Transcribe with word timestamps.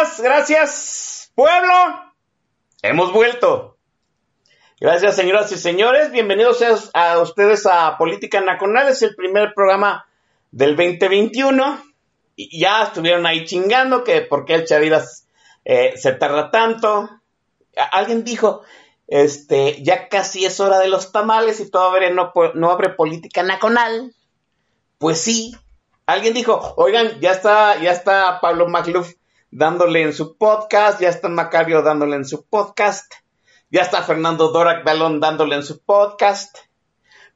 Gracias, 0.00 0.20
gracias, 0.22 1.32
pueblo. 1.34 1.74
Hemos 2.80 3.12
vuelto. 3.12 3.76
Gracias, 4.80 5.14
señoras 5.14 5.52
y 5.52 5.58
señores. 5.58 6.10
Bienvenidos 6.10 6.64
a 6.94 7.18
ustedes 7.18 7.66
a 7.66 7.98
Política 7.98 8.40
Nacional. 8.40 8.88
Es 8.88 9.02
el 9.02 9.14
primer 9.14 9.52
programa 9.54 10.06
del 10.52 10.74
2021. 10.74 11.84
Y 12.34 12.60
ya 12.60 12.84
estuvieron 12.84 13.26
ahí 13.26 13.44
chingando 13.44 14.02
que 14.02 14.22
por 14.22 14.46
qué 14.46 14.54
el 14.54 14.64
Chaviras 14.64 15.26
eh, 15.66 15.92
se 15.98 16.12
tarda 16.12 16.50
tanto. 16.50 17.10
Alguien 17.92 18.24
dijo, 18.24 18.62
este, 19.06 19.82
ya 19.82 20.08
casi 20.08 20.46
es 20.46 20.60
hora 20.60 20.78
de 20.78 20.88
los 20.88 21.12
tamales 21.12 21.60
y 21.60 21.70
todavía 21.70 22.08
no, 22.08 22.32
no 22.54 22.70
abre 22.70 22.88
Política 22.88 23.42
Nacional. 23.42 24.14
Pues 24.96 25.20
sí. 25.20 25.54
Alguien 26.06 26.32
dijo, 26.32 26.72
oigan, 26.76 27.20
ya 27.20 27.32
está, 27.32 27.78
ya 27.82 27.92
está 27.92 28.40
Pablo 28.40 28.66
Magluf 28.66 29.19
dándole 29.50 30.02
en 30.02 30.12
su 30.12 30.36
podcast, 30.36 31.00
ya 31.00 31.08
está 31.08 31.28
Macario 31.28 31.82
dándole 31.82 32.16
en 32.16 32.24
su 32.24 32.44
podcast, 32.46 33.12
ya 33.70 33.82
está 33.82 34.02
Fernando 34.02 34.48
Dorak 34.48 34.84
Balón 34.84 35.20
dándole 35.20 35.56
en 35.56 35.62
su 35.62 35.82
podcast. 35.82 36.56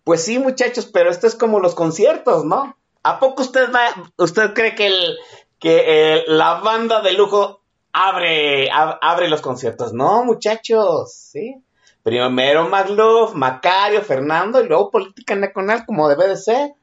Pues 0.04 0.24
sí, 0.24 0.38
muchachos, 0.38 0.86
pero 0.86 1.10
esto 1.10 1.26
es 1.26 1.34
como 1.34 1.60
los 1.60 1.74
conciertos, 1.74 2.44
¿no? 2.44 2.76
¿A 3.02 3.18
poco 3.18 3.42
usted 3.42 3.68
usted 4.16 4.52
cree 4.54 4.74
que 4.74 4.86
el 4.86 5.18
que 5.58 5.84
eh, 5.86 6.24
la 6.26 6.60
banda 6.60 7.00
de 7.00 7.12
lujo 7.12 7.62
abre 7.92 8.70
abre 8.70 9.28
los 9.28 9.40
conciertos? 9.40 9.92
No, 9.92 10.24
muchachos, 10.24 11.14
sí. 11.14 11.56
Primero 12.02 12.68
Magluf, 12.68 13.34
Macario, 13.34 14.02
Fernando 14.02 14.60
y 14.60 14.68
luego 14.68 14.90
Política 14.90 15.34
Nacional 15.34 15.86
como 15.86 16.08
debe 16.08 16.28
de 16.28 16.36
ser. 16.36 16.74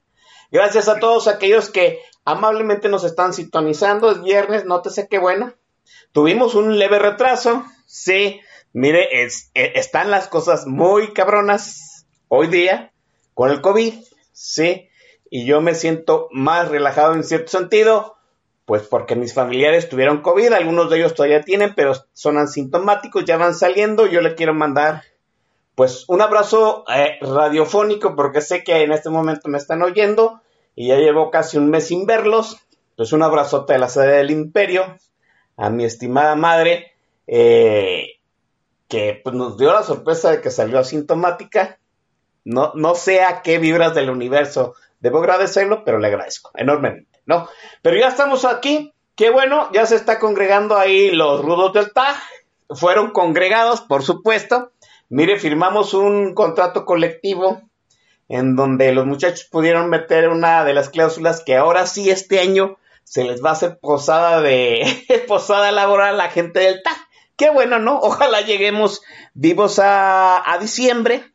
Gracias 0.52 0.90
a 0.90 1.00
todos 1.00 1.28
aquellos 1.28 1.70
que 1.70 2.00
amablemente 2.26 2.90
nos 2.90 3.04
están 3.04 3.34
sintonizando. 3.34 4.12
Es 4.12 4.22
viernes, 4.22 4.66
nótese 4.66 5.08
qué 5.08 5.20
bueno. 5.20 5.54
Tuvimos 6.12 6.56
un 6.56 6.78
leve 6.78 7.00
retraso. 7.00 7.66
Sí, 7.86 8.42
mire, 8.74 9.08
e, 9.24 9.30
están 9.54 10.12
las 10.12 10.28
cosas 10.28 10.68
muy 10.68 11.14
cabronas 11.14 12.06
hoy 12.28 12.48
día 12.48 12.92
con 13.34 13.50
el 13.50 13.62
COVID. 13.62 13.94
Sí, 14.32 14.90
y 15.30 15.46
yo 15.46 15.62
me 15.62 15.76
siento 15.76 16.28
más 16.32 16.70
relajado 16.70 17.14
en 17.14 17.24
cierto 17.24 17.52
sentido. 17.52 18.18
Pues 18.66 18.84
porque 18.84 19.16
mis 19.16 19.34
familiares 19.34 19.90
tuvieron 19.90 20.22
COVID, 20.22 20.54
algunos 20.54 20.90
de 20.90 20.98
ellos 20.98 21.16
todavía 21.16 21.42
tienen, 21.42 21.74
pero 21.76 21.94
son 22.14 22.38
asintomáticos, 22.38 23.26
ya 23.26 23.36
van 23.36 23.56
saliendo. 23.56 24.06
Yo 24.06 24.22
le 24.22 24.36
quiero 24.36 24.54
mandar 24.54 25.04
pues 25.76 26.06
un 26.08 26.22
abrazo 26.22 26.86
eh, 26.94 27.18
radiofónico 27.22 28.16
porque 28.16 28.42
sé 28.42 28.64
que 28.64 28.84
en 28.84 28.92
este 28.92 29.10
momento 29.10 29.50
me 29.50 29.58
están 29.58 29.82
oyendo 29.82 30.42
y 30.76 30.90
ya 30.90 30.98
llevo 30.98 31.32
casi 31.32 31.58
un 31.58 31.70
mes 31.70 31.88
sin 31.88 32.06
verlos. 32.06 32.58
Pues 32.96 33.14
un 33.14 33.24
abrazote 33.24 33.74
de 33.74 33.80
la 33.80 33.90
sede 33.90 34.18
del 34.18 34.32
imperio 34.32 34.98
a 35.58 35.70
mi 35.70 35.86
estimada 35.86 36.36
madre 36.36 36.92
eh, 37.28 38.20
que 38.88 39.20
pues, 39.24 39.36
nos 39.36 39.58
dio 39.58 39.74
la 39.74 39.84
sorpresa 39.84 40.32
de 40.32 40.42
que 40.42 40.52
salió 40.52 40.80
asintomática. 40.80 41.80
No, 42.44 42.72
no 42.76 42.96
sé 42.96 43.22
a 43.22 43.42
qué 43.42 43.60
vibras 43.60 43.94
del 43.96 44.10
universo 44.10 44.76
debo 45.00 45.20
agradecerlo, 45.20 45.84
pero 45.84 46.00
le 46.00 46.08
agradezco 46.08 46.52
enormemente, 46.56 47.22
¿no? 47.26 47.48
Pero 47.82 47.98
ya 47.98 48.08
estamos 48.08 48.46
aquí, 48.46 48.94
qué 49.16 49.30
bueno, 49.30 49.70
ya 49.72 49.86
se 49.86 49.96
está 49.96 50.20
congregando 50.20 50.78
ahí 50.78 51.12
los 51.12 51.42
rudos 51.44 51.74
del 51.74 51.92
TAG, 51.94 52.16
fueron 52.70 53.12
congregados, 53.12 53.82
por 53.82 54.04
supuesto, 54.04 54.72
Mire, 55.14 55.38
firmamos 55.38 55.94
un 55.94 56.34
contrato 56.34 56.86
colectivo 56.86 57.62
en 58.32 58.56
donde 58.56 58.94
los 58.94 59.06
muchachos 59.06 59.46
pudieron 59.52 59.90
meter 59.90 60.30
una 60.30 60.64
de 60.64 60.74
las 60.74 60.90
cláusulas 60.90 61.44
que 61.44 61.58
ahora 61.58 61.86
sí 61.86 62.10
este 62.10 62.40
año 62.40 62.78
se 63.04 63.26
les 63.26 63.44
va 63.44 63.50
a 63.50 63.54
hacer 63.54 63.78
posada 63.78 64.42
de 64.42 64.86
posada 65.28 65.72
laboral 65.74 66.16
a 66.16 66.24
la 66.26 66.30
gente 66.30 66.62
del 66.62 66.82
TAG. 66.82 66.96
Qué 67.36 67.50
bueno, 67.50 67.80
¿no? 67.80 68.00
Ojalá 68.00 68.40
lleguemos 68.40 69.02
vivos 69.34 69.80
a, 69.80 70.50
a 70.50 70.58
diciembre. 70.60 71.26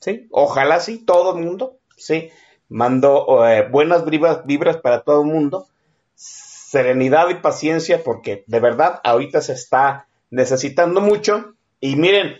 ¿Sí? 0.00 0.26
Ojalá 0.30 0.80
sí, 0.80 1.04
todo 1.04 1.36
el 1.36 1.44
mundo. 1.44 1.76
Sí. 1.98 2.30
Mando 2.70 3.46
eh, 3.46 3.68
buenas 3.68 4.06
vibras, 4.06 4.46
vibras 4.46 4.78
para 4.78 5.02
todo 5.02 5.20
el 5.20 5.28
mundo. 5.28 5.66
Serenidad 6.14 7.28
y 7.28 7.34
paciencia 7.34 8.02
porque 8.02 8.44
de 8.46 8.60
verdad 8.60 9.00
ahorita 9.04 9.42
se 9.42 9.52
está 9.52 10.06
necesitando 10.30 11.02
mucho. 11.02 11.52
Y 11.78 11.96
miren, 11.96 12.38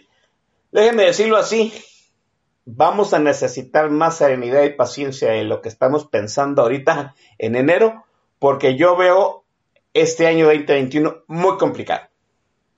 Déjenme 0.73 1.05
decirlo 1.05 1.37
así, 1.37 1.73
vamos 2.65 3.15
a 3.15 3.19
necesitar 3.19 3.91
más 3.91 4.19
serenidad 4.19 4.63
y 4.63 4.71
paciencia 4.71 5.35
en 5.35 5.49
lo 5.49 5.61
que 5.61 5.69
estamos 5.69 6.07
pensando 6.07 6.63
ahorita 6.63 7.15
en 7.39 7.57
enero, 7.57 8.05
porque 8.39 8.77
yo 8.77 8.97
veo 8.97 9.45
este 9.95 10.27
año 10.27 10.47
2021 10.47 11.25
muy 11.27 11.57
complicado. 11.57 12.09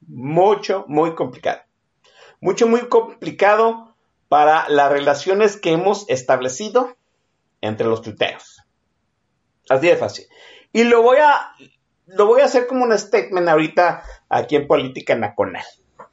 Mucho, 0.07 0.85
muy 0.89 1.15
complicado. 1.15 1.61
Mucho, 2.41 2.67
muy 2.67 2.89
complicado 2.89 3.95
para 4.29 4.69
las 4.69 4.91
relaciones 4.91 5.57
que 5.57 5.73
hemos 5.73 6.09
establecido 6.09 6.97
entre 7.61 7.87
los 7.87 8.03
tuiteros. 8.03 8.63
Así 9.69 9.87
de 9.87 9.97
fácil. 9.97 10.27
Y 10.73 10.85
lo 10.85 11.03
voy 11.03 11.19
a, 11.19 11.53
lo 12.07 12.27
voy 12.27 12.41
a 12.41 12.47
hacer 12.47 12.67
como 12.67 12.85
un 12.85 12.99
statement 12.99 13.49
ahorita 13.49 14.03
aquí 14.29 14.57
en 14.57 14.67
Política 14.67 15.15
Nacional. 15.15 15.65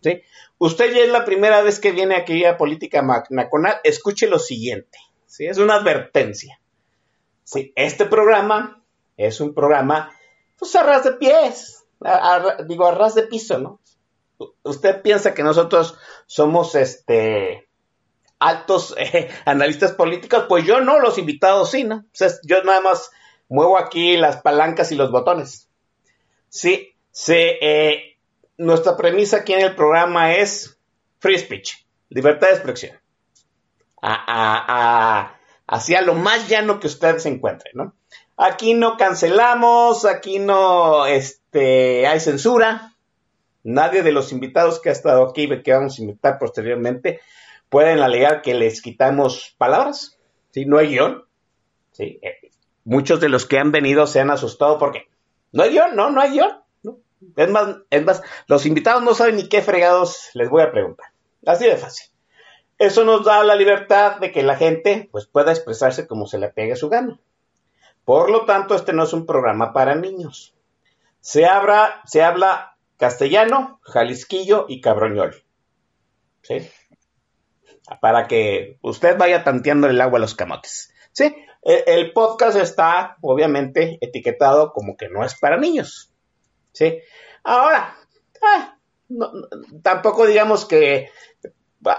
¿Sí? 0.01 0.21
Usted 0.57 0.93
ya 0.93 1.01
es 1.01 1.09
la 1.09 1.25
primera 1.25 1.61
vez 1.61 1.79
que 1.79 1.91
viene 1.91 2.15
aquí 2.15 2.45
a 2.45 2.57
Política 2.57 3.01
Nacional, 3.01 3.79
escuche 3.83 4.27
lo 4.27 4.39
siguiente, 4.39 4.97
¿sí? 5.25 5.45
Es 5.45 5.57
una 5.57 5.75
advertencia. 5.75 6.59
¿sí? 7.43 7.73
Este 7.75 8.05
programa 8.05 8.83
es 9.17 9.41
un 9.41 9.53
programa, 9.53 10.11
pues 10.57 10.75
a 10.75 10.83
ras 10.83 11.03
de 11.03 11.13
pies, 11.13 11.85
digo 12.67 12.88
a 12.88 12.91
ras 12.91 13.15
de 13.15 13.23
piso, 13.23 13.57
¿no? 13.57 13.79
Usted 14.63 15.01
piensa 15.01 15.33
que 15.33 15.43
nosotros 15.43 15.97
somos, 16.25 16.75
este, 16.75 17.69
altos 18.39 18.95
eh, 18.97 19.29
analistas 19.45 19.91
políticos, 19.91 20.45
pues 20.47 20.65
yo 20.65 20.81
no, 20.81 20.99
los 20.99 21.17
invitados 21.17 21.71
sí, 21.71 21.83
¿no? 21.83 22.06
yo 22.44 22.63
nada 22.63 22.81
más 22.81 23.12
muevo 23.50 23.77
aquí 23.77 24.18
las 24.18 24.41
palancas 24.41 24.91
y 24.91 24.95
los 24.95 25.12
botones. 25.12 25.69
Sí, 26.47 26.95
se, 27.12 27.57
eh, 27.62 28.08
nuestra 28.59 28.97
premisa 28.97 29.38
aquí 29.38 29.53
en 29.53 29.61
el 29.61 29.75
programa 29.75 30.35
es 30.35 30.77
free 31.19 31.39
speech, 31.39 31.88
libertad 32.09 32.47
de 32.47 32.53
expresión. 32.53 33.00
hacia 34.01 36.01
lo 36.01 36.13
más 36.13 36.47
llano 36.50 36.79
que 36.79 36.88
usted 36.88 37.17
se 37.17 37.29
encuentre, 37.29 37.71
¿no? 37.73 37.95
Aquí 38.38 38.73
no 38.73 38.97
cancelamos, 38.97 40.06
aquí 40.06 40.39
no 40.39 41.06
este, 41.06 42.06
hay 42.06 42.19
censura. 42.19 42.94
Nadie 43.63 44.03
de 44.03 44.11
los 44.11 44.31
invitados 44.31 44.79
que 44.79 44.89
ha 44.89 44.94
estado 44.94 45.27
aquí 45.27 45.44
y 45.44 45.62
que 45.62 45.73
vamos 45.73 45.97
a 45.97 46.01
invitar 46.01 46.39
posteriormente 46.39 47.19
pueden 47.69 48.00
alegar 48.00 48.41
que 48.41 48.53
les 48.53 48.81
quitamos 48.81 49.55
palabras. 49.57 50.17
¿sí? 50.51 50.65
No 50.65 50.77
hay 50.77 50.89
guion. 50.89 51.25
¿sí? 51.91 52.19
Eh, 52.21 52.51
muchos 52.85 53.19
de 53.19 53.29
los 53.29 53.45
que 53.45 53.59
han 53.59 53.71
venido 53.71 54.07
se 54.07 54.21
han 54.21 54.31
asustado 54.31 54.79
porque 54.79 55.09
no 55.51 55.63
hay 55.63 55.71
guion, 55.71 55.95
no, 55.95 56.09
no 56.09 56.21
hay 56.21 56.31
guion. 56.31 56.59
Es 57.36 57.50
más, 58.04 58.21
los 58.48 58.66
invitados 58.66 59.04
no 59.04 59.13
saben 59.13 59.36
ni 59.36 59.50
qué 59.50 59.62
fregados 59.62 60.30
les 60.33 60.50
voy 60.50 60.63
a 60.63 60.71
preguntar. 60.71 61.07
Así 61.45 61.66
de 61.66 61.77
fácil. 61.77 62.10
Eso 62.77 63.04
nos 63.04 63.25
da 63.25 63.44
la 63.44 63.56
libertad 63.56 64.19
de 64.19 64.31
que 64.31 64.42
la 64.42 64.56
gente 64.56 65.10
pues, 65.12 65.27
pueda 65.27 65.51
expresarse 65.51 66.07
como 66.07 66.27
se 66.27 66.39
le 66.39 66.50
pegue 66.50 66.77
su 66.77 66.88
gana. 66.89 67.19
Por 68.06 68.30
lo 68.31 68.45
tanto, 68.45 68.74
este 68.74 68.94
no 68.94 69.04
es 69.04 69.13
un 69.13 69.25
programa 69.25 69.74
para 69.74 69.95
niños. 69.95 70.56
Se, 71.19 71.45
habla, 71.45 72.01
se 72.06 72.24
habla 72.24 72.77
castellano, 72.98 73.80
jalisquillo 73.83 74.65
y 74.69 74.80
cabroñol. 74.80 75.44
¿Sí? 76.42 76.69
Para 78.01 78.27
que 78.27 78.77
usted 78.81 79.18
vaya 79.18 79.44
tanteando 79.44 79.88
el 79.88 80.00
agua 80.00 80.18
a 80.18 80.22
los 80.22 80.36
camotes. 80.36 80.94
¿Sí? 81.12 81.36
E, 81.63 81.83
el 81.88 82.13
podcast 82.13 82.57
está, 82.57 83.18
obviamente, 83.22 83.98
etiquetado 84.00 84.72
como 84.72 84.95
que 84.95 85.10
no 85.10 85.25
es 85.25 85.38
para 85.38 85.57
niños. 85.57 86.13
¿Sí? 86.71 87.00
Ahora, 87.44 87.95
ah, 88.42 88.77
tampoco 89.81 90.25
digamos 90.25 90.66
que 90.66 91.10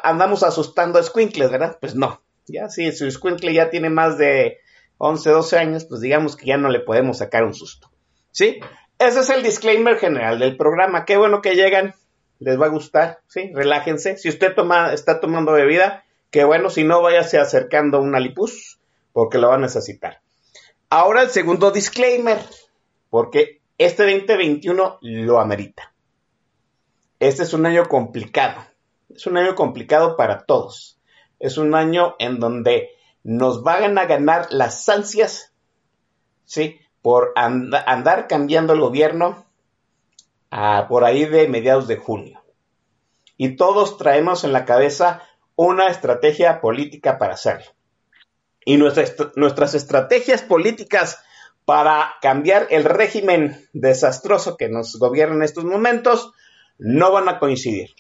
andamos 0.03 0.43
asustando 0.43 0.99
a 0.99 1.03
Squinkles, 1.03 1.51
¿verdad? 1.51 1.79
Pues 1.81 1.95
no. 1.95 2.23
Ya 2.47 2.69
si 2.69 2.91
su 2.93 3.11
Squinkle 3.11 3.53
ya 3.53 3.71
tiene 3.71 3.91
más 3.91 4.19
de 4.19 4.59
11, 4.99 5.31
12 5.31 5.59
años, 5.59 5.85
pues 5.85 6.01
digamos 6.01 6.37
que 6.37 6.47
ya 6.47 6.57
no 6.57 6.69
le 6.69 6.81
podemos 6.81 7.19
sacar 7.19 7.45
un 7.45 7.55
susto. 7.55 7.91
¿Sí? 8.33 8.61
Ese 8.99 9.21
es 9.21 9.31
el 9.31 9.43
disclaimer 9.43 9.97
general 9.97 10.39
del 10.39 10.57
programa. 10.57 11.05
Qué 11.05 11.17
bueno 11.17 11.41
que 11.41 11.55
llegan. 11.55 11.95
Les 12.39 12.61
va 12.61 12.67
a 12.67 12.71
gustar, 12.71 13.21
¿sí? 13.27 13.51
Relájense. 13.55 14.17
Si 14.17 14.29
usted 14.29 14.55
toma, 14.55 14.93
está 14.95 15.21
tomando 15.21 15.53
bebida, 15.53 16.05
qué 16.31 16.45
bueno. 16.45 16.71
Si 16.71 16.85
no, 16.85 17.03
váyase 17.03 17.39
acercando 17.39 18.01
una 18.01 18.19
lipus, 18.19 18.81
porque 19.13 19.39
lo 19.39 19.49
va 19.49 19.57
a 19.57 19.59
necesitar. 19.59 20.21
Ahora 20.89 21.23
el 21.23 21.31
segundo 21.31 21.71
disclaimer, 21.71 22.39
porque 23.11 23.60
este 23.81 24.03
2021 24.03 24.99
lo 25.01 25.41
amerita. 25.41 25.95
Este 27.19 27.45
es 27.45 27.55
un 27.55 27.65
año 27.65 27.89
complicado. 27.89 28.61
Es 29.09 29.27
un 29.27 29.39
año 29.39 29.55
complicado 29.55 30.19
para 30.19 30.45
todos. 30.45 31.01
Es 31.39 31.57
un 31.57 31.75
año 31.75 32.15
en 32.19 32.41
donde 32.41 32.91
nos 33.23 33.63
van 33.63 33.97
a 33.97 34.05
ganar 34.05 34.49
las 34.51 34.87
ansias, 34.91 35.55
¿sí? 36.45 36.79
Por 37.01 37.33
andar 37.37 38.29
cambiando 38.29 38.75
el 38.75 38.81
gobierno 38.81 39.47
a, 40.51 40.87
por 40.87 41.05
ahí 41.05 41.25
de 41.25 41.49
mediados 41.49 41.89
de 41.89 41.97
junio. 41.97 42.43
Y 43.39 43.57
todos 43.57 43.97
traemos 43.97 44.45
en 44.45 44.53
la 44.53 44.67
cabeza 44.67 45.23
una 45.57 45.89
estrategia 45.89 46.61
política 46.61 47.17
para 47.17 47.33
hacerlo. 47.33 47.73
Y 48.63 48.77
nuestras 48.77 49.75
estrategias 49.75 50.43
políticas 50.43 51.25
para 51.71 52.17
cambiar 52.21 52.67
el 52.71 52.83
régimen 52.83 53.69
desastroso 53.73 54.57
que 54.57 54.69
nos 54.69 54.99
gobierna 54.99 55.37
en 55.37 55.43
estos 55.45 55.65
momentos 55.65 56.33
no 56.79 57.13
van 57.13 57.29
a 57.29 57.39
coincidir. 57.39 57.91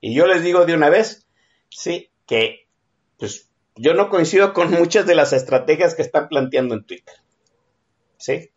Y 0.00 0.12
yo 0.12 0.26
les 0.26 0.42
digo 0.42 0.66
de 0.66 0.74
una 0.74 0.90
vez, 0.90 1.24
sí, 1.68 2.10
que 2.26 2.66
pues 3.16 3.48
yo 3.76 3.94
no 3.94 4.10
coincido 4.10 4.52
con 4.52 4.72
muchas 4.72 5.06
de 5.06 5.14
las 5.14 5.32
estrategias 5.32 5.94
que 5.94 6.02
están 6.02 6.26
planteando 6.26 6.74
en 6.74 6.84
Twitter. 6.84 7.14
¿Sí? 8.16 8.50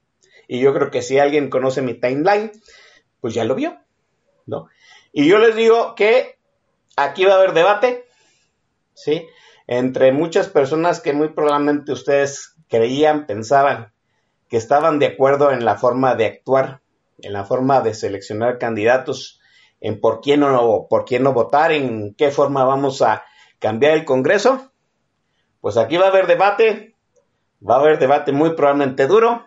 Y 0.47 0.59
yo 0.59 0.73
creo 0.73 0.89
que 0.89 1.03
si 1.03 1.19
alguien 1.19 1.51
conoce 1.51 1.83
mi 1.83 1.93
timeline, 1.93 2.51
pues 3.21 3.35
ya 3.35 3.43
lo 3.43 3.53
vio, 3.53 3.77
¿no? 4.47 4.67
Y 5.11 5.27
yo 5.27 5.37
les 5.37 5.55
digo 5.55 5.93
que 5.93 6.39
aquí 6.95 7.23
va 7.23 7.33
a 7.33 7.37
haber 7.37 7.53
debate, 7.53 8.07
¿sí? 8.95 9.27
Entre 9.67 10.11
muchas 10.11 10.49
personas 10.49 11.01
que 11.01 11.13
muy 11.13 11.29
probablemente 11.33 11.91
ustedes 11.91 12.55
creían, 12.67 13.27
pensaban 13.27 13.93
que 14.49 14.57
estaban 14.57 14.99
de 14.99 15.05
acuerdo 15.05 15.51
en 15.51 15.63
la 15.63 15.77
forma 15.77 16.15
de 16.15 16.25
actuar, 16.25 16.81
en 17.19 17.33
la 17.33 17.45
forma 17.45 17.81
de 17.81 17.93
seleccionar 17.93 18.57
candidatos, 18.57 19.39
en 19.79 20.01
por 20.01 20.21
quién 20.21 20.41
no, 20.41 20.87
por 20.89 21.05
quién 21.05 21.23
no 21.23 21.33
votar, 21.33 21.71
en 21.71 22.15
qué 22.15 22.31
forma 22.31 22.65
vamos 22.65 23.01
a 23.01 23.23
cambiar 23.59 23.93
el 23.93 24.05
Congreso, 24.05 24.71
pues 25.61 25.77
aquí 25.77 25.97
va 25.97 26.05
a 26.05 26.09
haber 26.09 26.27
debate, 26.27 26.95
va 27.67 27.75
a 27.75 27.79
haber 27.79 27.99
debate 27.99 28.31
muy 28.31 28.55
probablemente 28.55 29.07
duro, 29.07 29.45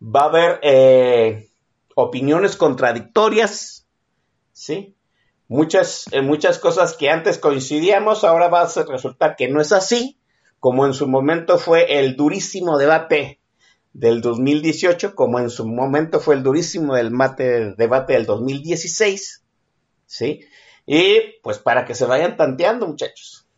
va 0.00 0.22
a 0.22 0.28
haber 0.28 0.60
eh, 0.62 1.48
opiniones 1.94 2.56
contradictorias, 2.56 3.86
¿sí? 4.52 4.94
Muchas, 5.48 6.06
eh, 6.12 6.22
muchas 6.22 6.58
cosas 6.58 6.96
que 6.96 7.10
antes 7.10 7.38
coincidíamos, 7.38 8.24
ahora 8.24 8.48
va 8.48 8.62
a 8.62 8.84
resultar 8.88 9.36
que 9.36 9.48
no 9.48 9.60
es 9.60 9.72
así, 9.72 10.18
como 10.60 10.86
en 10.86 10.92
su 10.92 11.08
momento 11.08 11.58
fue 11.58 11.98
el 11.98 12.16
durísimo 12.16 12.78
debate 12.78 13.40
del 13.96 14.20
2018, 14.20 15.14
como 15.14 15.40
en 15.40 15.48
su 15.48 15.66
momento 15.66 16.20
fue 16.20 16.34
el 16.34 16.42
durísimo 16.42 16.94
del 16.94 17.10
mate, 17.10 17.74
debate 17.76 18.12
del 18.12 18.26
2016, 18.26 19.42
¿sí? 20.04 20.40
Y 20.84 21.40
pues 21.42 21.58
para 21.58 21.86
que 21.86 21.94
se 21.94 22.04
vayan 22.04 22.36
tanteando, 22.36 22.86
muchachos. 22.86 23.48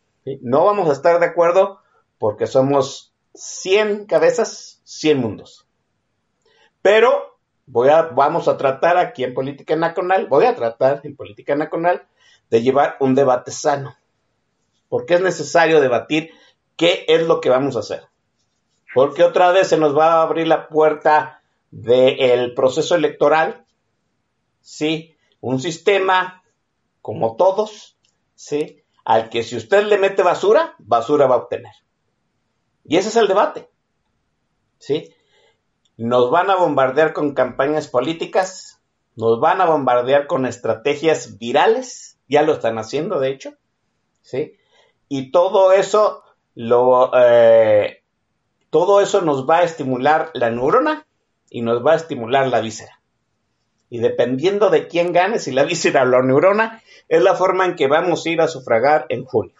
No 0.41 0.65
vamos 0.65 0.89
a 0.89 0.93
estar 0.93 1.19
de 1.19 1.27
acuerdo 1.27 1.81
porque 2.19 2.47
somos 2.47 3.13
100 3.35 4.07
cabezas, 4.07 4.81
100 4.85 5.19
mundos. 5.19 5.67
Pero 6.83 7.41
voy 7.67 7.89
a, 7.89 8.03
vamos 8.03 8.47
a 8.47 8.57
tratar 8.57 8.97
aquí 8.97 9.25
en 9.25 9.35
Política 9.35 9.75
Nacional, 9.75 10.29
voy 10.29 10.45
a 10.45 10.55
tratar 10.55 11.01
en 11.03 11.17
Política 11.17 11.57
Nacional 11.57 12.07
de 12.49 12.63
llevar 12.63 12.97
un 13.01 13.17
debate 13.17 13.51
sano. 13.51 13.97
Porque 14.89 15.15
es 15.15 15.21
necesario 15.21 15.81
debatir 15.81 16.31
qué 16.77 17.05
es 17.09 17.27
lo 17.27 17.41
que 17.41 17.51
vamos 17.51 17.75
a 17.75 17.81
hacer. 17.81 18.05
Porque 18.99 19.23
otra 19.23 19.53
vez 19.53 19.69
se 19.69 19.77
nos 19.77 19.97
va 19.97 20.15
a 20.15 20.23
abrir 20.23 20.49
la 20.49 20.67
puerta 20.67 21.41
del 21.71 22.53
proceso 22.53 22.97
electoral. 22.97 23.65
Sí, 24.61 25.15
un 25.41 25.61
sistema 25.61 26.43
como 27.01 27.37
todos, 27.37 27.97
sí, 28.35 28.83
al 29.05 29.31
que 29.31 29.45
si 29.45 29.55
usted 29.55 29.85
le 29.85 29.99
mete 29.99 30.25
basura, 30.25 30.75
basura 30.79 31.29
va 31.29 31.37
a 31.37 31.39
obtener. 31.39 31.75
Y 32.87 32.97
ese 32.97 33.11
es 33.11 33.15
el 33.15 33.29
debate. 33.29 33.69
¿Sí? 34.79 35.15
Nos 35.97 36.33
van 36.33 36.51
a 36.51 36.57
bombardear 36.57 37.13
con 37.13 37.35
campañas 37.35 37.87
políticas, 37.87 38.83
nos 39.15 39.39
van 39.39 39.61
a 39.61 39.67
bombardear 39.67 40.27
con 40.27 40.45
estrategias 40.45 41.39
virales, 41.39 42.19
ya 42.29 42.43
lo 42.43 42.55
están 42.55 42.79
haciendo 42.79 43.21
de 43.21 43.31
hecho, 43.31 43.55
¿sí? 44.23 44.57
Y 45.07 45.31
todo 45.31 45.71
eso 45.71 46.25
lo, 46.57 47.13
eh, 47.15 47.98
todo 48.71 49.01
eso 49.01 49.23
nos 49.23 49.49
va 49.49 49.59
a 49.59 49.65
estimular 49.65 50.31
la 50.35 50.51
neurona 50.51 51.07
y 51.51 51.63
nos 51.63 51.85
va 51.85 51.93
a 51.93 51.97
estimular 51.97 52.47
la 52.49 52.61
víscera. 52.61 53.01
Y 53.91 53.99
dependiendo 54.01 54.69
de 54.71 54.87
quién 54.87 55.13
gane, 55.13 55.39
si 55.39 55.51
la 55.53 55.65
víscera 55.65 56.03
o 56.03 56.07
la 56.07 56.23
neurona, 56.23 56.83
es 57.09 57.23
la 57.23 57.35
forma 57.35 57.65
en 57.65 57.75
que 57.75 57.87
vamos 57.87 58.27
a 58.27 58.29
ir 58.29 58.41
a 58.41 58.49
sufragar 58.49 59.07
en 59.09 59.25
junio. 59.25 59.55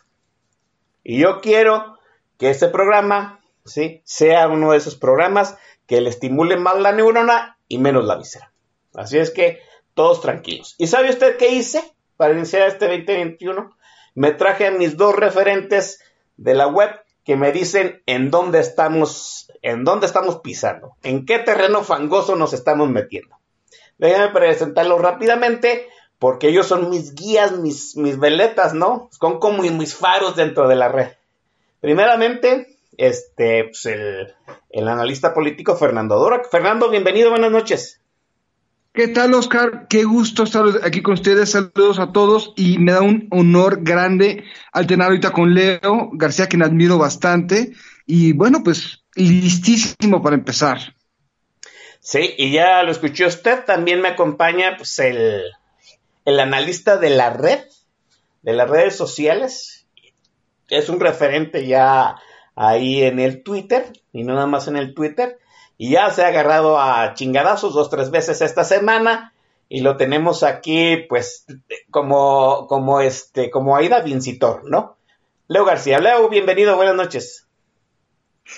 Y 1.03 1.19
yo 1.19 1.41
quiero 1.41 1.99
que 2.37 2.51
este 2.51 2.69
programa 2.69 3.41
¿sí? 3.65 4.03
sea 4.05 4.49
uno 4.49 4.73
de 4.73 4.79
esos 4.79 4.97
programas 4.97 5.57
que 5.87 6.01
le 6.01 6.11
estimule 6.11 6.57
más 6.57 6.79
la 6.79 6.93
neurona 6.93 7.59
y 7.69 7.79
menos 7.79 8.05
la 8.05 8.17
víscera. 8.17 8.53
Así 8.95 9.19
es 9.19 9.31
que 9.31 9.61
todos 9.95 10.21
tranquilos. 10.21 10.75
¿Y 10.79 10.87
sabe 10.87 11.11
usted 11.11 11.37
qué 11.39 11.49
hice 11.49 11.83
para 12.17 12.35
iniciar 12.35 12.69
este 12.69 12.87
2021? 12.87 13.75
Me 14.15 14.33
traje 14.33 14.67
a 14.67 14.71
mis 14.71 14.97
dos 14.97 15.15
referentes 15.15 16.03
de 16.37 16.55
la 16.55 16.67
web 16.67 16.91
que 17.29 17.37
me 17.37 17.53
dicen 17.53 18.03
en 18.07 18.31
dónde 18.31 18.59
estamos, 18.59 19.53
en 19.61 19.85
dónde 19.85 20.07
estamos 20.07 20.37
pisando, 20.37 20.95
en 21.03 21.27
qué 21.27 21.39
terreno 21.39 21.85
fangoso 21.85 22.37
nos 22.37 22.55
estamos 22.55 22.89
metiendo. 22.89 23.37
Déjenme 23.99 24.29
presentarlos 24.29 24.99
rápidamente 24.99 25.87
porque 26.19 26.49
ellos 26.49 26.67
son 26.67 26.89
mis 26.89 27.15
guías, 27.15 27.53
mis, 27.53 27.99
mis 27.99 28.19
veletas, 28.19 28.73
¿no? 28.73 29.11
Son 29.11 29.41
como 29.41 29.63
mis 29.63 29.95
faros 29.95 30.37
dentro 30.37 30.69
de 30.69 30.77
la 30.77 30.89
red. 30.89 31.09
Primeramente, 31.83 32.79
este, 32.97 33.65
pues 33.65 33.85
el, 33.85 34.89
analista 34.89 35.35
político 35.35 35.77
Fernando 35.77 36.19
Dora. 36.19 36.45
Fernando, 36.51 36.89
bienvenido, 36.89 37.29
buenas 37.29 37.51
noches. 37.51 38.01
¿Qué 38.93 39.09
tal, 39.09 39.35
Oscar? 39.35 39.87
Qué 39.89 40.05
gusto 40.05 40.43
estar 40.43 40.65
aquí 40.83 41.03
con 41.03 41.15
ustedes. 41.15 41.51
Saludos 41.51 41.99
a 41.99 42.13
todos 42.13 42.53
y 42.57 42.79
me 42.79 42.93
da 42.93 43.03
un 43.03 43.29
honor 43.31 43.83
grande 43.83 44.45
alternar 44.73 45.09
ahorita 45.09 45.31
con 45.31 45.55
Leo 45.55 46.11
García, 46.13 46.49
quien 46.49 46.63
admiro 46.63 46.99
bastante. 46.99 47.73
Y 48.07 48.33
bueno, 48.33 48.63
pues 48.65 49.05
listísimo 49.15 50.23
para 50.23 50.37
empezar. 50.37 50.97
Sí, 52.01 52.35
y 52.39 52.51
ya 52.51 52.83
lo 52.83 52.91
escuchó 52.91 53.27
usted. 53.27 53.65
También 53.65 54.01
me 54.01 54.09
acompaña 54.09 54.77
pues 54.77 54.99
el, 54.99 55.43
el 56.25 56.41
analista 56.41 56.97
de 56.97 57.11
la 57.11 57.31
red, 57.31 57.61
de 58.43 58.53
las 58.53 58.69
redes 58.69 58.97
sociales, 58.97 59.87
es 60.69 60.89
un 60.89 61.01
referente 61.01 61.67
ya 61.67 62.17
ahí 62.55 63.03
en 63.03 63.19
el 63.19 63.43
Twitter, 63.43 63.93
y 64.13 64.25
no 64.25 64.35
nada 64.35 64.47
más 64.47 64.69
en 64.69 64.77
el 64.77 64.95
Twitter, 64.95 65.39
y 65.79 65.93
ya 65.93 66.11
se 66.11 66.25
ha 66.25 66.27
agarrado 66.27 66.79
a 66.79 67.15
chingadazos 67.15 67.73
dos, 67.73 67.89
tres 67.89 68.11
veces 68.11 68.43
esta 68.43 68.65
semana, 68.65 69.33
y 69.69 69.81
lo 69.81 69.97
tenemos 69.97 70.43
aquí, 70.43 70.97
pues, 71.09 71.47
como, 71.91 72.67
como 72.67 73.01
este, 73.01 73.51
como 73.51 73.77
Aida 73.77 74.01
Vincitor, 74.01 74.69
¿no? 74.69 74.97
Leo 75.47 75.65
García. 75.65 76.01
Leo, 76.01 76.29
bienvenido, 76.29 76.75
buenas 76.77 76.97
noches. 76.97 77.47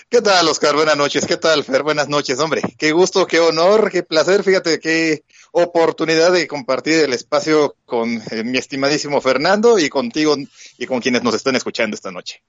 ¿Qué 0.09 0.23
tal, 0.23 0.49
Oscar? 0.49 0.75
Buenas 0.75 0.97
noches. 0.97 1.27
¿Qué 1.27 1.37
tal, 1.37 1.65
Fer? 1.65 1.83
Buenas 1.83 2.09
noches, 2.09 2.39
hombre. 2.39 2.63
Qué 2.79 2.93
gusto, 2.93 3.27
qué 3.27 3.41
honor, 3.41 3.91
qué 3.91 4.03
placer. 4.03 4.45
Fíjate, 4.45 4.79
qué 4.79 5.25
oportunidad 5.53 6.33
de 6.33 6.47
compartir 6.47 7.05
el 7.05 7.13
espacio 7.13 7.77
con 7.85 8.23
eh, 8.31 8.45
mi 8.45 8.59
estimadísimo 8.59 9.21
Fernando 9.21 9.79
y 9.79 9.89
contigo 9.89 10.37
y 10.79 10.87
con 10.87 11.01
quienes 11.01 11.25
nos 11.25 11.35
están 11.35 11.57
escuchando 11.57 11.97
esta 11.97 12.13
noche. 12.13 12.43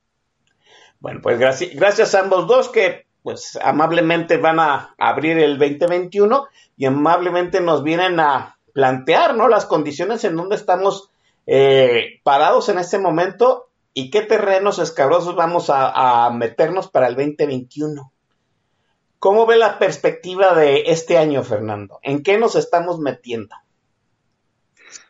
Bueno, 1.00 1.20
pues 1.22 1.40
gracias, 1.40 1.72
gracias 1.74 2.14
a 2.14 2.20
ambos 2.20 2.48
dos 2.48 2.70
que 2.70 3.08
pues 3.24 3.58
amablemente 3.62 4.38
van 4.38 4.60
a 4.60 4.96
abrir 4.98 5.38
el 5.38 5.58
2021 5.58 6.48
y 6.78 6.86
amablemente 6.86 7.62
nos 7.62 7.84
vienen 7.84 8.20
a 8.20 8.58
plantear, 8.74 9.36
¿no? 9.36 9.48
Las 9.48 9.66
condiciones 9.66 10.24
en 10.24 10.36
donde 10.36 10.56
estamos 10.56 11.10
eh, 11.46 12.20
parados 12.24 12.70
en 12.70 12.80
este 12.80 12.98
momento 12.98 13.68
y 13.94 14.10
qué 14.10 14.22
terrenos 14.22 14.80
escabrosos 14.80 15.36
vamos 15.36 15.70
a, 15.70 16.26
a 16.26 16.32
meternos 16.32 16.90
para 16.90 17.08
el 17.08 17.16
2021. 17.16 18.12
¿Cómo 19.20 19.46
ve 19.46 19.58
la 19.58 19.78
perspectiva 19.78 20.56
de 20.56 20.84
este 20.88 21.18
año, 21.18 21.44
Fernando? 21.44 22.00
¿En 22.02 22.24
qué 22.24 22.40
nos 22.40 22.56
estamos 22.56 23.00
metiendo? 23.00 23.56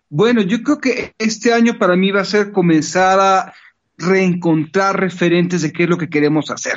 Bueno, 0.10 0.42
yo 0.42 0.62
creo 0.64 0.80
que 0.80 1.16
este 1.18 1.54
año 1.54 1.78
para 1.80 1.96
mí 1.96 2.12
va 2.12 2.20
a 2.20 2.26
ser 2.26 2.52
comenzar 2.52 3.18
a 3.22 3.54
reencontrar 3.98 5.00
referentes 5.00 5.62
de 5.62 5.72
qué 5.72 5.84
es 5.84 5.90
lo 5.90 5.98
que 5.98 6.10
queremos 6.10 6.52
hacer. 6.52 6.74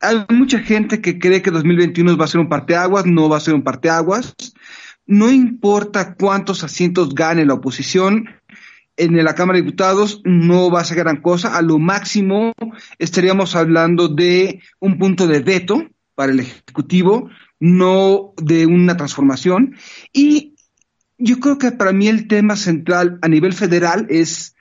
Hay 0.00 0.24
mucha 0.30 0.58
gente 0.60 1.00
que 1.00 1.18
cree 1.18 1.42
que 1.42 1.50
2021 1.50 2.16
va 2.16 2.24
a 2.24 2.28
ser 2.28 2.40
un 2.40 2.48
parteaguas, 2.48 3.06
no 3.06 3.28
va 3.28 3.36
a 3.36 3.40
ser 3.40 3.54
un 3.54 3.62
parteaguas. 3.62 4.34
No 5.06 5.30
importa 5.30 6.14
cuántos 6.14 6.64
asientos 6.64 7.14
gane 7.14 7.44
la 7.44 7.54
oposición, 7.54 8.28
en 9.00 9.24
la 9.24 9.34
Cámara 9.34 9.56
de 9.56 9.62
Diputados 9.62 10.20
no 10.24 10.70
va 10.70 10.80
a 10.80 10.84
ser 10.84 10.98
gran 10.98 11.22
cosa. 11.22 11.56
A 11.56 11.62
lo 11.62 11.78
máximo 11.78 12.52
estaríamos 12.98 13.56
hablando 13.56 14.08
de 14.08 14.60
un 14.78 14.98
punto 14.98 15.26
de 15.26 15.40
veto 15.40 15.88
para 16.14 16.32
el 16.32 16.40
Ejecutivo, 16.40 17.30
no 17.58 18.34
de 18.36 18.66
una 18.66 18.96
transformación. 18.98 19.74
Y 20.12 20.54
yo 21.16 21.40
creo 21.40 21.56
que 21.56 21.72
para 21.72 21.92
mí 21.92 22.08
el 22.08 22.28
tema 22.28 22.56
central 22.56 23.18
a 23.22 23.28
nivel 23.28 23.54
federal 23.54 24.06
es 24.10 24.54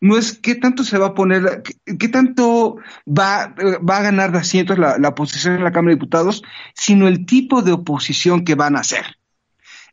no 0.00 0.16
es 0.16 0.38
qué 0.38 0.54
tanto 0.54 0.84
se 0.84 0.98
va 0.98 1.08
a 1.08 1.14
poner, 1.14 1.62
qué, 1.98 2.08
tanto 2.08 2.76
va, 3.06 3.54
va, 3.88 3.98
a 3.98 4.02
ganar 4.02 4.32
de 4.32 4.38
asientos 4.38 4.78
la, 4.78 4.96
oposición 5.08 5.54
en 5.54 5.64
la 5.64 5.72
Cámara 5.72 5.90
de 5.90 5.96
Diputados, 5.96 6.42
sino 6.74 7.08
el 7.08 7.26
tipo 7.26 7.62
de 7.62 7.72
oposición 7.72 8.44
que 8.44 8.54
van 8.54 8.76
a 8.76 8.80
hacer. 8.80 9.04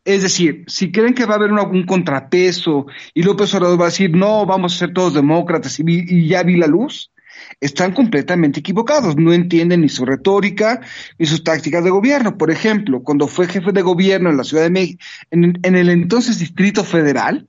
Es 0.05 0.21
decir, 0.21 0.63
si 0.67 0.91
creen 0.91 1.13
que 1.13 1.25
va 1.25 1.33
a 1.33 1.37
haber 1.37 1.51
un, 1.51 1.85
contrapeso 1.85 2.87
y 3.13 3.23
López 3.23 3.53
Obrador 3.53 3.79
va 3.79 3.85
a 3.85 3.89
decir, 3.89 4.15
no, 4.15 4.45
vamos 4.45 4.75
a 4.75 4.79
ser 4.79 4.93
todos 4.93 5.13
demócratas 5.13 5.79
y, 5.79 5.83
y 5.85 6.27
ya 6.27 6.43
vi 6.43 6.55
la 6.57 6.67
luz, 6.67 7.11
están 7.59 7.93
completamente 7.93 8.61
equivocados, 8.61 9.17
no 9.17 9.33
entienden 9.33 9.81
ni 9.81 9.89
su 9.89 10.05
retórica 10.05 10.81
ni 11.17 11.25
sus 11.25 11.43
tácticas 11.43 11.83
de 11.83 11.89
gobierno. 11.89 12.37
Por 12.37 12.51
ejemplo, 12.51 13.03
cuando 13.03 13.27
fue 13.27 13.47
jefe 13.47 13.71
de 13.71 13.81
gobierno 13.81 14.29
en 14.29 14.37
la 14.37 14.43
Ciudad 14.43 14.63
de 14.63 14.69
México, 14.69 15.03
en 15.31 15.75
el 15.75 15.89
entonces 15.89 16.39
Distrito 16.39 16.83
Federal, 16.83 17.48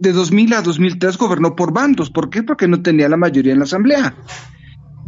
de 0.00 0.12
2000 0.12 0.54
a 0.54 0.62
2003 0.62 1.16
gobernó 1.18 1.54
por 1.54 1.72
bandos. 1.72 2.10
¿Por 2.10 2.30
qué? 2.30 2.42
Porque 2.42 2.66
no 2.66 2.82
tenía 2.82 3.08
la 3.08 3.16
mayoría 3.16 3.52
en 3.52 3.58
la 3.58 3.64
Asamblea. 3.64 4.14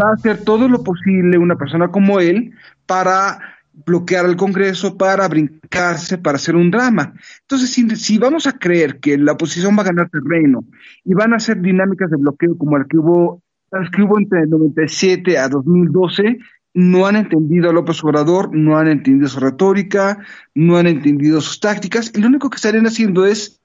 Va 0.01 0.11
a 0.11 0.15
hacer 0.15 0.45
todo 0.45 0.69
lo 0.69 0.85
posible 0.85 1.39
una 1.39 1.57
persona 1.57 1.89
como 1.89 2.21
él 2.21 2.53
para 2.87 3.39
bloquear 3.87 4.27
al 4.27 4.37
Congreso, 4.37 4.99
para 4.99 5.27
brincarse, 5.29 6.19
para 6.19 6.37
hacer 6.37 6.57
un 6.57 6.71
drama. 6.71 7.15
Entonces, 7.41 7.73
si, 7.73 8.19
vamos 8.19 8.47
a 8.47 8.59
creer 8.59 9.01
que 9.01 9.17
la 9.17 9.33
oposición 9.33 9.77
va 9.77 9.83
a 9.83 9.87
ganar 9.87 10.11
terreno 10.11 10.65
y 11.05 11.15
van 11.15 11.33
a 11.33 11.37
hacer 11.37 11.61
dinámicas 11.61 12.11
de 12.11 12.19
bloqueo 12.19 12.57
como 12.59 12.77
el 12.77 12.87
que 12.87 12.99
hubo 12.99 13.43
que 13.91 14.03
hubo 14.03 14.19
entre 14.19 14.43
el 14.43 14.51
97 14.51 15.39
a 15.39 15.49
2012, 15.49 16.37
no 16.75 17.07
han 17.07 17.17
entendido 17.17 17.71
a 17.71 17.73
López 17.73 18.05
Obrador, 18.05 18.55
no 18.55 18.77
han 18.77 18.89
entendido 18.89 19.29
su 19.29 19.41
retórica, 19.41 20.19
no 20.55 20.77
han 20.77 20.87
entendido 20.87 21.41
sus 21.41 21.59
tácticas, 21.59 22.13
y 22.15 22.21
lo 22.21 22.29
único 22.29 22.51
que 22.51 22.57
estarían 22.57 22.87
haciendo 22.87 23.25
es 23.25 23.62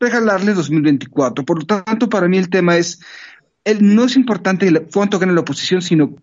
regalarle 0.00 0.54
2024. 0.54 1.44
Por 1.44 1.60
lo 1.60 1.66
tanto, 1.66 2.08
para 2.08 2.26
mí 2.26 2.38
el 2.38 2.48
tema 2.48 2.76
es, 2.76 3.00
el, 3.64 3.94
no 3.94 4.04
es 4.04 4.16
importante 4.16 4.86
cuánto 4.92 5.18
gane 5.18 5.34
la 5.34 5.42
oposición, 5.42 5.82
sino 5.82 6.16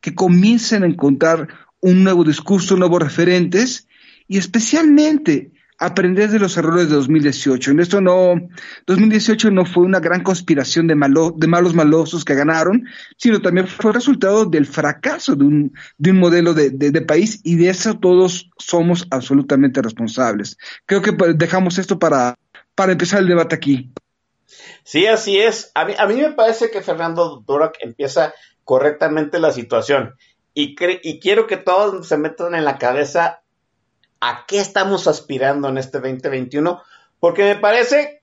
que 0.00 0.14
comiencen 0.14 0.84
a 0.84 0.86
encontrar 0.86 1.48
un 1.80 2.04
nuevo 2.04 2.24
discurso, 2.24 2.76
nuevos 2.76 3.02
referentes, 3.02 3.88
y 4.28 4.38
especialmente 4.38 5.52
aprender 5.78 6.30
de 6.30 6.38
los 6.38 6.56
errores 6.56 6.88
de 6.88 6.94
2018. 6.94 7.72
En 7.72 7.80
esto 7.80 8.00
no, 8.00 8.34
2018 8.86 9.50
no 9.50 9.66
fue 9.66 9.84
una 9.84 10.00
gran 10.00 10.22
conspiración 10.22 10.86
de, 10.86 10.94
malo, 10.94 11.34
de 11.36 11.46
malos 11.46 11.74
malosos 11.74 12.24
que 12.24 12.34
ganaron, 12.34 12.86
sino 13.16 13.40
también 13.40 13.66
fue 13.66 13.92
resultado 13.92 14.46
del 14.46 14.66
fracaso 14.66 15.36
de 15.36 15.44
un, 15.44 15.72
de 15.98 16.10
un 16.12 16.18
modelo 16.18 16.54
de, 16.54 16.70
de, 16.70 17.02
país 17.02 17.40
y 17.44 17.56
de 17.56 17.68
eso 17.68 17.98
todos 17.98 18.50
somos 18.58 19.06
absolutamente 19.10 19.82
responsables. 19.82 20.56
Creo 20.86 21.02
que 21.02 21.14
dejamos 21.34 21.78
esto 21.78 21.98
para, 21.98 22.36
para 22.76 22.92
empezar 22.92 23.18
el 23.20 23.26
debate 23.26 23.56
aquí. 23.56 23.92
Sí, 24.84 25.06
así 25.06 25.40
es. 25.40 25.72
A 25.74 25.84
mí, 25.84 25.94
a 25.98 26.06
mí 26.06 26.14
me 26.14 26.30
parece 26.30 26.70
que 26.70 26.82
Fernando 26.82 27.42
Duroc 27.44 27.74
empieza 27.80 28.32
correctamente 28.62 29.40
la 29.40 29.50
situación 29.50 30.14
y, 30.54 30.74
y 31.02 31.20
quiero 31.20 31.46
que 31.46 31.58
todos 31.58 32.08
se 32.08 32.16
metan 32.16 32.54
en 32.54 32.64
la 32.64 32.78
cabeza 32.78 33.42
a 34.20 34.46
qué 34.48 34.58
estamos 34.58 35.06
aspirando 35.06 35.68
en 35.68 35.76
este 35.76 35.98
2021, 35.98 36.82
porque 37.20 37.44
me 37.44 37.56
parece 37.56 38.22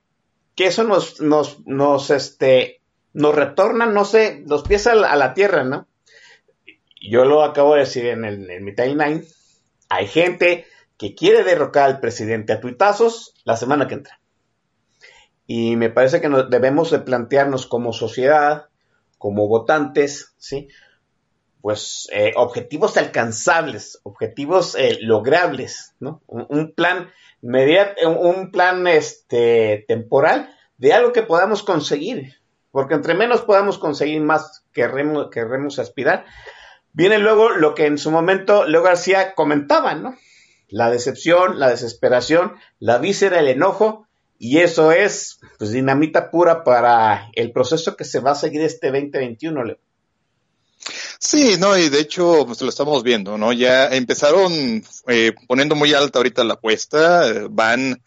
que 0.56 0.66
eso 0.66 0.82
nos, 0.82 1.20
nos, 1.20 1.64
nos, 1.66 2.10
este, 2.10 2.80
nos 3.12 3.34
retorna, 3.36 3.86
no 3.86 4.04
sé, 4.04 4.42
los 4.46 4.64
pies 4.64 4.88
a 4.88 4.96
la, 4.96 5.34
tierra, 5.34 5.62
¿no? 5.62 5.86
Yo 7.00 7.24
lo 7.24 7.44
acabo 7.44 7.74
de 7.74 7.80
decir 7.80 8.06
en, 8.06 8.24
el, 8.24 8.50
en 8.50 8.64
mi 8.64 8.74
timeline, 8.74 9.24
hay 9.88 10.08
gente 10.08 10.66
que 10.98 11.14
quiere 11.14 11.44
derrocar 11.44 11.84
al 11.84 12.00
presidente 12.00 12.52
a 12.52 12.60
tuitazos 12.60 13.34
la 13.44 13.56
semana 13.56 13.86
que 13.86 13.94
entra. 13.94 14.20
Y 15.46 15.76
me 15.76 15.90
parece 15.90 16.20
que 16.20 16.28
debemos 16.48 16.90
de 16.90 17.00
plantearnos 17.00 17.66
como 17.66 17.92
sociedad, 17.92 18.68
como 19.18 19.48
votantes, 19.48 20.34
¿sí? 20.38 20.68
pues 21.64 22.10
eh, 22.12 22.34
objetivos 22.36 22.98
alcanzables, 22.98 23.98
objetivos 24.02 24.74
eh, 24.74 24.98
logrables, 25.00 25.94
¿no? 25.98 26.20
Un, 26.26 26.74
plan 26.74 27.10
un 27.40 28.50
plan 28.50 28.86
este 28.86 29.86
temporal 29.88 30.54
de 30.76 30.92
algo 30.92 31.14
que 31.14 31.22
podamos 31.22 31.62
conseguir, 31.62 32.34
porque 32.70 32.92
entre 32.92 33.14
menos 33.14 33.40
podamos 33.40 33.78
conseguir 33.78 34.20
más 34.20 34.66
querremos, 34.74 35.30
querremos 35.30 35.78
aspirar. 35.78 36.26
Viene 36.92 37.16
luego 37.16 37.48
lo 37.48 37.74
que 37.74 37.86
en 37.86 37.96
su 37.96 38.10
momento 38.10 38.66
Leo 38.66 38.82
García 38.82 39.34
comentaba, 39.34 39.94
¿no? 39.94 40.16
La 40.68 40.90
decepción, 40.90 41.58
la 41.58 41.70
desesperación, 41.70 42.56
la 42.78 42.98
víscera, 42.98 43.40
el 43.40 43.48
enojo, 43.48 44.06
y 44.38 44.58
eso 44.58 44.92
es 44.92 45.38
pues 45.58 45.72
dinamita 45.72 46.30
pura 46.30 46.64
para 46.64 47.30
el 47.34 47.52
proceso 47.52 47.96
que 47.96 48.04
se 48.04 48.20
va 48.20 48.32
a 48.32 48.36
seguir 48.36 48.62
este 48.62 48.88
2021, 48.88 49.64
Leo. 49.64 49.78
Sí, 51.18 51.56
no, 51.58 51.78
y 51.78 51.88
de 51.88 52.00
hecho, 52.00 52.44
pues 52.46 52.60
lo 52.60 52.68
estamos 52.68 53.02
viendo, 53.02 53.38
¿no? 53.38 53.52
Ya 53.52 53.86
empezaron 53.88 54.84
eh, 55.08 55.32
poniendo 55.48 55.74
muy 55.74 55.94
alta 55.94 56.18
ahorita 56.18 56.44
la 56.44 56.54
apuesta, 56.54 57.28
eh, 57.28 57.46
van 57.50 58.02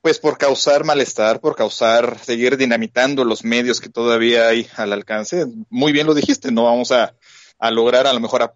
pues 0.00 0.18
por 0.18 0.38
causar 0.38 0.84
malestar, 0.84 1.40
por 1.40 1.56
causar, 1.56 2.18
seguir 2.24 2.56
dinamitando 2.56 3.24
los 3.24 3.44
medios 3.44 3.80
que 3.80 3.90
todavía 3.90 4.48
hay 4.48 4.66
al 4.76 4.92
alcance. 4.92 5.44
Muy 5.68 5.92
bien 5.92 6.06
lo 6.06 6.14
dijiste, 6.14 6.50
no 6.50 6.64
vamos 6.64 6.92
a, 6.92 7.14
a 7.58 7.70
lograr 7.70 8.06
a 8.06 8.12
lo 8.12 8.20
mejor 8.20 8.42
a 8.42 8.54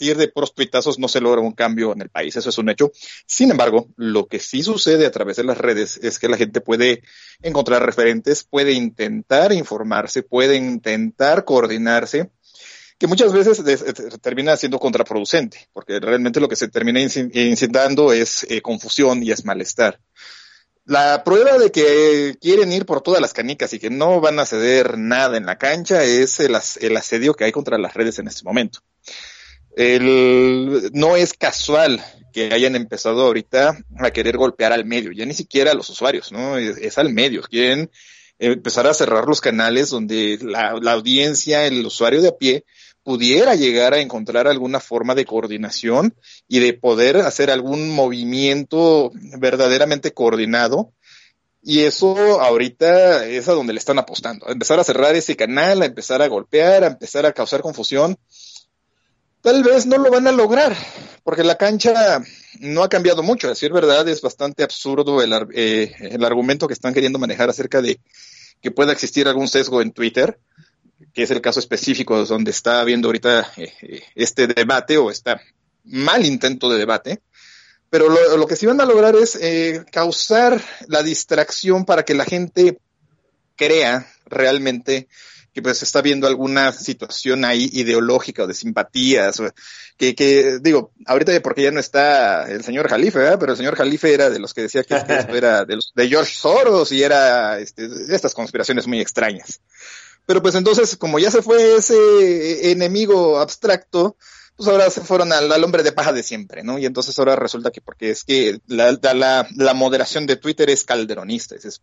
partir 0.00 0.16
de 0.16 0.28
puros 0.28 0.54
no 0.98 1.08
se 1.08 1.20
logra 1.20 1.42
un 1.42 1.52
cambio 1.52 1.92
en 1.92 2.00
el 2.00 2.08
país, 2.08 2.34
eso 2.34 2.48
es 2.48 2.56
un 2.56 2.70
hecho. 2.70 2.90
Sin 3.26 3.50
embargo, 3.50 3.88
lo 3.96 4.28
que 4.28 4.40
sí 4.40 4.62
sucede 4.62 5.04
a 5.04 5.10
través 5.10 5.36
de 5.36 5.44
las 5.44 5.58
redes 5.58 6.00
es 6.02 6.18
que 6.18 6.28
la 6.28 6.38
gente 6.38 6.62
puede 6.62 7.02
encontrar 7.42 7.84
referentes, 7.84 8.44
puede 8.44 8.72
intentar 8.72 9.52
informarse, 9.52 10.22
puede 10.22 10.56
intentar 10.56 11.44
coordinarse 11.44 12.30
que 12.98 13.06
muchas 13.06 13.32
veces 13.32 13.62
termina 14.22 14.56
siendo 14.56 14.78
contraproducente, 14.78 15.68
porque 15.74 16.00
realmente 16.00 16.40
lo 16.40 16.48
que 16.48 16.56
se 16.56 16.68
termina 16.68 17.00
incitando 17.00 18.12
es 18.14 18.46
eh, 18.48 18.62
confusión 18.62 19.22
y 19.22 19.32
es 19.32 19.44
malestar. 19.44 20.00
La 20.86 21.22
prueba 21.24 21.58
de 21.58 21.70
que 21.70 22.36
quieren 22.40 22.72
ir 22.72 22.86
por 22.86 23.02
todas 23.02 23.20
las 23.20 23.32
canicas 23.32 23.72
y 23.74 23.78
que 23.78 23.90
no 23.90 24.20
van 24.20 24.38
a 24.38 24.46
ceder 24.46 24.98
nada 24.98 25.36
en 25.36 25.46
la 25.46 25.56
cancha 25.56 26.02
es 26.02 26.40
el, 26.40 26.56
asedio 26.96 27.34
que 27.34 27.44
hay 27.44 27.52
contra 27.52 27.78
las 27.78 27.94
redes 27.94 28.18
en 28.18 28.28
este 28.28 28.44
momento. 28.44 28.80
No 29.76 31.16
es 31.16 31.34
casual 31.34 32.02
que 32.32 32.52
hayan 32.52 32.76
empezado 32.76 33.26
ahorita 33.26 33.78
a 33.98 34.10
querer 34.10 34.36
golpear 34.36 34.72
al 34.72 34.84
medio, 34.84 35.12
ya 35.12 35.24
ni 35.26 35.34
siquiera 35.34 35.72
a 35.72 35.74
los 35.74 35.88
usuarios, 35.90 36.32
¿no? 36.32 36.56
Es, 36.56 36.98
al 36.98 37.12
medio. 37.12 37.42
Quieren 37.42 37.90
empezar 38.38 38.86
a 38.86 38.94
cerrar 38.94 39.26
los 39.26 39.40
canales 39.40 39.90
donde 39.90 40.38
la, 40.42 40.70
audiencia, 40.92 41.66
el 41.66 41.84
usuario 41.84 42.22
de 42.22 42.28
a 42.28 42.36
pie, 42.36 42.64
pudiera 43.02 43.54
llegar 43.54 43.94
a 43.94 44.00
encontrar 44.00 44.46
alguna 44.46 44.80
forma 44.80 45.14
de 45.14 45.24
coordinación 45.24 46.14
y 46.48 46.60
de 46.60 46.74
poder 46.74 47.16
hacer 47.18 47.50
algún 47.50 47.90
movimiento 47.90 49.10
verdaderamente 49.38 50.12
coordinado. 50.12 50.92
Y 51.62 51.80
eso 51.80 52.40
ahorita 52.40 53.26
es 53.26 53.48
a 53.48 53.52
donde 53.52 53.74
le 53.74 53.78
están 53.78 53.98
apostando, 53.98 54.48
a 54.48 54.52
empezar 54.52 54.80
a 54.80 54.84
cerrar 54.84 55.14
ese 55.14 55.36
canal, 55.36 55.82
a 55.82 55.86
empezar 55.86 56.22
a 56.22 56.28
golpear, 56.28 56.84
a 56.84 56.86
empezar 56.86 57.26
a 57.26 57.32
causar 57.32 57.60
confusión. 57.60 58.16
Tal 59.42 59.62
vez 59.62 59.86
no 59.86 59.96
lo 59.98 60.10
van 60.10 60.26
a 60.26 60.32
lograr, 60.32 60.76
porque 61.24 61.44
la 61.44 61.56
cancha 61.56 62.22
no 62.60 62.82
ha 62.82 62.88
cambiado 62.88 63.22
mucho. 63.22 63.46
A 63.46 63.50
decir 63.50 63.72
verdad, 63.72 64.06
es 64.08 64.20
bastante 64.20 64.62
absurdo 64.62 65.22
el, 65.22 65.32
eh, 65.54 65.92
el 66.00 66.24
argumento 66.24 66.66
que 66.66 66.74
están 66.74 66.92
queriendo 66.92 67.18
manejar 67.18 67.48
acerca 67.48 67.80
de 67.80 68.00
que 68.60 68.70
pueda 68.70 68.92
existir 68.92 69.26
algún 69.26 69.48
sesgo 69.48 69.80
en 69.80 69.92
Twitter 69.92 70.38
que 71.12 71.22
es 71.22 71.30
el 71.30 71.40
caso 71.40 71.60
específico 71.60 72.24
donde 72.24 72.50
está 72.50 72.80
habiendo 72.80 73.08
ahorita 73.08 73.52
eh, 73.56 74.02
este 74.14 74.46
debate 74.46 74.98
o 74.98 75.10
este 75.10 75.36
mal 75.84 76.24
intento 76.24 76.70
de 76.70 76.78
debate, 76.78 77.22
pero 77.88 78.08
lo, 78.08 78.46
que 78.46 78.54
sí 78.54 78.66
van 78.66 78.80
a 78.80 78.84
lograr 78.84 79.16
es 79.16 79.36
eh, 79.36 79.84
causar 79.90 80.62
la 80.86 81.02
distracción 81.02 81.84
para 81.84 82.04
que 82.04 82.14
la 82.14 82.24
gente 82.24 82.78
crea 83.56 84.06
realmente 84.26 85.08
que 85.52 85.62
pues 85.62 85.82
está 85.82 86.00
viendo 86.02 86.26
alguna 86.26 86.72
situación 86.72 87.44
ahí 87.44 87.68
ideológica 87.72 88.44
o 88.44 88.46
de 88.46 88.54
simpatías, 88.54 89.42
que, 89.96 90.14
que 90.14 90.58
digo, 90.60 90.92
ahorita 91.06 91.40
porque 91.42 91.62
ya 91.62 91.70
no 91.70 91.80
está 91.80 92.50
el 92.50 92.64
señor 92.64 92.88
Jalife, 92.88 93.18
¿verdad? 93.18 93.38
pero 93.38 93.52
el 93.52 93.58
señor 93.58 93.76
Jalife 93.76 94.14
era 94.14 94.30
de 94.30 94.38
los 94.38 94.54
que 94.54 94.62
decía 94.62 94.84
que 94.84 94.94
esto 94.94 95.08
era 95.34 95.64
de, 95.64 95.76
los, 95.76 95.92
de 95.94 96.08
George 96.08 96.34
Soros 96.34 96.92
y 96.92 97.02
era 97.02 97.58
este, 97.58 97.88
estas 98.08 98.34
conspiraciones 98.34 98.86
muy 98.86 99.00
extrañas. 99.00 99.60
Pero 100.26 100.42
pues 100.42 100.54
entonces, 100.54 100.96
como 100.96 101.18
ya 101.18 101.30
se 101.30 101.42
fue 101.42 101.76
ese 101.76 102.70
enemigo 102.70 103.40
abstracto, 103.40 104.16
pues 104.56 104.68
ahora 104.68 104.90
se 104.90 105.00
fueron 105.00 105.32
al, 105.32 105.64
hombre 105.64 105.82
de 105.82 105.90
paja 105.90 106.12
de 106.12 106.22
siempre, 106.22 106.62
¿no? 106.62 106.78
Y 106.78 106.86
entonces 106.86 107.18
ahora 107.18 107.34
resulta 107.34 107.70
que 107.70 107.80
porque 107.80 108.10
es 108.10 108.24
que 108.24 108.60
la, 108.66 108.92
la, 109.14 109.48
la 109.56 109.74
moderación 109.74 110.26
de 110.26 110.36
Twitter 110.36 110.70
es 110.70 110.84
calderonista, 110.84 111.56
es, 111.56 111.82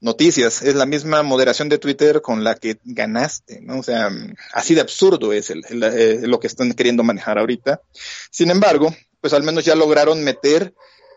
noticias, 0.00 0.62
es 0.62 0.74
la 0.74 0.86
misma 0.86 1.22
moderación 1.22 1.68
de 1.68 1.78
Twitter 1.78 2.20
con 2.20 2.44
la 2.44 2.54
que 2.54 2.78
ganaste, 2.84 3.60
¿no? 3.62 3.78
O 3.78 3.82
sea, 3.82 4.10
así 4.52 4.74
de 4.74 4.80
absurdo 4.80 5.32
es 5.32 5.50
eh, 5.50 6.20
lo 6.22 6.40
que 6.40 6.46
están 6.46 6.72
queriendo 6.74 7.02
manejar 7.02 7.38
ahorita. 7.38 7.80
Sin 8.30 8.50
embargo, 8.50 8.94
pues 9.20 9.32
al 9.32 9.42
menos 9.42 9.64
ya 9.64 9.74
lograron 9.74 10.22
meter 10.22 10.74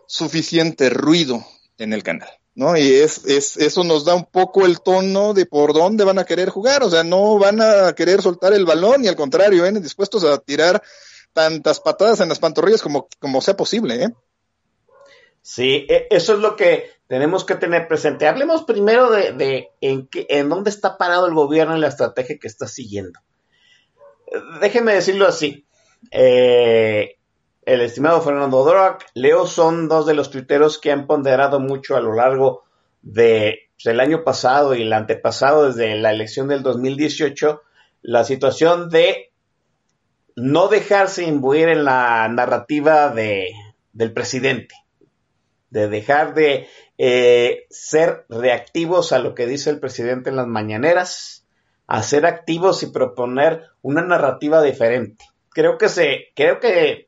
suficiente 0.07 0.89
ruido 0.89 1.45
en 1.77 1.93
el 1.93 2.03
canal. 2.03 2.29
¿no? 2.57 2.75
Y 2.75 2.91
es, 2.91 3.23
es, 3.25 3.55
eso 3.57 3.83
nos 3.83 4.03
da 4.03 4.15
un 4.15 4.25
poco 4.25 4.65
el 4.65 4.81
tono 4.81 5.35
de 5.35 5.45
por 5.45 5.73
dónde 5.73 6.03
van 6.03 6.17
a 6.17 6.25
querer 6.25 6.49
jugar, 6.49 6.81
o 6.81 6.89
sea, 6.89 7.03
no 7.03 7.37
van 7.37 7.61
a 7.61 7.93
querer 7.93 8.19
soltar 8.23 8.51
el 8.53 8.65
balón 8.65 9.05
y 9.05 9.07
al 9.07 9.15
contrario, 9.15 9.63
¿eh? 9.63 9.71
dispuestos 9.73 10.23
a 10.23 10.39
tirar 10.39 10.81
tantas 11.33 11.79
patadas 11.79 12.19
en 12.19 12.29
las 12.29 12.39
pantorrillas 12.39 12.81
como, 12.81 13.07
como 13.19 13.41
sea 13.41 13.55
posible, 13.55 14.05
¿eh? 14.05 14.09
Sí, 15.43 15.85
e, 15.87 16.07
eso 16.09 16.33
es 16.33 16.39
lo 16.39 16.55
que 16.55 16.96
tenemos 17.07 17.45
que 17.45 17.55
tener 17.55 17.87
presente. 17.87 18.27
Hablemos 18.27 18.63
primero 18.63 19.09
de, 19.09 19.69
en, 19.81 20.49
dónde 20.49 20.69
está 20.69 20.97
parado 20.97 21.27
el 21.27 21.33
gobierno 21.33 21.73
en 21.73 21.81
la 21.81 21.87
estrategia 21.87 22.37
que 22.39 22.47
está 22.47 22.67
siguiendo. 22.67 23.19
Déjeme 24.61 24.93
decirlo 24.93 25.25
así. 25.25 25.65
Eh, 26.11 27.17
el 27.63 27.81
estimado 27.81 28.21
Fernando 28.21 28.63
Dorak, 28.63 29.05
Leo 29.13 29.45
son 29.45 29.87
dos 29.87 30.05
de 30.05 30.13
los 30.13 30.29
tuiteros 30.29 30.79
que 30.79 30.91
han 30.91 31.07
ponderado 31.07 31.59
mucho 31.59 31.95
a 31.95 32.01
lo 32.01 32.13
largo 32.13 32.63
de, 33.01 33.69
pues, 33.75 33.85
del 33.85 33.99
año 33.99 34.23
pasado 34.23 34.75
y 34.75 34.81
el 34.81 34.93
antepasado, 34.93 35.67
desde 35.67 35.95
la 35.95 36.11
elección 36.11 36.47
del 36.47 36.63
2018, 36.63 37.61
la 38.01 38.23
situación 38.23 38.89
de 38.89 39.31
no 40.35 40.67
dejarse 40.67 41.23
imbuir 41.23 41.69
en 41.69 41.83
la 41.83 42.27
narrativa 42.27 43.09
de, 43.09 43.49
del 43.93 44.13
presidente, 44.13 44.75
de 45.69 45.87
dejar 45.87 46.33
de 46.35 46.67
eh, 46.97 47.65
ser 47.69 48.25
reactivos 48.29 49.11
a 49.11 49.19
lo 49.19 49.35
que 49.35 49.45
dice 49.45 49.69
el 49.69 49.79
presidente 49.79 50.29
en 50.29 50.35
las 50.35 50.47
mañaneras, 50.47 51.45
a 51.85 52.03
ser 52.03 52.25
activos 52.25 52.83
y 52.83 52.87
proponer 52.87 53.63
una 53.81 54.01
narrativa 54.01 54.61
diferente. 54.61 55.25
Creo 55.49 55.77
que 55.77 55.89
se, 55.89 56.31
creo 56.35 56.59
que 56.59 57.07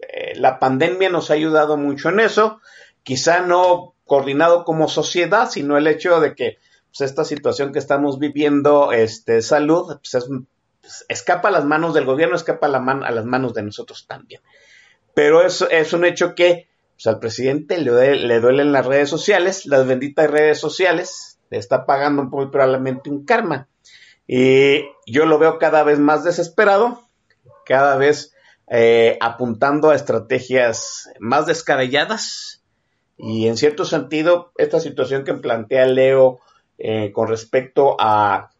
eh, 0.00 0.32
la 0.36 0.58
pandemia 0.58 1.10
nos 1.10 1.30
ha 1.30 1.34
ayudado 1.34 1.76
mucho 1.76 2.08
en 2.08 2.20
eso, 2.20 2.60
quizá 3.02 3.40
no 3.40 3.94
coordinado 4.04 4.64
como 4.64 4.88
sociedad, 4.88 5.48
sino 5.50 5.76
el 5.76 5.86
hecho 5.86 6.20
de 6.20 6.34
que 6.34 6.58
pues, 6.88 7.08
esta 7.08 7.24
situación 7.24 7.72
que 7.72 7.78
estamos 7.78 8.18
viviendo, 8.18 8.92
este, 8.92 9.42
salud, 9.42 9.98
pues, 9.98 10.26
pues, 10.80 11.04
escapa 11.08 11.48
a 11.48 11.52
las 11.52 11.64
manos 11.64 11.94
del 11.94 12.04
gobierno, 12.04 12.36
escapa 12.36 12.66
a, 12.66 12.70
la 12.70 12.78
a 12.78 13.10
las 13.10 13.24
manos 13.24 13.54
de 13.54 13.62
nosotros 13.62 14.06
también. 14.06 14.40
Pero 15.14 15.44
es, 15.44 15.64
es 15.70 15.92
un 15.92 16.04
hecho 16.04 16.34
que 16.34 16.68
al 17.04 17.18
presidente 17.18 17.78
le, 17.78 18.16
le 18.16 18.40
duelen 18.40 18.72
las 18.72 18.86
redes 18.86 19.10
sociales, 19.10 19.66
las 19.66 19.86
benditas 19.86 20.30
redes 20.30 20.58
sociales, 20.58 21.38
le 21.50 21.58
está 21.58 21.86
pagando 21.86 22.24
muy 22.24 22.48
probablemente 22.50 23.10
un 23.10 23.24
karma. 23.24 23.68
Y 24.26 24.84
yo 25.06 25.26
lo 25.26 25.38
veo 25.38 25.58
cada 25.58 25.84
vez 25.84 25.98
más 25.98 26.24
desesperado, 26.24 27.02
cada 27.64 27.96
vez 27.96 28.34
eh, 28.68 29.16
apuntando 29.20 29.90
a 29.90 29.94
estrategias 29.94 31.08
más 31.20 31.46
descabelladas 31.46 32.64
y 33.16 33.46
en 33.46 33.56
cierto 33.56 33.84
sentido 33.84 34.52
esta 34.56 34.80
situación 34.80 35.22
que 35.22 35.34
plantea 35.34 35.86
Leo 35.86 36.40
eh, 36.76 37.12
con 37.12 37.28
respecto 37.28 37.96
a 38.00 38.50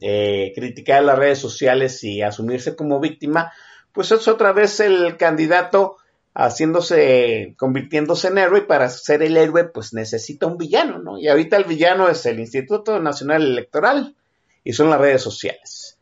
eh, 0.00 0.52
criticar 0.54 1.02
las 1.02 1.18
redes 1.18 1.38
sociales 1.38 2.04
y 2.04 2.20
asumirse 2.20 2.76
como 2.76 3.00
víctima, 3.00 3.50
pues 3.92 4.12
es 4.12 4.28
otra 4.28 4.52
vez 4.52 4.78
el 4.80 5.16
candidato 5.16 5.96
haciéndose, 6.36 7.54
convirtiéndose 7.56 8.28
en 8.28 8.38
héroe 8.38 8.60
y 8.60 8.66
para 8.66 8.90
ser 8.90 9.22
el 9.22 9.36
héroe 9.38 9.64
pues 9.64 9.94
necesita 9.94 10.46
un 10.46 10.58
villano, 10.58 10.98
¿no? 10.98 11.18
Y 11.18 11.28
ahorita 11.28 11.56
el 11.56 11.64
villano 11.64 12.08
es 12.08 12.26
el 12.26 12.38
Instituto 12.38 13.00
Nacional 13.00 13.42
Electoral 13.42 14.14
y 14.62 14.74
son 14.74 14.90
las 14.90 15.00
redes 15.00 15.22
sociales. 15.22 15.98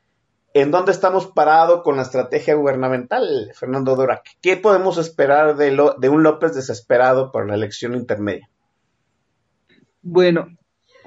¿En 0.52 0.70
dónde 0.70 0.92
estamos 0.92 1.28
parados 1.28 1.82
con 1.82 1.96
la 1.96 2.02
estrategia 2.02 2.54
gubernamental, 2.54 3.50
Fernando 3.54 3.94
Dora? 3.94 4.22
¿Qué 4.42 4.56
podemos 4.56 4.98
esperar 4.98 5.56
de, 5.56 5.70
lo, 5.70 5.94
de 5.98 6.08
un 6.08 6.22
López 6.24 6.54
desesperado 6.54 7.30
por 7.30 7.48
la 7.48 7.54
elección 7.54 7.94
intermedia? 7.94 8.48
Bueno, 10.02 10.48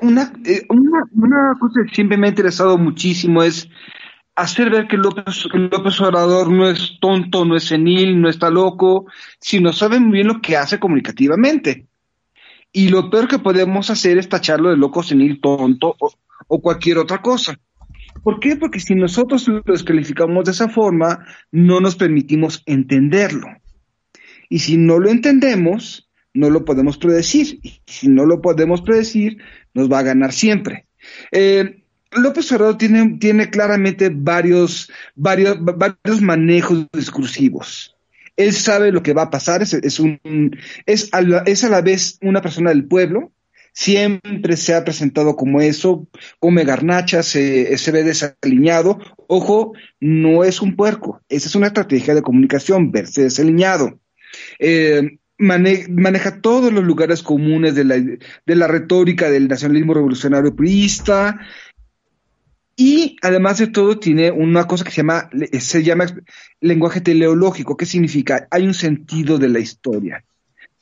una, 0.02 0.34
eh, 0.46 0.66
una, 0.70 1.04
una, 1.14 1.54
cosa 1.60 1.82
que 1.86 1.96
siempre 1.96 2.18
me 2.18 2.28
ha 2.28 2.30
interesado 2.30 2.78
muchísimo 2.78 3.44
es 3.44 3.70
hacer 4.38 4.70
ver 4.70 4.88
que 4.88 4.98
López, 4.98 5.46
López 5.52 6.00
Obrador 6.00 6.50
no 6.50 6.70
es 6.70 6.98
tonto, 7.02 7.44
no 7.44 7.58
es 7.58 7.66
senil, 7.66 8.22
no 8.22 8.30
está 8.30 8.50
loco, 8.50 9.08
sino 9.42 9.74
sabe 9.74 10.00
muy 10.00 10.14
bien 10.14 10.28
lo 10.28 10.42
que 10.42 10.56
hace 10.56 10.80
comunicativamente. 10.80 11.88
Y 12.72 12.90
lo 12.90 13.10
peor 13.10 13.28
que 13.28 13.40
podemos 13.40 13.90
hacer 13.90 14.18
es 14.18 14.30
tacharlo 14.30 14.70
de 14.70 14.78
loco, 14.78 15.02
senil, 15.02 15.42
tonto 15.42 15.96
o 16.48 16.62
cualquier 16.62 17.00
otra 17.00 17.22
cosa. 17.22 17.60
¿Por 18.24 18.40
qué? 18.40 18.56
Porque 18.56 18.80
si 18.80 18.94
nosotros 18.94 19.48
lo 19.48 19.62
descalificamos 19.62 20.46
de 20.46 20.52
esa 20.52 20.70
forma, 20.70 21.26
no 21.52 21.80
nos 21.80 21.96
permitimos 21.96 22.62
entenderlo. 22.66 23.48
Y 24.50 24.60
si 24.60 24.78
no 24.78 25.00
lo 25.00 25.10
entendemos, 25.10 26.10
no 26.34 26.50
lo 26.50 26.64
podemos 26.64 26.98
predecir. 26.98 27.60
Y 27.64 27.82
si 27.88 28.08
no 28.08 28.26
lo 28.26 28.42
podemos 28.42 28.82
predecir, 28.82 29.38
nos 29.74 29.92
va 29.92 30.00
a 30.00 30.04
ganar 30.04 30.32
siempre. 30.32 30.86
Eh, 31.32 31.84
López 32.12 32.52
Obrador 32.52 32.78
tiene, 32.78 33.18
tiene 33.20 33.50
claramente 33.50 34.10
varios, 34.14 34.92
varios, 35.16 35.58
varios 35.60 36.22
manejos 36.22 36.88
discursivos. 36.94 37.96
Él 38.36 38.54
sabe 38.54 38.92
lo 38.92 39.02
que 39.02 39.14
va 39.14 39.24
a 39.24 39.30
pasar, 39.30 39.62
es, 39.62 39.74
es, 39.74 40.00
un, 40.00 40.20
es, 40.86 41.10
es 41.46 41.64
a 41.64 41.70
la 41.70 41.82
vez 41.82 42.20
una 42.22 42.42
persona 42.42 42.70
del 42.70 42.86
pueblo, 42.86 43.32
siempre 43.74 44.58
se 44.58 44.74
ha 44.74 44.84
presentado 44.84 45.36
como 45.36 45.62
eso, 45.62 46.08
come 46.40 46.64
garnacha, 46.64 47.22
se, 47.22 47.78
se 47.78 47.92
ve 47.92 48.04
desaliñado. 48.04 48.98
Ojo, 49.28 49.74
no 50.00 50.44
es 50.44 50.62
un 50.64 50.76
puerco, 50.76 51.22
esa 51.30 51.48
es 51.48 51.56
una 51.56 51.68
estrategia 51.68 52.16
de 52.16 52.24
comunicación, 52.24 52.92
verse 52.92 53.24
desaliñado. 53.24 54.00
Eh, 54.60 55.20
maneja 55.38 56.42
todos 56.42 56.74
los 56.74 56.84
lugares 56.84 57.22
comunes 57.22 57.76
de 57.76 57.84
la, 57.84 57.98
de 57.98 58.56
la 58.56 58.68
retórica 58.68 59.30
del 59.30 59.48
nacionalismo 59.48 59.94
revolucionario 59.94 60.56
priista, 60.56 61.40
y 62.80 63.16
además 63.24 63.58
de 63.58 63.68
todo 63.68 63.98
tiene 63.98 64.30
una 64.30 64.66
cosa 64.66 64.84
que 64.86 64.92
se 64.92 64.98
llama, 64.98 65.32
se 65.60 65.84
llama 65.84 66.06
lenguaje 66.62 67.02
teleológico, 67.02 67.76
que 67.76 67.88
significa 67.88 68.48
hay 68.52 68.68
un 68.68 68.76
sentido 68.76 69.40
de 69.40 69.50
la 69.50 69.58
historia. 69.58 70.24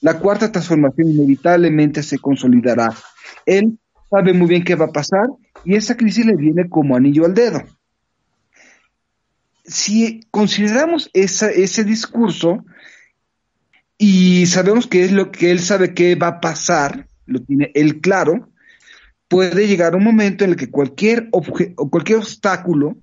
La 0.02 0.20
cuarta 0.20 0.52
transformación 0.52 1.12
inevitablemente 1.12 2.04
se 2.04 2.20
consolidará. 2.20 2.94
Él 3.46 3.80
sabe 4.10 4.34
muy 4.34 4.48
bien 4.50 4.66
qué 4.66 4.76
va 4.76 4.86
a 4.86 4.92
pasar 4.92 5.30
y 5.64 5.76
esa 5.76 5.96
crisis 5.96 6.26
le 6.26 6.36
viene 6.36 6.68
como 6.68 6.98
anillo 6.98 7.24
al 7.24 7.34
dedo. 7.34 7.64
Si 9.64 10.20
consideramos 10.32 11.10
ese 11.14 11.84
discurso 11.86 12.66
y 13.98 14.48
sabemos 14.48 14.86
que 14.86 15.06
es 15.06 15.14
lo 15.14 15.32
que 15.32 15.50
él 15.50 15.62
sabe 15.62 15.94
que 15.94 16.16
va 16.16 16.28
a 16.28 16.42
pasar, 16.42 17.08
lo 17.26 17.42
tiene 17.42 17.72
él 17.74 18.02
claro, 18.02 18.50
puede 19.28 19.68
llegar 19.68 19.96
un 19.96 20.04
momento 20.04 20.44
en 20.44 20.52
el 20.52 20.56
que 20.56 20.70
cualquier, 20.70 21.30
o 21.32 21.42
cualquier 21.90 22.20
obstáculo 22.20 22.98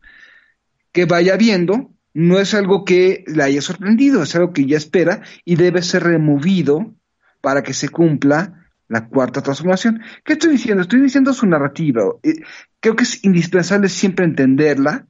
que 0.92 1.06
vaya 1.06 1.37
viendo 1.37 1.90
no 2.14 2.38
es 2.38 2.54
algo 2.54 2.85
que 2.85 3.24
le 3.26 3.42
haya 3.42 3.62
sorprendido, 3.62 4.22
es 4.22 4.35
algo 4.37 4.52
que 4.52 4.66
ya 4.66 4.76
espera 4.76 5.22
y 5.44 5.56
debe 5.56 5.82
ser 5.82 6.04
removido 6.04 6.94
para 7.40 7.62
que 7.62 7.72
se 7.74 7.88
cumpla 7.88 8.68
la 8.88 9.08
cuarta 9.08 9.42
transformación. 9.42 10.02
¿Qué 10.24 10.35
estoy 10.35 10.52
diciendo? 10.52 10.82
Estoy 10.82 11.00
diciendo 11.00 11.32
su 11.32 11.46
narrativa. 11.46 12.02
Eh, 12.22 12.35
creo 12.78 12.94
que 12.94 13.04
es 13.04 13.24
indispensable 13.24 13.88
siempre 13.88 14.26
entenderla 14.26 15.06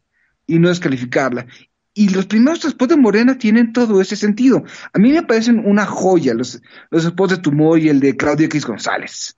y 0.47 0.61
no 0.61 0.69
descalificarla. 0.69 1.47
Y 1.95 2.09
los 2.11 2.27
primeros 2.27 2.63
después 2.63 2.89
de 2.89 2.97
Morena 2.97 3.37
tienen 3.37 3.73
todo 3.73 4.01
ese 4.01 4.17
sentido. 4.17 4.65
A 4.93 4.99
mí 4.99 5.13
me 5.13 5.25
parecen 5.25 5.59
una 5.67 5.85
joya 5.85 6.33
los, 6.33 6.63
los 6.91 7.05
de 7.05 7.37
Tumor 7.39 7.79
y 7.81 7.89
el 7.89 8.01
de 8.01 8.17
Claudio 8.17 8.47
X 8.47 8.65
González. 8.65 9.37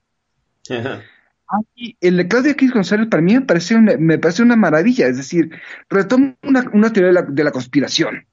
Aquí, 1.60 1.96
el 2.00 2.16
de 2.16 2.28
Claudia 2.28 2.52
X 2.52 2.72
González 2.72 3.08
para 3.08 3.22
mí 3.22 3.34
me 3.34 3.42
parece 3.42 3.74
una, 3.74 3.96
me 3.98 4.18
parece 4.18 4.42
una 4.42 4.56
maravilla, 4.56 5.06
es 5.06 5.16
decir, 5.16 5.50
retoma 5.88 6.36
una, 6.42 6.92
teoría 6.92 7.08
de 7.08 7.12
la, 7.12 7.22
de 7.22 7.44
la 7.44 7.50
conspiración. 7.50 8.26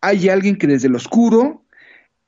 Hay 0.00 0.28
alguien 0.28 0.56
que 0.56 0.66
desde 0.66 0.88
el 0.88 0.96
oscuro 0.96 1.64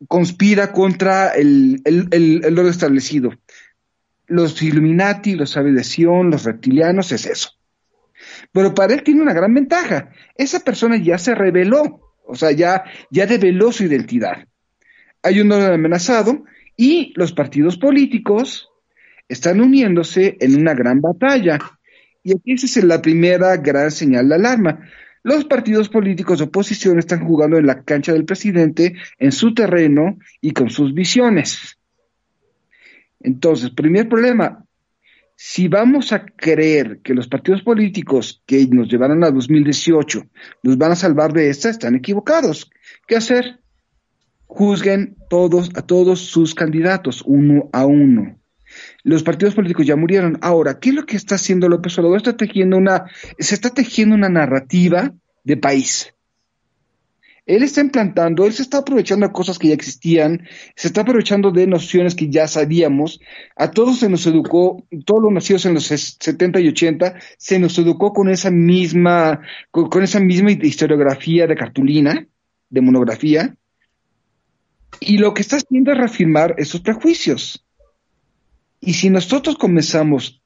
conspira 0.06 0.72
contra 0.72 1.30
el, 1.30 1.80
el, 1.84 2.08
el, 2.12 2.44
el 2.44 2.58
orden 2.58 2.70
establecido. 2.70 3.32
Los 4.26 4.62
Illuminati, 4.62 5.34
los 5.34 5.50
sabe 5.50 5.72
de 5.72 5.84
Sion, 5.84 6.30
los 6.30 6.44
reptilianos, 6.44 7.12
es 7.12 7.26
eso. 7.26 7.50
Pero 8.52 8.74
para 8.74 8.94
él 8.94 9.02
tiene 9.02 9.22
una 9.22 9.32
gran 9.32 9.52
ventaja. 9.54 10.10
Esa 10.36 10.60
persona 10.60 10.96
ya 10.96 11.18
se 11.18 11.34
reveló, 11.34 12.14
o 12.26 12.34
sea, 12.34 12.52
ya, 12.52 12.84
ya 13.10 13.26
develó 13.26 13.72
su 13.72 13.84
identidad. 13.84 14.46
Hay 15.22 15.40
un 15.40 15.50
orden 15.50 15.72
amenazado 15.72 16.44
y 16.76 17.12
los 17.16 17.32
partidos 17.32 17.76
políticos 17.76 18.67
están 19.28 19.60
uniéndose 19.60 20.36
en 20.40 20.56
una 20.56 20.74
gran 20.74 21.00
batalla. 21.00 21.58
Y 22.22 22.32
aquí 22.32 22.52
es 22.52 22.84
la 22.84 23.00
primera 23.00 23.56
gran 23.56 23.90
señal 23.90 24.28
de 24.28 24.34
alarma. 24.34 24.80
Los 25.22 25.44
partidos 25.44 25.88
políticos 25.88 26.38
de 26.38 26.46
oposición 26.46 26.98
están 26.98 27.26
jugando 27.26 27.58
en 27.58 27.66
la 27.66 27.82
cancha 27.82 28.12
del 28.12 28.24
presidente, 28.24 28.94
en 29.18 29.32
su 29.32 29.52
terreno 29.52 30.18
y 30.40 30.52
con 30.52 30.70
sus 30.70 30.94
visiones. 30.94 31.78
Entonces, 33.20 33.70
primer 33.70 34.08
problema, 34.08 34.64
si 35.40 35.68
vamos 35.68 36.12
a 36.12 36.24
creer 36.24 37.00
que 37.02 37.14
los 37.14 37.28
partidos 37.28 37.62
políticos 37.62 38.42
que 38.46 38.66
nos 38.68 38.88
llevaron 38.88 39.22
a 39.22 39.30
2018 39.30 40.24
nos 40.62 40.78
van 40.78 40.92
a 40.92 40.96
salvar 40.96 41.32
de 41.32 41.50
esta, 41.50 41.68
están 41.68 41.94
equivocados. 41.94 42.70
¿Qué 43.06 43.16
hacer? 43.16 43.60
Juzguen 44.46 45.16
todos 45.28 45.70
a 45.74 45.82
todos 45.82 46.20
sus 46.20 46.54
candidatos, 46.54 47.22
uno 47.26 47.68
a 47.72 47.86
uno. 47.86 48.38
Los 49.08 49.22
partidos 49.22 49.54
políticos 49.54 49.86
ya 49.86 49.96
murieron. 49.96 50.36
Ahora, 50.42 50.78
¿qué 50.78 50.90
es 50.90 50.94
lo 50.94 51.06
que 51.06 51.16
está 51.16 51.36
haciendo 51.36 51.66
López 51.66 51.98
Obrador? 51.98 52.18
Está 52.18 52.36
tejiendo 52.36 52.76
una, 52.76 53.06
se 53.38 53.54
está 53.54 53.70
tejiendo 53.70 54.14
una 54.14 54.28
narrativa 54.28 55.14
de 55.44 55.56
país. 55.56 56.14
Él 57.46 57.62
está 57.62 57.80
implantando, 57.80 58.44
él 58.44 58.52
se 58.52 58.60
está 58.60 58.76
aprovechando 58.76 59.26
de 59.26 59.32
cosas 59.32 59.58
que 59.58 59.68
ya 59.68 59.74
existían, 59.74 60.46
se 60.76 60.88
está 60.88 61.00
aprovechando 61.00 61.50
de 61.50 61.66
nociones 61.66 62.14
que 62.14 62.28
ya 62.28 62.46
sabíamos. 62.48 63.18
A 63.56 63.70
todos 63.70 64.00
se 64.00 64.10
nos 64.10 64.26
educó, 64.26 64.86
todos 65.06 65.22
los 65.22 65.32
nacidos 65.32 65.64
en 65.64 65.72
los 65.72 65.86
70 65.86 66.60
y 66.60 66.68
80, 66.68 67.14
se 67.38 67.58
nos 67.58 67.78
educó 67.78 68.12
con 68.12 68.28
esa 68.28 68.50
misma, 68.50 69.40
con, 69.70 69.88
con 69.88 70.02
esa 70.02 70.20
misma 70.20 70.52
historiografía 70.52 71.46
de 71.46 71.56
cartulina, 71.56 72.26
de 72.68 72.80
monografía. 72.82 73.56
Y 75.00 75.16
lo 75.16 75.32
que 75.32 75.40
está 75.40 75.56
haciendo 75.56 75.92
es 75.92 75.96
reafirmar 75.96 76.56
esos 76.58 76.82
prejuicios. 76.82 77.64
Y 78.80 78.94
si 78.94 79.10
nosotros 79.10 79.56
comenzamos 79.56 80.42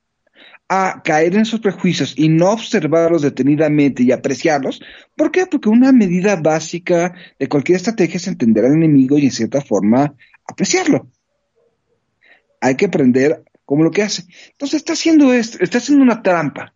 a 0.68 1.03
caer 1.05 1.35
en 1.35 1.42
esos 1.42 1.61
prejuicios 1.61 2.14
y 2.16 2.29
no 2.29 2.51
observarlos 2.51 3.23
detenidamente 3.23 4.03
y 4.03 4.12
apreciarlos, 4.12 4.81
¿por 5.16 5.31
qué? 5.31 5.47
Porque 5.47 5.68
una 5.68 5.92
medida 5.92 6.37
básica 6.37 7.14
de 7.38 7.49
cualquier 7.49 7.77
estrategia 7.77 8.16
es 8.16 8.27
entender 8.27 8.64
al 8.64 8.73
enemigo 8.73 9.18
y 9.18 9.27
en 9.27 9.33
cierta 9.33 9.61
forma 9.61 10.14
apreciarlo. 10.47 11.11
Hay 12.61 12.77
que 12.77 12.87
aprender 12.87 13.42
cómo 13.64 13.85
lo 13.85 13.90
que 13.90 14.03
hace. 14.03 14.25
Entonces 14.53 14.79
está 14.79 14.95
haciendo 14.95 15.33
esto, 15.33 15.59
está 15.61 15.79
haciendo 15.79 16.05
una 16.05 16.23
trampa. 16.23 16.75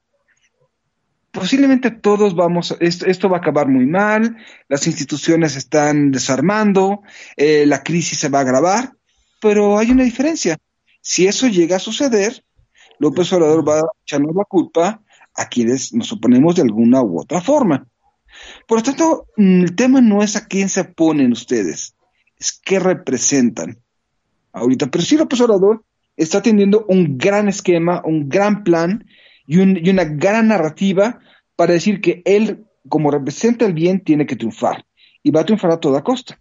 Posiblemente 1.30 1.90
todos 1.90 2.34
vamos, 2.34 2.76
esto, 2.80 3.06
esto 3.06 3.28
va 3.28 3.36
a 3.38 3.40
acabar 3.40 3.68
muy 3.68 3.86
mal, 3.86 4.36
las 4.68 4.86
instituciones 4.86 5.56
están 5.56 6.10
desarmando, 6.10 7.02
eh, 7.36 7.66
la 7.66 7.82
crisis 7.82 8.18
se 8.18 8.30
va 8.30 8.38
a 8.38 8.42
agravar, 8.42 8.92
pero 9.40 9.78
hay 9.78 9.90
una 9.90 10.04
diferencia 10.04 10.56
si 11.06 11.28
eso 11.28 11.46
llega 11.46 11.76
a 11.76 11.78
suceder, 11.78 12.42
López 12.98 13.32
Obrador 13.32 13.66
va 13.66 13.78
a 13.78 13.90
echarnos 14.02 14.34
la 14.34 14.42
culpa 14.42 15.00
a 15.36 15.48
quienes 15.48 15.94
nos 15.94 16.10
oponemos 16.10 16.56
de 16.56 16.62
alguna 16.62 17.00
u 17.00 17.20
otra 17.20 17.40
forma. 17.40 17.86
Por 18.66 18.78
lo 18.78 18.82
tanto, 18.82 19.28
el 19.36 19.76
tema 19.76 20.00
no 20.00 20.20
es 20.20 20.34
a 20.34 20.48
quién 20.48 20.68
se 20.68 20.80
oponen 20.80 21.30
ustedes, 21.30 21.94
es 22.36 22.60
qué 22.60 22.80
representan 22.80 23.78
ahorita. 24.52 24.88
Pero 24.88 25.04
sí 25.04 25.16
López 25.16 25.40
Obrador 25.42 25.84
está 26.16 26.42
teniendo 26.42 26.84
un 26.88 27.16
gran 27.16 27.46
esquema, 27.46 28.02
un 28.04 28.28
gran 28.28 28.64
plan 28.64 29.06
y, 29.46 29.60
y 29.60 29.90
una 29.90 30.06
gran 30.06 30.48
narrativa 30.48 31.20
para 31.54 31.74
decir 31.74 32.00
que 32.00 32.22
él, 32.24 32.66
como 32.88 33.12
representa 33.12 33.64
el 33.64 33.74
bien, 33.74 34.00
tiene 34.00 34.26
que 34.26 34.34
triunfar. 34.34 34.84
Y 35.22 35.30
va 35.30 35.42
a 35.42 35.44
triunfar 35.44 35.70
a 35.70 35.78
toda 35.78 36.02
costa 36.02 36.40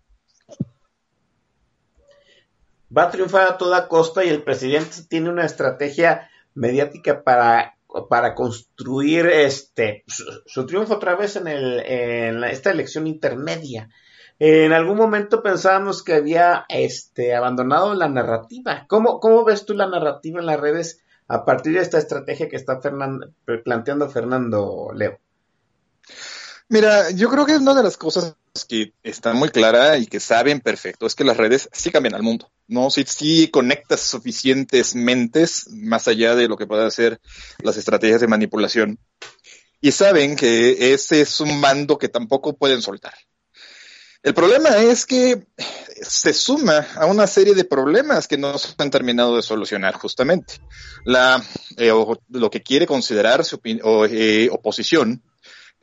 va 2.95 3.03
a 3.03 3.11
triunfar 3.11 3.47
a 3.47 3.57
toda 3.57 3.87
costa 3.87 4.23
y 4.23 4.29
el 4.29 4.43
presidente 4.43 5.03
tiene 5.09 5.29
una 5.29 5.45
estrategia 5.45 6.29
mediática 6.53 7.23
para, 7.23 7.77
para 8.09 8.35
construir 8.35 9.27
este 9.27 10.03
su, 10.07 10.65
triunfo 10.65 10.95
otra 10.95 11.15
vez 11.15 11.35
en, 11.35 11.47
esta 12.45 12.71
elección 12.71 13.07
intermedia. 13.07 13.89
En 14.37 14.73
algún 14.73 14.97
momento 14.97 15.41
pensábamos 15.41 16.03
que 16.03 16.13
había 16.13 16.65
este, 16.67 17.33
abandonado 17.35 17.93
la 17.93 18.09
narrativa. 18.09 18.85
¿Cómo, 18.89 19.19
¿Cómo 19.19 19.45
ves 19.45 19.65
tú 19.65 19.73
la 19.73 19.87
narrativa 19.87 20.39
en 20.39 20.45
las 20.45 20.59
redes 20.59 21.01
a 21.27 21.45
partir 21.45 21.73
de 21.73 21.79
esta 21.79 21.97
estrategia 21.97 22.49
que 22.49 22.57
está 22.57 22.79
planteando 23.63 24.09
Fernando 24.09 24.89
Leo? 24.93 25.19
Mira, 26.67 27.11
yo 27.11 27.29
creo 27.29 27.45
que 27.45 27.57
una 27.57 27.73
de 27.73 27.83
las 27.83 27.95
cosas 27.95 28.35
que 28.63 28.93
está 29.03 29.33
muy 29.33 29.49
clara 29.49 29.97
y 29.97 30.05
que 30.05 30.21
saben 30.21 30.61
perfecto 30.61 31.05
es 31.05 31.15
que 31.15 31.25
las 31.25 31.35
redes 31.35 31.67
sí 31.73 31.91
cambian 31.91 32.15
al 32.15 32.23
mundo, 32.23 32.49
¿no? 32.67 32.89
Si, 32.89 33.49
conectas 33.49 33.99
suficientes 33.99 34.95
mentes 34.95 35.67
más 35.71 36.07
allá 36.07 36.35
de 36.35 36.47
lo 36.47 36.55
que 36.55 36.67
puedan 36.67 36.91
ser 36.91 37.19
las 37.61 37.75
estrategias 37.75 38.21
de 38.21 38.27
manipulación. 38.27 38.99
Y 39.81 39.91
saben 39.91 40.37
que 40.37 40.93
ese 40.93 41.21
es 41.21 41.41
un 41.41 41.59
mando 41.59 41.97
que 41.97 42.07
tampoco 42.07 42.55
pueden 42.55 42.81
soltar. 42.81 43.13
El 44.23 44.33
problema 44.33 44.77
es 44.77 45.05
que 45.05 45.45
se 46.01 46.33
suma 46.33 46.87
a 46.95 47.05
una 47.05 47.27
serie 47.27 47.53
de 47.53 47.63
problemas 47.63 48.27
que 48.27 48.37
no 48.37 48.57
se 48.57 48.73
han 48.77 48.89
terminado 48.89 49.35
de 49.35 49.43
solucionar 49.43 49.95
justamente. 49.95 50.55
La, 51.03 51.43
eh, 51.77 51.91
lo 52.29 52.49
que 52.49 52.63
quiere 52.63 52.87
considerar 52.87 53.45
su 53.45 53.59
o, 53.83 54.05
eh, 54.05 54.49
oposición 54.51 55.21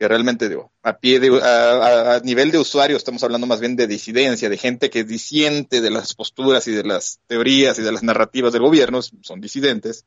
que 0.03 0.09
realmente 0.09 0.49
digo, 0.49 0.73
a 0.83 0.97
pie 0.97 1.21
de, 1.21 1.29
a, 1.41 2.15
a, 2.15 2.19
nivel 2.19 2.51
de 2.51 2.57
usuario 2.57 2.97
estamos 2.97 3.23
hablando 3.23 3.47
más 3.47 3.61
bien 3.61 3.77
de 3.77 3.87
disidencia, 3.87 4.49
de 4.49 4.57
gente 4.57 4.89
que 4.89 5.05
disiente 5.05 5.79
de 5.79 5.89
las 5.89 6.13
posturas 6.13 6.67
y 6.67 6.73
de 6.73 6.83
las 6.83 7.21
teorías 7.25 7.79
y 7.79 7.83
de 7.83 7.91
las 7.93 8.03
narrativas 8.03 8.51
del 8.51 8.63
gobierno, 8.63 9.01
son 9.01 9.39
disidentes, 9.39 10.03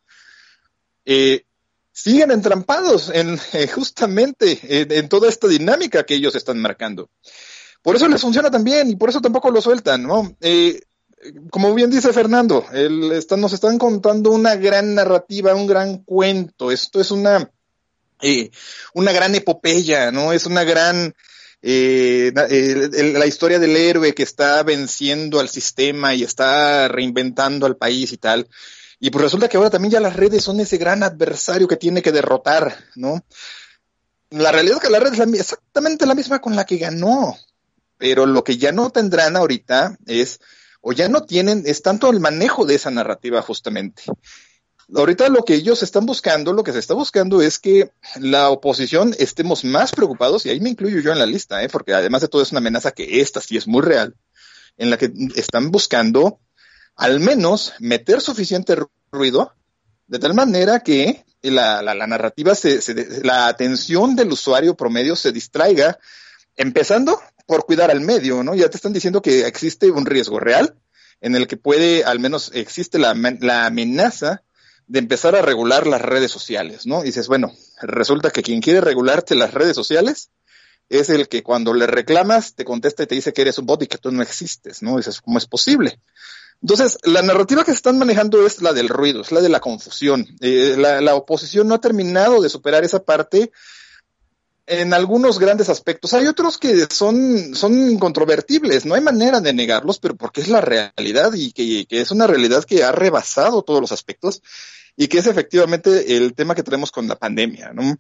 eh, 1.07 1.47
siguen 1.93 2.31
entrampados 2.31 3.09
en 3.09 3.39
eh, 3.55 3.69
justamente 3.69 4.59
en, 4.83 4.93
en, 4.93 5.09
toda 5.09 5.31
esta 5.31 5.49
dinámica 5.49 6.05
que 6.05 6.17
ellos 6.17 6.35
están 6.35 6.59
marcando. 6.61 7.09
Por 7.81 7.97
eso 7.97 8.07
les 8.07 8.21
funciona 8.21 8.51
también 8.51 8.91
y 8.91 8.97
por 8.97 9.09
eso 9.09 9.23
tampoco 9.23 9.51
lo 9.51 9.63
sueltan, 9.63 10.03
¿no? 10.03 10.37
Eh, 10.43 10.79
como 11.49 11.73
bien 11.73 11.91
dice 11.91 12.13
Fernando, 12.13 12.67
el, 12.71 13.13
está, 13.13 13.39
nos 13.39 13.55
están 13.55 13.79
contando 13.79 14.31
una 14.31 14.57
gran 14.57 14.95
narrativa, 14.95 15.55
un 15.55 15.67
gran 15.67 16.05
cuento. 16.05 16.71
Esto 16.71 17.01
es 17.01 17.11
una 17.11 17.51
eh, 18.23 18.51
una 18.95 19.13
gran 19.13 19.35
epopeya, 19.35 20.11
¿no? 20.11 20.33
Es 20.33 20.47
una 20.47 20.65
gran, 20.65 21.15
eh, 21.63 22.33
el, 22.51 23.13
la 23.15 23.27
historia 23.27 23.59
del 23.59 23.77
héroe 23.77 24.15
que 24.15 24.23
está 24.23 24.63
venciendo 24.63 25.41
al 25.41 25.49
sistema 25.49 26.15
y 26.15 26.23
está 26.23 26.89
reinventando 26.89 27.67
al 27.67 27.77
país 27.77 28.13
y 28.13 28.17
tal. 28.17 28.49
Y 28.99 29.11
pues 29.11 29.25
resulta 29.25 29.49
que 29.49 29.57
ahora 29.57 29.71
también 29.71 29.93
ya 29.93 30.01
las 30.01 30.17
redes 30.17 30.43
son 30.43 30.61
ese 30.61 30.79
gran 30.79 31.03
adversario 31.03 31.69
que 31.69 31.77
tiene 31.77 32.03
que 32.03 32.13
derrotar, 32.13 32.85
¿no? 32.95 33.25
La 34.31 34.51
realidad 34.51 34.79
es 34.79 34.83
que 34.83 34.91
la 34.91 34.99
red 34.99 35.13
es 35.13 35.21
exactamente 35.21 36.07
la 36.07 36.15
misma 36.15 36.41
con 36.41 36.57
la 36.57 36.65
que 36.65 36.79
ganó, 36.79 37.37
pero 37.99 38.27
lo 38.27 38.43
que 38.43 38.57
ya 38.57 38.73
no 38.73 38.91
tendrán 38.91 39.37
ahorita 39.37 39.97
es, 40.07 40.41
o 40.81 40.93
ya 40.93 41.09
no 41.09 41.25
tienen, 41.25 41.63
es 41.67 41.83
tanto 41.83 42.11
el 42.11 42.21
manejo 42.21 42.65
de 42.65 42.75
esa 42.75 42.91
narrativa 42.91 43.43
justamente. 43.43 44.05
Ahorita 44.95 45.29
lo 45.29 45.45
que 45.45 45.55
ellos 45.55 45.83
están 45.83 46.07
buscando, 46.07 46.53
lo 46.53 46.63
que 46.63 46.73
se 46.73 46.79
está 46.79 46.95
buscando 46.95 47.43
es 47.43 47.59
que 47.59 47.91
la 48.21 48.51
oposición 48.51 49.15
estemos 49.19 49.65
más 49.65 49.91
preocupados, 49.91 50.47
y 50.47 50.51
ahí 50.51 50.61
me 50.61 50.71
incluyo 50.71 51.01
yo 51.01 51.13
en 51.13 51.19
la 51.19 51.27
lista, 51.27 51.63
¿eh? 51.65 51.69
porque 51.69 51.93
además 51.93 52.23
de 52.23 52.29
todo 52.29 52.43
es 52.43 52.53
una 52.53 52.61
amenaza 52.61 52.93
que 52.93 53.21
esta 53.21 53.41
sí 53.41 53.57
es 53.57 53.67
muy 53.67 53.83
real, 53.83 54.15
en 54.77 54.91
la 54.91 54.97
que 54.97 55.13
están 55.35 55.73
buscando 55.73 56.39
al 56.95 57.19
menos 57.19 57.75
meter 57.81 58.21
suficiente 58.21 58.77
ruido 59.11 59.53
de 60.07 60.19
tal 60.21 60.35
manera 60.35 60.81
que 60.81 61.25
la, 61.43 61.83
la, 61.83 61.95
la 61.95 62.07
narrativa, 62.07 62.55
se, 62.55 62.81
se, 62.81 63.25
la 63.25 63.49
atención 63.49 64.15
del 64.15 64.33
usuario 64.33 64.77
promedio 64.77 65.17
se 65.17 65.33
distraiga, 65.33 65.99
empezando 66.57 67.21
por 67.47 67.67
cuidar 67.67 67.91
al 67.91 68.01
medio, 68.01 68.43
¿no? 68.43 68.55
Ya 68.55 68.69
te 68.69 68.77
están 68.77 68.93
diciendo 68.93 69.21
que 69.23 69.47
existe 69.47 69.91
un 69.91 70.07
riesgo 70.07 70.41
real 70.41 70.77
en 71.21 71.35
el 71.35 71.47
que 71.47 71.57
puede, 71.57 72.05
al 72.05 72.21
menos 72.21 72.51
existe 72.55 72.99
la, 72.99 73.15
la 73.41 73.67
amenaza 73.67 74.43
de 74.87 74.99
empezar 74.99 75.35
a 75.35 75.43
regular 75.43 75.87
las 75.87 76.01
redes 76.01 76.31
sociales, 76.31 76.87
¿no? 76.87 77.03
Dices, 77.03 77.29
bueno, 77.29 77.53
resulta 77.83 78.31
que 78.31 78.43
quien 78.43 78.61
quiere 78.61 78.81
regularte 78.81 79.35
las 79.35 79.53
redes 79.53 79.75
sociales 79.75 80.31
es 80.89 81.11
el 81.11 81.29
que 81.29 81.43
cuando 81.43 81.75
le 81.75 81.87
reclamas 81.87 82.55
te 82.55 82.65
contesta 82.65 83.03
y 83.03 83.07
te 83.07 83.15
dice 83.17 83.33
que 83.33 83.43
eres 83.43 83.59
un 83.59 83.67
bot 83.67 83.83
y 83.83 83.87
que 83.89 83.99
tú 83.99 84.13
no 84.13 84.23
existes, 84.23 84.83
¿no? 84.83 84.97
Dices, 84.97 85.21
¿cómo 85.21 85.39
es 85.39 85.47
posible? 85.47 85.99
Entonces, 86.63 86.99
la 87.03 87.23
narrativa 87.23 87.65
que 87.65 87.73
se 87.73 87.77
están 87.77 87.99
manejando 87.99 88.47
es 88.47 88.63
la 88.63 88.73
del 88.73 88.89
ruido, 88.89 89.21
es 89.21 89.33
la 89.33 89.41
de 89.41 89.49
la 89.49 89.61
confusión. 89.61 90.27
Eh, 90.41 90.77
la, 90.79 91.15
oposición 91.15 91.69
no 91.69 91.75
ha 91.75 91.81
terminado 91.81 92.41
de 92.41 92.49
superar 92.49 92.85
esa 92.85 93.05
parte 93.05 93.51
en 94.67 94.93
algunos 94.93 95.39
grandes 95.39 95.69
aspectos. 95.69 96.13
Hay 96.13 96.27
otros 96.27 96.59
que 96.59 96.87
son, 96.91 97.55
son 97.55 97.91
incontrovertibles, 97.91 98.85
no 98.85 98.95
hay 98.95 99.01
manera 99.01 99.41
de 99.41 99.53
negarlos, 99.53 99.99
pero 99.99 100.17
porque 100.17 100.41
es 100.41 100.49
la 100.49 100.61
realidad 100.61 101.33
y 101.35 101.53
que, 101.53 101.87
que, 101.87 102.01
es 102.01 102.11
una 102.11 102.27
realidad 102.27 102.65
que 102.65 102.83
ha 102.83 102.93
rebasado 102.93 103.63
todos 103.63 103.81
los 103.81 103.93
aspectos 103.93 104.43
y 104.97 105.09
que 105.09 105.19
es 105.19 105.27
efectivamente 105.27 106.17
el 106.17 106.35
tema 106.35 106.55
que 106.55 106.65
tenemos 106.65 106.91
con 106.91 107.07
la 107.07 107.17
pandemia, 107.17 107.73
¿no? 107.73 107.97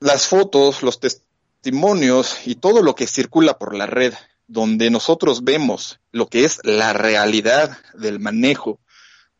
Las 0.00 0.26
fotos, 0.26 0.82
los 0.82 0.98
testimonios 1.00 2.38
y 2.44 2.56
todo 2.56 2.82
lo 2.82 2.94
que 2.94 3.06
circula 3.06 3.58
por 3.58 3.74
la 3.74 3.86
red, 3.86 4.14
donde 4.48 4.90
nosotros 4.90 5.44
vemos 5.44 6.00
lo 6.12 6.28
que 6.28 6.44
es 6.44 6.58
la 6.64 6.92
realidad 6.92 7.78
del 7.94 8.18
manejo 8.20 8.80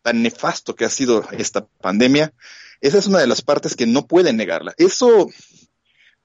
tan 0.03 0.23
nefasto 0.23 0.77
que 0.77 0.85
ha 0.85 0.91
sido 0.91 1.25
esta 1.33 1.67
pandemia, 1.67 2.33
esa 2.81 2.99
es 2.99 3.07
una 3.07 3.19
de 3.19 3.27
las 3.27 3.43
partes 3.43 3.75
que 3.75 3.87
no 3.87 4.07
pueden 4.07 4.37
negarla. 4.37 4.75
Eso 4.79 5.29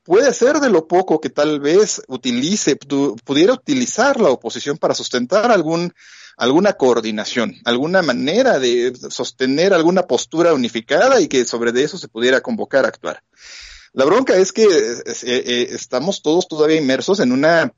puede 0.03 0.33
ser 0.33 0.59
de 0.59 0.69
lo 0.69 0.87
poco 0.87 1.21
que 1.21 1.29
tal 1.29 1.59
vez 1.59 2.01
utilice, 2.07 2.75
pudiera 2.75 3.53
utilizar 3.53 4.19
la 4.19 4.29
oposición 4.29 4.77
para 4.77 4.95
sustentar 4.95 5.51
algún, 5.51 5.93
alguna 6.37 6.73
coordinación, 6.73 7.55
alguna 7.65 8.01
manera 8.01 8.59
de 8.59 8.93
sostener 9.09 9.73
alguna 9.73 10.03
postura 10.03 10.53
unificada 10.53 11.21
y 11.21 11.27
que 11.27 11.45
sobre 11.45 11.71
de 11.71 11.83
eso 11.83 11.97
se 11.97 12.07
pudiera 12.07 12.41
convocar 12.41 12.85
a 12.85 12.89
actuar. 12.89 13.23
La 13.93 14.05
bronca 14.05 14.35
es 14.35 14.53
que 14.53 14.63
eh, 14.63 15.03
eh, 15.23 15.67
estamos 15.71 16.21
todos 16.21 16.47
todavía 16.47 16.77
inmersos 16.77 17.19
en 17.19 17.31
una 17.31 17.73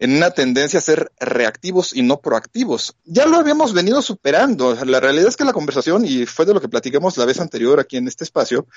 en 0.00 0.16
una 0.16 0.30
tendencia 0.30 0.78
a 0.78 0.82
ser 0.82 1.10
reactivos 1.18 1.92
y 1.94 2.02
no 2.02 2.20
proactivos. 2.20 2.94
Ya 3.04 3.26
lo 3.26 3.36
habíamos 3.36 3.72
venido 3.72 4.00
superando. 4.00 4.76
La 4.84 5.00
realidad 5.00 5.28
es 5.28 5.36
que 5.36 5.44
la 5.44 5.52
conversación, 5.52 6.04
y 6.04 6.24
fue 6.24 6.46
de 6.46 6.54
lo 6.54 6.60
que 6.60 6.68
platicamos 6.68 7.16
la 7.16 7.24
vez 7.24 7.40
anterior 7.40 7.80
aquí 7.80 7.96
en 7.96 8.06
este 8.06 8.22
espacio, 8.22 8.68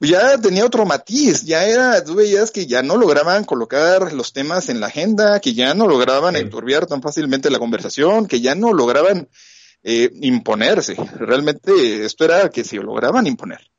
ya 0.00 0.36
tenía 0.38 0.64
otro 0.64 0.84
matiz, 0.84 1.42
ya 1.44 1.64
era, 1.64 2.04
tú 2.04 2.14
veías 2.16 2.50
que 2.50 2.66
ya 2.66 2.82
no 2.82 2.96
lograban 2.96 3.44
colocar 3.44 4.12
los 4.12 4.32
temas 4.32 4.68
en 4.68 4.80
la 4.80 4.88
agenda, 4.88 5.40
que 5.40 5.54
ya 5.54 5.72
no 5.74 5.88
lograban 5.88 6.36
enturbiar 6.36 6.86
tan 6.86 7.00
fácilmente 7.00 7.50
la 7.50 7.58
conversación, 7.58 8.26
que 8.26 8.40
ya 8.40 8.54
no 8.54 8.74
lograban 8.74 9.28
eh, 9.82 10.10
imponerse. 10.20 10.96
Realmente 11.18 12.04
esto 12.04 12.24
era 12.24 12.50
que 12.50 12.64
se 12.64 12.76
lograban 12.76 13.26
imponer. 13.26 13.70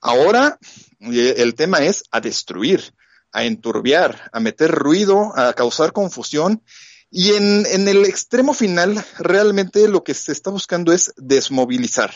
Ahora 0.00 0.58
eh, 1.00 1.34
el 1.38 1.54
tema 1.54 1.78
es 1.78 2.04
a 2.12 2.20
destruir, 2.20 2.94
a 3.32 3.44
enturbiar, 3.44 4.30
a 4.32 4.38
meter 4.38 4.70
ruido, 4.70 5.32
a 5.36 5.54
causar 5.54 5.92
confusión. 5.92 6.62
Y 7.10 7.32
en, 7.32 7.66
en 7.66 7.88
el 7.88 8.04
extremo 8.04 8.54
final, 8.54 9.04
realmente 9.18 9.88
lo 9.88 10.04
que 10.04 10.14
se 10.14 10.32
está 10.32 10.50
buscando 10.50 10.92
es 10.92 11.12
desmovilizar 11.16 12.12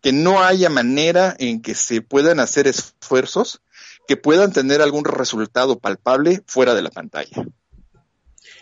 que 0.00 0.12
no 0.12 0.42
haya 0.42 0.70
manera 0.70 1.34
en 1.38 1.60
que 1.62 1.74
se 1.74 2.00
puedan 2.02 2.40
hacer 2.40 2.66
esfuerzos 2.66 3.62
que 4.08 4.16
puedan 4.16 4.52
tener 4.52 4.82
algún 4.82 5.04
resultado 5.04 5.78
palpable 5.78 6.42
fuera 6.46 6.74
de 6.74 6.82
la 6.82 6.90
pantalla. 6.90 7.46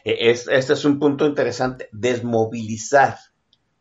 E, 0.05 0.31
es, 0.31 0.49
este 0.49 0.73
es 0.75 0.85
un 0.85 0.99
punto 0.99 1.27
interesante, 1.27 1.89
desmovilizar, 1.93 3.19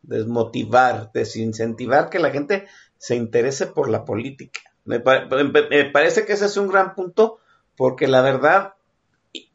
desmotivar, 0.02 1.10
desincentivar 1.12 2.08
que 2.08 2.20
la 2.20 2.30
gente 2.30 2.66
se 2.96 3.16
interese 3.16 3.66
por 3.66 3.90
la 3.90 4.04
política. 4.04 4.60
Me, 4.84 5.00
parece 5.00 6.24
que 6.24 6.32
ese 6.32 6.46
es 6.46 6.56
un 6.56 6.68
gran 6.68 6.94
punto 6.94 7.40
porque 7.76 8.08
la 8.08 8.22
verdad, 8.22 8.72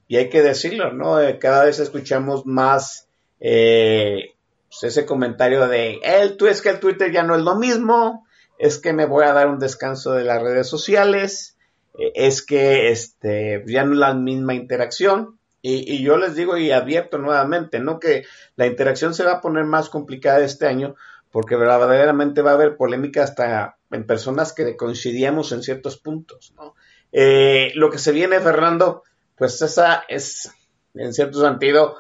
y 0.08 0.16
hay 0.16 0.30
que 0.30 0.44
decirlo, 0.44 0.94
¿no? 0.94 1.20
Eh, 1.20 1.40
cada 1.40 1.66
vez 1.66 1.80
escuchamos 1.80 2.46
más 2.46 3.08
eh, 3.40 4.33
pues, 4.80 4.92
ese 4.92 5.06
comentario 5.06 5.68
de, 5.68 6.00
el, 6.04 6.38
tú 6.38 6.48
es 6.48 6.62
que 6.62 6.70
el 6.70 6.80
Twitter 6.80 7.12
ya 7.12 7.24
no 7.24 7.36
es 7.36 7.42
lo 7.42 7.56
mismo, 7.56 8.26
es 8.58 8.80
que 8.80 8.94
me 8.94 9.06
voy 9.06 9.26
a 9.26 9.34
dar 9.34 9.48
un 9.48 9.60
descanso 9.60 10.14
de 10.14 10.24
las 10.24 10.42
redes 10.42 10.68
sociales, 10.68 11.58
eh, 12.00 12.12
es 12.16 12.44
que 12.44 12.90
este, 12.90 13.64
ya 13.68 13.84
no 13.84 13.94
es 13.94 14.00
la 14.00 14.14
misma 14.14 14.54
interacción. 14.54 15.40
Y, 15.66 16.04
yo 16.04 16.18
les 16.18 16.36
digo 16.36 16.58
y 16.58 16.72
advierto 16.72 17.18
nuevamente, 17.18 17.80
¿no? 17.80 17.98
Que 17.98 18.26
la 18.58 18.68
interacción 18.68 19.14
se 19.14 19.24
va 19.24 19.34
a 19.34 19.42
poner 19.42 19.64
más 19.64 19.88
complicada 19.88 20.44
este 20.44 20.68
año 20.68 20.96
porque 21.32 21.56
verdaderamente 21.56 22.42
va 22.42 22.52
a 22.52 22.56
haber 22.56 22.76
polémica 22.76 23.24
hasta 23.24 23.78
en 23.90 24.06
personas 24.06 24.52
que 24.52 24.76
coincidíamos 24.76 25.54
en 25.54 25.64
ciertos 25.64 25.98
puntos, 25.98 26.54
¿no? 26.58 26.76
Eh, 27.14 27.72
lo 27.76 27.90
que 27.90 27.98
se 27.98 28.12
viene, 28.12 28.42
Fernando, 28.42 29.04
pues 29.38 29.62
esa 29.62 30.04
es, 30.10 30.52
en 30.96 31.14
cierto 31.14 31.40
sentido, 31.40 31.96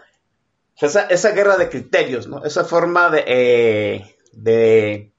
esa, 0.79 1.31
guerra 1.31 1.57
de 1.57 1.69
criterios, 1.69 2.27
¿no? 2.27 2.43
Esa 2.43 2.65
forma 2.65 3.09
de, 3.09 3.23
eh, 3.27 4.15
de, 4.31 5.11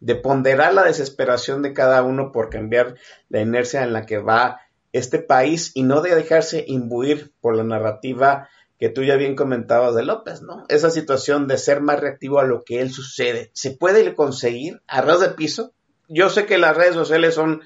de 0.00 0.14
ponderar 0.14 0.74
la 0.74 0.84
desesperación 0.84 1.62
de 1.62 1.72
cada 1.72 2.02
uno 2.02 2.32
por 2.32 2.50
cambiar 2.50 2.96
la 3.28 3.40
inercia 3.40 3.82
en 3.82 3.92
la 3.92 4.06
que 4.06 4.18
va 4.18 4.60
este 4.92 5.18
país 5.18 5.72
y 5.74 5.82
no 5.82 6.02
de 6.02 6.14
dejarse 6.14 6.64
imbuir 6.66 7.32
por 7.40 7.56
la 7.56 7.64
narrativa 7.64 8.48
que 8.78 8.88
tú 8.88 9.04
ya 9.04 9.16
bien 9.16 9.36
comentabas 9.36 9.94
de 9.94 10.02
López, 10.02 10.42
¿no? 10.42 10.64
Esa 10.68 10.90
situación 10.90 11.46
de 11.46 11.56
ser 11.56 11.80
más 11.80 12.00
reactivo 12.00 12.40
a 12.40 12.44
lo 12.44 12.64
que 12.64 12.80
él 12.80 12.90
sucede. 12.90 13.50
¿Se 13.54 13.70
puede 13.70 14.14
conseguir 14.14 14.82
a 14.88 15.00
ras 15.02 15.20
de 15.20 15.28
piso? 15.28 15.72
Yo 16.08 16.28
sé 16.30 16.46
que 16.46 16.58
las 16.58 16.76
redes 16.76 16.94
sociales 16.94 17.34
son 17.34 17.62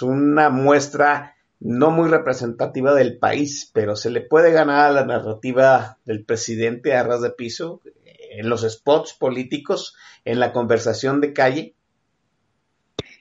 una 0.00 0.48
muestra 0.48 1.36
no 1.60 1.90
muy 1.90 2.08
representativa 2.08 2.94
del 2.94 3.18
país, 3.18 3.70
pero 3.72 3.96
se 3.96 4.10
le 4.10 4.20
puede 4.20 4.52
ganar 4.52 4.86
a 4.86 4.92
la 4.92 5.04
narrativa 5.04 5.98
del 6.04 6.24
presidente 6.24 6.94
a 6.94 7.02
ras 7.02 7.20
de 7.20 7.30
piso 7.30 7.80
en 8.30 8.48
los 8.48 8.62
spots 8.62 9.14
políticos, 9.14 9.96
en 10.24 10.38
la 10.38 10.52
conversación 10.52 11.20
de 11.20 11.32
calle. 11.32 11.74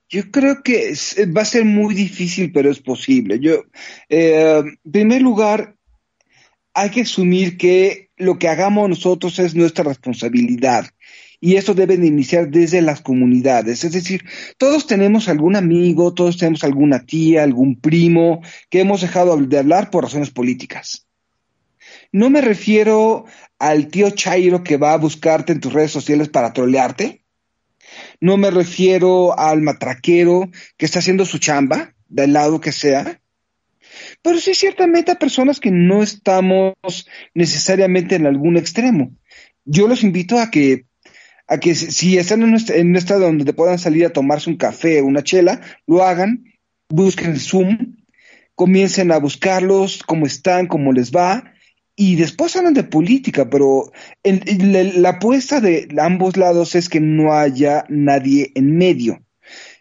Yo 0.09 0.31
creo 0.31 0.61
que 0.63 0.93
va 1.35 1.41
a 1.41 1.45
ser 1.45 1.65
muy 1.65 1.93
difícil, 1.93 2.51
pero 2.51 2.69
es 2.69 2.79
posible. 2.79 3.39
Yo, 3.39 3.63
eh, 4.09 4.59
en 4.59 4.91
primer 4.91 5.21
lugar, 5.21 5.75
hay 6.73 6.91
que 6.91 7.01
asumir 7.01 7.57
que 7.57 8.11
lo 8.17 8.37
que 8.37 8.47
hagamos 8.47 8.87
nosotros 8.87 9.39
es 9.39 9.55
nuestra 9.55 9.83
responsabilidad 9.83 10.85
y 11.39 11.55
eso 11.55 11.73
debe 11.73 11.97
de 11.97 12.07
iniciar 12.07 12.49
desde 12.49 12.81
las 12.81 13.01
comunidades. 13.01 13.83
Es 13.83 13.91
decir, 13.91 14.23
todos 14.57 14.87
tenemos 14.87 15.29
algún 15.29 15.55
amigo, 15.55 16.13
todos 16.13 16.37
tenemos 16.37 16.63
alguna 16.63 17.05
tía, 17.05 17.43
algún 17.43 17.79
primo 17.79 18.41
que 18.69 18.79
hemos 18.79 19.01
dejado 19.01 19.37
de 19.37 19.57
hablar 19.57 19.91
por 19.91 20.03
razones 20.03 20.31
políticas. 20.31 21.05
No 22.11 22.29
me 22.29 22.41
refiero 22.41 23.25
al 23.59 23.87
tío 23.87 24.09
Chairo 24.11 24.63
que 24.63 24.77
va 24.77 24.93
a 24.93 24.97
buscarte 24.97 25.53
en 25.53 25.59
tus 25.59 25.73
redes 25.73 25.91
sociales 25.91 26.29
para 26.29 26.53
trolearte. 26.53 27.23
No 28.19 28.37
me 28.37 28.49
refiero 28.49 29.37
al 29.37 29.61
matraquero 29.61 30.49
que 30.77 30.85
está 30.85 30.99
haciendo 30.99 31.25
su 31.25 31.37
chamba, 31.37 31.93
del 32.07 32.33
lado 32.33 32.59
que 32.59 32.71
sea. 32.71 33.21
Pero 34.21 34.39
sí 34.39 34.53
ciertamente 34.53 35.11
a 35.11 35.19
personas 35.19 35.59
que 35.59 35.71
no 35.71 36.01
estamos 36.03 36.75
necesariamente 37.33 38.15
en 38.15 38.25
algún 38.25 38.57
extremo. 38.57 39.11
Yo 39.65 39.87
los 39.87 40.03
invito 40.03 40.39
a 40.39 40.49
que 40.49 40.85
a 41.47 41.57
que 41.59 41.75
si 41.75 42.17
están 42.17 42.43
en 42.43 42.49
un, 42.49 42.95
estado 42.95 43.21
donde 43.21 43.45
te 43.45 43.53
puedan 43.53 43.79
salir 43.79 44.05
a 44.05 44.13
tomarse 44.13 44.49
un 44.49 44.57
café 44.57 45.01
o 45.01 45.05
una 45.05 45.23
chela, 45.23 45.61
lo 45.85 46.03
hagan, 46.03 46.43
busquen 46.89 47.39
Zoom, 47.39 47.97
comiencen 48.55 49.11
a 49.11 49.17
buscarlos, 49.17 50.03
cómo 50.03 50.25
están, 50.25 50.67
cómo 50.67 50.91
les 50.91 51.11
va, 51.11 51.53
y 51.95 52.15
después 52.15 52.55
hablan 52.55 52.73
de 52.73 52.83
política, 52.83 53.49
pero 53.49 53.91
la 54.23 55.09
apuesta 55.09 55.61
de 55.61 55.87
ambos 55.99 56.37
lados 56.37 56.75
es 56.75 56.89
que 56.89 56.99
no 56.99 57.33
haya 57.33 57.85
nadie 57.89 58.51
en 58.53 58.77
medio. 58.77 59.23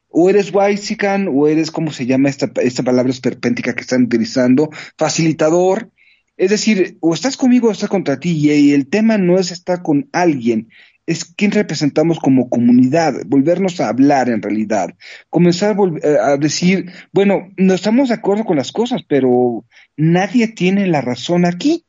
O 0.09 0.31
eres 0.31 0.51
Waisican, 0.51 1.29
o 1.29 1.47
eres, 1.47 1.71
¿cómo 1.71 1.93
se 1.93 2.07
llama 2.07 2.31
esta, 2.31 2.51
esta 2.63 2.83
palabra 2.83 3.13
esperpéntica 3.13 3.75
que 3.75 3.83
están 3.83 4.05
utilizando? 4.05 4.71
Facilitador. 4.97 5.91
Es 6.39 6.51
decir, 6.51 6.97
o 7.01 7.13
estás 7.13 7.37
conmigo 7.37 7.69
o 7.69 7.73
estás 7.73 7.91
contra 7.91 8.19
ti, 8.19 8.31
y 8.31 8.73
el 8.73 8.89
tema 8.89 9.19
no 9.19 9.39
es 9.39 9.51
estar 9.51 9.83
con 9.83 10.09
alguien, 10.13 10.71
es 11.07 11.25
quién 11.25 11.53
representamos 11.53 12.19
como 12.19 12.51
comunidad, 12.51 13.15
volvernos 13.27 13.81
a 13.81 13.89
hablar 13.89 14.29
en 14.29 14.43
realidad, 14.43 14.95
comenzar 15.31 15.77
a, 15.77 16.07
eh, 16.07 16.17
a, 16.21 16.37
decir, 16.37 16.91
bueno, 17.13 17.49
no 17.57 17.75
estamos 17.75 18.09
de 18.09 18.15
acuerdo 18.15 18.45
con 18.45 18.57
las 18.57 18.73
cosas, 18.73 19.03
pero 19.09 19.65
nadie 19.97 20.49
tiene 20.49 20.87
la 20.87 21.01
razón 21.01 21.45
aquí. 21.45 21.85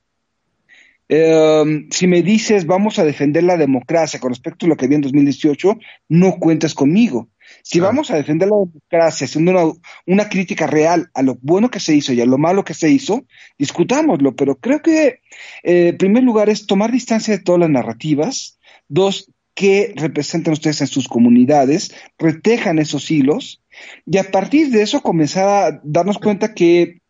Eh, 1.09 1.87
si 1.89 2.05
me 2.05 2.21
dices 2.21 2.65
vamos 2.65 2.99
a 2.99 3.05
defender 3.05 3.41
la 3.43 3.55
democracia 3.55 4.19
con 4.19 4.29
respecto 4.29 4.65
a 4.65 4.69
lo 4.69 4.75
que 4.75 4.87
vi 4.87 4.95
en 4.95 5.01
2018, 5.01 5.77
no 6.09 6.37
cuentas 6.37 6.73
conmigo. 6.73 7.29
Si 7.63 7.79
vamos 7.79 8.11
a 8.11 8.17
defender 8.17 8.49
la 8.49 8.57
democracia 8.57 9.25
haciendo 9.25 9.51
una, 9.51 9.73
una, 10.05 10.27
crítica 10.27 10.67
real 10.67 11.09
a 11.13 11.21
lo 11.21 11.37
bueno 11.41 11.71
que 11.71 11.79
se 11.79 11.95
hizo 11.95 12.11
y 12.11 12.19
a 12.19 12.25
lo 12.25 12.37
malo 12.37 12.65
que 12.65 12.73
se 12.73 12.89
hizo, 12.89 13.25
discutámoslo, 13.57 14.35
pero 14.35 14.57
creo 14.57 14.81
que 14.81 15.21
eh, 15.63 15.89
en 15.89 15.97
primer 15.97 16.23
lugar 16.23 16.49
es 16.49 16.67
tomar 16.67 16.91
distancia 16.91 17.37
de 17.37 17.43
todas 17.43 17.61
las 17.61 17.69
narrativas, 17.69 18.56
Dos, 18.87 19.31
qué 19.53 19.93
representan 19.95 20.53
ustedes 20.53 20.81
en 20.81 20.87
sus 20.87 21.07
comunidades, 21.07 21.93
retejan 22.17 22.79
esos 22.79 23.09
hilos 23.09 23.61
y 24.05 24.17
a 24.17 24.31
partir 24.31 24.69
de 24.69 24.81
eso 24.81 25.01
comenzar 25.01 25.47
a 25.47 25.81
darnos 25.83 26.17
cuenta 26.19 26.53
que 26.53 27.01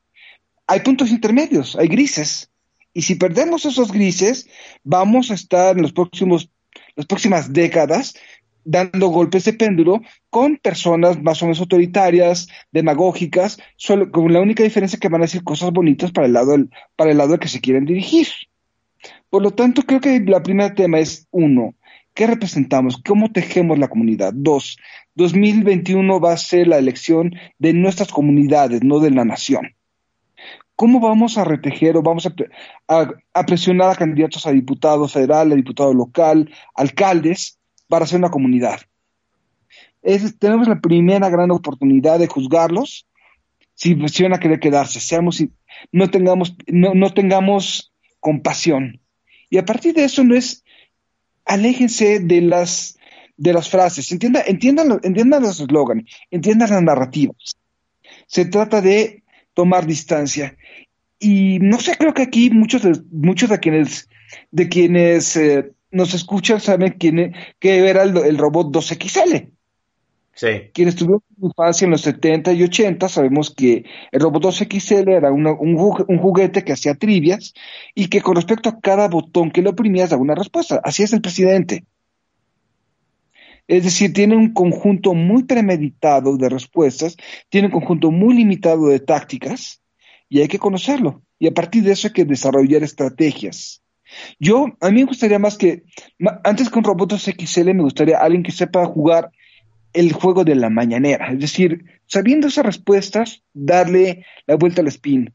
hay 0.66 0.80
puntos 0.82 1.12
intermedios, 1.12 1.76
hay 1.76 1.88
grises. 1.88 2.50
Y 2.94 3.04
si 3.04 3.16
perdemos 3.16 3.66
esos 3.66 3.92
grises, 3.92 4.48
vamos 4.84 5.30
a 5.30 5.36
estar 5.36 5.76
en 5.76 5.84
los 5.84 5.94
próximos 5.94 6.50
las 6.96 7.06
próximas 7.06 7.54
décadas 7.54 8.16
dando 8.68 9.08
golpes 9.08 9.46
de 9.46 9.54
péndulo 9.54 10.02
con 10.30 10.58
personas 10.58 11.22
más 11.22 11.42
o 11.42 11.46
menos 11.46 11.62
autoritarias, 11.62 12.50
demagógicas, 12.72 13.60
solo, 13.78 14.12
con 14.12 14.32
la 14.34 14.42
única 14.42 14.62
diferencia 14.62 15.00
que 15.00 15.08
van 15.08 15.22
a 15.22 15.26
decir 15.26 15.44
cosas 15.44 15.72
bonitas 15.72 16.12
para 16.12 16.28
el 16.28 16.34
lado 16.34 16.52
del, 16.52 16.70
para 16.98 17.12
el 17.12 17.18
lado 17.18 17.34
al 17.34 17.40
que 17.40 17.48
se 17.48 17.62
quieren 17.62 17.86
dirigir. 17.86 18.28
Por 19.30 19.42
lo 19.42 19.52
tanto, 19.52 19.84
creo 19.84 20.00
que 20.00 20.20
la 20.22 20.42
primera 20.42 20.74
tema 20.74 21.00
es 21.00 21.28
uno, 21.32 21.76
¿qué 22.14 22.28
representamos? 22.28 23.02
¿Cómo 23.06 23.32
tejemos 23.32 23.78
la 23.78 23.90
comunidad? 23.90 24.34
Dos, 24.34 24.78
2021 25.16 26.20
va 26.20 26.34
a 26.34 26.38
ser 26.38 26.68
la 26.68 26.78
elección 26.78 27.36
de 27.60 27.74
nuestras 27.74 28.12
comunidades, 28.12 28.84
no 28.84 29.00
de 29.00 29.12
la 29.12 29.26
nación. 29.26 29.76
¿Cómo 30.76 31.00
vamos 31.00 31.38
a 31.38 31.44
retejer 31.44 31.98
o 31.98 32.04
vamos 32.04 32.28
a, 32.28 33.44
presionar 33.44 33.90
a 33.90 33.96
candidatos 33.96 34.46
a 34.46 34.52
diputados 34.52 35.14
federal, 35.14 35.52
a 35.52 35.56
diputado 35.56 35.94
local, 35.94 36.52
alcaldes, 36.76 37.58
para 37.88 38.06
ser 38.06 38.20
una 38.20 38.30
comunidad. 38.30 38.82
tenemos 40.40 40.68
la 40.68 40.80
primera 40.80 41.30
gran 41.30 41.52
oportunidad 41.52 42.20
de 42.20 42.28
juzgarlos 42.28 43.08
si, 43.74 43.94
van 43.94 44.34
a 44.34 44.40
querer 44.40 44.60
quedarse, 44.60 45.00
seamos, 45.00 45.44
no 45.92 46.10
tengamos, 46.10 46.56
no, 46.68 46.96
no 46.96 47.14
tengamos 47.14 47.94
compasión. 48.20 49.00
Y 49.50 49.58
a 49.58 49.66
partir 49.66 49.94
de 49.94 50.04
eso 50.04 50.24
no 50.24 50.36
es, 50.36 50.64
aléjense 51.46 52.20
de 52.20 52.42
las, 52.42 52.98
de 53.38 53.54
las 53.54 53.70
frases, 53.70 54.12
entiendan, 54.12 54.44
entiendan, 54.48 55.00
entiendan 55.04 55.44
los 55.44 55.60
eslogans, 55.60 56.04
entiendan 56.32 56.70
las 56.70 56.82
narrativas. 56.82 57.58
Se 58.28 58.46
trata 58.46 58.82
de 58.82 59.24
tomar 59.54 59.86
distancia. 59.86 60.58
Y 61.20 61.60
no 61.60 61.80
sé, 61.80 61.96
creo 61.98 62.14
que 62.14 62.24
aquí 62.24 62.50
muchos 62.50 62.84
de, 62.84 62.94
muchos 63.12 63.50
de 63.50 63.60
quienes, 63.60 64.10
de 64.52 64.70
quienes 64.70 65.36
eh, 65.36 65.72
nos 65.92 66.14
escuchan 66.14 66.60
saben 66.60 66.96
quién 67.00 67.34
que 67.60 67.88
era 67.88 68.04
el, 68.04 68.38
robot 68.38 68.72
2XL. 68.72 69.52
Sí. 70.38 70.70
Quienes 70.72 70.96
tuvieron 70.96 71.24
infancia 71.42 71.86
en 71.86 71.92
los 71.92 72.02
70 72.02 72.54
y 72.54 72.62
80 72.62 73.10
sabemos 73.10 73.50
que 73.50 73.86
el 74.12 74.22
robot 74.22 74.44
2XL 74.44 75.10
era 75.10 75.32
un, 75.32 76.20
juguete 76.20 76.64
que 76.64 76.74
hacía 76.74 76.94
trivias 76.94 77.56
y 77.96 78.08
que 78.08 78.22
con 78.22 78.36
respecto 78.36 78.70
a 78.70 78.80
cada 78.80 79.08
botón 79.08 79.50
que 79.50 79.64
le 79.64 79.70
oprimías 79.70 80.12
daba 80.12 80.22
una 80.22 80.36
respuesta. 80.36 80.80
Así 80.84 81.02
es 81.02 81.12
el 81.14 81.22
presidente. 81.22 81.86
Es 83.68 83.84
decir, 83.84 84.14
tiene 84.14 84.36
un 84.36 84.54
conjunto 84.54 85.16
muy 85.16 85.44
premeditado 85.44 86.38
de 86.38 86.50
respuestas, 86.50 87.18
tiene 87.50 87.70
un 87.70 87.74
conjunto 87.74 88.12
muy 88.12 88.36
limitado 88.36 88.90
de 88.90 89.00
tácticas 89.00 89.82
y 90.30 90.42
hay 90.42 90.48
que 90.48 90.60
conocerlo. 90.60 91.24
Y 91.40 91.48
a 91.48 91.52
partir 91.52 91.82
de 91.82 91.94
eso 91.94 92.10
hay 92.10 92.14
que 92.14 92.26
desarrollar 92.26 92.84
estrategias. 92.84 93.82
Yo, 94.40 94.68
a 94.82 94.92
mí 94.92 95.00
me 95.00 95.06
gustaría 95.06 95.40
más 95.40 95.58
que, 95.58 95.82
antes 96.44 96.70
que 96.70 96.78
un 96.78 96.86
robot 96.86 97.18
XL, 97.18 97.74
me 97.74 97.82
gustaría 97.82 98.20
alguien 98.20 98.44
que 98.44 98.52
sepa 98.52 98.86
jugar 98.86 99.32
el 99.94 100.14
juego 100.14 100.44
de 100.44 100.56
la 100.56 100.70
mañanera. 100.70 101.32
Es 101.32 101.40
decir, 101.40 101.86
sabiendo 102.06 102.48
esas 102.48 102.66
respuestas, 102.66 103.44
darle 103.54 104.26
la 104.46 104.56
vuelta 104.56 104.82
al 104.82 104.88
spin. 104.88 105.34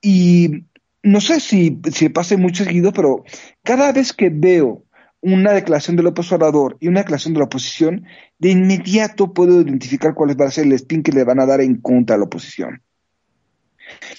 Y 0.00 0.64
no 1.02 1.20
sé 1.20 1.40
si, 1.40 1.78
si 1.92 2.08
pase 2.08 2.36
mucho 2.36 2.64
seguido, 2.64 2.92
pero 2.92 3.24
cada 3.62 3.92
vez 3.92 4.12
que 4.12 4.30
veo 4.30 4.84
una 5.22 5.52
declaración 5.52 5.96
del 5.96 6.06
López 6.06 6.32
Obrador 6.32 6.76
y 6.80 6.88
una 6.88 7.00
declaración 7.00 7.34
de 7.34 7.40
la 7.40 7.46
oposición, 7.46 8.06
de 8.38 8.50
inmediato 8.50 9.32
puedo 9.32 9.60
identificar 9.60 10.14
cuál 10.14 10.40
va 10.40 10.46
a 10.46 10.50
ser 10.50 10.64
el 10.64 10.72
spin 10.72 11.02
que 11.02 11.12
le 11.12 11.24
van 11.24 11.40
a 11.40 11.46
dar 11.46 11.60
en 11.60 11.76
contra 11.76 12.16
a 12.16 12.18
la 12.18 12.24
oposición. 12.24 12.82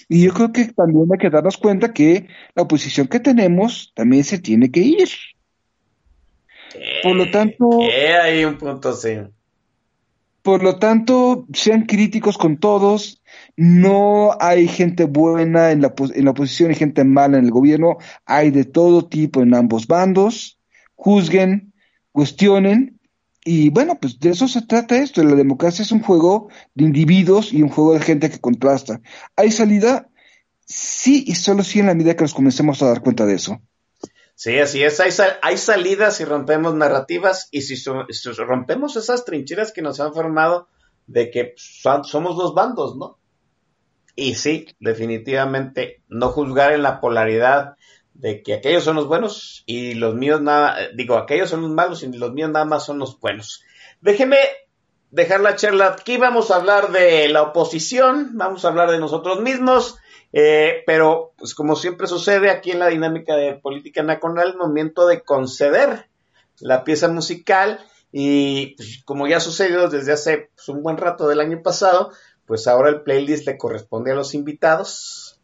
Y 0.10 0.24
yo 0.24 0.34
creo 0.34 0.52
que 0.52 0.66
también 0.66 1.08
hay 1.12 1.18
que 1.18 1.30
darnos 1.30 1.58
cuenta 1.58 1.94
que 1.94 2.28
la 2.56 2.64
oposición 2.64 3.08
que 3.08 3.20
tenemos 3.20 3.94
también 3.96 4.24
se 4.24 4.40
tiene 4.40 4.70
que 4.70 4.82
ir. 4.82 5.10
Por 7.04 7.16
lo 7.16 7.32
tanto... 7.32 7.80
hay 8.24 8.46
un 8.46 8.58
punto, 8.58 8.94
sí. 8.94 9.18
Por 10.42 10.64
lo 10.64 10.80
tanto, 10.80 11.46
sean 11.54 11.86
críticos 11.86 12.38
con 12.38 12.58
todos. 12.58 13.22
No 13.56 14.36
hay 14.40 14.68
gente 14.68 15.06
buena 15.06 15.72
en 15.72 15.82
la, 15.82 15.94
en 16.16 16.26
la 16.26 16.32
oposición 16.32 16.72
y 16.72 16.76
gente 16.76 17.04
mala 17.04 17.38
en 17.38 17.46
el 17.46 17.52
gobierno. 17.52 17.98
Hay 18.26 18.50
de 18.50 18.66
todo 18.66 19.08
tipo 19.08 19.42
en 19.42 19.54
ambos 19.54 19.88
bandos. 19.88 20.60
Juzguen, 20.96 21.74
cuestionen 22.12 23.00
y 23.44 23.70
bueno, 23.70 24.00
pues 24.00 24.20
de 24.20 24.30
eso 24.30 24.48
se 24.48 24.62
trata 24.62 24.98
esto. 24.98 25.24
La 25.24 25.36
democracia 25.36 25.84
es 25.84 25.92
un 25.92 26.02
juego 26.02 26.50
de 26.76 26.86
individuos 26.86 27.54
y 27.54 27.62
un 27.64 27.70
juego 27.70 27.94
de 27.94 28.02
gente 28.02 28.30
que 28.30 28.40
contrasta. 28.40 29.02
¿Hay 29.36 29.52
salida? 29.52 30.10
Sí, 30.66 31.24
y 31.28 31.36
solo 31.36 31.64
sí 31.64 31.80
en 31.80 31.88
la 31.88 31.96
medida 31.96 32.16
que 32.16 32.24
nos 32.24 32.34
comencemos 32.34 32.82
a 32.82 32.88
dar 32.88 33.02
cuenta 33.02 33.26
de 33.26 33.36
eso. 33.36 33.62
Sí, 34.42 34.58
así 34.58 34.82
es. 34.82 35.00
Hay, 35.00 35.12
hay 35.44 35.56
salidas 35.56 36.18
si 36.18 36.26
rompemos 36.26 36.74
narrativas 36.74 37.48
y 37.52 37.62
si, 37.62 37.76
rompemos 38.40 38.96
esas 38.96 39.24
trincheras 39.24 39.72
que 39.72 39.84
nos 39.84 40.00
han 40.00 40.16
formado 40.16 40.68
de 41.06 41.30
que 41.30 41.54
somos 41.58 42.36
dos 42.36 42.56
bandos, 42.56 42.98
¿no? 42.98 43.20
Y 44.16 44.34
sí, 44.34 44.66
definitivamente, 44.80 46.02
no 46.10 46.30
juzgar 46.30 46.74
en 46.74 46.82
la 46.82 47.00
polaridad 47.02 47.76
de 48.16 48.42
que 48.42 48.56
aquellos 48.56 48.84
son 48.84 48.96
los 48.96 49.06
buenos 49.06 49.62
y 49.68 49.94
los 49.94 50.16
míos 50.16 50.42
nada, 50.42 50.76
digo, 50.96 51.18
aquellos 51.18 51.52
son 51.52 51.62
los 51.62 51.70
malos 51.70 52.02
y 52.02 52.12
los 52.12 52.34
míos 52.34 52.50
nada 52.50 52.66
más 52.66 52.84
son 52.84 52.98
los 52.98 53.20
buenos. 53.20 53.62
Déjeme 54.02 54.40
dejar 55.12 55.42
la 55.42 55.56
charla 55.56 55.86
aquí, 56.00 56.18
vamos 56.18 56.50
a 56.50 56.56
hablar 56.56 56.92
de 56.92 57.30
la 57.30 57.44
oposición, 57.44 58.32
vamos 58.34 58.66
a 58.66 58.70
hablar 58.70 58.90
de 58.90 58.98
nosotros 58.98 59.40
mismos, 59.40 60.00
eh, 60.34 60.84
pero 60.86 61.34
pues 61.38 61.54
como 61.54 61.76
siempre 61.76 62.08
sucede 62.08 62.50
aquí 62.50 62.72
en 62.72 62.80
la 62.80 62.88
dinámica 62.88 63.36
de 63.36 63.54
política 63.54 64.04
nacional, 64.04 64.50
el 64.50 64.58
momento 64.58 65.08
de 65.08 65.22
conceder 65.22 66.08
la 66.60 66.84
pieza 66.84 67.08
musical 67.08 67.80
y 68.12 68.76
pues, 68.76 69.02
como 69.06 69.28
ya 69.28 69.40
sucedió 69.40 69.90
desde 69.90 70.14
hace 70.14 70.50
pues, 70.56 70.70
un 70.70 70.84
buen 70.84 70.98
rato 70.98 71.28
del 71.28 71.40
año 71.40 71.62
pasado, 71.62 72.12
pues 72.46 72.68
ahora 72.68 72.90
el 72.90 73.02
playlist 73.02 73.46
le 73.48 73.58
corresponde 73.58 74.12
a 74.12 74.16
los 74.16 74.34
invitados. 74.34 75.40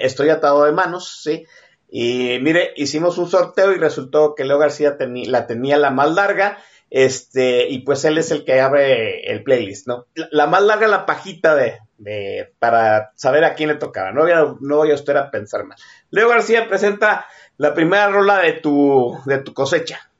estoy 0.00 0.30
atado 0.30 0.64
de 0.64 0.72
manos, 0.72 1.20
¿sí? 1.22 1.44
Y 1.88 2.38
mire, 2.40 2.72
hicimos 2.76 3.16
un 3.18 3.28
sorteo 3.28 3.72
y 3.72 3.78
resultó 3.78 4.34
que 4.34 4.44
Leo 4.44 4.58
García 4.58 4.96
la 4.98 5.46
tenía 5.46 5.76
la 5.76 5.90
más 5.90 6.12
larga, 6.12 6.58
este, 6.90 7.68
y 7.68 7.80
pues 7.80 8.04
él 8.04 8.18
es 8.18 8.30
el 8.30 8.44
que 8.44 8.60
abre 8.60 9.30
el 9.30 9.42
playlist, 9.42 9.86
¿no? 9.86 10.06
La, 10.14 10.46
más 10.46 10.62
larga 10.62 10.86
la 10.86 11.06
pajita 11.06 11.54
de, 11.54 12.52
para 12.58 13.12
saber 13.16 13.44
a 13.44 13.54
quién 13.54 13.68
le 13.68 13.76
tocaba, 13.76 14.12
no 14.12 14.24
no 14.60 14.76
voy 14.76 14.90
a 14.90 14.94
usted 14.94 15.16
a 15.16 15.30
pensar 15.30 15.64
más. 15.64 15.80
Leo 16.10 16.28
García 16.28 16.68
presenta 16.68 17.26
la 17.56 17.74
primera 17.74 18.08
rola 18.08 18.38
de 18.40 18.54
tu, 18.54 19.18
de 19.24 19.38
tu 19.38 19.52
cosecha. 19.52 20.10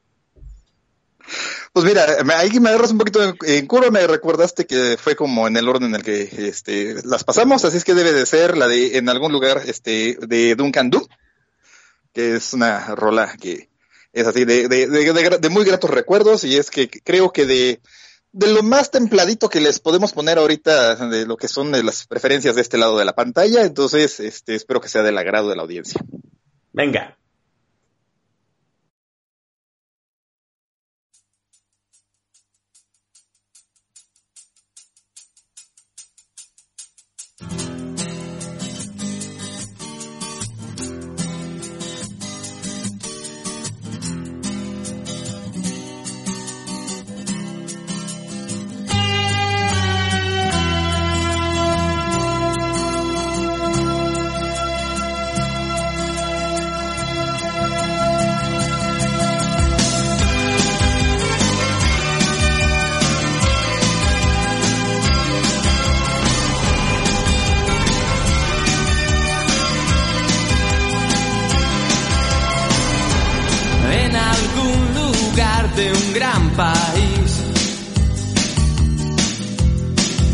Pues 1.73 1.85
mira, 1.85 2.05
ahí 2.37 2.59
me 2.59 2.69
agarras 2.69 2.91
un 2.91 2.97
poquito 2.97 3.21
en 3.45 3.67
curva, 3.67 3.91
me 3.91 4.07
recordaste 4.07 4.65
que 4.65 4.97
fue 4.97 5.15
como 5.15 5.47
en 5.47 5.57
el 5.57 5.69
orden 5.69 5.89
en 5.89 5.95
el 5.95 6.03
que 6.03 6.21
este, 6.47 6.95
las 7.03 7.23
pasamos, 7.23 7.63
así 7.65 7.77
es 7.77 7.83
que 7.83 7.93
debe 7.93 8.13
de 8.13 8.25
ser 8.25 8.57
la 8.57 8.67
de 8.67 8.97
en 8.97 9.09
algún 9.09 9.31
lugar 9.31 9.61
este, 9.65 10.17
de 10.21 10.55
Duncan 10.55 10.89
Du 10.89 11.07
que 12.17 12.37
es 12.37 12.53
una 12.53 12.95
rola 12.95 13.35
que 13.39 13.69
es 14.19 14.27
así 14.27 14.45
de, 14.45 14.67
de, 14.67 14.87
de, 14.87 15.49
muy 15.49 15.63
gratos 15.63 15.89
recuerdos 15.89 16.43
y 16.43 16.57
es 16.57 16.71
que 16.71 16.89
creo 16.89 17.31
que 17.31 17.45
de, 17.45 17.79
de 18.31 18.47
lo 18.47 18.63
más 18.63 18.89
templadito 18.89 19.47
que 19.47 19.61
les 19.61 19.79
podemos 19.79 20.13
poner 20.13 20.39
ahorita 20.39 20.95
de 21.07 21.27
lo 21.27 21.37
que 21.37 21.47
son 21.47 21.71
las 21.71 22.07
preferencias 22.07 22.55
de 22.55 22.61
este 22.61 22.77
lado 22.77 22.97
de 22.97 23.05
la 23.05 23.13
pantalla, 23.13 23.63
entonces 23.63 24.19
este, 24.19 24.55
espero 24.55 24.81
que 24.81 24.89
sea 24.89 25.03
del 25.03 25.17
agrado 25.17 25.49
de 25.49 25.55
la 25.55 25.61
audiencia. 25.61 26.01
Venga. 26.73 27.17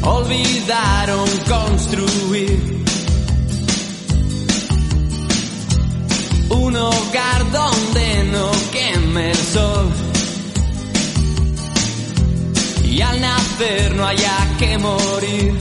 Olvidaron 0.03 1.27
construir 1.47 2.83
un 6.49 6.75
hogar 6.75 7.51
donde 7.51 8.23
no 8.31 8.51
queme 8.71 9.31
el 9.31 9.37
sol. 9.37 9.93
Al 13.03 13.19
nacer 13.19 13.95
no 13.95 14.07
haya 14.07 14.55
que 14.57 14.77
morir. 14.77 15.53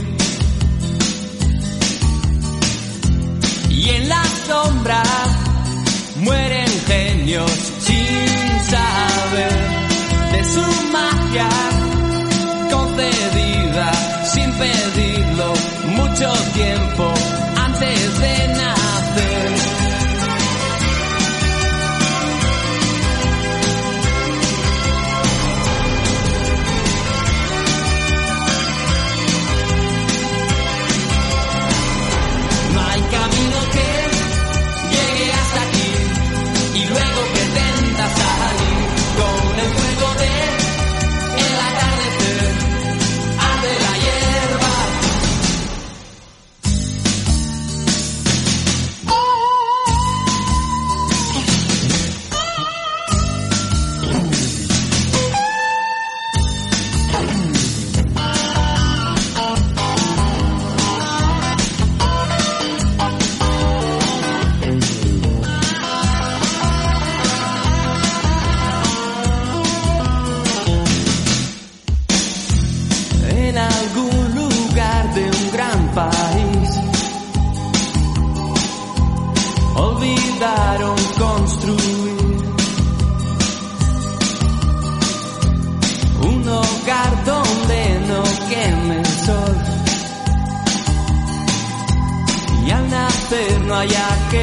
Y 3.69 3.89
en 3.89 4.09
la 4.09 4.23
sombra 4.47 5.03
mueren 6.17 6.69
genios 6.87 7.51
sin 7.79 8.65
saber 8.71 9.72
concedida 12.69 13.91
sin 14.25 14.51
pedirlo 14.53 15.53
mucho 15.97 16.31
tiempo 16.53 17.13
antes 17.57 18.19
de 18.19 18.47
nacer. 18.49 18.82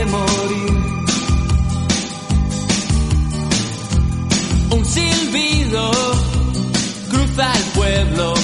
Morir. 0.07 0.73
Un 4.71 4.85
silbido 4.85 5.91
cruza 7.11 7.53
el 7.53 7.65
pueblo 7.75 8.35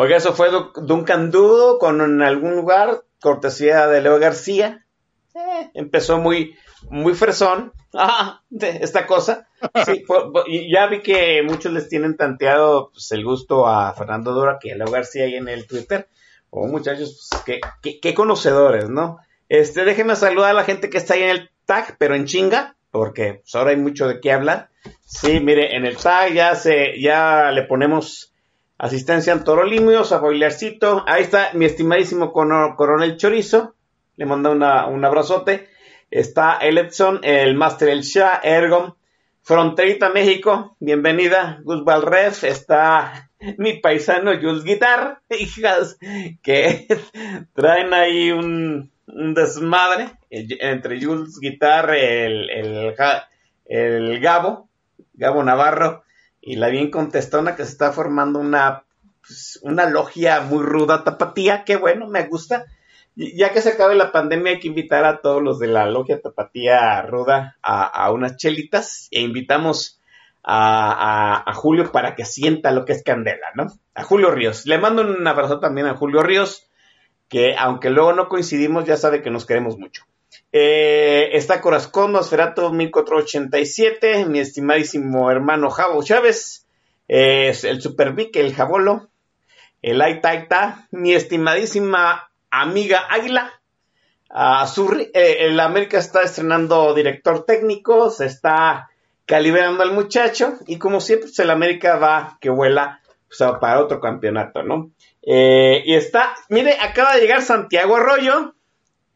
Oiga, 0.00 0.16
eso 0.16 0.32
fue 0.32 0.48
Du- 0.50 0.70
Duncan 0.76 1.32
Dudo 1.32 1.78
con 1.80 2.00
en 2.00 2.22
algún 2.22 2.54
lugar, 2.54 3.02
cortesía 3.20 3.88
de 3.88 4.00
Leo 4.00 4.20
García. 4.20 4.86
Eh, 5.34 5.70
empezó 5.74 6.18
muy, 6.18 6.54
muy 6.88 7.14
fresón 7.14 7.72
ah, 7.94 8.42
de 8.48 8.78
esta 8.82 9.06
cosa. 9.06 9.48
Sí, 9.84 10.04
fue- 10.06 10.30
ya 10.70 10.86
vi 10.86 11.02
que 11.02 11.42
muchos 11.42 11.72
les 11.72 11.88
tienen 11.88 12.16
tanteado 12.16 12.90
pues, 12.92 13.10
el 13.10 13.24
gusto 13.24 13.66
a 13.66 13.92
Fernando 13.94 14.32
Dora 14.34 14.58
que 14.60 14.72
a 14.72 14.76
Leo 14.76 14.86
García 14.90 15.24
ahí 15.24 15.34
en 15.34 15.48
el 15.48 15.66
Twitter. 15.66 16.08
Oh, 16.50 16.68
muchachos, 16.68 17.28
pues, 17.30 17.42
qué, 17.42 17.60
qué- 17.82 17.98
qué 18.00 18.14
conocedores, 18.14 18.88
¿no? 18.88 19.18
Este, 19.48 19.84
déjenme 19.84 20.14
saludar 20.14 20.50
a 20.50 20.54
la 20.54 20.64
gente 20.64 20.90
que 20.90 20.98
está 20.98 21.14
ahí 21.14 21.24
en 21.24 21.30
el 21.30 21.50
tag, 21.66 21.96
pero 21.98 22.14
en 22.14 22.26
chinga, 22.26 22.76
porque 22.92 23.40
pues, 23.42 23.52
ahora 23.56 23.70
hay 23.70 23.76
mucho 23.78 24.06
de 24.06 24.20
qué 24.20 24.30
hablar. 24.30 24.68
Sí, 25.04 25.40
mire, 25.40 25.74
en 25.74 25.84
el 25.86 25.96
tag 25.96 26.32
ya 26.34 26.54
se, 26.54 27.00
ya 27.00 27.50
le 27.50 27.64
ponemos 27.64 28.32
asistencia 28.78 29.32
en 29.32 29.44
Torolimios, 29.44 30.12
a 30.12 30.18
Boilercito. 30.18 31.04
Ahí 31.06 31.22
está 31.24 31.50
mi 31.54 31.64
estimadísimo 31.66 32.32
coronel 32.32 33.16
Chorizo. 33.16 33.74
Le 34.16 34.26
mando 34.26 34.52
una- 34.52 34.86
un 34.86 35.04
abrazote. 35.04 35.68
Está 36.10 36.56
el 36.56 36.78
Edson, 36.78 37.20
el 37.22 37.54
Master 37.54 37.90
El 37.90 38.00
Shah, 38.02 38.40
Ergon, 38.42 38.94
Fronterita 39.42 40.08
México, 40.10 40.76
bienvenida, 40.80 41.60
Gus 41.64 41.84
Valref, 41.84 42.44
está 42.44 43.30
mi 43.58 43.74
paisano 43.80 44.32
Jules 44.40 44.64
Guitar, 44.64 45.20
hijas, 45.30 45.98
que 46.42 46.86
traen 47.54 47.92
ahí 47.92 48.30
un, 48.32 48.90
un 49.06 49.34
desmadre 49.34 50.12
eh, 50.30 50.46
entre 50.60 51.02
Jules 51.02 51.38
Guitar, 51.40 51.94
el, 51.94 52.48
el, 52.50 52.94
el 53.66 54.20
Gabo, 54.20 54.68
Gabo 55.14 55.42
Navarro, 55.42 56.04
y 56.52 56.56
la 56.56 56.68
bien 56.68 56.90
contestona 56.90 57.56
que 57.56 57.64
se 57.64 57.72
está 57.72 57.92
formando 57.92 58.38
una, 58.38 58.84
pues, 59.26 59.58
una 59.62 59.88
logia 59.88 60.40
muy 60.40 60.62
ruda 60.64 61.04
tapatía, 61.04 61.64
que 61.64 61.76
bueno, 61.76 62.06
me 62.08 62.24
gusta. 62.26 62.66
Ya 63.16 63.52
que 63.52 63.60
se 63.60 63.70
acabe 63.70 63.96
la 63.96 64.12
pandemia 64.12 64.52
hay 64.52 64.60
que 64.60 64.68
invitar 64.68 65.04
a 65.04 65.20
todos 65.20 65.42
los 65.42 65.58
de 65.58 65.66
la 65.66 65.86
logia 65.86 66.20
tapatía 66.20 67.02
ruda 67.02 67.56
a, 67.62 68.12
unas 68.12 68.36
chelitas 68.36 69.08
e 69.10 69.20
invitamos 69.22 70.00
a, 70.44 71.36
a- 71.42 71.50
a 71.50 71.54
Julio 71.54 71.90
para 71.90 72.14
que 72.14 72.24
sienta 72.24 72.70
lo 72.70 72.84
que 72.84 72.92
es 72.92 73.02
candela, 73.02 73.48
¿no? 73.54 73.66
A 73.94 74.04
Julio 74.04 74.30
Ríos. 74.30 74.66
Le 74.66 74.78
mando 74.78 75.02
un 75.02 75.26
abrazo 75.26 75.58
también 75.58 75.88
a 75.88 75.96
Julio 75.96 76.22
Ríos, 76.22 76.68
que 77.28 77.56
aunque 77.58 77.90
luego 77.90 78.12
no 78.12 78.28
coincidimos, 78.28 78.84
ya 78.84 78.96
sabe 78.96 79.22
que 79.22 79.30
nos 79.30 79.46
queremos 79.46 79.78
mucho. 79.78 80.04
Eh, 80.52 81.30
está 81.32 81.60
Corazcón, 81.60 82.12
Nosferato 82.12 82.72
1487, 82.72 84.24
mi 84.26 84.38
estimadísimo 84.40 85.30
hermano 85.30 85.70
Javo 85.70 86.02
Chávez, 86.02 86.66
el 87.06 87.80
Super 87.80 88.12
Vic, 88.12 88.34
el 88.36 88.54
Jabolo, 88.54 89.08
el 89.82 90.00
Aitaita, 90.00 90.88
mi 90.90 91.12
estimadísima 91.14 92.30
amiga 92.50 93.06
Águila, 93.10 93.52
a 94.30 94.66
Zurri- 94.66 95.10
eh, 95.14 95.46
el 95.46 95.58
América 95.60 95.98
está 95.98 96.22
estrenando 96.22 96.94
director 96.94 97.44
técnico, 97.44 98.10
se 98.10 98.26
está 98.26 98.90
calibrando 99.26 99.82
al 99.82 99.92
muchacho 99.92 100.54
y 100.66 100.78
como 100.78 101.00
siempre 101.00 101.28
pues, 101.28 101.38
el 101.38 101.50
América 101.50 101.96
va 101.96 102.38
que 102.40 102.50
vuela 102.50 103.00
para 103.60 103.80
otro 103.80 104.00
campeonato, 104.00 104.62
¿no? 104.62 104.90
Eh, 105.22 105.82
y 105.84 105.94
está, 105.94 106.34
mire, 106.48 106.76
acaba 106.80 107.14
de 107.14 107.20
llegar 107.20 107.42
Santiago 107.42 107.96
Arroyo, 107.96 108.54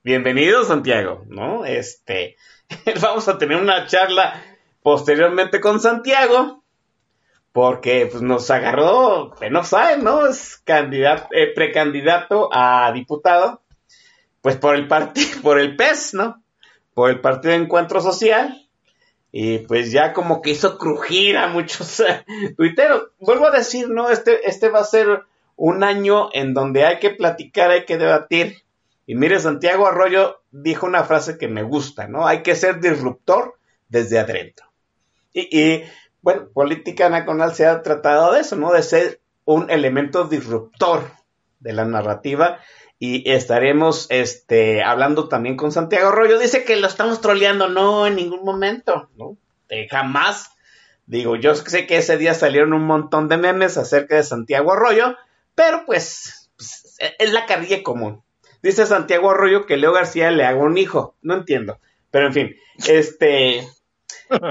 bienvenido 0.02 0.64
Santiago, 0.64 1.24
¿no? 1.28 1.64
Este, 1.64 2.36
vamos 3.00 3.28
a 3.28 3.38
tener 3.38 3.56
una 3.56 3.86
charla 3.86 4.42
posteriormente 4.82 5.60
con 5.60 5.80
Santiago, 5.80 6.62
porque 7.52 8.08
pues, 8.10 8.22
nos 8.22 8.50
agarró, 8.50 9.34
no 9.50 9.64
saben, 9.64 10.04
¿no? 10.04 10.26
Es 10.26 10.58
candidato, 10.64 11.28
eh, 11.32 11.52
precandidato 11.54 12.48
a 12.52 12.92
diputado, 12.92 13.62
pues 14.40 14.56
por 14.56 14.74
el 14.74 14.88
partido, 14.88 15.40
por 15.42 15.58
el 15.58 15.76
PES, 15.76 16.14
¿no? 16.14 16.42
por 16.94 17.10
el 17.10 17.20
Partido 17.20 17.52
de 17.52 17.62
Encuentro 17.62 18.00
Social 18.00 18.68
y 19.30 19.58
pues 19.58 19.92
ya 19.92 20.12
como 20.12 20.42
que 20.42 20.50
hizo 20.50 20.76
crujir 20.76 21.38
a 21.38 21.48
muchos 21.48 22.02
tuiteros. 22.56 23.08
Vuelvo 23.18 23.46
a 23.46 23.50
decir, 23.50 23.88
¿no? 23.88 24.10
Este, 24.10 24.48
este 24.48 24.68
va 24.68 24.80
a 24.80 24.84
ser 24.84 25.22
un 25.56 25.84
año 25.84 26.28
en 26.32 26.54
donde 26.54 26.84
hay 26.84 26.98
que 26.98 27.10
platicar, 27.10 27.70
hay 27.70 27.84
que 27.84 27.96
debatir. 27.96 28.61
Y 29.12 29.14
mire, 29.14 29.38
Santiago 29.40 29.86
Arroyo 29.86 30.40
dijo 30.52 30.86
una 30.86 31.04
frase 31.04 31.36
que 31.36 31.46
me 31.46 31.62
gusta, 31.62 32.08
¿no? 32.08 32.26
Hay 32.26 32.42
que 32.42 32.56
ser 32.56 32.80
disruptor 32.80 33.58
desde 33.90 34.18
adentro. 34.18 34.64
Y, 35.34 35.82
bueno, 36.22 36.48
política 36.48 37.10
nacional 37.10 37.54
se 37.54 37.66
ha 37.66 37.82
tratado 37.82 38.32
de 38.32 38.40
eso, 38.40 38.56
¿no? 38.56 38.72
De 38.72 38.82
ser 38.82 39.20
un 39.44 39.70
elemento 39.70 40.24
disruptor 40.24 41.10
de 41.60 41.74
la 41.74 41.84
narrativa 41.84 42.60
y 42.98 43.30
estaremos 43.30 44.06
este, 44.08 44.82
hablando 44.82 45.28
también 45.28 45.58
con 45.58 45.72
Santiago 45.72 46.08
Arroyo. 46.08 46.38
Dice 46.38 46.64
que 46.64 46.76
lo 46.76 46.86
estamos 46.86 47.20
troleando, 47.20 47.68
no, 47.68 48.06
en 48.06 48.16
ningún 48.16 48.42
momento, 48.44 49.10
¿no? 49.18 49.36
Jamás. 49.90 50.52
Digo, 51.04 51.36
yo 51.36 51.54
sé 51.54 51.86
que 51.86 51.98
ese 51.98 52.16
día 52.16 52.32
salieron 52.32 52.72
un 52.72 52.86
montón 52.86 53.28
de 53.28 53.36
memes 53.36 53.76
acerca 53.76 54.16
de 54.16 54.22
Santiago 54.22 54.72
Arroyo, 54.72 55.16
pero 55.54 55.84
pues, 55.84 56.50
pues 56.56 56.96
es 57.18 57.32
la 57.34 57.44
carrilla 57.44 57.82
común. 57.82 58.22
Dice 58.62 58.86
Santiago 58.86 59.30
Arroyo 59.30 59.66
que 59.66 59.76
Leo 59.76 59.92
García 59.92 60.30
le 60.30 60.44
haga 60.44 60.58
un 60.58 60.78
hijo. 60.78 61.16
No 61.22 61.34
entiendo. 61.34 61.78
Pero 62.10 62.28
en 62.28 62.32
fin, 62.32 62.56
este. 62.86 63.66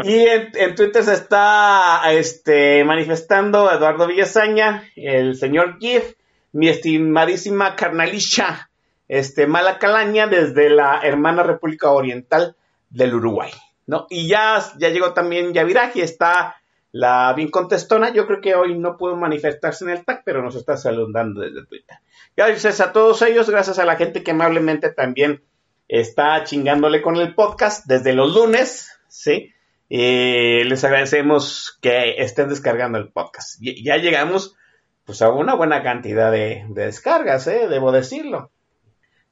Y 0.03 0.27
en, 0.27 0.75
Twitter 0.75 1.03
se 1.03 1.13
está 1.13 2.01
este, 2.11 2.83
manifestando 2.83 3.71
Eduardo 3.71 4.05
Villasaña, 4.05 4.83
el 4.95 5.35
señor 5.35 5.79
Gif, 5.79 6.13
mi 6.51 6.69
estimadísima 6.69 7.75
carnalisha, 7.75 8.69
este, 9.07 9.47
Mala 9.47 9.79
Calaña, 9.79 10.27
desde 10.27 10.69
la 10.69 10.99
hermana 11.01 11.41
República 11.41 11.89
Oriental 11.89 12.55
del 12.91 13.15
Uruguay. 13.15 13.51
¿no? 13.87 14.05
Y 14.09 14.27
ya, 14.27 14.63
ya 14.77 14.89
llegó 14.89 15.13
también 15.13 15.53
Yaviraji, 15.53 16.01
está 16.01 16.57
la 16.91 17.33
bien 17.33 17.49
contestona. 17.49 18.13
Yo 18.13 18.27
creo 18.27 18.41
que 18.41 18.55
hoy 18.55 18.77
no 18.77 18.97
pudo 18.97 19.15
manifestarse 19.15 19.83
en 19.85 19.91
el 19.91 20.05
TAC, 20.05 20.23
pero 20.23 20.43
nos 20.43 20.55
está 20.55 20.77
saludando 20.77 21.41
desde 21.41 21.65
Twitter. 21.65 21.97
Gracias 22.35 22.79
a 22.79 22.93
todos 22.93 23.21
ellos, 23.21 23.49
gracias 23.49 23.77
a 23.79 23.85
la 23.85 23.97
gente 23.97 24.23
que 24.23 24.31
amablemente 24.31 24.91
también 24.91 25.43
está 25.87 26.43
chingándole 26.43 27.01
con 27.01 27.17
el 27.17 27.35
podcast 27.35 27.85
desde 27.85 28.13
los 28.13 28.33
lunes, 28.33 28.99
¿sí? 29.07 29.53
les 29.89 30.83
agradecemos 30.85 31.77
que 31.81 32.15
estén 32.19 32.47
descargando 32.47 32.97
el 32.97 33.11
podcast. 33.11 33.59
Ya 33.59 33.97
llegamos 33.97 34.55
pues 35.03 35.21
a 35.21 35.29
una 35.29 35.55
buena 35.55 35.83
cantidad 35.83 36.31
de, 36.31 36.65
descargas, 36.69 37.47
¿eh? 37.47 37.67
debo 37.67 37.91
decirlo. 37.91 38.51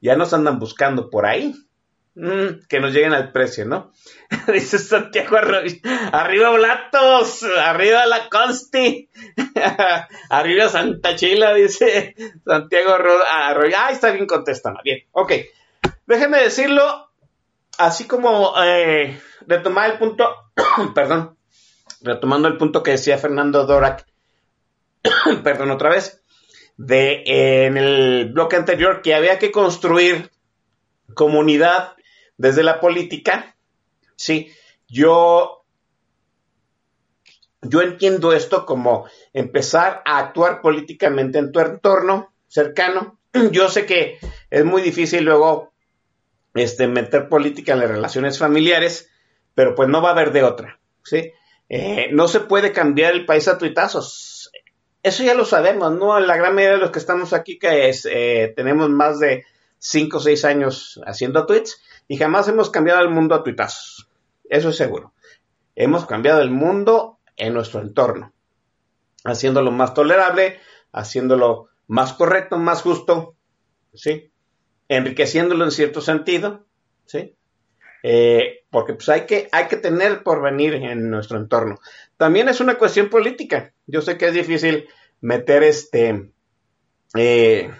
Ya 0.01 0.17
nos 0.17 0.33
andan 0.33 0.59
buscando 0.59 1.09
por 1.09 1.25
ahí. 1.25 1.55
Mm, 2.21 2.67
que 2.67 2.81
nos 2.81 2.91
lleguen 2.91 3.13
al 3.13 3.31
precio, 3.31 3.63
¿no? 3.63 3.93
Dice 4.53 4.77
Santiago 4.77 5.37
Arroyo. 5.37 5.77
Arriba 6.11 6.49
Blatos, 6.49 7.43
arriba 7.43 8.05
la 8.07 8.27
Consti, 8.27 9.09
arriba 10.29 10.67
Santa 10.67 11.15
Chila, 11.15 11.53
dice 11.53 12.15
Santiago 12.43 12.91
Arroyo. 12.91 13.73
Ah, 13.77 13.89
está 13.91 14.11
bien 14.11 14.27
contestando. 14.27 14.81
Bien, 14.83 14.99
ok. 15.13 15.31
Déjeme 16.07 16.41
decirlo, 16.41 17.09
así 17.77 18.05
como 18.05 18.53
eh, 18.61 19.17
retomar 19.47 19.91
el 19.91 19.97
punto, 19.97 20.51
perdón, 20.93 21.37
retomando 22.01 22.49
el 22.49 22.57
punto 22.57 22.83
que 22.83 22.91
decía 22.91 23.17
Fernando 23.17 23.65
Dorak, 23.65 24.05
perdón, 25.43 25.71
otra 25.71 25.91
vez, 25.91 26.21
de 26.75 27.23
en 27.25 27.77
el 27.77 28.31
bloque 28.33 28.57
anterior 28.57 29.01
que 29.01 29.15
había 29.15 29.39
que 29.39 29.53
construir 29.53 30.31
comunidad 31.13 31.93
desde 32.39 32.63
la 32.63 32.79
política, 32.79 33.57
sí, 34.15 34.49
yo, 34.87 35.65
yo 37.61 37.81
entiendo 37.81 38.31
esto 38.31 38.65
como 38.65 39.07
empezar 39.33 40.01
a 40.05 40.19
actuar 40.19 40.61
políticamente 40.61 41.37
en 41.37 41.51
tu 41.51 41.59
entorno 41.59 42.33
cercano. 42.47 43.19
Yo 43.51 43.69
sé 43.69 43.85
que 43.85 44.17
es 44.49 44.65
muy 44.65 44.81
difícil 44.81 45.25
luego 45.25 45.73
este, 46.55 46.87
meter 46.87 47.27
política 47.27 47.73
en 47.73 47.79
las 47.81 47.91
relaciones 47.91 48.39
familiares, 48.39 49.11
pero 49.53 49.75
pues 49.75 49.89
no 49.89 50.01
va 50.01 50.09
a 50.09 50.13
haber 50.13 50.31
de 50.31 50.43
otra, 50.43 50.79
¿sí? 51.03 51.33
Eh, 51.67 52.07
no 52.13 52.27
se 52.29 52.39
puede 52.39 52.71
cambiar 52.71 53.13
el 53.13 53.25
país 53.25 53.49
a 53.49 53.57
tuitazos. 53.57 54.49
Eso 55.03 55.23
ya 55.23 55.33
lo 55.33 55.43
sabemos, 55.43 55.91
¿no? 55.91 56.17
La 56.21 56.37
gran 56.37 56.55
mayoría 56.55 56.77
de 56.77 56.81
los 56.81 56.91
que 56.91 56.99
estamos 56.99 57.33
aquí, 57.33 57.59
que 57.59 57.89
es, 57.89 58.07
eh, 58.09 58.53
tenemos 58.55 58.89
más 58.89 59.19
de 59.19 59.43
5 59.79 60.17
o 60.17 60.19
6 60.21 60.45
años 60.45 61.01
haciendo 61.05 61.45
tweets, 61.45 61.81
y 62.09 62.17
jamás 62.17 62.47
hemos 62.49 62.69
cambiado 62.71 63.01
el 63.01 63.09
mundo 63.09 63.35
a 63.35 63.43
tuitazos. 63.43 64.09
Eso 64.49 64.69
es 64.69 64.75
seguro. 64.75 65.13
Hemos 65.75 66.05
cambiado 66.05 66.41
el 66.41 66.49
mundo 66.49 67.19
en 67.37 67.53
nuestro 67.53 67.79
entorno, 67.79 68.33
haciéndolo 69.23 69.71
más 69.71 69.93
tolerable, 69.93 70.59
haciéndolo 70.91 71.69
más 71.87 72.13
correcto, 72.13 72.57
más 72.57 72.81
justo, 72.81 73.35
¿sí? 73.93 74.31
Enriqueciéndolo 74.89 75.63
en 75.63 75.71
cierto 75.71 76.01
sentido, 76.01 76.65
¿sí? 77.05 77.35
Eh, 78.01 78.65
porque 78.71 78.93
pues 78.93 79.07
hay 79.09 79.25
que, 79.27 79.47
hay 79.51 79.67
que 79.67 79.77
tener 79.77 80.23
porvenir 80.23 80.73
en 80.73 81.11
nuestro 81.11 81.37
entorno. 81.37 81.79
También 82.17 82.49
es 82.49 82.59
una 82.59 82.79
cuestión 82.79 83.09
política. 83.09 83.71
Yo 83.85 84.01
sé 84.01 84.17
que 84.17 84.27
es 84.27 84.33
difícil 84.33 84.89
meter 85.21 85.61
este 85.61 86.31
eh, 87.15 87.71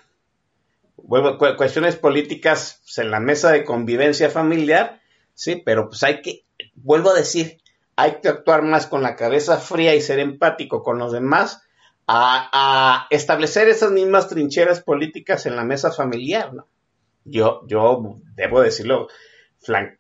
cuestiones 1.58 1.96
políticas 1.96 2.82
pues, 2.84 2.98
en 3.00 3.12
la 3.12 3.20
mesa 3.20 3.52
de 3.52 3.66
convivencia 3.66 4.30
familiar, 4.30 5.02
sí, 5.34 5.62
pero 5.66 5.90
pues 5.90 6.04
hay 6.04 6.22
que, 6.22 6.46
vuelvo 6.76 7.10
a 7.10 7.16
decir, 7.16 7.58
hay 7.96 8.20
que 8.22 8.30
actuar 8.30 8.62
más 8.62 8.88
con 8.88 9.02
la 9.02 9.16
cabeza 9.16 9.58
fría 9.58 9.96
y 9.96 10.02
ser 10.02 10.20
empático 10.20 10.84
con 10.84 11.00
los 11.00 11.12
demás 11.12 11.64
a, 12.08 13.08
establecer 13.10 13.68
esas 13.70 13.92
mismas 13.92 14.28
trincheras 14.28 14.82
políticas 14.82 15.46
en 15.46 15.56
la 15.56 15.64
mesa 15.64 15.92
familiar, 15.92 16.54
¿no? 16.54 16.68
Yo, 17.26 17.62
yo 17.68 18.18
debo 18.36 18.62
decirlo 18.62 19.08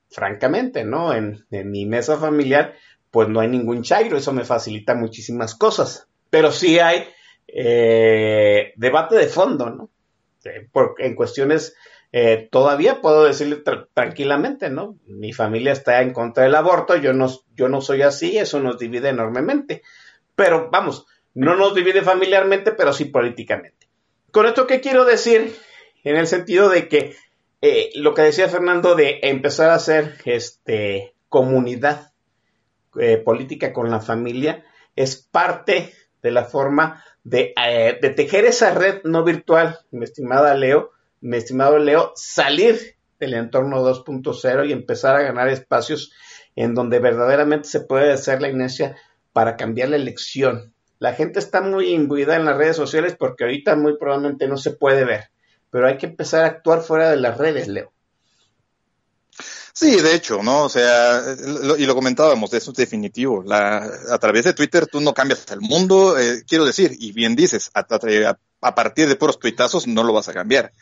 francamente, 0.09 0.83
¿no? 0.83 1.13
En, 1.13 1.45
en, 1.51 1.69
mi 1.69 1.85
mesa 1.85 2.17
familiar, 2.17 2.73
pues 3.11 3.29
no 3.29 3.41
hay 3.41 3.47
ningún 3.49 3.83
chairo, 3.83 4.17
eso 4.17 4.31
me 4.31 4.45
facilita 4.45 4.95
muchísimas 4.95 5.53
cosas, 5.53 6.07
pero 6.29 6.51
sí 6.51 6.79
hay 6.79 7.07
eh, 7.47 8.73
debate 8.75 9.15
de 9.15 9.27
fondo, 9.27 9.69
¿no? 9.69 9.89
Este, 10.39 10.69
en 10.99 11.15
cuestiones 11.15 11.75
eh, 12.11 12.47
todavía 12.51 13.01
puedo 13.01 13.25
decirle 13.25 13.61
tranquilamente, 13.93 14.69
¿no? 14.69 14.97
Mi 15.05 15.33
familia 15.33 15.73
está 15.73 16.01
en 16.01 16.13
contra 16.13 16.43
del 16.43 16.55
aborto, 16.55 16.95
yo 16.95 17.13
no, 17.13 17.29
yo 17.55 17.69
no 17.69 17.81
soy 17.81 18.01
así, 18.01 18.37
eso 18.37 18.59
nos 18.59 18.79
divide 18.79 19.09
enormemente. 19.09 19.83
Pero 20.35 20.69
vamos, 20.71 21.05
no 21.33 21.55
nos 21.55 21.75
divide 21.75 22.01
familiarmente, 22.01 22.71
pero 22.71 22.93
sí 22.93 23.05
políticamente. 23.05 23.87
Con 24.31 24.45
esto, 24.45 24.65
¿qué 24.65 24.79
quiero 24.79 25.05
decir? 25.05 25.55
En 26.03 26.15
el 26.15 26.27
sentido 26.27 26.69
de 26.69 26.87
que 26.87 27.15
eh, 27.61 27.89
lo 27.95 28.13
que 28.13 28.21
decía 28.21 28.47
Fernando 28.47 28.95
de 28.95 29.19
empezar 29.23 29.69
a 29.69 29.75
hacer 29.75 30.15
este, 30.25 31.13
comunidad 31.27 32.13
eh, 32.99 33.17
política 33.17 33.73
con 33.73 33.91
la 33.91 33.99
familia 33.99 34.65
es 34.95 35.17
parte 35.17 35.93
de 36.21 36.31
la 36.31 36.45
forma 36.45 37.03
eh, 37.31 37.97
de, 38.01 38.09
tejer 38.09 38.45
esa 38.45 38.73
red 38.73 39.01
no 39.03 39.23
virtual, 39.23 39.79
mi 39.91 40.05
estimada 40.05 40.53
Leo, 40.55 40.91
mi 41.21 41.37
estimado 41.37 41.77
Leo, 41.77 42.13
salir 42.15 42.95
del 43.19 43.33
entorno 43.33 43.83
2.0 43.83 44.67
y 44.67 44.71
empezar 44.71 45.15
a 45.15 45.21
ganar 45.21 45.49
espacios 45.49 46.11
en 46.55 46.73
donde 46.73 46.99
verdaderamente 46.99 47.67
se 47.67 47.81
puede 47.81 48.11
hacer 48.11 48.41
la 48.41 48.49
inercia 48.49 48.97
para 49.33 49.57
cambiar 49.57 49.89
la 49.89 49.97
elección. 49.97 50.73
La 50.97 51.13
gente 51.13 51.39
está 51.39 51.61
muy 51.61 51.93
imbuida 51.93 52.35
en 52.35 52.45
las 52.45 52.57
redes 52.57 52.75
sociales 52.75 53.15
porque 53.17 53.43
ahorita 53.43 53.75
muy 53.75 53.97
probablemente 53.97 54.47
no 54.47 54.57
se 54.57 54.71
puede 54.71 55.05
ver, 55.05 55.29
pero 55.69 55.87
hay 55.87 55.97
que 55.97 56.07
empezar 56.07 56.43
a 56.43 56.47
actuar 56.47 56.81
fuera 56.81 57.09
de 57.09 57.17
las 57.17 57.37
redes, 57.37 57.67
Leo. 57.67 57.91
Sí, 59.79 60.01
de 60.01 60.13
hecho, 60.13 60.43
¿no? 60.43 60.63
O 60.63 60.69
sea, 60.69 61.23
y 61.77 61.85
lo 61.85 61.95
comentábamos, 61.95 62.53
eso 62.53 62.71
es 62.71 62.77
definitivo. 62.77 63.43
La, 63.45 63.89
a 64.11 64.17
través 64.17 64.43
de 64.43 64.53
Twitter 64.53 64.87
tú 64.87 64.99
no 64.99 65.13
cambias 65.13 65.45
el 65.51 65.61
mundo, 65.61 66.19
eh, 66.19 66.43
quiero 66.45 66.65
decir, 66.65 66.97
y 66.99 67.13
bien 67.13 67.33
dices, 67.33 67.71
a, 67.73 67.87
a, 68.59 68.75
partir 68.75 69.07
de 69.07 69.15
puros 69.15 69.39
tuitazos 69.39 69.87
no 69.87 70.03
lo 70.03 70.11
vas 70.11 70.27
a 70.27 70.33
cambiar. 70.33 70.73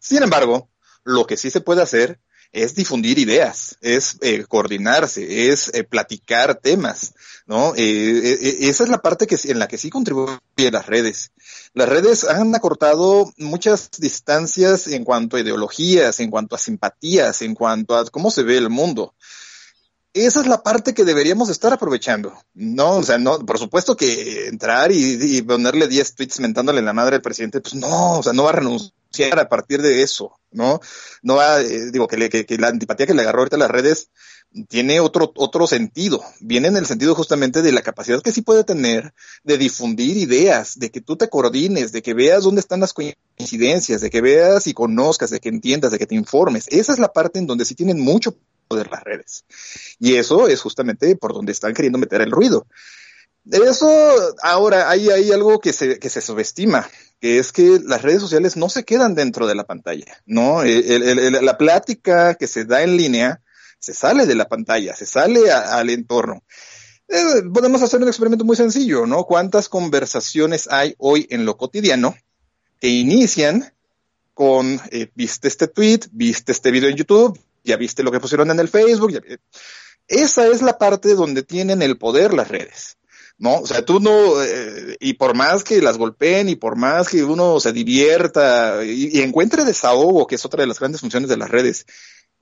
Sin 0.00 0.24
embargo, 0.24 0.68
lo 1.04 1.28
que 1.28 1.36
sí 1.36 1.48
se 1.48 1.60
puede 1.60 1.82
hacer 1.82 2.18
es 2.52 2.74
difundir 2.74 3.18
ideas, 3.18 3.76
es 3.80 4.16
eh, 4.22 4.44
coordinarse, 4.48 5.50
es 5.50 5.70
eh, 5.72 5.84
platicar 5.84 6.56
temas, 6.56 7.14
¿no? 7.46 7.74
Eh, 7.76 8.58
esa 8.60 8.84
es 8.84 8.90
la 8.90 8.98
parte 8.98 9.26
que, 9.26 9.38
en 9.44 9.58
la 9.58 9.68
que 9.68 9.78
sí 9.78 9.90
contribuyen 9.90 10.40
las 10.72 10.86
redes. 10.86 11.32
Las 11.74 11.88
redes 11.88 12.24
han 12.24 12.54
acortado 12.54 13.32
muchas 13.38 13.90
distancias 13.98 14.88
en 14.88 15.04
cuanto 15.04 15.36
a 15.36 15.40
ideologías, 15.40 16.18
en 16.20 16.30
cuanto 16.30 16.56
a 16.56 16.58
simpatías, 16.58 17.42
en 17.42 17.54
cuanto 17.54 17.96
a 17.96 18.04
cómo 18.06 18.30
se 18.30 18.42
ve 18.42 18.56
el 18.56 18.68
mundo. 18.68 19.14
Esa 20.12 20.40
es 20.40 20.46
la 20.46 20.62
parte 20.62 20.92
que 20.94 21.04
deberíamos 21.04 21.50
estar 21.50 21.72
aprovechando. 21.72 22.32
No, 22.54 22.96
o 22.96 23.02
sea, 23.02 23.18
no, 23.18 23.38
por 23.40 23.58
supuesto 23.58 23.96
que 23.96 24.48
entrar 24.48 24.90
y, 24.92 25.42
ponerle 25.42 25.86
10 25.86 26.14
tweets 26.14 26.40
mentándole 26.40 26.82
la 26.82 26.92
madre 26.92 27.16
al 27.16 27.22
presidente, 27.22 27.60
pues 27.60 27.74
no, 27.74 28.18
o 28.18 28.22
sea, 28.22 28.32
no 28.32 28.44
va 28.44 28.50
a 28.50 28.54
renunciar 28.54 29.38
a 29.38 29.48
partir 29.48 29.82
de 29.82 30.02
eso, 30.02 30.38
¿no? 30.50 30.80
No 31.22 31.36
va, 31.36 31.60
eh, 31.60 31.90
digo, 31.92 32.08
que, 32.08 32.28
que, 32.28 32.58
la 32.58 32.68
antipatía 32.68 33.06
que 33.06 33.14
le 33.14 33.22
agarró 33.22 33.40
ahorita 33.40 33.56
a 33.56 33.60
las 33.60 33.70
redes 33.70 34.10
tiene 34.68 34.98
otro, 34.98 35.32
otro 35.36 35.68
sentido. 35.68 36.22
Viene 36.40 36.68
en 36.68 36.76
el 36.76 36.86
sentido 36.86 37.14
justamente 37.14 37.62
de 37.62 37.70
la 37.70 37.82
capacidad 37.82 38.20
que 38.20 38.32
sí 38.32 38.42
puede 38.42 38.64
tener 38.64 39.14
de 39.44 39.58
difundir 39.58 40.16
ideas, 40.16 40.76
de 40.76 40.90
que 40.90 41.00
tú 41.00 41.16
te 41.16 41.28
coordines, 41.28 41.92
de 41.92 42.02
que 42.02 42.14
veas 42.14 42.42
dónde 42.42 42.60
están 42.60 42.80
las 42.80 42.92
coincidencias, 42.92 44.00
de 44.00 44.10
que 44.10 44.20
veas 44.20 44.66
y 44.66 44.74
conozcas, 44.74 45.30
de 45.30 45.38
que 45.38 45.50
entiendas, 45.50 45.92
de 45.92 45.98
que 45.98 46.06
te 46.06 46.16
informes. 46.16 46.66
Esa 46.68 46.92
es 46.92 46.98
la 46.98 47.12
parte 47.12 47.38
en 47.38 47.46
donde 47.46 47.64
sí 47.64 47.76
tienen 47.76 48.00
mucho 48.00 48.36
de 48.76 48.84
las 48.84 49.02
redes. 49.02 49.44
Y 49.98 50.16
eso 50.16 50.48
es 50.48 50.60
justamente 50.60 51.16
por 51.16 51.32
donde 51.32 51.52
están 51.52 51.74
queriendo 51.74 51.98
meter 51.98 52.20
el 52.20 52.30
ruido. 52.30 52.66
Eso, 53.50 53.88
ahora, 54.42 54.90
hay, 54.90 55.08
hay 55.08 55.32
algo 55.32 55.60
que 55.60 55.72
se, 55.72 55.98
que 55.98 56.10
se 56.10 56.20
subestima, 56.20 56.88
que 57.20 57.38
es 57.38 57.52
que 57.52 57.80
las 57.84 58.02
redes 58.02 58.20
sociales 58.20 58.56
no 58.56 58.68
se 58.68 58.84
quedan 58.84 59.14
dentro 59.14 59.46
de 59.46 59.54
la 59.54 59.64
pantalla, 59.64 60.22
¿no? 60.26 60.62
la 60.62 61.58
plática 61.58 62.34
que 62.34 62.46
se 62.46 62.64
da 62.64 62.82
en 62.82 62.96
línea 62.96 63.40
se 63.78 63.94
sale 63.94 64.26
de 64.26 64.34
la 64.34 64.46
pantalla, 64.46 64.94
se 64.94 65.06
sale 65.06 65.50
al 65.50 65.88
entorno. 65.88 66.42
Eh, 67.08 67.42
podemos 67.52 67.82
hacer 67.82 68.00
un 68.00 68.08
experimento 68.08 68.44
muy 68.44 68.56
sencillo, 68.56 69.04
¿no? 69.04 69.24
¿Cuántas 69.24 69.68
conversaciones 69.68 70.68
hay 70.70 70.94
hoy 70.98 71.26
en 71.30 71.44
lo 71.44 71.56
cotidiano 71.56 72.14
que 72.78 72.88
inician 72.88 73.72
con, 74.34 74.80
eh, 74.90 75.10
viste 75.14 75.48
este 75.48 75.66
tweet, 75.66 76.00
viste 76.12 76.52
este 76.52 76.70
video 76.70 76.88
en 76.88 76.96
YouTube, 76.96 77.38
ya 77.64 77.76
viste 77.76 78.02
lo 78.02 78.10
que 78.10 78.20
pusieron 78.20 78.50
en 78.50 78.60
el 78.60 78.68
Facebook. 78.68 79.12
Esa 80.08 80.46
es 80.46 80.62
la 80.62 80.78
parte 80.78 81.14
donde 81.14 81.42
tienen 81.42 81.82
el 81.82 81.98
poder 81.98 82.34
las 82.34 82.48
redes. 82.48 82.96
¿no? 83.40 83.60
O 83.60 83.66
sea, 83.66 83.84
tú 83.84 84.00
no, 84.00 84.42
eh, 84.42 84.96
y 85.00 85.14
por 85.14 85.34
más 85.34 85.64
que 85.64 85.80
las 85.80 85.96
golpeen 85.96 86.50
y 86.50 86.56
por 86.56 86.76
más 86.76 87.08
que 87.08 87.24
uno 87.24 87.58
se 87.58 87.72
divierta 87.72 88.84
y, 88.84 89.22
encuentre 89.22 89.64
desahogo, 89.64 90.26
que 90.26 90.34
es 90.34 90.44
otra 90.44 90.60
de 90.60 90.66
las 90.66 90.78
grandes 90.78 91.00
funciones 91.00 91.30
de 91.30 91.38
las 91.38 91.48
redes, 91.48 91.86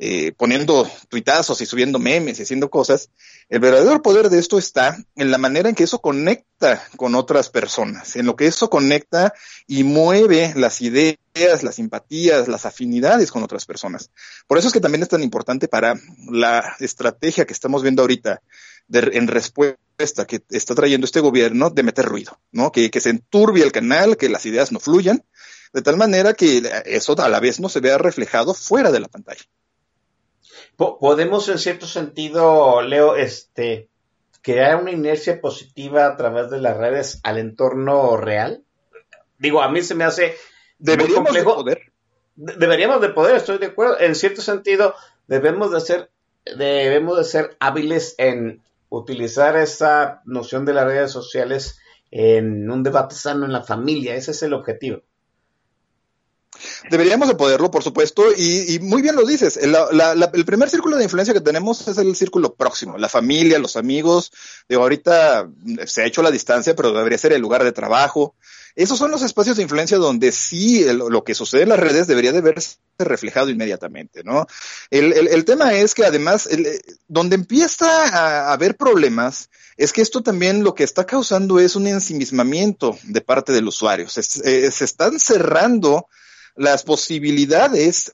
eh, 0.01 0.31
poniendo 0.37 0.89
tuitazos 1.09 1.61
y 1.61 1.67
subiendo 1.67 1.99
memes 1.99 2.39
y 2.39 2.45
haciendo 2.45 2.71
cosas, 2.71 3.11
el 3.49 3.59
verdadero 3.59 4.01
poder 4.01 4.31
de 4.31 4.39
esto 4.39 4.57
está 4.57 4.97
en 5.17 5.33
la 5.33 5.39
manera 5.39 5.69
en 5.69 5.75
que 5.75 5.83
eso 5.83 6.01
conecta 6.01 6.87
con 6.97 7.17
otras 7.17 7.51
personas, 7.51 8.15
en 8.15 8.25
lo 8.27 8.37
que 8.37 8.47
eso 8.47 8.71
conecta 8.71 9.35
y 9.67 9.83
mueve 9.83 10.53
las 10.55 10.83
ideas, 10.83 11.65
las 11.65 11.75
simpatías, 11.75 12.47
las 12.47 12.65
afinidades 12.65 13.33
con 13.33 13.43
otras 13.43 13.67
personas. 13.67 14.13
Por 14.47 14.59
eso 14.59 14.69
es 14.69 14.73
que 14.73 14.81
también 14.81 15.03
es 15.03 15.09
tan 15.09 15.25
importante 15.25 15.67
para 15.67 15.99
la 16.31 16.77
estrategia 16.79 17.45
que 17.45 17.53
estamos 17.53 17.83
viendo 17.83 18.03
ahorita 18.03 18.41
en 18.91 19.27
respuesta 19.27 20.27
que 20.29 20.45
está 20.51 20.77
trayendo 20.77 21.07
este 21.07 21.19
gobierno 21.19 21.71
de 21.71 21.83
meter 21.83 22.05
ruido, 22.05 22.39
¿no? 22.53 22.71
Que, 22.71 22.89
que 22.89 23.01
se 23.01 23.11
enturbie 23.11 23.65
el 23.65 23.73
canal, 23.73 24.17
que 24.17 24.29
las 24.29 24.47
ideas 24.47 24.71
no 24.71 24.79
fluyan, 24.79 25.25
de 25.73 25.83
tal 25.83 25.97
manera 25.97 26.35
que 26.35 26.63
eso 26.87 27.21
a 27.21 27.29
la 27.29 27.41
vez 27.41 27.59
no 27.59 27.69
se 27.69 27.81
vea 27.81 27.99
reflejado 27.99 28.55
fuera 28.55 28.93
de 28.93 29.01
la 29.01 29.09
pantalla 29.09 29.43
podemos 30.77 31.49
en 31.49 31.59
cierto 31.59 31.87
sentido, 31.87 32.83
Leo, 32.83 33.17
este, 33.17 33.89
crear 34.43 34.81
una 34.81 34.93
inercia 34.93 35.41
positiva 35.41 36.07
a 36.07 36.17
través 36.17 36.51
de 36.51 36.61
las 36.61 36.77
redes 36.77 37.21
al 37.23 37.39
entorno 37.39 38.17
real. 38.17 38.65
Digo, 39.39 39.63
a 39.63 39.71
mí 39.71 39.83
se 39.83 39.95
me 39.95 40.05
hace 40.05 40.37
deberíamos 40.79 41.33
de 41.33 41.43
poder. 41.43 41.93
Deberíamos 42.37 43.01
de 43.01 43.09
poder, 43.11 43.37
estoy 43.37 43.59
de 43.59 43.67
acuerdo. 43.67 43.99
En 43.99 44.15
cierto 44.15 44.43
sentido, 44.43 44.95
debemos 45.27 45.73
de 45.73 45.81
ser, 45.81 46.11
debemos 46.57 47.19
de 47.19 47.25
ser 47.25 47.57
hábiles 47.59 48.15
en 48.19 48.63
utilizar 48.89 49.57
esa 49.57 50.23
noción 50.25 50.65
de 50.65 50.73
las 50.73 50.85
redes 50.87 51.11
sociales 51.11 51.79
en 52.11 52.71
un 52.71 52.83
debate 52.83 53.15
sano 53.15 53.45
en 53.45 53.53
la 53.53 53.65
familia. 53.65 54.15
Ese 54.15 54.31
es 54.31 54.43
el 54.43 54.55
objetivo. 54.55 55.03
Deberíamos 56.91 57.29
de 57.29 57.35
poderlo, 57.35 57.71
por 57.71 57.83
supuesto, 57.83 58.25
y, 58.37 58.79
muy 58.81 59.03
bien 59.03 59.17
lo 59.17 59.27
dices. 59.27 59.57
El, 59.57 60.45
primer 60.45 60.71
círculo 60.71 60.97
de 60.97 61.05
influencia 61.05 61.35
que 61.35 61.41
tenemos 61.41 61.87
es 61.87 61.99
el 61.99 62.15
círculo 62.17 62.55
próximo, 62.55 62.99
la 62.99 63.09
familia, 63.09 63.59
los 63.59 63.77
amigos. 63.77 64.33
Digo, 64.69 64.83
ahorita 64.83 65.49
se 65.87 66.03
ha 66.03 66.07
hecho 66.07 66.23
la 66.23 66.31
distancia, 66.31 66.75
pero 66.75 66.93
debería 66.93 67.19
ser 67.19 67.33
el 67.33 67.41
lugar 67.41 67.65
de 67.65 67.73
trabajo. 67.73 68.35
Esos 68.75 68.97
son 68.97 69.11
los 69.11 69.23
espacios 69.23 69.57
de 69.57 69.65
influencia 69.65 69.99
donde 69.99 70.31
sí 70.31 70.85
lo 70.85 71.25
que 71.25 71.35
sucede 71.35 71.63
en 71.63 71.71
las 71.71 71.81
redes 71.81 72.07
debería 72.07 72.33
de 72.33 72.41
verse 72.41 72.77
reflejado 72.97 73.51
inmediatamente, 73.51 74.23
¿no? 74.23 74.47
El, 74.91 75.45
tema 75.45 75.75
es 75.75 75.95
que 75.95 76.05
además, 76.05 76.49
donde 77.09 77.35
empieza 77.35 78.07
a 78.07 78.53
haber 78.53 78.77
problemas, 78.77 79.51
es 79.77 79.93
que 79.93 80.03
esto 80.03 80.23
también 80.23 80.65
lo 80.65 80.75
que 80.75 80.85
está 80.85 81.07
causando 81.07 81.59
es 81.59 81.77
un 81.77 81.87
ensimismamiento 81.87 82.97
de 83.05 83.21
parte 83.21 83.53
del 83.53 83.69
usuario. 83.69 84.09
Se, 84.09 84.21
eh, 84.21 84.71
se 84.71 84.85
están 84.85 85.19
cerrando 85.19 86.07
las 86.59 86.83
posibilidades 86.83 88.13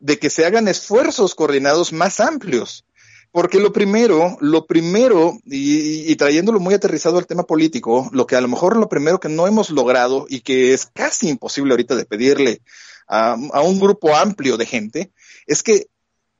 de 0.00 0.18
que 0.18 0.30
se 0.30 0.44
hagan 0.44 0.68
esfuerzos 0.68 1.34
coordinados 1.34 1.92
más 1.92 2.20
amplios. 2.20 2.84
Porque 3.30 3.60
lo 3.60 3.72
primero, 3.72 4.36
lo 4.40 4.66
primero, 4.66 5.38
y, 5.44 6.14
trayéndolo 6.16 6.60
muy 6.60 6.74
aterrizado 6.74 7.18
al 7.18 7.26
tema 7.26 7.44
político, 7.44 8.08
lo 8.12 8.26
que 8.26 8.36
a 8.36 8.40
lo 8.40 8.48
mejor 8.48 8.76
lo 8.76 8.88
primero 8.88 9.20
que 9.20 9.28
no 9.28 9.46
hemos 9.46 9.70
logrado 9.70 10.26
y 10.28 10.40
que 10.40 10.72
es 10.72 10.86
casi 10.86 11.28
imposible 11.28 11.72
ahorita 11.72 11.94
de 11.94 12.06
pedirle 12.06 12.62
a, 13.06 13.34
un 13.34 13.78
grupo 13.78 14.16
amplio 14.16 14.56
de 14.56 14.66
gente, 14.66 15.12
es 15.46 15.62
que 15.62 15.86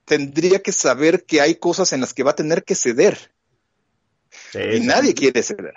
tendría 0.07 0.61
que 0.61 0.73
saber 0.73 1.25
que 1.25 1.41
hay 1.41 1.57
cosas 1.57 1.93
en 1.93 2.01
las 2.01 2.15
que 2.15 2.23
va 2.23 2.33
a 2.33 2.37
tener 2.37 2.65
que 2.65 2.75
ceder. 2.75 3.33
y 4.55 4.81
nadie 4.81 5.15
quiere 5.15 5.43
ceder. 5.43 5.75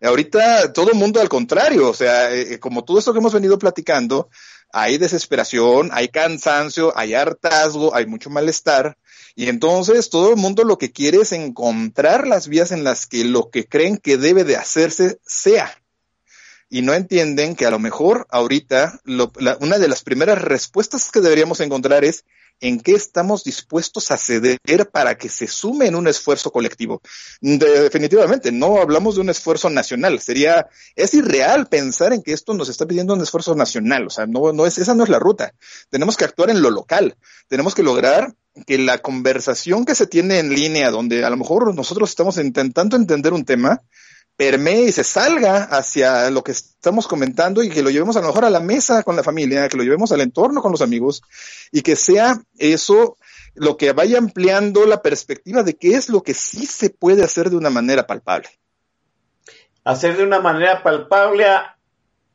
Ahorita 0.00 0.72
todo 0.72 0.90
el 0.90 0.96
mundo 0.96 1.20
al 1.20 1.28
contrario, 1.28 1.88
o 1.88 1.94
sea, 1.94 2.34
eh, 2.34 2.58
como 2.58 2.84
todo 2.84 2.98
esto 2.98 3.12
que 3.12 3.18
hemos 3.18 3.32
venido 3.32 3.58
platicando, 3.58 4.28
hay 4.76 4.98
desesperación, 4.98 5.90
hay 5.92 6.08
cansancio, 6.08 6.92
hay 6.98 7.14
hartazgo, 7.14 7.94
hay 7.94 8.06
mucho 8.06 8.28
malestar. 8.28 8.98
Y 9.36 9.48
entonces 9.48 10.10
todo 10.10 10.30
el 10.30 10.36
mundo 10.36 10.64
lo 10.64 10.78
que 10.78 10.90
quiere 10.90 11.18
es 11.18 11.30
encontrar 11.30 12.26
las 12.26 12.48
vías 12.48 12.72
en 12.72 12.82
las 12.82 13.06
que 13.06 13.24
lo 13.24 13.50
que 13.50 13.68
creen 13.68 13.98
que 13.98 14.16
debe 14.16 14.42
de 14.42 14.56
hacerse 14.56 15.20
sea. 15.24 15.72
Y 16.68 16.82
no 16.82 16.92
entienden 16.92 17.54
que 17.54 17.66
a 17.66 17.70
lo 17.70 17.78
mejor 17.78 18.26
ahorita 18.30 19.00
una 19.60 19.78
de 19.78 19.88
las 19.88 20.02
primeras 20.02 20.42
respuestas 20.42 21.12
que 21.12 21.20
deberíamos 21.20 21.60
encontrar 21.60 22.04
es 22.04 22.24
en 22.64 22.80
qué 22.80 22.92
estamos 22.92 23.44
dispuestos 23.44 24.10
a 24.10 24.16
ceder 24.16 24.58
para 24.90 25.18
que 25.18 25.28
se 25.28 25.46
sume 25.46 25.86
en 25.86 25.96
un 25.96 26.08
esfuerzo 26.08 26.50
colectivo. 26.50 27.02
definitivamente, 27.42 28.52
no 28.52 28.78
hablamos 28.80 29.16
de 29.16 29.20
un 29.20 29.28
esfuerzo 29.28 29.68
nacional. 29.68 30.18
Sería, 30.20 30.66
es 30.96 31.12
irreal 31.12 31.66
pensar 31.66 32.14
en 32.14 32.22
que 32.22 32.32
esto 32.32 32.54
nos 32.54 32.70
está 32.70 32.86
pidiendo 32.86 33.12
un 33.12 33.20
esfuerzo 33.20 33.54
nacional. 33.54 34.06
O 34.06 34.10
sea, 34.10 34.24
no, 34.26 34.50
no 34.54 34.64
es, 34.64 34.78
esa 34.78 34.94
no 34.94 35.04
es 35.04 35.10
la 35.10 35.18
ruta. 35.18 35.52
Tenemos 35.90 36.16
que 36.16 36.24
actuar 36.24 36.48
en 36.48 36.62
lo 36.62 36.70
local. 36.70 37.16
Tenemos 37.48 37.74
que 37.74 37.82
lograr 37.82 38.34
que 38.66 38.78
la 38.78 38.96
conversación 38.96 39.84
que 39.84 39.94
se 39.94 40.06
tiene 40.06 40.38
en 40.38 40.48
línea, 40.48 40.90
donde 40.90 41.22
a 41.22 41.28
lo 41.28 41.36
mejor 41.36 41.74
nosotros 41.74 42.08
estamos 42.08 42.38
intentando 42.38 42.96
entender 42.96 43.34
un 43.34 43.44
tema, 43.44 43.82
permee 44.36 44.84
y 44.84 44.92
se 44.92 45.04
salga 45.04 45.64
hacia 45.64 46.30
lo 46.30 46.42
que 46.42 46.52
estamos 46.52 47.06
comentando 47.06 47.62
y 47.62 47.70
que 47.70 47.82
lo 47.82 47.90
llevemos 47.90 48.16
a 48.16 48.20
lo 48.20 48.26
mejor 48.26 48.44
a 48.44 48.50
la 48.50 48.60
mesa 48.60 49.02
con 49.02 49.16
la 49.16 49.22
familia, 49.22 49.68
que 49.68 49.76
lo 49.76 49.84
llevemos 49.84 50.10
al 50.12 50.20
entorno 50.20 50.60
con 50.60 50.72
los 50.72 50.82
amigos 50.82 51.22
y 51.70 51.82
que 51.82 51.96
sea 51.96 52.40
eso 52.58 53.16
lo 53.54 53.76
que 53.76 53.92
vaya 53.92 54.18
ampliando 54.18 54.86
la 54.86 55.02
perspectiva 55.02 55.62
de 55.62 55.76
qué 55.76 55.94
es 55.94 56.08
lo 56.08 56.22
que 56.22 56.34
sí 56.34 56.66
se 56.66 56.90
puede 56.90 57.22
hacer 57.22 57.50
de 57.50 57.56
una 57.56 57.70
manera 57.70 58.06
palpable. 58.06 58.48
Hacer 59.84 60.16
de 60.16 60.24
una 60.24 60.40
manera 60.40 60.82
palpable, 60.82 61.46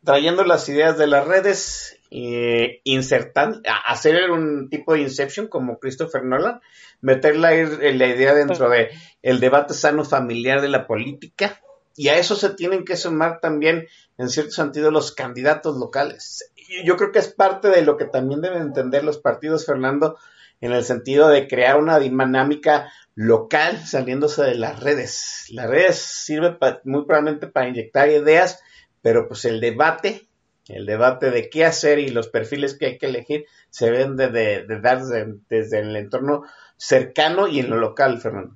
trayendo 0.03 0.45
las 0.45 0.69
ideas 0.69 0.97
de 0.97 1.07
las 1.07 1.27
redes, 1.27 1.97
eh, 2.11 2.79
insertando, 2.85 3.59
hacer 3.85 4.31
un 4.31 4.69
tipo 4.69 4.93
de 4.93 5.01
inception 5.01 5.47
como 5.47 5.79
Christopher 5.79 6.23
Nolan, 6.23 6.61
meter 7.01 7.35
la, 7.35 7.51
la 7.51 8.07
idea 8.07 8.33
dentro 8.33 8.69
de 8.69 8.89
el 9.21 9.39
debate 9.39 9.73
sano 9.73 10.05
familiar 10.05 10.61
de 10.61 10.69
la 10.69 10.87
política, 10.87 11.59
y 11.99 12.07
a 12.07 12.17
eso 12.17 12.37
se 12.37 12.51
tienen 12.51 12.85
que 12.85 12.95
sumar 12.95 13.41
también, 13.41 13.89
en 14.17 14.29
cierto 14.29 14.51
sentido, 14.51 14.89
los 14.89 15.11
candidatos 15.11 15.75
locales. 15.75 16.49
yo 16.85 16.95
creo 16.95 17.11
que 17.11 17.19
es 17.19 17.27
parte 17.27 17.67
de 17.67 17.81
lo 17.81 17.97
que 17.97 18.05
también 18.05 18.39
deben 18.39 18.61
entender 18.61 19.03
los 19.03 19.17
partidos, 19.17 19.65
Fernando, 19.65 20.17
en 20.61 20.71
el 20.71 20.85
sentido 20.85 21.27
de 21.27 21.49
crear 21.49 21.77
una 21.77 21.99
dinámica 21.99 22.89
local 23.15 23.85
saliéndose 23.85 24.43
de 24.43 24.55
las 24.55 24.79
redes. 24.79 25.47
Las 25.49 25.69
redes 25.69 25.97
sirve 25.97 26.57
muy 26.85 27.03
probablemente 27.03 27.47
para 27.47 27.67
inyectar 27.67 28.07
ideas, 28.07 28.61
pero 29.01 29.27
pues 29.27 29.43
el 29.43 29.59
debate, 29.59 30.29
el 30.69 30.85
debate 30.85 31.31
de 31.31 31.49
qué 31.49 31.65
hacer 31.65 31.99
y 31.99 32.07
los 32.07 32.29
perfiles 32.29 32.77
que 32.77 32.85
hay 32.85 32.97
que 32.97 33.07
elegir 33.07 33.45
se 33.71 33.91
deben 33.91 34.15
de, 34.15 34.65
dar 34.81 35.01
desde 35.49 35.79
el 35.81 35.93
entorno 35.97 36.43
cercano 36.77 37.49
y 37.49 37.59
en 37.59 37.69
lo 37.69 37.75
local, 37.75 38.21
Fernando. 38.21 38.55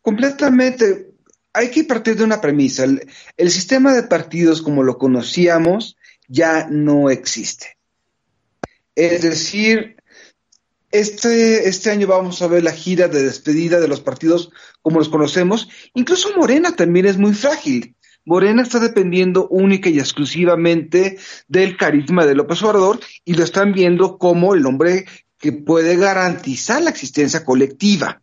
Completamente 0.00 1.09
hay 1.52 1.70
que 1.70 1.84
partir 1.84 2.16
de 2.16 2.24
una 2.24 2.40
premisa. 2.40 2.84
El, 2.84 3.50
sistema 3.50 3.92
de 3.92 4.04
partidos 4.04 4.62
como 4.62 4.82
lo 4.82 4.98
conocíamos 4.98 5.96
ya 6.28 6.68
no 6.70 7.10
existe. 7.10 7.76
Es 8.94 9.22
decir, 9.22 9.96
Este, 10.92 11.68
este 11.68 11.90
año 11.90 12.08
vamos 12.08 12.42
a 12.42 12.48
ver 12.48 12.64
la 12.64 12.72
gira 12.72 13.06
de 13.06 13.22
despedida 13.22 13.78
de 13.78 13.86
los 13.86 14.00
partidos 14.00 14.50
como 14.82 14.98
los 14.98 15.08
conocemos. 15.08 15.68
Incluso 15.94 16.36
Morena 16.36 16.74
también 16.74 17.06
es 17.06 17.16
muy 17.16 17.32
frágil. 17.32 17.94
Morena 18.24 18.62
está 18.62 18.80
dependiendo 18.80 19.48
única 19.48 19.88
y 19.88 19.98
exclusivamente 19.98 21.18
del 21.48 21.76
carisma 21.76 22.26
de 22.26 22.34
López 22.34 22.62
Obrador 22.62 23.00
y 23.24 23.34
lo 23.34 23.44
están 23.44 23.72
viendo 23.72 24.18
como 24.18 24.54
el 24.54 24.66
hombre 24.66 25.06
que 25.38 25.52
puede 25.52 25.96
garantizar 25.96 26.82
la 26.82 26.90
existencia 26.90 27.44
colectiva. 27.44 28.20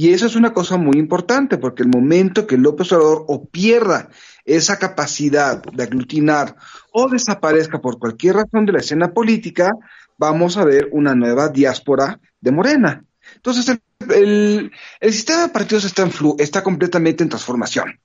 Y 0.00 0.14
eso 0.14 0.24
es 0.24 0.34
una 0.34 0.54
cosa 0.54 0.78
muy 0.78 0.96
importante, 0.96 1.58
porque 1.58 1.82
el 1.82 1.90
momento 1.90 2.46
que 2.46 2.56
López 2.56 2.90
Obrador 2.90 3.26
o 3.28 3.44
pierda 3.44 4.08
esa 4.46 4.78
capacidad 4.78 5.62
de 5.62 5.82
aglutinar 5.82 6.56
o 6.90 7.06
desaparezca 7.10 7.82
por 7.82 7.98
cualquier 7.98 8.36
razón 8.36 8.64
de 8.64 8.72
la 8.72 8.78
escena 8.78 9.12
política, 9.12 9.72
vamos 10.16 10.56
a 10.56 10.64
ver 10.64 10.88
una 10.92 11.14
nueva 11.14 11.50
diáspora 11.50 12.18
de 12.40 12.50
Morena. 12.50 13.04
Entonces, 13.34 13.78
el, 14.08 14.72
sistema 15.02 15.42
de 15.42 15.48
partidos 15.50 15.84
está, 15.84 16.00
en 16.00 16.12
flu, 16.12 16.34
está 16.38 16.62
completamente 16.62 17.22
en 17.22 17.28
transformación. 17.28 18.00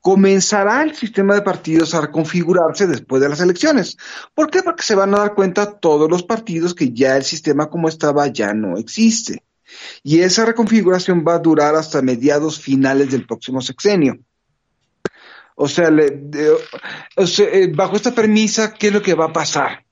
Comenzará 0.00 0.84
el 0.84 0.94
sistema 0.94 1.34
de 1.34 1.42
partidos 1.42 1.94
a 1.94 2.00
reconfigurarse 2.00 2.86
después 2.86 3.20
de 3.20 3.28
las 3.28 3.40
elecciones. 3.40 3.98
¿Por 4.34 4.50
qué? 4.50 4.62
Porque 4.62 4.82
se 4.82 4.94
van 4.94 5.14
a 5.14 5.18
dar 5.18 5.34
cuenta 5.34 5.78
todos 5.78 6.10
los 6.10 6.22
partidos 6.22 6.74
que 6.74 6.94
ya 6.94 7.14
el 7.18 7.24
sistema 7.24 7.68
como 7.68 7.90
estaba 7.90 8.26
ya 8.28 8.54
no 8.54 8.78
existe. 8.78 9.42
Y 10.02 10.20
esa 10.20 10.44
reconfiguración 10.44 11.24
va 11.26 11.34
a 11.34 11.38
durar 11.38 11.74
hasta 11.74 12.02
mediados 12.02 12.60
finales 12.60 13.10
del 13.10 13.26
próximo 13.26 13.60
sexenio. 13.60 14.18
O 15.56 15.68
sea, 15.68 15.90
le, 15.90 16.10
de, 16.10 16.52
o 17.16 17.26
sea, 17.26 17.46
eh, 17.46 17.70
bajo 17.72 17.96
esta 17.96 18.14
premisa, 18.14 18.74
¿qué 18.74 18.88
es 18.88 18.92
lo 18.92 19.02
que 19.02 19.14
va 19.14 19.26
a 19.26 19.32
pasar? 19.32 19.84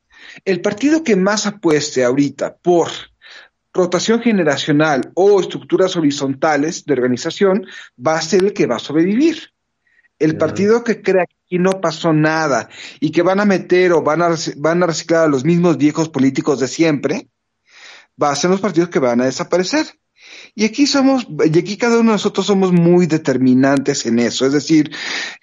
El 0.45 0.61
partido 0.61 1.05
que 1.05 1.14
más 1.14 1.47
apueste 1.47 2.05
ahorita 2.05 2.57
por 2.57 2.89
rotación 3.72 4.20
generacional 4.20 5.12
o 5.14 5.41
estructuras 5.41 5.97
horizontales 5.97 6.85
de 6.85 6.93
organización 6.93 7.66
va 8.05 8.16
a 8.16 8.22
ser 8.22 8.45
el 8.45 8.53
que 8.53 8.66
va 8.66 8.76
a 8.76 8.80
sobrevivir. 8.80 9.53
El 10.18 10.37
partido 10.37 10.85
que 10.85 11.03
crea 11.03 11.26
que 11.26 11.37
aquí 11.47 11.59
no 11.59 11.80
pasó 11.80 12.12
nada 12.12 12.68
y 13.01 13.11
que 13.11 13.22
van 13.22 13.41
a 13.41 13.45
meter 13.45 13.93
o 13.93 14.03
van 14.03 14.22
a, 14.22 14.35
van 14.57 14.83
a 14.83 14.87
reciclar 14.87 15.24
a 15.24 15.28
los 15.28 15.45
mismos 15.45 15.78
viejos 15.78 16.09
políticos 16.09 16.61
de 16.61 16.68
siempre, 16.68 17.28
va 18.21 18.31
a 18.31 18.37
ser 18.37 18.51
los 18.51 18.61
partidos 18.61 18.89
que 18.89 18.99
van 18.99 19.21
a 19.21 19.27
desaparecer. 19.27 19.87
Y 20.55 20.65
aquí 20.65 20.87
somos, 20.87 21.27
y 21.29 21.59
aquí 21.59 21.77
cada 21.77 21.99
uno 21.99 22.11
de 22.11 22.17
nosotros 22.17 22.47
somos 22.47 22.73
muy 22.73 23.07
determinantes 23.07 24.07
en 24.07 24.19
eso. 24.19 24.47
Es 24.47 24.53
decir, 24.53 24.91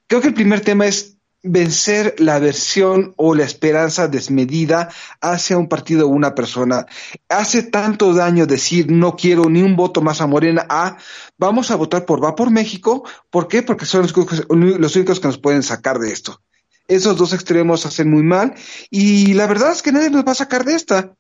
creo 0.08 0.22
que 0.22 0.28
el 0.28 0.34
primer 0.34 0.62
tema 0.62 0.86
es 0.86 1.18
vencer 1.42 2.16
la 2.18 2.36
aversión 2.36 3.14
o 3.16 3.34
la 3.34 3.46
esperanza 3.46 4.08
desmedida 4.08 4.90
hacia 5.22 5.58
un 5.58 5.70
partido 5.70 6.08
o 6.08 6.12
una 6.12 6.36
persona. 6.36 6.86
Hace 7.30 7.64
tanto 7.64 8.14
daño 8.14 8.46
decir 8.46 8.92
no 8.92 9.16
quiero 9.16 9.50
ni 9.50 9.62
un 9.62 9.76
voto 9.76 10.02
más 10.02 10.22
a 10.22 10.28
Morena 10.28 10.66
a 10.70 10.98
vamos 11.38 11.72
a 11.72 11.76
votar 11.76 12.06
por 12.06 12.24
Va 12.24 12.36
por 12.36 12.52
México. 12.52 13.04
¿Por 13.30 13.48
qué? 13.48 13.64
Porque 13.64 13.86
son 13.86 14.02
los, 14.02 14.14
los 14.50 14.96
únicos 14.96 15.20
que 15.20 15.28
nos 15.28 15.38
pueden 15.38 15.64
sacar 15.64 16.00
de 16.00 16.12
esto. 16.12 16.42
Esos 16.88 17.18
dos 17.18 17.34
extremos 17.34 17.86
hacen 17.86 18.10
muy 18.10 18.24
mal 18.24 18.56
y 18.90 19.34
la 19.34 19.46
verdad 19.48 19.72
es 19.72 19.82
que 19.82 19.92
nadie 19.92 20.10
nos 20.10 20.26
va 20.26 20.32
a 20.32 20.36
sacar 20.36 20.66
de 20.66 20.74
esta. 20.74 21.16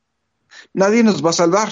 Nadie 0.74 1.03
nos 1.03 1.24
va 1.24 1.32
a 1.32 1.34
salvar. 1.34 1.72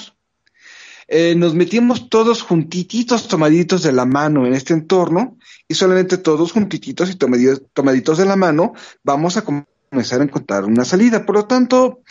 Eh, 1.07 1.35
nos 1.35 1.55
metimos 1.55 2.09
todos 2.09 2.41
juntititos, 2.41 3.27
tomaditos 3.27 3.81
de 3.83 3.93
la 3.93 4.05
mano 4.05 4.45
en 4.45 4.53
este 4.53 4.73
entorno 4.73 5.37
y 5.67 5.73
solamente 5.73 6.17
todos 6.17 6.51
juntititos 6.51 7.09
y 7.09 7.15
tomaditos, 7.15 8.17
de 8.17 8.25
la 8.25 8.35
mano 8.35 8.73
vamos 9.03 9.37
a 9.37 9.43
comenzar 9.43 10.19
a 10.19 10.25
encontrar 10.25 10.65
una 10.65 10.83
salida. 10.83 11.25
Por 11.25 11.35
lo 11.35 11.45
tanto, 11.45 12.01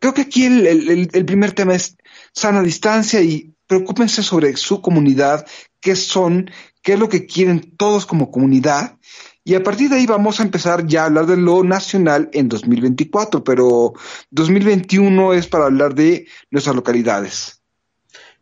creo 0.00 0.14
que 0.14 0.22
aquí 0.22 0.46
el, 0.46 0.66
el, 0.66 1.10
el 1.12 1.24
primer 1.24 1.52
tema 1.52 1.76
es 1.76 1.96
sana 2.32 2.62
distancia 2.62 3.22
y 3.22 3.54
preocúpense 3.68 4.24
sobre 4.24 4.56
su 4.56 4.82
comunidad, 4.82 5.46
qué 5.80 5.94
son, 5.94 6.50
qué 6.82 6.94
es 6.94 6.98
lo 6.98 7.08
que 7.08 7.26
quieren 7.26 7.76
todos 7.76 8.04
como 8.04 8.32
comunidad. 8.32 8.98
Y 9.42 9.54
a 9.54 9.62
partir 9.62 9.88
de 9.88 9.96
ahí 9.96 10.06
vamos 10.06 10.38
a 10.38 10.42
empezar 10.42 10.86
ya 10.86 11.02
a 11.02 11.06
hablar 11.06 11.26
de 11.26 11.36
lo 11.36 11.64
nacional 11.64 12.28
en 12.32 12.48
2024, 12.48 13.42
pero 13.42 13.94
2021 14.30 15.32
es 15.32 15.46
para 15.46 15.66
hablar 15.66 15.94
de 15.94 16.26
nuestras 16.50 16.76
localidades 16.76 17.60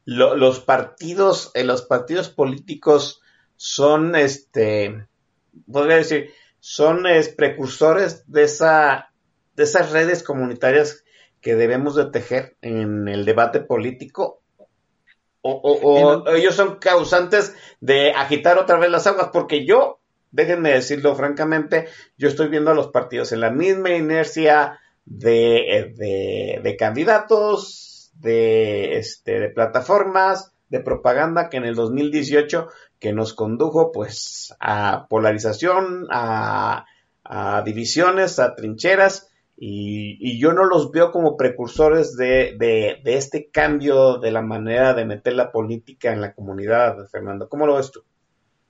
lo, 0.09 0.35
los 0.37 0.61
partidos, 0.61 1.51
eh, 1.53 1.65
los 1.65 1.83
partidos 1.83 2.31
políticos 2.31 3.21
son, 3.57 4.17
este, 4.17 5.07
podría 5.71 5.97
decir, 5.97 6.31
son 6.61 7.07
es, 7.07 7.29
precursores 7.29 8.25
de 8.27 8.45
esa, 8.45 9.13
de 9.55 9.65
esas 9.65 9.93
redes 9.93 10.23
comunitarias 10.23 11.05
que 11.43 11.57
debemos 11.57 11.95
de 11.95 12.07
tejer 12.07 12.57
en 12.63 13.07
el 13.07 13.27
debate 13.27 13.61
político. 13.61 14.41
O, 15.43 15.51
o, 15.53 16.23
o 16.23 16.29
ellos 16.31 16.55
son 16.55 16.77
causantes 16.77 17.55
de 17.81 18.13
agitar 18.13 18.57
otra 18.57 18.79
vez 18.79 18.91
las 18.91 19.07
aguas, 19.07 19.29
porque 19.31 19.67
yo, 19.67 20.01
déjenme 20.31 20.73
decirlo 20.73 21.15
francamente, 21.15 21.87
yo 22.17 22.29
estoy 22.29 22.49
viendo 22.49 22.71
a 22.71 22.75
los 22.75 22.89
partidos 22.89 23.33
en 23.33 23.41
la 23.41 23.51
misma 23.51 23.91
inercia 23.91 24.81
de, 25.05 25.95
de, 25.97 26.61
de 26.63 26.77
candidatos, 26.77 28.13
de, 28.21 28.99
este, 28.99 29.41
de 29.41 29.49
plataformas 29.49 30.53
de 30.69 30.81
propaganda 30.81 31.49
que 31.49 31.57
en 31.57 31.65
el 31.65 31.75
2018 31.75 32.69
que 32.99 33.13
nos 33.13 33.33
condujo 33.35 33.93
pues 33.93 34.55
a 34.61 35.07
polarización, 35.09 36.07
a, 36.11 36.85
divisiones, 37.65 38.39
a 38.39 38.55
trincheras 38.55 39.29
y, 39.57 40.17
y, 40.21 40.39
yo 40.39 40.53
no 40.53 40.65
los 40.65 40.93
veo 40.93 41.11
como 41.11 41.37
precursores 41.37 42.17
de, 42.17 42.57
de, 42.59 43.01
de, 43.03 43.15
este 43.17 43.51
cambio 43.51 44.19
de 44.19 44.31
la 44.31 44.41
manera 44.41 44.95
de 44.95 45.05
meter 45.05 45.35
la 45.35 45.51
política 45.51 46.13
en 46.13 46.21
la 46.21 46.33
comunidad, 46.33 46.97
Fernando. 47.11 47.49
¿Cómo 47.49 47.67
lo 47.67 47.75
ves 47.75 47.91
tú? 47.91 48.05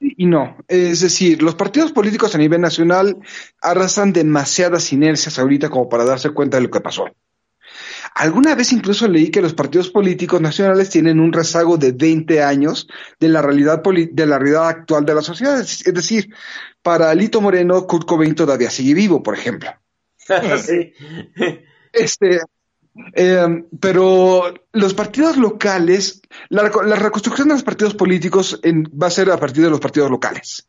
Y 0.01 0.27
no, 0.27 0.57
es 0.69 1.01
decir, 1.01 1.43
los 1.43 1.57
partidos 1.57 1.93
políticos 1.93 2.35
a 2.35 2.39
nivel 2.39 2.61
nacional 2.61 3.17
arrasan 3.61 4.13
demasiadas 4.13 4.93
inercias 4.93 5.39
ahorita 5.39 5.71
como 5.71 5.89
para 5.89 6.05
darse 6.05 6.31
cuenta 6.31 6.57
de 6.57 6.65
lo 6.65 6.71
que 6.71 6.81
pasó. 6.81 7.07
Alguna 8.15 8.55
vez 8.55 8.73
incluso 8.73 9.09
leí 9.09 9.31
que 9.31 9.43
los 9.43 9.55
partidos 9.55 9.91
políticos 9.91 10.41
nacionales 10.41 10.91
tienen 10.91 11.21
un 11.21 11.33
rezago 11.33 11.77
de 11.77 11.93
20 11.93 12.43
años 12.43 12.89
de 13.19 13.29
la 13.29 13.43
realidad, 13.43 13.83
de 13.83 14.27
la 14.27 14.39
realidad 14.39 14.69
actual 14.69 15.05
de 15.05 15.15
la 15.15 15.23
sociedad. 15.23 15.61
Es 15.61 15.85
decir, 15.85 16.33
para 16.83 17.11
Alito 17.11 17.41
Moreno, 17.41 17.87
Kurt 17.87 18.07
Cobain 18.07 18.35
todavía 18.35 18.71
sigue 18.71 18.95
vivo, 18.95 19.23
por 19.23 19.35
ejemplo. 19.35 19.71
sí. 20.65 20.93
Este, 21.93 22.41
eh, 23.15 23.65
pero 23.81 24.55
los 24.73 24.95
partidos 24.95 25.37
locales, 25.37 26.23
la, 26.49 26.63
reconstrucción 26.69 27.49
de 27.49 27.55
los 27.55 27.63
partidos 27.63 27.95
políticos 27.95 28.61
va 28.65 29.07
a 29.07 29.11
ser 29.11 29.31
a 29.31 29.39
partir 29.39 29.65
de 29.65 29.71
los 29.71 29.81
partidos 29.81 30.11
locales. 30.11 30.69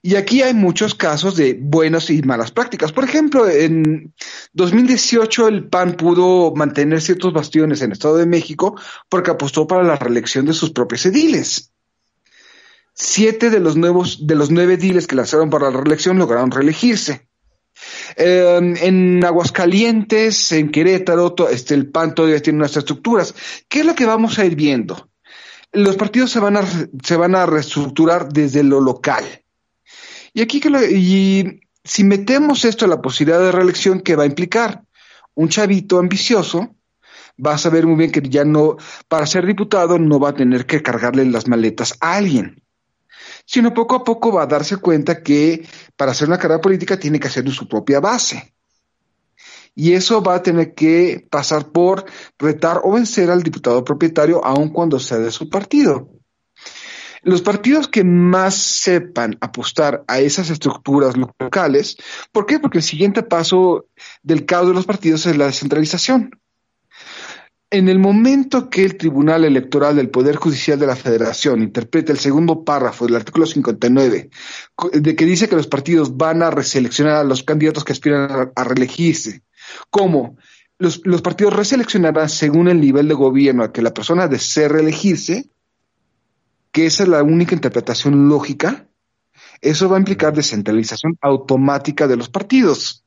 Y 0.00 0.14
aquí 0.14 0.42
hay 0.42 0.54
muchos 0.54 0.94
casos 0.94 1.34
de 1.34 1.58
buenas 1.60 2.08
y 2.10 2.22
malas 2.22 2.52
prácticas. 2.52 2.92
Por 2.92 3.04
ejemplo, 3.04 3.48
en 3.48 4.14
2018 4.52 5.48
el 5.48 5.68
PAN 5.68 5.94
pudo 5.94 6.54
mantener 6.54 7.00
ciertos 7.00 7.32
bastiones 7.32 7.80
en 7.80 7.86
el 7.86 7.92
Estado 7.92 8.16
de 8.16 8.26
México 8.26 8.78
porque 9.08 9.32
apostó 9.32 9.66
para 9.66 9.82
la 9.82 9.96
reelección 9.96 10.46
de 10.46 10.52
sus 10.52 10.70
propios 10.70 11.04
ediles. 11.06 11.72
Siete 12.94 13.50
de 13.50 13.60
los 13.60 13.76
nuevos, 13.76 14.26
de 14.26 14.34
los 14.36 14.50
nueve 14.50 14.74
ediles 14.74 15.06
que 15.06 15.16
lanzaron 15.16 15.50
para 15.50 15.70
la 15.70 15.78
reelección 15.78 16.18
lograron 16.18 16.50
reelegirse. 16.50 17.27
Eh, 18.16 18.74
en 18.82 19.24
Aguascalientes, 19.24 20.52
en 20.52 20.70
Querétaro, 20.70 21.34
este, 21.50 21.74
el 21.74 21.90
PAN 21.90 22.14
todavía 22.14 22.40
tiene 22.40 22.58
unas 22.58 22.76
estructuras. 22.76 23.34
¿Qué 23.68 23.80
es 23.80 23.86
lo 23.86 23.94
que 23.94 24.06
vamos 24.06 24.38
a 24.38 24.44
ir 24.44 24.56
viendo? 24.56 25.10
Los 25.72 25.96
partidos 25.96 26.30
se 26.30 26.40
van 26.40 26.56
a, 26.56 26.64
se 27.02 27.16
van 27.16 27.34
a 27.34 27.46
reestructurar 27.46 28.28
desde 28.32 28.62
lo 28.62 28.80
local. 28.80 29.24
Y 30.32 30.40
aquí 30.40 30.60
que 30.60 30.70
lo, 30.70 30.82
y 30.84 31.60
si 31.84 32.04
metemos 32.04 32.64
esto 32.64 32.84
a 32.84 32.88
la 32.88 33.02
posibilidad 33.02 33.40
de 33.40 33.52
reelección, 33.52 34.00
¿qué 34.00 34.16
va 34.16 34.24
a 34.24 34.26
implicar? 34.26 34.82
Un 35.34 35.48
chavito 35.48 35.98
ambicioso 35.98 36.74
va 37.44 37.54
a 37.54 37.58
saber 37.58 37.86
muy 37.86 37.96
bien 37.96 38.10
que 38.10 38.20
ya 38.22 38.44
no, 38.44 38.76
para 39.08 39.26
ser 39.26 39.46
diputado 39.46 39.98
no 39.98 40.18
va 40.18 40.30
a 40.30 40.34
tener 40.34 40.66
que 40.66 40.82
cargarle 40.82 41.24
las 41.26 41.46
maletas 41.46 41.94
a 42.00 42.16
alguien, 42.16 42.62
sino 43.48 43.72
poco 43.72 43.94
a 43.94 44.04
poco 44.04 44.30
va 44.30 44.42
a 44.42 44.46
darse 44.46 44.76
cuenta 44.76 45.22
que 45.22 45.66
para 45.96 46.12
hacer 46.12 46.28
una 46.28 46.36
carrera 46.36 46.60
política 46.60 46.98
tiene 46.98 47.18
que 47.18 47.28
hacer 47.28 47.50
su 47.50 47.66
propia 47.66 47.98
base. 47.98 48.52
Y 49.74 49.94
eso 49.94 50.22
va 50.22 50.34
a 50.34 50.42
tener 50.42 50.74
que 50.74 51.26
pasar 51.30 51.72
por 51.72 52.04
retar 52.38 52.82
o 52.84 52.92
vencer 52.92 53.30
al 53.30 53.42
diputado 53.42 53.82
propietario 53.84 54.44
aun 54.44 54.68
cuando 54.68 54.98
sea 54.98 55.18
de 55.18 55.30
su 55.30 55.48
partido. 55.48 56.10
Los 57.22 57.40
partidos 57.40 57.88
que 57.88 58.04
más 58.04 58.54
sepan 58.54 59.38
apostar 59.40 60.04
a 60.08 60.20
esas 60.20 60.50
estructuras 60.50 61.16
locales, 61.16 61.96
¿por 62.32 62.44
qué? 62.44 62.58
Porque 62.58 62.78
el 62.78 62.84
siguiente 62.84 63.22
paso 63.22 63.86
del 64.22 64.44
caos 64.44 64.68
de 64.68 64.74
los 64.74 64.84
partidos 64.84 65.24
es 65.24 65.38
la 65.38 65.46
descentralización. 65.46 66.38
En 67.70 67.90
el 67.90 67.98
momento 67.98 68.70
que 68.70 68.82
el 68.82 68.96
Tribunal 68.96 69.44
Electoral 69.44 69.96
del 69.96 70.08
Poder 70.08 70.36
Judicial 70.36 70.78
de 70.78 70.86
la 70.86 70.96
Federación 70.96 71.62
interprete 71.62 72.12
el 72.12 72.18
segundo 72.18 72.64
párrafo 72.64 73.04
del 73.04 73.16
artículo 73.16 73.44
59, 73.44 74.30
de 74.94 75.16
que 75.16 75.24
dice 75.26 75.50
que 75.50 75.56
los 75.56 75.66
partidos 75.66 76.16
van 76.16 76.42
a 76.42 76.50
reseleccionar 76.50 77.16
a 77.16 77.24
los 77.24 77.42
candidatos 77.42 77.84
que 77.84 77.92
aspiran 77.92 78.52
a, 78.54 78.64
reelegirse, 78.64 79.42
como 79.90 80.38
los, 80.78 81.02
los 81.04 81.20
partidos 81.20 81.52
reseleccionarán 81.52 82.30
según 82.30 82.68
el 82.68 82.80
nivel 82.80 83.06
de 83.06 83.14
gobierno 83.14 83.64
al 83.64 83.72
que 83.72 83.82
la 83.82 83.92
persona 83.92 84.28
desee 84.28 84.68
reelegirse, 84.68 85.50
que 86.72 86.86
esa 86.86 87.02
es 87.02 87.08
la 87.10 87.22
única 87.22 87.54
interpretación 87.54 88.30
lógica. 88.30 88.86
Eso 89.60 89.90
va 89.90 89.96
a 89.96 90.00
implicar 90.00 90.32
descentralización 90.32 91.18
automática 91.20 92.06
de 92.06 92.16
los 92.16 92.30
partidos. 92.30 93.04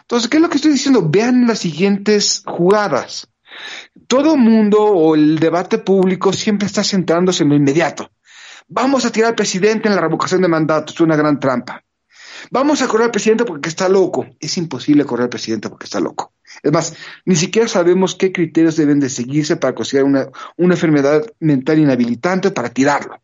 Entonces, 0.00 0.28
¿qué 0.28 0.36
es 0.36 0.42
lo 0.42 0.50
que 0.50 0.56
estoy 0.56 0.72
diciendo? 0.72 1.08
Vean 1.08 1.46
las 1.46 1.60
siguientes 1.60 2.42
jugadas. 2.44 3.29
Todo 4.06 4.36
mundo 4.36 4.82
o 4.82 5.14
el 5.14 5.38
debate 5.38 5.78
público 5.78 6.32
siempre 6.32 6.66
está 6.66 6.84
centrándose 6.84 7.42
en 7.42 7.50
lo 7.50 7.56
inmediato. 7.56 8.10
Vamos 8.68 9.04
a 9.04 9.12
tirar 9.12 9.30
al 9.30 9.34
presidente 9.34 9.88
en 9.88 9.96
la 9.96 10.00
revocación 10.00 10.42
de 10.42 10.48
mandato, 10.48 10.92
es 10.92 11.00
una 11.00 11.16
gran 11.16 11.40
trampa. 11.40 11.82
Vamos 12.50 12.80
a 12.80 12.88
correr 12.88 13.06
al 13.06 13.10
presidente 13.10 13.44
porque 13.44 13.68
está 13.68 13.88
loco. 13.88 14.26
Es 14.38 14.56
imposible 14.56 15.04
correr 15.04 15.24
al 15.24 15.28
presidente 15.28 15.68
porque 15.68 15.84
está 15.84 16.00
loco. 16.00 16.32
Es 16.62 16.72
más, 16.72 16.94
ni 17.24 17.36
siquiera 17.36 17.68
sabemos 17.68 18.14
qué 18.14 18.32
criterios 18.32 18.76
deben 18.76 19.00
de 19.00 19.10
seguirse 19.10 19.56
para 19.56 19.74
considerar 19.74 20.06
una, 20.56 20.74
enfermedad 20.74 21.24
mental 21.40 21.78
inhabilitante 21.78 22.50
para 22.50 22.70
tirarlo. 22.70 23.20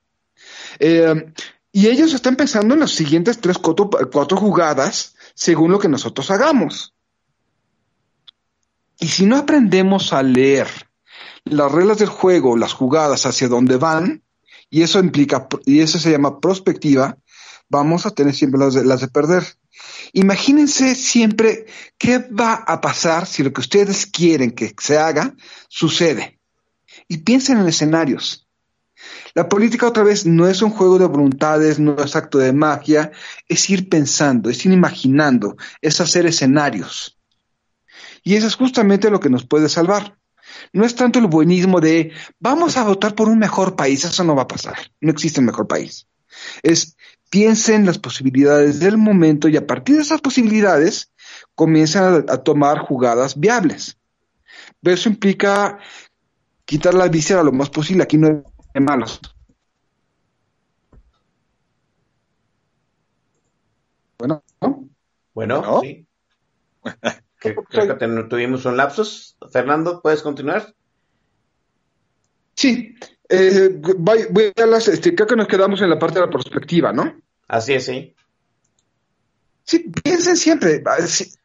Eh, 0.78 1.32
y 1.72 1.88
ellos 1.88 2.12
están 2.12 2.36
pensando 2.36 2.74
en 2.74 2.80
las 2.80 2.90
siguientes 2.90 3.38
tres, 3.38 3.58
cuatro 3.58 4.36
jugadas 4.36 5.14
según 5.34 5.70
lo 5.70 5.78
que 5.78 5.88
nosotros 5.88 6.30
hagamos. 6.30 6.95
Y 8.98 9.08
si 9.08 9.26
no 9.26 9.36
aprendemos 9.36 10.12
a 10.12 10.22
leer 10.22 10.68
las 11.44 11.70
reglas 11.70 11.98
del 11.98 12.08
juego, 12.08 12.56
las 12.56 12.72
jugadas 12.72 13.26
hacia 13.26 13.48
dónde 13.48 13.76
van, 13.76 14.22
y 14.70 14.82
eso 14.82 14.98
implica, 14.98 15.48
y 15.64 15.80
eso 15.80 15.98
se 15.98 16.10
llama 16.10 16.40
prospectiva, 16.40 17.18
vamos 17.68 18.06
a 18.06 18.10
tener 18.10 18.34
siempre 18.34 18.60
las 18.60 18.74
de, 18.74 18.84
las 18.84 19.00
de 19.00 19.08
perder. 19.08 19.44
Imagínense 20.12 20.94
siempre 20.94 21.66
qué 21.98 22.18
va 22.18 22.54
a 22.54 22.80
pasar 22.80 23.26
si 23.26 23.42
lo 23.42 23.52
que 23.52 23.60
ustedes 23.60 24.06
quieren 24.06 24.52
que 24.52 24.74
se 24.80 24.98
haga 24.98 25.34
sucede. 25.68 26.40
Y 27.08 27.18
piensen 27.18 27.58
en 27.58 27.68
escenarios. 27.68 28.46
La 29.34 29.48
política 29.48 29.86
otra 29.86 30.02
vez 30.02 30.24
no 30.24 30.48
es 30.48 30.62
un 30.62 30.70
juego 30.70 30.98
de 30.98 31.06
voluntades, 31.06 31.78
no 31.78 32.02
es 32.02 32.16
acto 32.16 32.38
de 32.38 32.52
magia, 32.52 33.12
es 33.46 33.68
ir 33.68 33.88
pensando, 33.88 34.48
es 34.48 34.64
ir 34.64 34.72
imaginando, 34.72 35.56
es 35.82 36.00
hacer 36.00 36.26
escenarios. 36.26 37.15
Y 38.26 38.34
eso 38.34 38.48
es 38.48 38.56
justamente 38.56 39.08
lo 39.08 39.20
que 39.20 39.30
nos 39.30 39.46
puede 39.46 39.68
salvar. 39.68 40.18
No 40.72 40.84
es 40.84 40.96
tanto 40.96 41.20
el 41.20 41.28
buenismo 41.28 41.80
de 41.80 42.10
vamos 42.40 42.76
a 42.76 42.82
votar 42.82 43.14
por 43.14 43.28
un 43.28 43.38
mejor 43.38 43.76
país, 43.76 44.04
eso 44.04 44.24
no 44.24 44.34
va 44.34 44.42
a 44.42 44.48
pasar, 44.48 44.76
no 45.00 45.12
existe 45.12 45.38
un 45.38 45.46
mejor 45.46 45.68
país. 45.68 46.08
Es 46.64 46.96
piensen 47.30 47.86
las 47.86 47.98
posibilidades 47.98 48.80
del 48.80 48.98
momento 48.98 49.46
y 49.46 49.56
a 49.56 49.64
partir 49.64 49.94
de 49.94 50.02
esas 50.02 50.20
posibilidades 50.20 51.12
comienzan 51.54 52.26
a, 52.28 52.32
a 52.32 52.42
tomar 52.42 52.80
jugadas 52.80 53.38
viables. 53.38 53.96
Pero 54.82 54.94
eso 54.94 55.08
implica 55.08 55.78
quitar 56.64 56.94
la 56.94 57.06
víscera 57.06 57.44
lo 57.44 57.52
más 57.52 57.70
posible, 57.70 58.02
aquí 58.02 58.18
no 58.18 58.42
hay 58.74 58.82
malos. 58.82 59.20
Bueno, 64.18 64.42
¿no? 64.60 64.88
Bueno, 65.32 65.62
¿No? 65.62 65.80
sí. 65.80 66.08
Creo, 67.52 67.64
creo 67.64 67.86
que 67.88 67.94
ten- 67.94 68.28
tuvimos 68.28 68.64
un 68.64 68.76
lapsus. 68.76 69.36
Fernando, 69.52 70.00
¿puedes 70.02 70.22
continuar? 70.22 70.74
Sí, 72.54 72.94
eh, 73.28 73.70
voy, 73.98 74.26
voy 74.30 74.52
a 74.56 74.66
las, 74.66 74.88
este, 74.88 75.14
creo 75.14 75.26
que 75.26 75.36
nos 75.36 75.46
quedamos 75.48 75.80
en 75.82 75.90
la 75.90 75.98
parte 75.98 76.18
de 76.20 76.26
la 76.26 76.30
perspectiva, 76.32 76.92
¿no? 76.92 77.20
Así 77.48 77.74
es, 77.74 77.84
sí. 77.84 78.14
Sí, 79.64 79.90
piensen 80.02 80.36
siempre, 80.36 80.82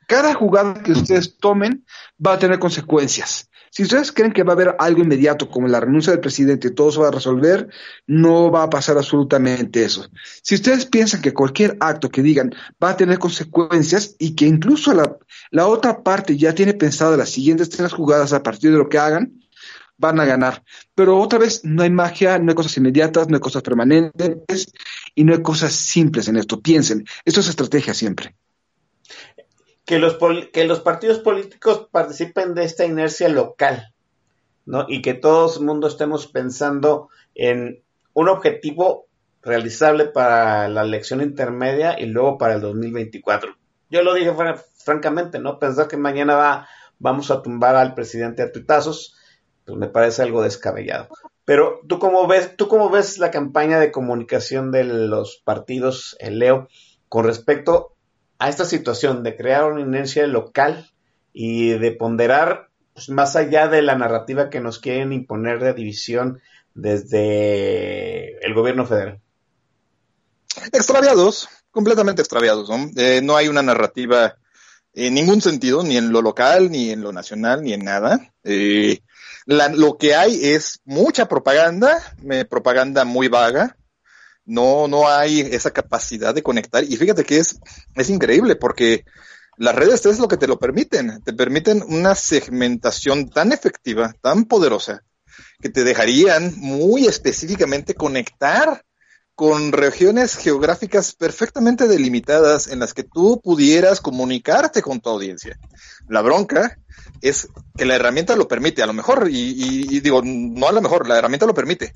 cada 0.08 0.34
jugada 0.36 0.82
que 0.84 0.92
ustedes 0.92 1.38
tomen 1.38 1.86
va 2.26 2.34
a 2.34 2.40
tener 2.40 2.60
consecuencias. 2.60 3.50
Si 3.74 3.84
ustedes 3.84 4.12
creen 4.12 4.34
que 4.34 4.44
va 4.44 4.52
a 4.52 4.56
haber 4.56 4.76
algo 4.80 5.02
inmediato, 5.02 5.50
como 5.50 5.66
la 5.70 5.80
renuncia 5.80 6.12
del 6.12 6.20
presidente, 6.20 6.68
y 6.68 6.76
todo 6.76 6.92
se 6.92 7.00
va 7.00 7.08
a 7.08 7.12
resolver, 7.12 7.70
no 8.06 8.52
va 8.52 8.64
a 8.64 8.70
pasar 8.70 8.98
absolutamente 8.98 9.86
eso. 9.86 10.10
Si 10.44 10.56
ustedes 10.56 10.86
piensan 10.86 11.22
que 11.22 11.34
cualquier 11.34 11.78
acto 11.80 12.10
que 12.10 12.22
digan 12.22 12.54
va 12.84 12.90
a 12.90 12.98
tener 12.98 13.18
consecuencias 13.18 14.18
y 14.20 14.36
que 14.36 14.46
incluso 14.46 14.94
la, 14.94 15.66
otra 15.66 16.04
parte 16.04 16.36
ya 16.38 16.54
tiene 16.54 16.74
pensado 16.74 17.16
las 17.16 17.30
siguientes 17.30 17.70
tres 17.70 17.94
jugadas 17.94 18.34
a 18.34 18.44
partir 18.44 18.72
de 18.74 18.78
lo 18.78 18.90
que 18.90 18.98
hagan, 18.98 19.40
van 19.98 20.20
a 20.20 20.26
ganar. 20.26 20.64
Pero 20.94 21.18
otra 21.18 21.40
vez, 21.40 21.62
no 21.64 21.84
hay 21.84 21.92
magia, 21.92 22.40
no 22.40 22.52
hay 22.52 22.56
cosas 22.56 22.76
inmediatas, 22.76 23.30
no 23.30 23.38
hay 23.38 23.42
cosas 23.42 23.62
permanentes 23.62 24.74
y 25.16 25.24
no 25.24 25.32
hay 25.32 25.42
cosas 25.42 25.72
simples 25.72 26.28
en 26.28 26.36
esto. 26.36 26.60
Piensen, 26.60 27.06
esto 27.24 27.40
es 27.40 27.48
estrategia 27.48 27.94
siempre. 27.94 28.36
Que 29.86 30.00
los, 30.00 30.18
que 30.54 30.64
los 30.66 30.80
partidos 30.80 31.20
políticos 31.20 31.88
participen 31.92 32.54
de 32.54 32.64
esta 32.64 32.86
inercia 32.86 33.28
local, 33.30 33.94
¿no? 34.66 34.86
Y 34.88 35.02
que 35.02 35.14
todo 35.16 35.54
el 35.54 35.66
mundo 35.66 35.88
estemos 35.88 36.28
pensando 36.28 37.10
en 37.36 37.84
un 38.14 38.30
objetivo 38.30 39.08
realizable 39.42 40.06
para 40.06 40.68
la 40.70 40.84
elección 40.84 41.22
intermedia 41.22 42.00
y 42.00 42.06
luego 42.06 42.38
para 42.38 42.56
el 42.56 42.62
2024. 42.62 43.56
Yo 43.90 44.04
lo 44.04 44.14
dije 44.14 44.34
fra- 44.34 44.64
francamente, 44.78 45.40
¿no? 45.40 45.58
Pensar 45.60 45.88
que 45.88 45.98
mañana 45.98 46.36
va, 46.36 46.68
vamos 47.00 47.32
a 47.32 47.42
tumbar 47.42 47.76
al 47.76 47.96
presidente 47.96 48.44
a 48.44 48.52
tuitazos, 48.52 49.16
pues 49.66 49.78
me 49.78 49.88
parece 49.88 50.22
algo 50.22 50.44
descabellado. 50.44 51.10
Pero 51.44 51.82
tú 51.88 51.98
cómo 52.00 52.28
ves, 52.28 52.56
tú 52.56 52.68
cómo 52.68 52.90
ves 52.92 53.18
la 53.18 53.32
campaña 53.32 53.80
de 53.80 53.92
comunicación 53.92 54.72
de 54.72 54.84
los 54.84 55.42
partidos, 55.44 56.16
eh, 56.20 56.30
Leo, 56.32 56.70
con 57.10 57.26
respecto 57.26 57.96
a 58.42 58.50
esta 58.50 58.66
situación 58.66 59.22
de 59.22 59.38
crear 59.38 59.72
una 59.72 59.82
inercia 59.82 60.26
local 60.26 60.90
y 61.32 61.78
de 61.78 61.92
ponderar 61.92 62.70
pues, 62.92 63.10
más 63.10 63.36
allá 63.36 63.68
de 63.68 63.84
la 63.84 63.96
narrativa 63.96 64.50
que 64.50 64.60
nos 64.60 64.80
quieren 64.80 65.14
imponer 65.14 65.60
de 65.60 65.76
división 65.76 66.42
desde 66.74 68.44
el 68.44 68.56
gobierno 68.56 68.88
federal. 68.88 69.20
Extraviados, 70.74 71.50
completamente 71.70 72.24
extraviados, 72.24 72.68
¿no? 72.68 72.90
Eh, 72.98 73.22
hay 73.36 73.48
una 73.48 73.62
narrativa 73.62 74.36
en 74.96 75.14
ningún 75.14 75.42
sentido, 75.42 75.84
ni 75.84 75.98
en 75.98 76.12
lo 76.12 76.24
local, 76.24 76.72
ni 76.72 76.90
en 76.90 77.02
lo 77.02 77.14
nacional, 77.14 77.62
ni 77.62 77.74
en 77.74 77.86
nada. 77.86 78.34
Eh, 78.44 79.02
lo 79.46 79.98
que 80.00 80.16
hay 80.16 80.50
es 80.50 80.82
mucha 80.84 81.28
propaganda, 81.28 81.96
propaganda 82.50 83.06
muy 83.06 83.28
vaga. 83.28 83.78
No, 84.52 84.90
no 84.90 85.08
hay 85.08 85.40
esa 85.40 85.72
capacidad 85.72 86.36
de 86.36 86.44
conectar. 86.44 86.84
Y 86.84 86.98
fíjate 86.98 87.24
que 87.24 87.38
es, 87.38 87.58
es 87.96 88.10
increíble 88.10 88.58
porque 88.58 89.06
las 89.56 89.74
redes 89.74 90.06
es 90.06 90.20
lo 90.20 90.28
que 90.28 90.36
te 90.36 90.48
lo 90.48 90.60
permiten. 90.60 91.22
Te 91.24 91.32
permiten 91.32 91.82
una 91.88 92.16
segmentación 92.16 93.30
tan 93.30 93.54
efectiva, 93.54 94.14
tan 94.22 94.44
poderosa, 94.44 95.04
que 95.62 95.70
te 95.70 95.86
dejarían 95.86 96.54
muy 96.58 97.06
específicamente 97.08 97.96
conectar 97.96 98.84
con 99.36 99.72
regiones 99.72 100.36
geográficas 100.36 101.14
perfectamente 101.14 101.88
delimitadas 101.88 102.68
en 102.68 102.80
las 102.80 102.94
que 102.94 103.04
tú 103.04 103.42
pudieras 103.44 104.02
comunicarte 104.02 104.82
con 104.82 105.02
tu 105.02 105.10
audiencia. 105.10 105.58
La 106.08 106.22
bronca 106.22 106.78
es 107.22 107.48
que 107.78 107.86
la 107.86 107.96
herramienta 107.96 108.36
lo 108.36 108.48
permite, 108.48 108.84
a 108.84 108.88
lo 108.88 108.94
mejor, 108.94 109.28
y, 109.32 110.00
digo, 110.00 110.22
no 110.24 110.68
a 110.68 110.72
lo 110.72 110.82
mejor, 110.82 111.08
la 111.08 111.18
herramienta 111.18 111.46
lo 111.46 111.54
permite, 111.54 111.94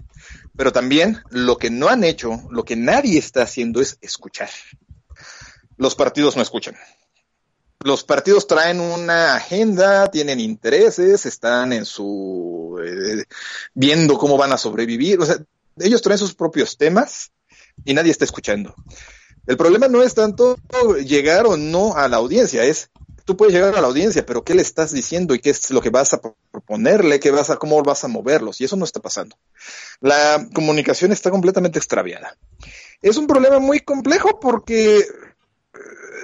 pero 0.55 0.71
también 0.71 1.21
lo 1.29 1.57
que 1.57 1.69
no 1.69 1.89
han 1.89 2.03
hecho, 2.03 2.41
lo 2.49 2.63
que 2.63 2.75
nadie 2.75 3.19
está 3.19 3.43
haciendo 3.43 3.81
es 3.81 3.97
escuchar. 4.01 4.49
Los 5.77 5.95
partidos 5.95 6.35
no 6.35 6.41
escuchan. 6.41 6.75
Los 7.79 8.03
partidos 8.03 8.47
traen 8.47 8.79
una 8.79 9.35
agenda, 9.35 10.09
tienen 10.09 10.39
intereses, 10.39 11.25
están 11.25 11.73
en 11.73 11.85
su 11.85 12.79
eh, 12.83 13.25
viendo 13.73 14.17
cómo 14.17 14.37
van 14.37 14.53
a 14.53 14.57
sobrevivir, 14.57 15.19
o 15.19 15.25
sea, 15.25 15.37
ellos 15.77 16.01
traen 16.01 16.17
sus 16.17 16.33
propios 16.33 16.77
temas 16.77 17.31
y 17.83 17.93
nadie 17.93 18.11
está 18.11 18.25
escuchando. 18.25 18.75
El 19.47 19.57
problema 19.57 19.87
no 19.87 20.01
es 20.01 20.15
tanto 20.15 20.57
llegar 21.05 21.45
o 21.45 21.57
no 21.57 21.95
a 21.95 22.07
la 22.07 22.17
audiencia, 22.17 22.63
es 22.63 22.89
tú 23.25 23.35
puedes 23.35 23.53
llegar 23.53 23.75
a 23.75 23.81
la 23.81 23.87
audiencia, 23.87 24.25
pero 24.25 24.43
¿qué 24.43 24.53
le 24.53 24.61
estás 24.61 24.91
diciendo 24.91 25.33
y 25.33 25.39
qué 25.39 25.49
es 25.49 25.71
lo 25.71 25.81
que 25.81 25.89
vas 25.89 26.13
a 26.13 26.21
proponerle, 26.51 27.19
qué 27.19 27.31
vas 27.31 27.49
a, 27.49 27.57
cómo 27.57 27.81
vas 27.83 28.03
a 28.03 28.07
moverlos? 28.07 28.61
Y 28.61 28.65
eso 28.65 28.75
no 28.75 28.85
está 28.85 29.01
pasando. 29.01 29.35
La 29.99 30.47
comunicación 30.53 31.11
está 31.11 31.31
completamente 31.31 31.79
extraviada. 31.79 32.37
Es 33.01 33.17
un 33.17 33.27
problema 33.27 33.59
muy 33.59 33.79
complejo 33.79 34.39
porque 34.39 34.99
eh, 34.99 35.05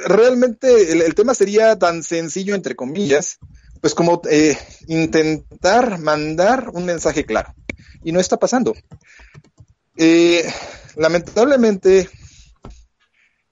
realmente 0.05 0.91
el, 0.91 1.15
tema 1.15 1.33
sería 1.33 1.77
tan 1.77 2.03
sencillo, 2.03 2.55
entre 2.55 2.75
comillas, 2.75 3.39
pues 3.81 3.95
como 3.95 4.21
eh, 4.29 4.57
intentar 4.87 5.97
mandar 5.99 6.69
un 6.69 6.85
mensaje 6.85 7.25
claro. 7.25 7.55
Y 8.03 8.11
no 8.11 8.19
está 8.19 8.37
pasando. 8.37 8.73
Eh, 9.97 10.43
lamentablemente, 10.95 12.09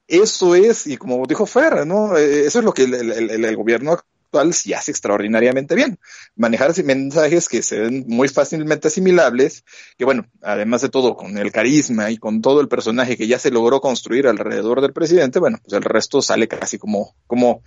eso 0.08 0.54
es, 0.54 0.86
y 0.86 0.96
como 0.96 1.24
dijo 1.26 1.46
Fer, 1.46 1.86
¿no? 1.86 2.16
Eh, 2.16 2.46
eso 2.46 2.58
es 2.58 2.64
lo 2.64 2.72
que 2.72 2.82
el, 2.84 2.94
el- 2.94 3.56
gobierno 3.56 3.92
actual 3.92 4.52
sí 4.54 4.72
hace 4.72 4.90
extraordinariamente 4.90 5.74
bien. 5.74 5.98
Manejar 6.34 6.72
mensajes 6.84 7.48
que 7.48 7.62
se 7.62 7.80
ven 7.80 8.04
muy 8.08 8.28
fácilmente 8.28 8.88
asimilables, 8.88 9.64
que 9.96 10.04
bueno, 10.04 10.26
además 10.42 10.82
de 10.82 10.88
todo, 10.88 11.14
con 11.16 11.38
el 11.38 11.52
carisma 11.52 12.10
y 12.10 12.16
con 12.16 12.40
todo 12.40 12.60
el 12.60 12.68
personaje 12.68 13.16
que 13.16 13.28
ya 13.28 13.38
se 13.38 13.50
logró 13.50 13.80
construir 13.80 14.26
alrededor 14.26 14.80
del 14.80 14.92
presidente, 14.92 15.38
bueno, 15.38 15.58
pues 15.62 15.74
el 15.74 15.82
resto 15.82 16.22
sale 16.22 16.48
casi 16.48 16.78
como, 16.78 17.14
como 17.26 17.62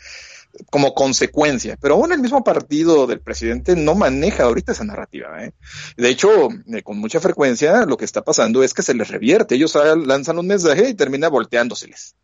como 0.70 0.94
consecuencia. 0.94 1.78
Pero 1.82 1.96
aún 1.96 2.12
el 2.12 2.20
mismo 2.20 2.44
partido 2.44 3.08
del 3.08 3.20
presidente 3.20 3.76
no 3.76 3.96
maneja 3.96 4.44
ahorita 4.44 4.72
esa 4.72 4.84
narrativa. 4.84 5.44
¿eh? 5.44 5.54
De 5.98 6.10
hecho, 6.10 6.50
eh, 6.74 6.84
con 6.84 7.00
mucha 7.00 7.20
frecuencia 7.20 7.86
lo 7.86 7.98
que 7.98 8.06
está 8.06 8.24
pasando 8.24 8.64
es 8.64 8.74
que 8.74 8.84
se 8.84 8.94
les 8.94 9.08
revierte. 9.08 9.56
Ellos 9.56 9.78
lanzan 10.06 10.40
un 10.40 10.48
mensaje 10.48 10.90
y 10.90 10.94
termina 10.94 11.30
volteándoseles. 11.30 12.16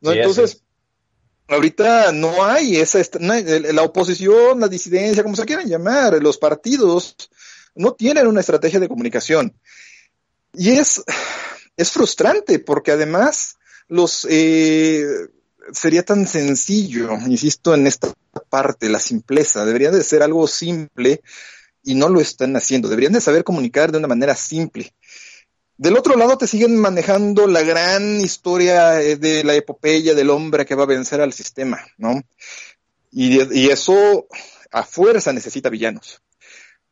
¿no? 0.00 0.12
Entonces, 0.12 0.62
ahorita 1.48 2.12
no 2.12 2.44
hay 2.44 2.76
esa, 2.76 3.00
la 3.20 3.82
oposición, 3.82 4.60
la 4.60 4.68
disidencia, 4.68 5.22
como 5.22 5.36
se 5.36 5.44
quieran 5.44 5.68
llamar, 5.68 6.22
los 6.22 6.38
partidos 6.38 7.16
no 7.74 7.92
tienen 7.92 8.26
una 8.26 8.40
estrategia 8.40 8.80
de 8.80 8.88
comunicación. 8.88 9.58
Y 10.54 10.70
es, 10.70 11.02
es 11.76 11.90
frustrante 11.90 12.60
porque 12.60 12.92
además 12.92 13.56
los 13.88 14.26
eh, 14.30 15.04
sería 15.72 16.04
tan 16.04 16.26
sencillo, 16.26 17.12
insisto 17.26 17.74
en 17.74 17.86
esta 17.86 18.12
parte, 18.48 18.88
la 18.88 18.98
simpleza, 18.98 19.64
debería 19.64 19.90
de 19.90 20.02
ser 20.02 20.22
algo 20.22 20.46
simple 20.46 21.22
y 21.82 21.94
no 21.94 22.08
lo 22.08 22.20
están 22.20 22.56
haciendo, 22.56 22.88
deberían 22.88 23.12
de 23.12 23.20
saber 23.20 23.44
comunicar 23.44 23.92
de 23.92 23.98
una 23.98 24.08
manera 24.08 24.34
simple. 24.34 24.92
Del 25.76 25.96
otro 25.96 26.16
lado 26.16 26.38
te 26.38 26.46
siguen 26.46 26.76
manejando 26.76 27.48
la 27.48 27.62
gran 27.62 28.20
historia 28.20 29.02
eh, 29.02 29.16
de 29.16 29.42
la 29.42 29.54
epopeya 29.54 30.14
del 30.14 30.30
hombre 30.30 30.64
que 30.64 30.76
va 30.76 30.84
a 30.84 30.86
vencer 30.86 31.20
al 31.20 31.32
sistema, 31.32 31.84
¿no? 31.98 32.22
Y, 33.10 33.70
eso 33.70 34.26
a 34.70 34.82
fuerza 34.84 35.32
necesita 35.32 35.70
villanos. 35.70 36.20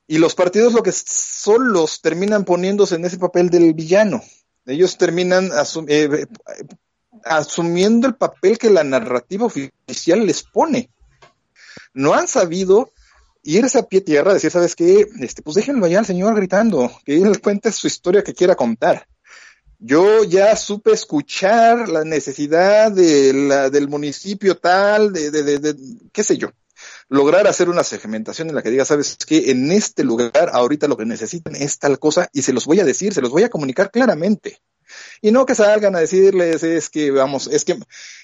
Y 0.06 0.18
los 0.18 0.34
partidos 0.34 0.72
lo 0.72 0.82
que 0.82 0.92
solos 0.92 2.00
terminan 2.00 2.44
poniéndose 2.44 2.96
en 2.96 3.04
ese 3.04 3.18
papel 3.18 3.50
del 3.50 3.72
villano. 3.72 4.22
Ellos 4.66 4.98
terminan 4.98 5.50
eh, 5.88 6.26
asumiendo 7.24 8.06
el 8.06 8.14
papel 8.14 8.58
que 8.58 8.70
la 8.70 8.84
narrativa 8.84 9.46
oficial 9.46 10.26
les 10.26 10.42
pone. 10.42 10.90
No 11.94 12.14
han 12.14 12.28
sabido 12.28 12.90
irse 13.42 13.78
a 13.78 13.82
pie 13.82 14.00
tierra, 14.00 14.34
decir, 14.34 14.50
¿sabes 14.50 14.76
qué? 14.76 15.06
Este, 15.20 15.42
pues 15.42 15.56
déjenlo 15.56 15.86
allá 15.86 15.98
al 15.98 16.06
señor 16.06 16.34
gritando, 16.34 16.90
que 17.04 17.16
él 17.16 17.40
cuente 17.40 17.72
su 17.72 17.86
historia 17.86 18.22
que 18.22 18.34
quiera 18.34 18.54
contar. 18.54 19.06
Yo 19.78 20.22
ya 20.22 20.54
supe 20.54 20.92
escuchar 20.92 21.88
la 21.88 22.04
necesidad 22.04 22.92
de 22.92 23.32
la, 23.32 23.68
del 23.68 23.88
municipio 23.88 24.56
tal, 24.56 25.12
de, 25.12 25.30
de, 25.32 25.58
de, 25.58 25.76
qué 26.12 26.22
sé 26.22 26.36
yo, 26.36 26.50
lograr 27.08 27.46
hacer 27.46 27.68
una 27.68 27.84
segmentación 27.84 28.48
en 28.48 28.54
la 28.54 28.62
que 28.62 28.70
diga, 28.70 28.84
sabes 28.84 29.16
qué? 29.26 29.50
en 29.50 29.70
este 29.70 30.04
lugar 30.04 30.50
ahorita 30.52 30.88
lo 30.88 30.96
que 30.96 31.04
necesitan 31.04 31.56
es 31.56 31.78
tal 31.78 31.98
cosa 31.98 32.28
y 32.32 32.42
se 32.42 32.52
los 32.52 32.66
voy 32.66 32.80
a 32.80 32.84
decir, 32.84 33.14
se 33.14 33.22
los 33.22 33.30
voy 33.30 33.42
a 33.44 33.50
comunicar 33.50 33.90
claramente. 33.90 34.60
Y 35.20 35.30
no 35.32 35.46
que 35.46 35.54
salgan 35.54 35.96
a 35.96 36.00
decirles 36.00 36.62
es 36.62 36.90
que, 36.90 37.10
vamos, 37.10 37.46
es 37.46 37.64
que, 37.64 37.78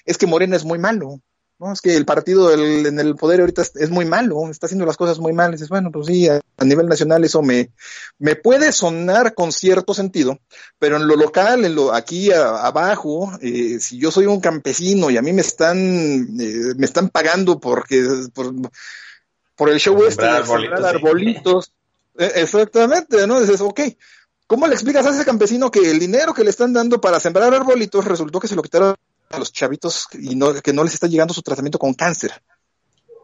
es 0.05 0.17
que 0.17 0.27
Morena 0.27 0.55
es 0.55 0.65
muy 0.65 0.77
malo. 0.77 1.21
No, 1.59 1.73
es 1.73 1.81
que 1.81 1.97
el 1.97 2.05
partido 2.05 2.53
en 2.53 2.99
el 2.99 3.15
poder 3.15 3.41
ahorita 3.41 3.61
es, 3.61 3.89
muy 3.89 4.05
malo, 4.05 4.49
está 4.49 4.67
haciendo 4.67 4.85
las 4.85 4.95
cosas 4.95 5.19
muy 5.19 5.33
mal. 5.33 5.49
Y 5.49 5.53
dices, 5.53 5.67
bueno, 5.67 5.91
pues 5.91 6.07
sí, 6.07 6.29
a, 6.29 6.39
nivel 6.63 6.87
nacional 6.87 7.21
eso 7.25 7.41
me, 7.41 7.71
me 8.17 8.37
puede 8.37 8.71
sonar 8.71 9.33
con 9.33 9.51
cierto 9.51 9.93
sentido, 9.93 10.39
pero 10.79 10.95
en 10.95 11.05
lo 11.05 11.17
local, 11.17 11.65
en 11.65 11.75
lo 11.75 11.93
aquí 11.93 12.31
abajo, 12.31 13.29
eh, 13.41 13.77
si 13.81 13.97
yo 13.97 14.09
soy 14.09 14.25
un 14.25 14.39
campesino 14.39 15.09
y 15.09 15.17
a 15.17 15.21
mí 15.21 15.33
me 15.33 15.41
están, 15.41 15.77
eh, 16.39 16.75
me 16.77 16.85
están 16.85 17.09
pagando 17.09 17.59
porque, 17.59 18.07
por, 18.33 18.53
por 19.57 19.69
el 19.69 19.79
show 19.81 20.01
este 20.05 20.23
de 20.23 20.29
arbolitos, 20.29 20.85
arbolitos 20.85 21.73
eh, 22.17 22.31
exactamente, 22.35 23.27
¿no? 23.27 23.41
Dices, 23.41 23.59
ok, 23.59 23.81
¿Cómo 24.47 24.65
le 24.65 24.73
explicas 24.73 25.05
a 25.05 25.11
ese 25.11 25.25
campesino 25.25 25.69
que 25.69 25.91
el 25.91 25.99
dinero 25.99 26.33
que 26.33 26.43
le 26.43 26.49
están 26.49 26.73
dando 26.73 26.99
para 26.99 27.19
sembrar 27.19 27.53
arbolitos 27.53 28.03
resultó 28.03 28.39
que 28.39 28.47
se 28.47 28.55
lo 28.55 28.63
quitaron 28.63 28.95
a 29.29 29.39
los 29.39 29.51
chavitos 29.51 30.07
y 30.13 30.35
no, 30.35 30.53
que 30.53 30.73
no 30.73 30.83
les 30.83 30.93
está 30.93 31.07
llegando 31.07 31.33
su 31.33 31.41
tratamiento 31.41 31.79
con 31.79 31.93
cáncer? 31.93 32.41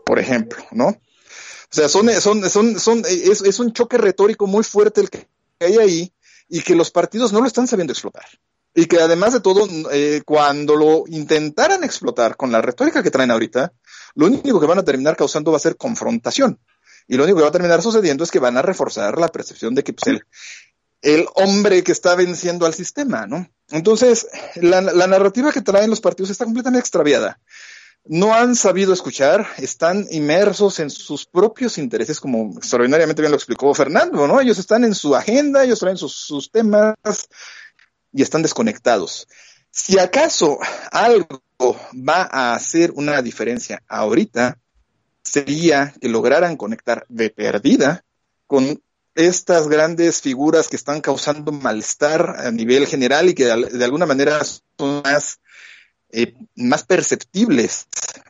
Por 0.05 0.19
ejemplo, 0.19 0.63
¿no? 0.71 0.87
O 0.87 1.75
sea, 1.75 1.89
son, 1.89 2.09
son, 2.21 2.79
son, 2.79 3.03
es, 3.07 3.41
es 3.41 3.59
un 3.59 3.73
choque 3.73 3.97
retórico 3.97 4.47
muy 4.47 4.63
fuerte 4.63 5.01
el 5.01 5.09
que 5.09 5.27
hay 5.59 5.77
ahí 5.77 6.13
y 6.47 6.61
que 6.61 6.75
los 6.75 6.91
partidos 6.91 7.33
no 7.33 7.41
lo 7.41 7.47
están 7.47 7.67
sabiendo 7.67 7.91
explotar. 7.91 8.25
Y 8.73 8.85
que 8.85 8.99
además 8.99 9.33
de 9.33 9.39
todo, 9.39 9.67
eh, 9.91 10.21
cuando 10.25 10.75
lo 10.75 11.05
intentaran 11.07 11.83
explotar 11.83 12.35
con 12.35 12.51
la 12.51 12.61
retórica 12.61 13.01
que 13.01 13.09
traen 13.09 13.31
ahorita, 13.31 13.73
lo 14.15 14.27
único 14.27 14.59
que 14.59 14.67
van 14.67 14.79
a 14.79 14.83
terminar 14.83 15.15
causando 15.15 15.51
va 15.51 15.57
a 15.57 15.61
ser 15.61 15.77
confrontación. 15.77 16.59
Y 17.07 17.15
lo 17.15 17.23
único 17.23 17.37
que 17.37 17.43
va 17.43 17.49
a 17.49 17.53
terminar 17.53 17.81
sucediendo 17.81 18.23
es 18.23 18.31
que 18.31 18.39
van 18.39 18.57
a 18.57 18.61
reforzar 18.61 19.17
la 19.17 19.29
percepción 19.29 19.75
de 19.75 19.83
que 19.83 19.93
pues, 19.93 20.07
el, 20.07 20.25
el 21.01 21.25
hombre 21.35 21.83
que 21.83 21.91
está 21.91 22.15
venciendo 22.15 22.65
al 22.65 22.73
sistema, 22.73 23.25
¿no? 23.27 23.47
Entonces, 23.71 24.27
la, 24.55 24.81
narrativa 24.81 25.51
que 25.51 25.61
traen 25.61 25.89
los 25.89 26.01
partidos 26.01 26.29
está 26.29 26.45
completamente 26.45 26.81
extraviada. 26.81 27.39
No 28.07 28.35
han 28.35 28.55
sabido 28.55 28.93
escuchar, 28.93 29.47
están 29.57 30.05
inmersos 30.11 30.79
en 30.79 30.91
sus 30.91 31.25
propios 31.25 31.79
intereses, 31.79 32.19
como 32.19 32.55
extraordinariamente 32.57 33.21
bien 33.21 33.31
lo 33.31 33.37
explicó 33.37 33.73
Fernando, 33.73 34.27
¿no? 34.27 34.39
Ellos 34.39 34.59
están 34.59 34.83
en 34.83 34.93
su 34.93 35.15
agenda, 35.15 35.63
ellos 35.63 35.79
traen 35.79 35.97
sus, 35.97 36.13
sus 36.13 36.51
temas 36.51 36.95
y 38.13 38.21
están 38.21 38.43
desconectados. 38.43 39.27
Si 39.71 39.97
acaso 39.97 40.59
algo 40.91 41.41
va 41.93 42.29
a 42.31 42.53
hacer 42.53 42.91
una 42.91 43.21
diferencia 43.23 43.81
ahorita, 43.87 44.59
sería 45.23 45.93
que 45.99 46.07
lograran 46.07 46.55
conectar 46.55 47.05
de 47.09 47.31
perdida 47.31 48.05
con 48.45 48.81
estas 49.15 49.69
grandes 49.69 50.21
figuras 50.21 50.67
que 50.67 50.75
están 50.75 51.01
causando 51.01 51.51
malestar 51.51 52.35
a 52.37 52.51
nivel 52.51 52.85
general 52.85 53.29
y 53.29 53.33
que 53.33 53.45
de, 53.45 53.83
alguna 53.83 54.05
manera 54.05 54.43
son 54.43 55.01
más, 55.03 55.39
eh, 56.11 56.33
más 56.55 56.83
perceptibles, 56.83 57.87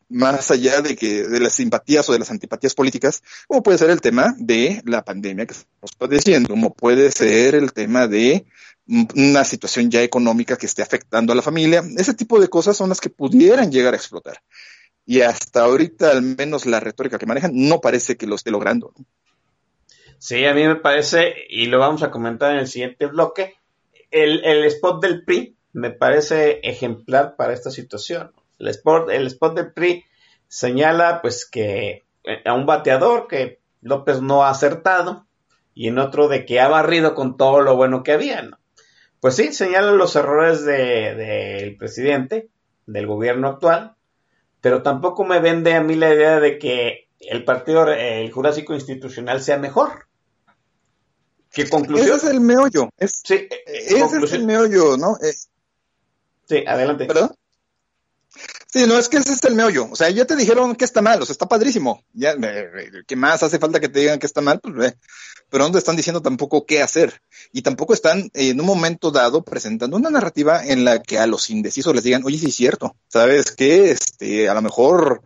más 0.09 0.51
allá 0.51 0.81
de 0.81 0.95
que 0.95 1.23
de 1.23 1.39
las 1.39 1.53
simpatías 1.53 2.07
o 2.07 2.13
de 2.13 2.19
las 2.19 2.29
antipatías 2.29 2.75
políticas, 2.75 3.23
como 3.47 3.63
puede 3.63 3.79
ser 3.79 3.89
el 3.89 4.01
tema 4.01 4.35
de 4.37 4.83
la 4.85 5.03
pandemia 5.03 5.47
que 5.47 5.53
estamos 5.53 5.91
padeciendo, 5.97 6.49
como 6.49 6.73
puede 6.73 7.11
ser 7.11 7.55
el 7.55 7.73
tema 7.73 8.07
de 8.07 8.45
una 8.87 9.43
situación 9.43 9.89
ya 9.89 10.03
económica 10.03 10.57
que 10.57 10.67
esté 10.67 10.83
afectando 10.83 11.33
a 11.33 11.35
la 11.35 11.41
familia. 11.41 11.83
Ese 11.97 12.13
tipo 12.13 12.39
de 12.39 12.47
cosas 12.47 12.77
son 12.77 12.89
las 12.89 13.01
que 13.01 13.09
pudieran 13.09 13.71
llegar 13.71 13.95
a 13.95 13.97
explotar. 13.97 14.43
Y 15.07 15.21
hasta 15.21 15.61
ahorita, 15.61 16.11
al 16.11 16.21
menos 16.21 16.67
la 16.67 16.79
retórica 16.79 17.17
que 17.17 17.25
manejan, 17.25 17.51
no 17.53 17.81
parece 17.81 18.15
que 18.15 18.27
lo 18.27 18.35
esté 18.35 18.51
logrando. 18.51 18.93
¿no? 18.95 19.05
Sí, 20.25 20.43
a 20.43 20.55
mí 20.55 20.65
me 20.65 20.77
parece, 20.77 21.35
y 21.49 21.67
lo 21.67 21.77
vamos 21.77 22.01
a 22.01 22.09
comentar 22.09 22.49
en 22.51 22.57
el 22.57 22.67
siguiente 22.67 23.05
bloque, 23.05 23.57
el, 24.09 24.43
el 24.43 24.63
spot 24.63 24.99
del 24.99 25.23
PRI 25.23 25.55
me 25.71 25.91
parece 25.91 26.61
ejemplar 26.63 27.35
para 27.35 27.53
esta 27.53 27.69
situación. 27.69 28.31
El 28.57 28.69
spot, 28.69 29.11
el 29.11 29.27
spot 29.27 29.55
del 29.55 29.71
PRI 29.71 30.03
señala 30.47 31.21
pues 31.21 31.47
que 31.47 32.05
eh, 32.23 32.41
a 32.43 32.53
un 32.53 32.65
bateador 32.65 33.27
que 33.27 33.59
López 33.83 34.19
no 34.19 34.43
ha 34.43 34.49
acertado 34.49 35.27
y 35.75 35.89
en 35.89 35.99
otro 35.99 36.27
de 36.27 36.43
que 36.43 36.59
ha 36.59 36.69
barrido 36.69 37.13
con 37.13 37.37
todo 37.37 37.61
lo 37.61 37.75
bueno 37.75 38.01
que 38.01 38.13
había, 38.13 38.41
¿no? 38.41 38.57
Pues 39.19 39.35
sí, 39.35 39.53
señala 39.53 39.91
los 39.91 40.15
errores 40.15 40.65
del 40.65 41.17
de, 41.17 41.75
presidente, 41.77 42.49
del 42.87 43.05
gobierno 43.05 43.47
actual, 43.47 43.93
pero 44.59 44.81
tampoco 44.81 45.23
me 45.23 45.39
vende 45.39 45.75
a 45.75 45.83
mí 45.83 45.93
la 45.93 46.11
idea 46.11 46.39
de 46.39 46.57
que 46.57 47.09
el 47.19 47.43
partido, 47.43 47.87
el 47.93 48.31
Jurásico 48.31 48.73
Institucional 48.73 49.39
sea 49.39 49.59
mejor. 49.59 50.07
¿Qué 51.55 51.69
conclusión? 51.69 52.17
Ese 52.17 52.27
es 52.27 52.33
el 52.33 52.41
meollo. 52.41 52.89
sí, 52.99 53.33
eh, 53.33 53.49
ese 53.65 54.17
es 54.23 54.33
el 54.33 54.45
meollo, 54.45 54.97
¿no? 54.97 55.17
Eh, 55.23 55.33
sí, 56.47 56.63
adelante. 56.67 57.05
¿Perdón? 57.05 57.33
Sí, 58.67 58.85
no, 58.85 58.97
es 58.97 59.07
que 59.07 59.15
ese 59.15 59.31
es 59.31 59.43
el 59.45 59.55
meollo. 59.55 59.87
O 59.89 59.95
sea, 59.95 60.09
ya 60.09 60.25
te 60.25 60.35
dijeron 60.35 60.75
que 60.75 60.83
está 60.83 61.01
mal, 61.01 61.21
o 61.21 61.25
sea, 61.25 61.31
está 61.31 61.47
padrísimo. 61.47 62.03
Ya, 62.11 62.35
¿qué 63.07 63.15
más 63.15 63.41
hace 63.41 63.57
falta 63.57 63.79
que 63.79 63.87
te 63.87 64.01
digan 64.01 64.19
que 64.19 64.25
está 64.25 64.41
mal? 64.41 64.59
Pues 64.59 64.75
ve. 64.75 64.97
Pero 65.49 65.63
no 65.63 65.71
te 65.71 65.77
están 65.77 65.95
diciendo 65.95 66.21
tampoco 66.21 66.65
qué 66.65 66.81
hacer. 66.81 67.21
Y 67.53 67.61
tampoco 67.61 67.93
están 67.93 68.29
en 68.33 68.59
un 68.59 68.65
momento 68.65 69.11
dado 69.11 69.45
presentando 69.45 69.95
una 69.95 70.09
narrativa 70.09 70.61
en 70.65 70.83
la 70.83 71.01
que 71.01 71.17
a 71.17 71.25
los 71.25 71.49
indecisos 71.49 71.95
les 71.95 72.03
digan, 72.03 72.23
oye, 72.25 72.37
sí 72.37 72.47
es 72.47 72.55
cierto, 72.55 72.97
¿sabes 73.07 73.51
qué? 73.51 73.91
Este, 73.91 74.49
a 74.49 74.53
lo 74.53 74.61
mejor 74.61 75.21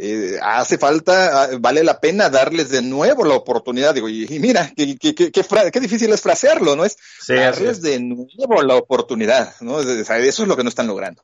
eh, 0.00 0.38
hace 0.40 0.78
falta, 0.78 1.42
ah, 1.42 1.48
vale 1.58 1.82
la 1.82 2.00
pena 2.00 2.30
darles 2.30 2.70
de 2.70 2.82
nuevo 2.82 3.24
la 3.24 3.34
oportunidad. 3.34 3.94
Digo, 3.94 4.08
y, 4.08 4.26
mira, 4.38 4.72
qué, 4.76 4.96
qué, 4.96 5.12
qué, 5.12 5.32
qué, 5.32 5.80
difícil 5.80 6.12
es 6.12 6.20
frasearlo, 6.20 6.76
¿no? 6.76 6.84
Es 6.84 6.96
darles 7.26 7.82
de 7.82 7.98
nuevo 7.98 8.62
la 8.62 8.76
oportunidad, 8.76 9.54
¿no? 9.60 9.80
Eso 9.80 10.14
es 10.14 10.38
lo 10.48 10.56
que 10.56 10.62
no 10.62 10.68
están 10.68 10.86
logrando. 10.86 11.22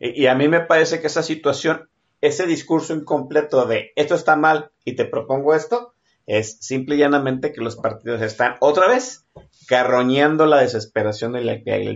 Y, 0.00 0.26
a 0.26 0.34
mí 0.34 0.48
me 0.48 0.60
parece 0.60 1.00
que 1.00 1.06
esa 1.06 1.22
situación, 1.22 1.88
ese 2.20 2.46
discurso 2.46 2.94
incompleto 2.94 3.64
de 3.64 3.92
esto 3.94 4.16
está 4.16 4.34
mal 4.34 4.72
y 4.84 4.96
te 4.96 5.04
propongo 5.04 5.54
esto, 5.54 5.94
es 6.26 6.58
simple 6.60 6.96
y 6.96 6.98
llanamente 6.98 7.52
que 7.52 7.60
los 7.60 7.76
partidos 7.76 8.22
están 8.22 8.56
otra 8.58 8.88
vez 8.88 9.26
carroñando 9.68 10.46
la 10.46 10.60
desesperación 10.60 11.34
del 11.34 11.48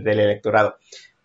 electorado. 0.05 0.77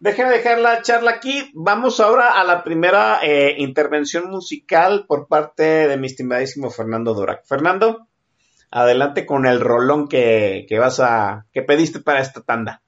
Déjenme 0.03 0.31
dejar 0.33 0.59
la 0.59 0.81
charla 0.81 1.11
aquí. 1.11 1.49
Vamos 1.53 2.01
ahora 2.01 2.37
a 2.37 2.43
la 2.43 2.65
primera 2.65 3.21
eh, 3.23 3.55
intervención 3.57 4.29
musical 4.29 5.05
por 5.07 5.29
parte 5.29 5.63
de 5.63 5.95
mi 5.95 6.07
estimadísimo 6.07 6.69
Fernando 6.69 7.13
Dorac. 7.13 7.45
Fernando, 7.45 8.09
adelante 8.69 9.25
con 9.25 9.45
el 9.45 9.61
rolón 9.61 10.09
que, 10.09 10.67
vas 10.77 10.99
a. 10.99 11.45
que 11.53 11.61
pediste 11.61 12.01
para 12.01 12.19
esta 12.19 12.41
tanda. 12.41 12.81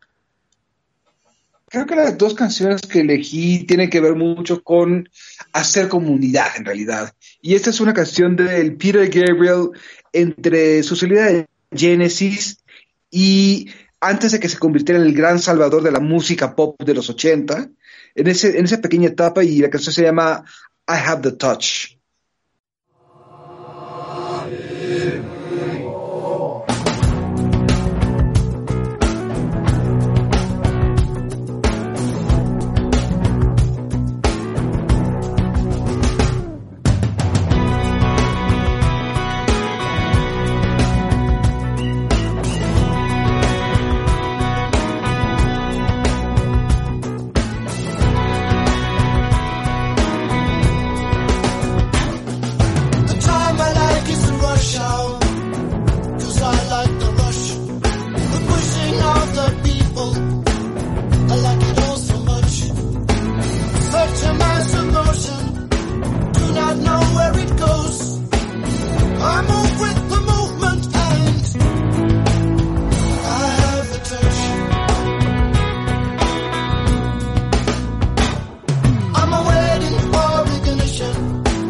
creo 1.70 1.86
que 1.86 1.96
las 1.96 2.18
dos 2.18 2.34
canciones 2.34 2.82
que 2.82 3.00
elegí 3.00 3.66
tienen 3.66 3.90
que 3.90 4.02
ver 4.02 4.16
mucho 4.16 4.62
con 4.62 5.08
hacer 5.54 5.88
comunidad 5.88 6.48
en 6.58 6.66
realidad. 6.66 7.14
Y 7.42 7.56
esta 7.56 7.70
es 7.70 7.80
una 7.80 7.94
canción 7.94 8.36
del 8.36 8.76
Peter 8.76 9.08
Gabriel 9.08 9.70
entre 10.12 10.84
su 10.84 10.98
salida 10.98 11.28
de 11.28 11.46
Genesis 11.72 12.62
y 13.10 13.70
antes 14.08 14.32
de 14.32 14.40
que 14.40 14.50
se 14.50 14.60
convirtiera 14.60 15.02
en 15.02 15.08
el 15.08 15.14
gran 15.14 15.40
salvador 15.40 15.82
de 15.82 15.92
la 15.92 16.00
música 16.00 16.56
pop 16.56 16.82
de 16.82 16.94
los 16.94 17.10
80, 17.10 17.70
en, 18.16 18.28
ese, 18.28 18.60
en 18.60 18.66
esa 18.66 18.80
pequeña 18.80 19.10
etapa 19.10 19.44
y 19.44 19.58
la 19.60 19.70
canción 19.70 19.94
se 19.94 20.04
llama 20.04 20.44
I 20.88 20.94
Have 21.06 21.24
the 21.24 21.36
Touch. 21.36 21.95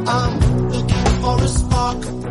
I'm 0.08 0.70
looking 0.70 1.06
for 1.22 1.44
a 1.44 1.48
spark. 1.48 2.25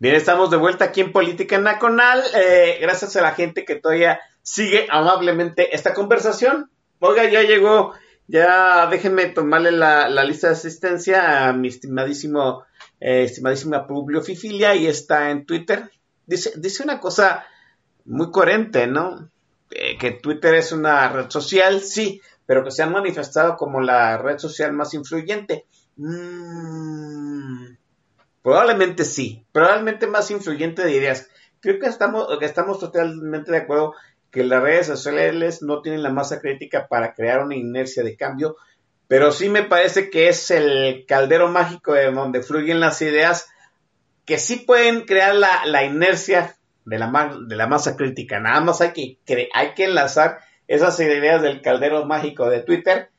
Bien, 0.00 0.14
estamos 0.14 0.50
de 0.50 0.56
vuelta 0.56 0.86
aquí 0.86 1.02
en 1.02 1.12
Política 1.12 1.58
Nacional. 1.58 2.22
Eh, 2.34 2.78
gracias 2.80 3.16
a 3.16 3.20
la 3.20 3.32
gente 3.32 3.66
que 3.66 3.74
todavía 3.74 4.18
sigue 4.40 4.86
amablemente 4.88 5.76
esta 5.76 5.92
conversación. 5.92 6.70
Oiga, 7.00 7.28
ya 7.28 7.42
llegó, 7.42 7.92
ya 8.26 8.86
déjenme 8.86 9.26
tomarle 9.26 9.72
la, 9.72 10.08
lista 10.24 10.46
de 10.46 10.54
asistencia 10.54 11.46
a 11.46 11.52
mi 11.52 11.68
estimadísimo, 11.68 12.64
eh, 12.98 13.24
estimadísima 13.24 13.86
Publio 13.86 14.22
Fifilia 14.22 14.74
y 14.74 14.86
está 14.86 15.28
en 15.32 15.44
Twitter. 15.44 15.90
Dice, 16.24 16.54
dice 16.56 16.82
una 16.82 16.98
cosa 16.98 17.44
muy 18.06 18.30
coherente, 18.30 18.86
¿no? 18.86 19.28
Eh, 19.70 19.98
que 19.98 20.12
Twitter 20.12 20.54
es 20.54 20.72
una 20.72 21.10
red 21.10 21.28
social, 21.28 21.82
sí, 21.82 22.22
pero 22.46 22.64
que 22.64 22.70
se 22.70 22.82
ha 22.82 22.86
manifestado 22.86 23.54
como 23.54 23.82
la 23.82 24.16
red 24.16 24.38
social 24.38 24.72
más 24.72 24.94
influyente. 24.94 25.66
Mm, 25.96 27.79
Probablemente 28.42 29.04
sí, 29.04 29.44
probablemente 29.52 30.06
más 30.06 30.30
influyente 30.30 30.86
dirías 30.86 31.28
creo 31.60 31.78
que 31.78 31.86
estamos, 32.46 32.78
totalmente 32.78 33.52
de 33.52 33.58
acuerdo 33.58 33.94
que 34.30 34.44
las 34.44 34.62
redes 34.62 34.86
sociales 34.86 35.62
no 35.62 35.82
tienen 35.82 36.02
la 36.02 36.10
masa 36.10 36.40
crítica 36.40 36.88
para 36.88 37.14
crear 37.14 37.44
una 37.44 37.56
inercia 37.56 38.02
de 38.02 38.16
cambio, 38.16 38.56
pero 39.08 39.32
sí 39.32 39.48
me 39.48 39.64
parece 39.64 40.08
que 40.08 40.28
es 40.28 40.50
el 40.50 41.04
caldero 41.06 41.48
mágico 41.48 41.94
de 41.94 42.10
donde 42.10 42.42
fluyen 42.42 42.80
las 42.80 43.02
ideas 43.02 43.48
que 44.24 44.38
sí 44.38 44.56
pueden 44.56 45.02
crear 45.02 45.34
la, 45.34 45.66
la 45.66 45.84
inercia 45.84 46.56
de 46.84 46.98
la, 46.98 47.36
de 47.46 47.56
la 47.56 47.66
masa 47.66 47.96
crítica. 47.96 48.38
Nada 48.38 48.60
más 48.60 48.80
hay 48.80 48.92
que, 48.92 49.48
hay 49.52 49.74
que 49.74 49.84
enlazar 49.84 50.38
esas 50.68 50.98
ideas 51.00 51.42
del 51.42 51.60
caldero 51.60 52.06
mágico 52.06 52.48
de 52.48 52.60
Twitter 52.62 53.10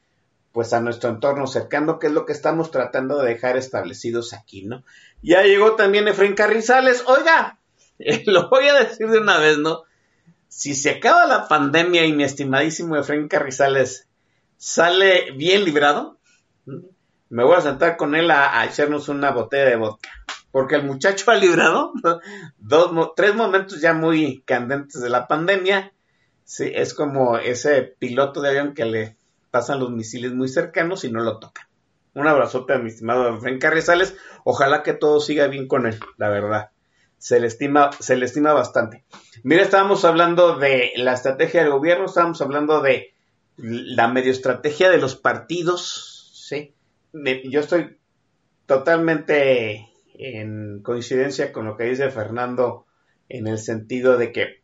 pues 0.52 0.74
a 0.74 0.82
nuestro 0.82 1.10
entorno 1.10 1.48
cercano, 1.48 2.00
que 2.00 2.08
es 2.08 2.14
lo 2.14 2.26
que 2.26 2.34
estamos 2.34 2.72
tratando 2.72 3.20
de 3.20 3.30
dejar 3.34 3.58
establecidos 3.58 4.34
aquí, 4.34 4.64
¿no? 4.64 4.84
Ya 5.22 5.44
llegó 5.44 5.76
también 5.76 6.08
Efraín 6.08 6.34
Carrizales. 6.34 7.04
Oiga, 7.08 7.60
lo 8.26 8.50
voy 8.50 8.68
a 8.68 8.74
decir 8.76 9.08
de 9.10 9.20
una 9.20 9.38
vez, 9.38 9.58
¿no? 9.58 9.84
Si 10.48 10.76
se 10.76 10.92
acaba 10.92 11.26
la 11.26 11.48
pandemia 11.48 12.06
y 12.06 12.14
mi 12.14 12.24
estimadísimo 12.24 12.98
Efraín 12.98 13.28
Carrizales 13.30 14.08
sale 14.58 15.32
bien 15.32 15.64
librado, 15.64 16.20
me 17.30 17.46
voy 17.46 17.56
a 17.56 17.62
sentar 17.62 17.96
con 17.96 18.14
él 18.14 18.30
a, 18.30 18.66
echarnos 18.66 19.08
una 19.08 19.32
botella 19.32 19.66
de 19.66 19.78
vodka. 19.78 20.10
Porque 20.52 20.76
el 20.76 20.84
muchacho 20.84 21.32
ha 21.32 21.36
librado 21.36 21.94
dos, 22.58 23.12
tres 23.16 23.34
momentos 23.34 23.80
ya 23.80 23.94
muy 23.94 24.44
candentes 24.46 25.02
de 25.02 25.10
la 25.10 25.28
pandemia. 25.28 25.94
Sí, 26.44 26.70
es 26.76 26.94
como 26.94 27.38
ese 27.38 27.84
piloto 27.84 28.42
de 28.42 28.50
avión 28.50 28.74
que 28.74 28.84
le 28.84 29.18
pasan 29.52 29.80
los 29.80 29.92
misiles 29.92 30.34
muy 30.34 30.48
cercanos 30.48 31.04
y 31.04 31.12
no 31.12 31.22
lo 31.22 31.40
tocan. 31.40 31.68
Un 32.14 32.28
abrazote 32.28 32.74
a 32.74 32.80
mi 32.80 32.90
estimado 32.90 33.36
Efraín 33.36 33.60
Carrizales. 33.60 34.16
Ojalá 34.44 34.84
que 34.84 34.94
todo 34.94 35.20
siga 35.20 35.48
bien 35.48 35.68
con 35.68 35.86
él, 35.86 36.00
la 36.18 36.30
verdad 36.30 36.72
se 37.22 37.40
le 37.40 37.46
estima, 37.46 37.92
se 38.00 38.18
le 38.18 38.26
estima 38.26 38.52
bastante. 38.52 39.04
Mira, 39.44 39.62
estábamos 39.62 40.06
hablando 40.06 40.58
de 40.58 40.92
la 40.96 41.14
estrategia 41.14 41.62
del 41.62 41.72
gobierno, 41.72 42.06
estábamos 42.06 42.42
hablando 42.42 42.82
de 42.82 43.14
la 43.58 44.08
medio 44.08 44.32
estrategia 44.32 44.90
de 44.90 44.98
los 44.98 45.16
partidos, 45.16 46.32
¿sí? 46.34 46.74
Yo 47.14 47.60
estoy 47.60 48.00
totalmente 48.66 49.88
en 50.16 50.82
coincidencia 50.82 51.52
con 51.52 51.66
lo 51.66 51.78
que 51.78 51.84
dice 51.84 52.10
Fernando 52.10 52.88
en 53.30 53.46
el 53.46 53.60
sentido 53.60 54.18
de 54.18 54.32
que 54.32 54.64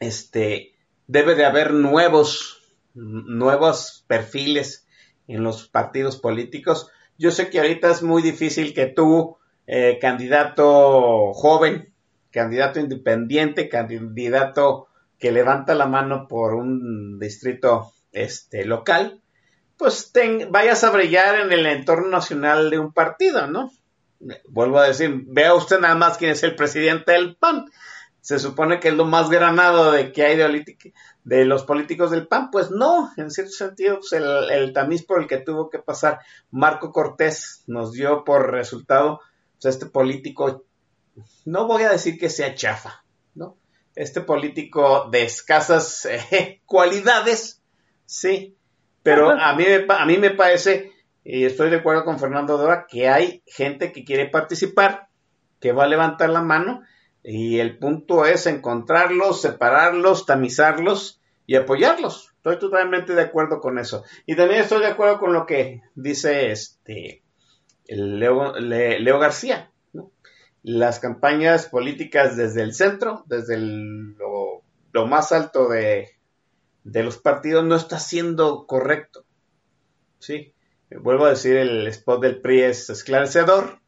este 0.00 0.72
debe 1.06 1.34
de 1.34 1.44
haber 1.44 1.74
nuevos 1.74 2.62
nuevos 2.94 4.04
perfiles 4.06 4.86
en 5.26 5.42
los 5.42 5.68
partidos 5.68 6.16
políticos. 6.16 6.90
Yo 7.18 7.30
sé 7.30 7.50
que 7.50 7.58
ahorita 7.58 7.90
es 7.90 8.02
muy 8.02 8.22
difícil 8.22 8.74
que 8.74 8.86
tú 8.86 9.36
eh, 9.66 9.98
candidato 10.00 11.32
joven, 11.32 11.92
candidato 12.30 12.80
independiente, 12.80 13.68
candidato 13.68 14.88
que 15.18 15.32
levanta 15.32 15.74
la 15.74 15.86
mano 15.86 16.28
por 16.28 16.54
un 16.54 17.18
distrito 17.18 17.92
este, 18.12 18.64
local, 18.64 19.22
pues 19.76 20.12
vayas 20.50 20.84
a 20.84 20.90
brillar 20.90 21.40
en 21.40 21.52
el 21.52 21.66
entorno 21.66 22.08
nacional 22.08 22.70
de 22.70 22.78
un 22.78 22.92
partido, 22.92 23.46
¿no? 23.46 23.72
Vuelvo 24.48 24.78
a 24.78 24.86
decir, 24.86 25.24
vea 25.26 25.54
usted 25.54 25.80
nada 25.80 25.94
más 25.94 26.16
quién 26.16 26.30
es 26.30 26.42
el 26.42 26.54
presidente 26.54 27.12
del 27.12 27.36
PAN. 27.36 27.66
Se 28.24 28.38
supone 28.38 28.80
que 28.80 28.88
es 28.88 28.94
lo 28.94 29.04
más 29.04 29.28
granado 29.28 29.92
de 29.92 30.10
que 30.10 30.24
hay 30.24 30.36
de, 30.36 30.92
de 31.24 31.44
los 31.44 31.64
políticos 31.64 32.10
del 32.10 32.26
PAN. 32.26 32.50
Pues 32.50 32.70
no, 32.70 33.12
en 33.18 33.30
cierto 33.30 33.52
sentido, 33.52 33.98
pues 33.98 34.14
el, 34.14 34.50
el 34.50 34.72
tamiz 34.72 35.04
por 35.04 35.20
el 35.20 35.28
que 35.28 35.36
tuvo 35.36 35.68
que 35.68 35.78
pasar 35.78 36.20
Marco 36.50 36.90
Cortés 36.90 37.64
nos 37.66 37.92
dio 37.92 38.24
por 38.24 38.50
resultado 38.50 39.20
este 39.68 39.86
político, 39.86 40.64
no 41.44 41.66
voy 41.66 41.84
a 41.84 41.90
decir 41.90 42.18
que 42.18 42.30
sea 42.30 42.54
chafa, 42.54 43.04
¿no? 43.34 43.56
Este 43.94 44.20
político 44.20 45.08
de 45.10 45.24
escasas 45.24 46.04
eh, 46.30 46.60
cualidades, 46.64 47.62
sí, 48.06 48.56
pero 49.02 49.30
a 49.30 49.54
mí, 49.54 49.64
a 49.88 50.06
mí 50.06 50.18
me 50.18 50.30
parece, 50.30 50.92
y 51.24 51.44
estoy 51.44 51.70
de 51.70 51.76
acuerdo 51.76 52.04
con 52.04 52.18
Fernando 52.18 52.56
Dora, 52.56 52.86
que 52.88 53.08
hay 53.08 53.42
gente 53.46 53.92
que 53.92 54.04
quiere 54.04 54.28
participar, 54.28 55.08
que 55.60 55.72
va 55.72 55.84
a 55.84 55.88
levantar 55.88 56.30
la 56.30 56.42
mano, 56.42 56.82
y 57.24 57.58
el 57.58 57.78
punto 57.78 58.26
es 58.26 58.46
encontrarlos, 58.46 59.40
separarlos, 59.40 60.26
tamizarlos 60.26 61.22
y 61.46 61.56
apoyarlos. 61.56 62.34
Estoy 62.36 62.58
totalmente 62.58 63.14
de 63.14 63.22
acuerdo 63.22 63.60
con 63.60 63.78
eso. 63.78 64.04
Y 64.26 64.36
también 64.36 64.60
estoy 64.60 64.80
de 64.80 64.88
acuerdo 64.88 65.18
con 65.18 65.32
lo 65.32 65.46
que 65.46 65.80
dice 65.94 66.50
este 66.50 67.22
Leo, 67.86 69.18
García. 69.18 69.70
Las 70.62 71.00
campañas 71.00 71.66
políticas 71.66 72.36
desde 72.36 72.62
el 72.62 72.74
centro, 72.74 73.24
desde 73.26 73.56
lo, 73.58 74.62
más 75.06 75.32
alto 75.32 75.68
de, 75.68 76.10
los 76.84 77.16
partidos, 77.16 77.64
no 77.64 77.76
está 77.76 77.98
siendo 77.98 78.66
correcto. 78.66 79.24
¿sí? 80.18 80.52
Vuelvo 80.90 81.24
a 81.24 81.30
decir, 81.30 81.56
el 81.56 81.86
spot 81.86 82.20
del 82.20 82.42
PRI 82.42 82.62
es 82.62 82.90
esclarecedor. 82.90 83.80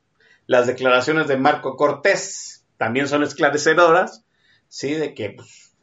Las 0.47 0.67
declaraciones 0.67 1.29
de 1.29 1.37
Marco 1.37 1.77
Cortés 1.77 2.56
también 2.77 3.09
son 3.09 3.23
esclarecedoras, 3.23 4.25
¿sí? 4.69 4.95
De 4.95 5.15
que 5.15 5.31
pues, 5.31 5.75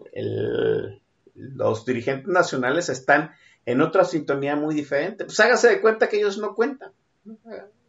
los 1.35 1.85
dirigentes 1.85 2.27
nacionales 2.27 2.89
están 2.89 3.31
en 3.65 3.81
otra 3.81 4.05
sintonía 4.05 4.55
muy 4.55 4.75
diferente. 4.75 5.25
Pues 5.25 5.39
hágase 5.39 5.69
de 5.69 5.81
cuenta 5.81 6.09
que 6.09 6.17
ellos 6.17 6.37
no 6.37 6.53
cuentan 6.55 6.91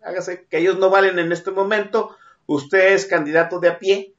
hágase 0.05 0.47
que 0.49 0.59
ellos 0.59 0.79
no 0.79 0.91
valen 0.91 1.19
en 1.19 1.33
este 1.33 1.51
momento. 1.51 2.17
Usted 2.47 2.93
es 2.93 3.07
candidato 3.07 3.59
de 3.59 3.69
a 3.69 3.79
pie 3.79 4.15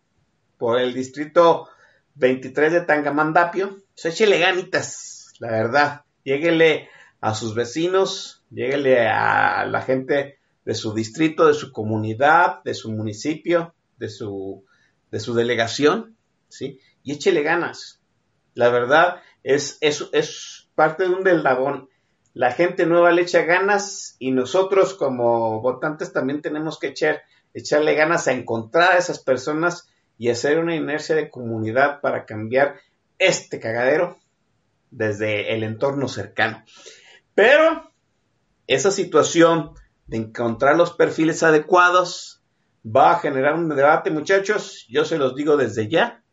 por 0.57 0.79
el 0.79 0.93
distrito 0.93 1.69
23 2.15 2.73
de 2.73 2.81
Tangamandapio. 2.81 3.77
Pues 3.93 4.05
échele 4.05 4.39
ganitas, 4.39 5.33
la 5.39 5.51
verdad. 5.51 6.01
Lléguele 6.23 6.89
a 7.21 7.35
sus 7.35 7.55
vecinos, 7.55 8.43
lléguele 8.49 9.07
a 9.07 9.65
la 9.65 9.81
gente 9.81 10.39
de 10.65 10.73
su 10.73 10.93
distrito, 10.93 11.47
de 11.47 11.53
su 11.53 11.71
comunidad, 11.71 12.63
de 12.63 12.73
su 12.73 12.91
municipio, 12.91 13.75
de 13.97 14.09
su, 14.09 14.65
de 15.11 15.19
su 15.19 15.33
delegación, 15.33 16.15
¿sí? 16.49 16.79
Y 17.03 17.13
échele 17.13 17.43
ganas. 17.43 18.01
La 18.53 18.69
verdad 18.69 19.21
es, 19.43 19.77
es, 19.81 20.09
es 20.11 20.69
parte 20.75 21.03
de 21.03 21.09
un 21.09 21.23
deslagón 21.23 21.89
la 22.35 22.51
gente 22.51 22.85
nueva 22.85 23.13
le 23.13 23.21
echa 23.21 23.43
ganas 23.43 24.17
y 24.19 24.31
nosotros 24.31 24.93
como 24.93 25.61
votantes 25.61 26.11
también 26.11 26.41
tenemos 26.41 26.77
que 26.77 26.87
echar, 26.87 27.23
echarle 27.53 27.95
ganas 27.95 28.27
a 28.27 28.33
encontrar 28.33 28.91
a 28.91 28.97
esas 28.97 29.19
personas 29.19 29.87
y 30.17 30.29
hacer 30.29 30.59
una 30.59 30.75
inercia 30.75 31.15
de 31.15 31.29
comunidad 31.29 32.01
para 32.01 32.25
cambiar 32.25 32.75
este 33.19 33.61
cagadero 33.61 34.19
desde 34.91 35.55
el 35.55 35.63
entorno 35.63 36.09
cercano. 36.09 36.61
Pero 37.35 37.89
esa 38.67 38.91
situación 38.91 39.71
de 40.05 40.17
encontrar 40.17 40.75
los 40.75 40.91
perfiles 40.91 41.41
adecuados 41.41 42.34
va 42.85 43.11
a 43.11 43.19
generar 43.19 43.55
un 43.55 43.69
debate, 43.69 44.11
muchachos, 44.11 44.85
yo 44.89 45.05
se 45.05 45.17
los 45.17 45.35
digo 45.35 45.57
desde 45.57 45.87
ya, 45.87 46.23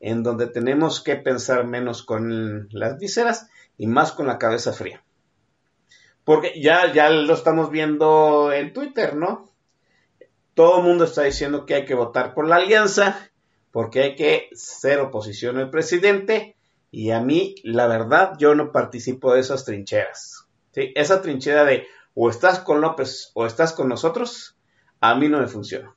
en 0.00 0.22
donde 0.22 0.46
tenemos 0.46 1.02
que 1.02 1.16
pensar 1.16 1.66
menos 1.66 2.02
con 2.02 2.68
las 2.70 2.98
vísceras 2.98 3.48
y 3.76 3.86
más 3.86 4.12
con 4.12 4.26
la 4.26 4.38
cabeza 4.38 4.72
fría. 4.72 5.04
Porque 6.24 6.60
ya, 6.60 6.92
ya 6.92 7.10
lo 7.10 7.34
estamos 7.34 7.70
viendo 7.70 8.52
en 8.52 8.72
Twitter, 8.72 9.16
¿no? 9.16 9.50
Todo 10.54 10.78
el 10.78 10.84
mundo 10.84 11.04
está 11.04 11.22
diciendo 11.22 11.66
que 11.66 11.74
hay 11.74 11.84
que 11.84 11.94
votar 11.94 12.34
por 12.34 12.46
la 12.46 12.56
alianza, 12.56 13.30
porque 13.70 14.02
hay 14.02 14.14
que 14.14 14.48
ser 14.52 15.00
oposición 15.00 15.58
al 15.58 15.70
presidente, 15.70 16.56
y 16.90 17.10
a 17.10 17.20
mí, 17.20 17.54
la 17.64 17.86
verdad, 17.86 18.32
yo 18.38 18.54
no 18.54 18.72
participo 18.72 19.34
de 19.34 19.40
esas 19.40 19.64
trincheras. 19.64 20.46
Esa 20.72 21.20
trinchera 21.20 21.64
de 21.64 21.86
o 22.14 22.30
estás 22.30 22.60
con 22.60 22.80
López 22.80 23.30
o 23.34 23.46
estás 23.46 23.72
con 23.72 23.88
nosotros, 23.88 24.56
a 25.00 25.14
mí 25.14 25.28
no 25.28 25.38
me 25.38 25.46
funciona. 25.46 25.94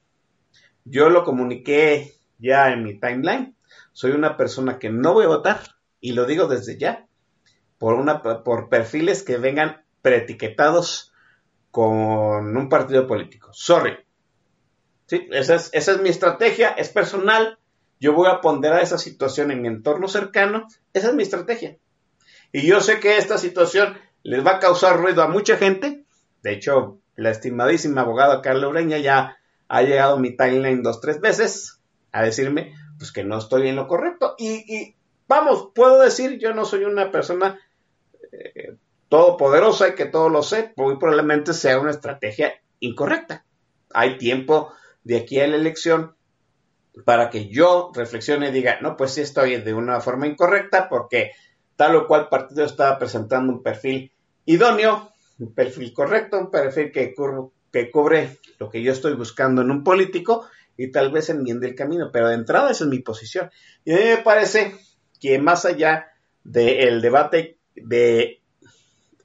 Yo 0.85 1.09
lo 1.09 1.23
comuniqué 1.23 2.13
ya 2.39 2.71
en 2.71 2.83
mi 2.83 2.99
timeline. 2.99 3.55
Soy 3.93 4.11
una 4.11 4.37
persona 4.37 4.79
que 4.79 4.89
no 4.89 5.13
voy 5.13 5.25
a 5.25 5.29
votar, 5.29 5.61
y 5.99 6.13
lo 6.13 6.25
digo 6.25 6.47
desde 6.47 6.77
ya, 6.77 7.07
por, 7.77 7.95
una, 7.95 8.21
por 8.21 8.69
perfiles 8.69 9.23
que 9.23 9.37
vengan 9.37 9.83
preetiquetados 10.01 11.13
con 11.69 12.55
un 12.55 12.69
partido 12.69 13.07
político. 13.07 13.49
Sorry. 13.53 13.97
¿Sí? 15.07 15.27
Esa, 15.31 15.55
es, 15.55 15.69
esa 15.73 15.93
es 15.93 16.01
mi 16.01 16.09
estrategia, 16.09 16.69
es 16.69 16.89
personal. 16.89 17.59
Yo 17.99 18.13
voy 18.13 18.29
a 18.29 18.41
ponderar 18.41 18.81
esa 18.81 18.97
situación 18.97 19.51
en 19.51 19.61
mi 19.61 19.67
entorno 19.67 20.07
cercano. 20.07 20.67
Esa 20.93 21.09
es 21.09 21.15
mi 21.15 21.23
estrategia. 21.23 21.77
Y 22.51 22.67
yo 22.67 22.81
sé 22.81 22.99
que 22.99 23.17
esta 23.17 23.37
situación 23.37 23.97
les 24.23 24.45
va 24.45 24.55
a 24.55 24.59
causar 24.59 24.99
ruido 24.99 25.23
a 25.23 25.27
mucha 25.27 25.57
gente. 25.57 26.05
De 26.43 26.53
hecho, 26.53 26.99
la 27.15 27.29
estimadísima 27.29 28.01
abogada 28.01 28.41
Carla 28.41 28.67
Ureña 28.67 28.97
ya 28.97 29.37
ha 29.73 29.83
llegado 29.83 30.19
mi 30.19 30.35
timeline 30.35 30.83
dos, 30.83 30.99
tres 30.99 31.21
veces 31.21 31.79
a 32.11 32.23
decirme 32.23 32.75
pues 32.97 33.13
que 33.13 33.23
no 33.23 33.37
estoy 33.37 33.69
en 33.69 33.77
lo 33.77 33.87
correcto. 33.87 34.35
Y, 34.37 34.95
vamos, 35.29 35.69
puedo 35.73 36.01
decir, 36.01 36.37
yo 36.39 36.53
no 36.53 36.65
soy 36.65 36.83
una 36.83 37.09
persona 37.09 37.57
eh, 38.33 38.75
todopoderosa 39.07 39.87
y 39.87 39.95
que 39.95 40.05
todo 40.05 40.27
lo 40.27 40.43
sé, 40.43 40.73
muy 40.75 40.97
probablemente 40.97 41.53
sea 41.53 41.79
una 41.79 41.91
estrategia 41.91 42.53
incorrecta. 42.81 43.45
Hay 43.93 44.17
tiempo 44.17 44.73
de 45.05 45.19
aquí 45.19 45.39
a 45.39 45.47
la 45.47 45.55
elección 45.55 46.15
para 47.05 47.29
que 47.29 47.47
yo 47.47 47.91
reflexione 47.95 48.49
y 48.49 48.51
diga, 48.51 48.81
no, 48.81 48.97
pues 48.97 49.13
sí 49.13 49.21
estoy 49.21 49.55
de 49.55 49.73
una 49.73 50.01
forma 50.01 50.27
incorrecta 50.27 50.89
porque 50.89 51.31
tal 51.77 51.95
o 51.95 52.07
cual 52.07 52.27
partido 52.27 52.65
estaba 52.65 52.99
presentando 52.99 53.53
un 53.53 53.63
perfil 53.63 54.11
idóneo, 54.43 55.13
un 55.39 55.53
perfil 55.53 55.93
correcto, 55.93 56.37
un 56.37 56.51
perfil 56.51 56.91
que, 56.91 57.13
que 57.71 57.89
cubre 57.89 58.39
lo 58.59 58.69
que 58.69 58.83
yo 58.83 58.91
estoy 58.91 59.13
buscando 59.13 59.61
en 59.61 59.71
un 59.71 59.83
político 59.83 60.45
y 60.77 60.91
tal 60.91 61.11
vez 61.11 61.29
enmiende 61.29 61.67
el 61.67 61.75
camino, 61.75 62.09
pero 62.11 62.27
de 62.27 62.35
entrada 62.35 62.71
esa 62.71 62.83
es 62.85 62.89
mi 62.89 62.99
posición. 62.99 63.49
Y 63.85 63.93
a 63.93 63.97
mí 63.97 64.03
me 64.03 64.17
parece 64.17 64.75
que 65.19 65.37
más 65.39 65.65
allá 65.65 66.07
del 66.43 67.01
debate 67.01 67.57
de 67.75 68.41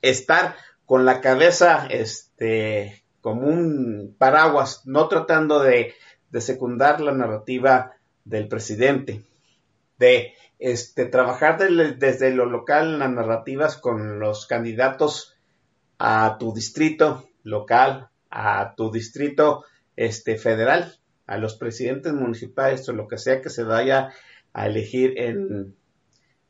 estar 0.02 0.56
con 0.84 1.04
la 1.04 1.20
cabeza 1.20 1.86
este, 1.90 3.02
como 3.20 3.48
un 3.48 4.14
paraguas, 4.18 4.82
no 4.86 5.08
tratando 5.08 5.60
de, 5.60 5.94
secundar 6.38 7.00
la 7.00 7.12
narrativa 7.12 7.94
del 8.26 8.46
presidente, 8.46 9.24
de 9.98 10.34
este, 10.58 11.06
trabajar 11.06 11.56
desde 11.58 12.30
lo 12.30 12.44
local 12.44 12.98
las 12.98 13.10
narrativas 13.10 13.78
con 13.78 14.20
los 14.20 14.46
candidatos 14.46 15.34
a 15.98 16.36
tu 16.38 16.52
distrito 16.52 17.26
local, 17.42 18.10
a 18.36 18.74
tu 18.76 18.90
distrito 18.90 19.64
este, 19.96 20.36
federal, 20.36 20.94
a 21.26 21.38
los 21.38 21.56
presidentes 21.56 22.12
municipales 22.12 22.86
o 22.88 22.92
lo 22.92 23.08
que 23.08 23.16
sea 23.16 23.40
que 23.40 23.48
se 23.48 23.62
vaya 23.62 24.10
a 24.52 24.66
elegir 24.66 25.14
en, 25.16 25.74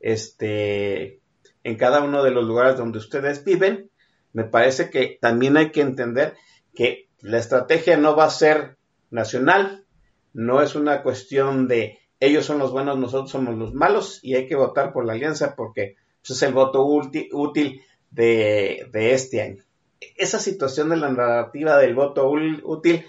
este, 0.01 1.21
en 1.63 1.77
cada 1.77 2.03
uno 2.03 2.25
de 2.25 2.33
los 2.33 2.45
lugares 2.45 2.77
donde 2.77 2.99
ustedes 2.99 3.45
viven, 3.45 3.91
me 4.33 4.45
parece 4.45 4.91
que 4.91 5.17
también 5.21 5.57
hay 5.57 5.71
que 5.71 5.81
entender 5.81 6.35
que 6.75 7.09
la 7.21 7.39
estrategia 7.39 7.97
no 7.97 8.17
va 8.17 8.25
a 8.25 8.31
ser 8.31 8.77
nacional, 9.11 9.85
no 10.35 10.63
es 10.63 10.75
una 10.75 11.03
cuestión 11.03 11.69
de 11.69 12.01
ellos 12.19 12.47
son 12.47 12.59
los 12.59 12.73
buenos, 12.73 12.99
nosotros 12.99 13.31
somos 13.31 13.55
los 13.57 13.75
malos 13.75 14.21
y 14.23 14.35
hay 14.35 14.47
que 14.47 14.57
votar 14.57 14.93
por 14.93 15.05
la 15.05 15.13
alianza 15.13 15.55
porque 15.55 15.97
pues, 16.21 16.31
es 16.31 16.43
el 16.43 16.53
voto 16.53 16.85
útil 16.85 17.83
de, 18.11 18.89
de, 18.91 19.13
este 19.13 19.43
año. 19.43 19.66
Esa 20.16 20.39
situación 20.39 20.91
de 20.91 20.97
la 20.97 21.11
narrativa 21.11 21.77
del 21.78 21.95
voto 21.95 22.31
útil 22.31 23.05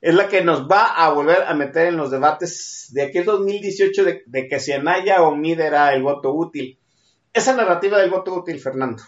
es 0.00 0.14
la 0.14 0.28
que 0.28 0.44
nos 0.44 0.68
va 0.68 0.86
a 0.94 1.10
volver 1.10 1.42
a 1.42 1.54
meter 1.54 1.88
en 1.88 1.96
los 1.96 2.10
debates 2.10 2.88
de 2.92 3.02
aquel 3.02 3.24
2018 3.24 4.04
de, 4.04 4.22
de 4.26 4.48
que 4.48 4.60
si 4.60 4.72
Anaya 4.72 5.22
o 5.22 5.34
Mid 5.34 5.58
era 5.60 5.92
el 5.92 6.02
voto 6.02 6.32
útil. 6.32 6.78
Esa 7.32 7.54
narrativa 7.54 7.98
del 7.98 8.10
voto 8.10 8.34
útil, 8.34 8.60
Fernando, 8.60 9.02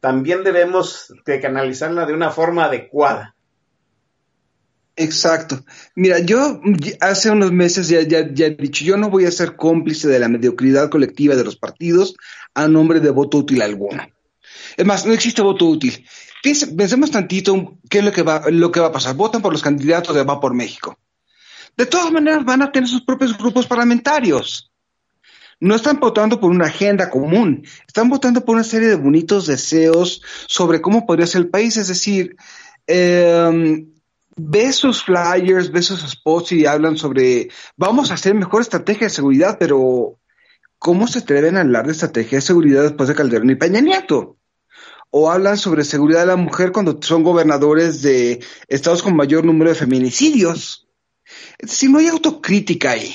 también 0.00 0.44
debemos 0.44 1.12
de 1.24 1.40
canalizarla 1.40 2.06
de 2.06 2.12
una 2.12 2.30
forma 2.30 2.64
adecuada. 2.64 3.34
Exacto. 4.96 5.64
Mira, 5.94 6.18
yo 6.18 6.60
hace 7.00 7.30
unos 7.30 7.50
meses 7.50 7.88
ya, 7.88 8.02
ya, 8.02 8.28
ya, 8.32 8.46
he 8.46 8.54
dicho, 8.54 8.84
yo 8.84 8.98
no 8.98 9.08
voy 9.08 9.24
a 9.24 9.30
ser 9.30 9.56
cómplice 9.56 10.08
de 10.08 10.18
la 10.18 10.28
mediocridad 10.28 10.90
colectiva 10.90 11.34
de 11.34 11.44
los 11.44 11.56
partidos 11.56 12.14
a 12.52 12.68
nombre 12.68 13.00
de 13.00 13.10
voto 13.10 13.38
útil 13.38 13.62
alguno. 13.62 14.06
Es 14.76 14.84
más, 14.84 15.06
no 15.06 15.14
existe 15.14 15.40
voto 15.40 15.66
útil 15.66 16.04
pensemos 16.42 17.10
tantito 17.10 17.78
qué 17.88 17.98
es 17.98 18.04
lo 18.04 18.12
que, 18.12 18.22
va, 18.22 18.42
lo 18.50 18.70
que 18.72 18.80
va 18.80 18.88
a 18.88 18.92
pasar. 18.92 19.14
Votan 19.14 19.42
por 19.42 19.52
los 19.52 19.62
candidatos 19.62 20.14
de 20.14 20.24
Va 20.24 20.40
por 20.40 20.54
México. 20.54 20.98
De 21.76 21.86
todas 21.86 22.10
maneras, 22.10 22.44
van 22.44 22.62
a 22.62 22.72
tener 22.72 22.88
sus 22.88 23.02
propios 23.02 23.36
grupos 23.38 23.66
parlamentarios. 23.66 24.70
No 25.60 25.76
están 25.76 26.00
votando 26.00 26.40
por 26.40 26.50
una 26.50 26.66
agenda 26.66 27.08
común, 27.08 27.64
están 27.86 28.08
votando 28.08 28.44
por 28.44 28.56
una 28.56 28.64
serie 28.64 28.88
de 28.88 28.96
bonitos 28.96 29.46
deseos 29.46 30.20
sobre 30.48 30.80
cómo 30.80 31.06
podría 31.06 31.26
ser 31.26 31.42
el 31.42 31.50
país. 31.50 31.76
Es 31.76 31.86
decir, 31.86 32.36
eh, 32.86 33.86
ve 34.36 34.72
sus 34.72 35.04
flyers, 35.04 35.70
ve 35.70 35.82
sus 35.82 36.00
spots 36.00 36.52
y 36.52 36.66
hablan 36.66 36.96
sobre 36.96 37.48
vamos 37.76 38.10
a 38.10 38.14
hacer 38.14 38.34
mejor 38.34 38.62
estrategia 38.62 39.06
de 39.06 39.14
seguridad, 39.14 39.56
pero 39.58 40.18
¿cómo 40.78 41.06
se 41.06 41.20
atreven 41.20 41.56
a 41.56 41.60
hablar 41.60 41.86
de 41.86 41.92
estrategia 41.92 42.38
de 42.38 42.42
seguridad 42.42 42.82
después 42.82 43.08
de 43.08 43.14
Calderón 43.14 43.50
y 43.50 43.54
Peña 43.54 43.80
Nieto? 43.80 44.38
O 45.14 45.30
hablan 45.30 45.58
sobre 45.58 45.84
seguridad 45.84 46.20
de 46.20 46.26
la 46.26 46.36
mujer 46.36 46.72
cuando 46.72 46.98
son 47.02 47.22
gobernadores 47.22 48.00
de 48.00 48.40
estados 48.66 49.02
con 49.02 49.14
mayor 49.14 49.44
número 49.44 49.68
de 49.68 49.76
feminicidios. 49.76 50.88
Es 51.58 51.70
decir, 51.70 51.90
no 51.90 51.98
hay 51.98 52.08
autocrítica 52.08 52.92
ahí. 52.92 53.14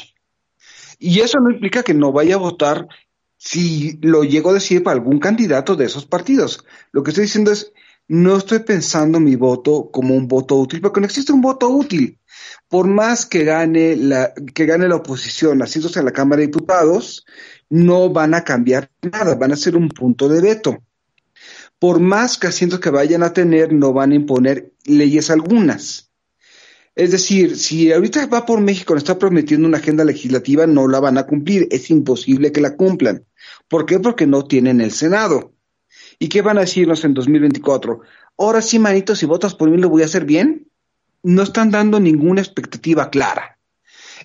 Y 0.99 1.21
eso 1.21 1.39
no 1.39 1.49
implica 1.49 1.81
que 1.81 1.95
no 1.95 2.11
vaya 2.11 2.35
a 2.35 2.37
votar 2.37 2.87
si 3.35 3.97
lo 4.03 4.23
llego 4.23 4.51
a 4.51 4.53
decir 4.53 4.83
para 4.83 4.95
algún 4.95 5.19
candidato 5.19 5.75
de 5.75 5.85
esos 5.85 6.05
partidos. 6.05 6.63
Lo 6.91 7.01
que 7.01 7.09
estoy 7.09 7.23
diciendo 7.23 7.51
es, 7.51 7.73
no 8.07 8.37
estoy 8.37 8.59
pensando 8.59 9.19
mi 9.19 9.35
voto 9.35 9.89
como 9.91 10.13
un 10.13 10.27
voto 10.27 10.55
útil, 10.55 10.81
porque 10.81 10.99
no 10.99 11.07
existe 11.07 11.33
un 11.33 11.41
voto 11.41 11.67
útil. 11.67 12.19
Por 12.69 12.87
más 12.87 13.25
que 13.25 13.43
gane 13.43 13.95
la, 13.95 14.33
que 14.53 14.67
gane 14.67 14.87
la 14.87 14.97
oposición 14.97 15.63
haciéndose 15.63 15.97
en 15.97 16.05
la 16.05 16.13
Cámara 16.13 16.41
de 16.41 16.47
Diputados, 16.47 17.25
no 17.71 18.11
van 18.11 18.35
a 18.35 18.43
cambiar 18.43 18.91
nada, 19.01 19.33
van 19.33 19.51
a 19.51 19.57
ser 19.57 19.75
un 19.75 19.89
punto 19.89 20.29
de 20.29 20.41
veto 20.41 20.77
por 21.79 21.99
más 21.99 22.37
que 22.37 22.47
asientos 22.47 22.79
que 22.79 22.89
vayan 22.89 23.23
a 23.23 23.33
tener, 23.33 23.73
no 23.73 23.93
van 23.93 24.11
a 24.11 24.15
imponer 24.15 24.73
leyes 24.85 25.29
algunas. 25.29 26.11
Es 26.95 27.11
decir, 27.11 27.57
si 27.57 27.91
ahorita 27.91 28.25
va 28.25 28.45
por 28.45 28.59
México, 28.59 28.95
nos 28.95 29.03
está 29.03 29.19
prometiendo 29.19 29.67
una 29.67 29.77
agenda 29.77 30.03
legislativa, 30.03 30.65
no 30.65 30.87
la 30.87 30.99
van 30.99 31.19
a 31.19 31.27
cumplir. 31.27 31.67
Es 31.69 31.91
imposible 31.91 32.51
que 32.51 32.59
la 32.59 32.75
cumplan. 32.75 33.23
¿Por 33.67 33.85
qué? 33.85 33.99
Porque 33.99 34.25
no 34.25 34.45
tienen 34.45 34.81
el 34.81 34.91
Senado. 34.91 35.53
¿Y 36.17 36.29
qué 36.29 36.41
van 36.41 36.57
a 36.57 36.61
decirnos 36.61 37.05
en 37.05 37.13
2024? 37.13 38.01
Ahora 38.39 38.63
sí, 38.63 38.79
manito, 38.79 39.15
si 39.15 39.27
votas 39.27 39.53
por 39.53 39.69
mí, 39.69 39.77
¿lo 39.77 39.89
voy 39.89 40.01
a 40.01 40.05
hacer 40.05 40.25
bien? 40.25 40.71
No 41.21 41.43
están 41.43 41.69
dando 41.69 41.99
ninguna 41.99 42.41
expectativa 42.41 43.11
clara. 43.11 43.59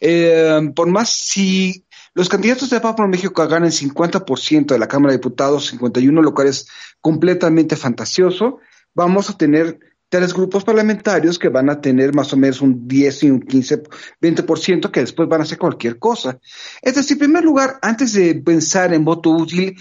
Eh, 0.01 0.73
por 0.75 0.89
más 0.89 1.11
si 1.11 1.85
los 2.15 2.29
candidatos 2.29 2.69
de 2.71 2.81
por 2.81 3.09
México 3.09 3.47
ganan 3.47 3.65
el 3.65 3.73
50% 3.73 4.67
de 4.67 4.79
la 4.79 4.89
Cámara 4.89 5.13
de 5.13 5.19
Diputados, 5.19 5.69
51 5.69 6.23
locales 6.23 6.69
completamente 7.01 7.77
fantasioso, 7.77 8.59
vamos 8.95 9.31
a 9.31 9.37
tener 9.37 9.79
tres 10.11 10.35
grupos 10.35 10.63
parlamentarios 10.63 11.39
que 11.39 11.49
van 11.49 11.71
a 11.71 11.81
tener 11.81 12.15
más 12.15 12.31
o 12.35 12.37
menos 12.37 12.61
un 12.61 12.87
10 12.87 13.23
y 13.23 13.31
un 13.31 13.41
15, 13.41 13.83
20% 14.21 14.91
que 14.91 15.01
después 15.01 15.27
van 15.27 15.41
a 15.41 15.45
hacer 15.45 15.57
cualquier 15.57 15.99
cosa. 15.99 16.39
Es 16.83 16.97
decir, 16.97 17.15
en 17.15 17.21
primer 17.21 17.45
lugar, 17.45 17.79
antes 17.81 18.13
de 18.13 18.35
pensar 18.35 18.93
en 18.93 19.07
voto 19.07 19.31
útil, 19.31 19.75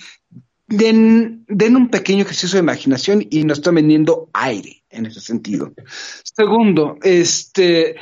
den, 0.67 1.43
den 1.49 1.75
un 1.75 1.89
pequeño 1.89 2.21
ejercicio 2.21 2.55
de 2.55 2.63
imaginación 2.63 3.27
y 3.29 3.43
no 3.43 3.51
están 3.51 3.75
vendiendo 3.75 4.29
aire 4.31 4.83
en 4.89 5.05
ese 5.05 5.19
sentido. 5.19 5.73
Segundo, 6.23 6.97
este, 7.03 7.97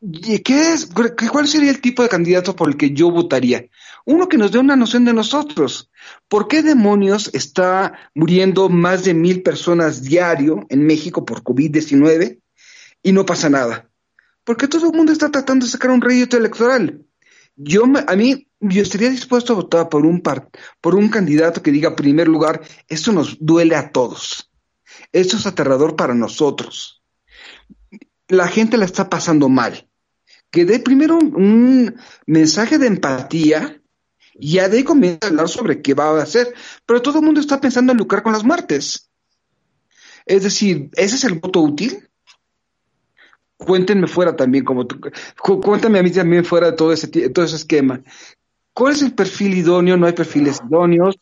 ¿Qué 0.00 0.72
es, 0.72 0.88
¿Cuál 1.30 1.46
sería 1.46 1.70
el 1.70 1.82
tipo 1.82 2.02
de 2.02 2.08
candidato 2.08 2.56
por 2.56 2.70
el 2.70 2.78
que 2.78 2.92
yo 2.92 3.10
votaría? 3.10 3.66
Uno 4.06 4.30
que 4.30 4.38
nos 4.38 4.50
dé 4.50 4.58
una 4.58 4.74
noción 4.74 5.04
de 5.04 5.12
nosotros. 5.12 5.90
¿Por 6.26 6.48
qué 6.48 6.62
demonios 6.62 7.30
está 7.34 7.98
muriendo 8.14 8.70
más 8.70 9.04
de 9.04 9.12
mil 9.12 9.42
personas 9.42 10.02
diario 10.02 10.64
en 10.70 10.86
México 10.86 11.26
por 11.26 11.42
COVID-19 11.42 12.40
y 13.02 13.12
no 13.12 13.26
pasa 13.26 13.50
nada? 13.50 13.90
Porque 14.42 14.68
todo 14.68 14.90
el 14.90 14.96
mundo 14.96 15.12
está 15.12 15.30
tratando 15.30 15.66
de 15.66 15.72
sacar 15.72 15.90
un 15.90 16.00
rédito 16.00 16.38
electoral. 16.38 17.04
Yo, 17.56 17.84
a 18.06 18.16
mí, 18.16 18.48
yo 18.58 18.80
estaría 18.80 19.10
dispuesto 19.10 19.52
a 19.52 19.56
votar 19.56 19.90
por 19.90 20.06
un, 20.06 20.22
por 20.80 20.94
un 20.94 21.10
candidato 21.10 21.62
que 21.62 21.72
diga, 21.72 21.90
en 21.90 21.96
primer 21.96 22.26
lugar, 22.26 22.62
esto 22.88 23.12
nos 23.12 23.36
duele 23.38 23.76
a 23.76 23.92
todos. 23.92 24.50
Esto 25.12 25.36
es 25.36 25.44
aterrador 25.44 25.94
para 25.94 26.14
nosotros. 26.14 27.02
La 28.28 28.48
gente 28.48 28.78
la 28.78 28.86
está 28.86 29.10
pasando 29.10 29.50
mal 29.50 29.89
que 30.50 30.64
dé 30.64 30.80
primero 30.80 31.16
un, 31.16 31.94
mensaje 32.26 32.78
de 32.78 32.86
empatía 32.86 33.80
y 34.34 34.54
ya 34.54 34.68
de 34.68 34.78
ahí 34.78 34.84
comienza 34.84 35.20
a 35.22 35.28
hablar 35.28 35.48
sobre 35.48 35.82
qué 35.82 35.94
va 35.94 36.10
a 36.10 36.22
hacer. 36.22 36.54
Pero 36.86 37.02
todo 37.02 37.18
el 37.18 37.24
mundo 37.24 37.40
está 37.40 37.60
pensando 37.60 37.92
en 37.92 37.98
lucrar 37.98 38.22
con 38.22 38.32
las 38.32 38.44
muertes. 38.44 39.10
Es 40.26 40.42
decir, 40.42 40.90
¿ese 40.94 41.16
es 41.16 41.24
el 41.24 41.38
voto 41.38 41.60
útil? 41.60 42.08
Cuéntenme 43.56 44.06
fuera 44.06 44.34
también, 44.34 44.64
como 44.64 44.86
cuéntame 45.62 45.98
a 45.98 46.02
mí 46.02 46.10
también 46.10 46.44
fuera 46.44 46.70
de 46.70 46.76
todo 46.76 46.92
ese, 46.92 47.08
todo 47.08 47.44
ese 47.44 47.56
esquema. 47.56 48.02
¿Cuál 48.72 48.94
es 48.94 49.02
el 49.02 49.12
perfil 49.12 49.58
idóneo? 49.58 49.96
No 49.96 50.06
hay 50.06 50.14
perfiles 50.14 50.60
idóneos. 50.66 51.16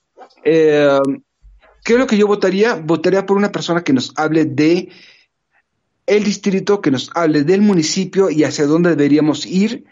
Eh, 0.44 0.98
¿Qué 1.84 1.94
es 1.94 1.98
lo 1.98 2.06
que 2.06 2.16
yo 2.16 2.26
votaría? 2.26 2.74
Votaría 2.74 3.26
por 3.26 3.36
una 3.36 3.50
persona 3.50 3.82
que 3.82 3.92
nos 3.92 4.12
hable 4.16 4.44
de 4.44 4.90
el 6.08 6.24
distrito, 6.24 6.80
que 6.80 6.90
nos 6.90 7.10
hable 7.14 7.44
del 7.44 7.60
municipio 7.60 8.30
y 8.30 8.42
hacia 8.42 8.66
dónde 8.66 8.90
deberíamos 8.90 9.46
ir, 9.46 9.84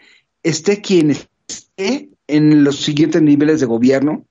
esté 0.43 0.81
quien 0.81 1.11
esté 1.11 2.09
en 2.27 2.63
los 2.63 2.81
siguientes 2.81 3.21
niveles 3.21 3.59
de 3.59 3.67
gobierno 3.67 4.25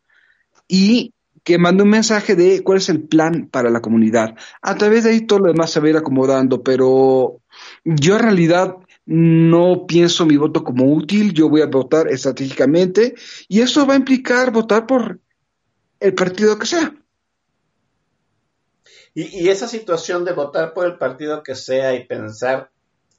y 0.69 1.13
que 1.45 1.59
mande 1.59 1.85
un 1.85 1.91
mensaje 1.91 2.35
de 2.35 2.65
cuál 2.65 2.79
es 2.79 2.89
el 2.89 3.03
plan 3.03 3.49
para 3.49 3.71
la 3.71 3.81
comunidad. 3.81 4.35
A 4.63 4.75
través 4.75 5.05
de 5.05 5.11
ahí 5.11 5.21
todo 5.21 5.39
lo 5.39 5.53
demás 5.53 5.71
se 5.71 5.79
va 5.79 5.87
a 5.87 5.91
ir 5.91 5.97
acomodando, 5.97 6.63
pero 6.63 7.41
yo 7.85 8.17
en 8.17 8.23
realidad 8.23 8.77
no 9.07 9.87
pienso 9.87 10.27
mi 10.27 10.37
voto 10.37 10.65
como 10.65 10.93
útil, 10.93 11.33
yo 11.33 11.49
voy 11.49 11.61
a 11.61 11.67
votar 11.67 12.09
estratégicamente 12.09 13.15
y 13.47 13.61
eso 13.61 13.87
va 13.87 13.95
a 13.95 13.99
implicar 13.99 14.51
votar 14.51 14.87
por 14.87 15.21
el 16.01 16.15
partido 16.15 16.59
que 16.59 16.67
sea. 16.67 16.93
Y, 19.19 19.49
esa 19.49 19.67
situación 19.67 20.27
de 20.27 20.35
votar 20.35 20.75
por 20.75 20.85
el 20.85 20.99
partido 20.99 21.43
que 21.43 21.55
sea 21.55 21.95
y 21.95 22.05
pensar 22.05 22.71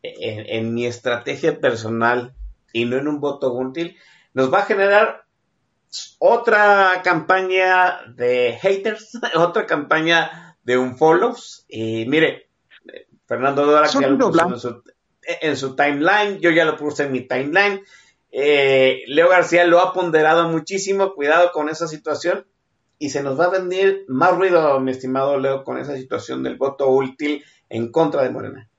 en, 0.03 0.75
mi 0.75 0.85
estrategia 0.85 1.59
personal 1.59 2.35
y 2.71 2.85
no 2.85 2.97
en 2.97 3.07
un 3.07 3.19
voto 3.19 3.51
útil, 3.51 3.97
nos 4.35 4.53
va 4.53 4.59
a 4.59 4.65
generar 4.65 5.25
otra 6.19 7.01
campaña 7.03 8.01
de 8.15 8.59
haters, 8.61 9.19
otra 9.35 9.65
campaña 9.65 10.55
de 10.61 10.77
un 10.77 10.99
follows. 10.99 11.65
Y 11.67 12.05
mire, 12.05 12.51
Fernando 13.25 13.65
Dora 13.65 13.87
ya 13.87 14.07
lo 14.07 14.19
puso 14.19 14.49
en 14.49 14.59
su, 14.59 14.83
en 15.41 15.57
su, 15.57 15.75
timeline, 15.75 16.39
yo 16.39 16.51
ya 16.51 16.65
lo 16.65 16.77
puse 16.77 17.05
en 17.05 17.11
mi 17.11 17.21
timeline. 17.21 17.81
Eh, 18.31 19.01
Leo 19.07 19.29
García 19.29 19.65
lo 19.65 19.79
ha 19.79 19.93
ponderado 19.93 20.47
muchísimo, 20.47 21.15
cuidado 21.15 21.51
con 21.51 21.69
esa 21.69 21.87
situación. 21.87 22.45
Y 22.99 23.09
se 23.09 23.21
nos 23.21 23.39
va 23.39 23.45
a 23.45 23.59
venir 23.59 24.05
más 24.07 24.35
ruido, 24.35 24.79
mi 24.79 24.91
estimado 24.91 25.37
Leo, 25.37 25.63
con 25.63 25.77
esa 25.77 25.95
situación 25.95 26.43
del 26.43 26.57
voto 26.57 26.89
útil 26.89 27.43
en 27.69 27.91
contra 27.91 28.23
de 28.23 28.29
Morena. 28.29 28.69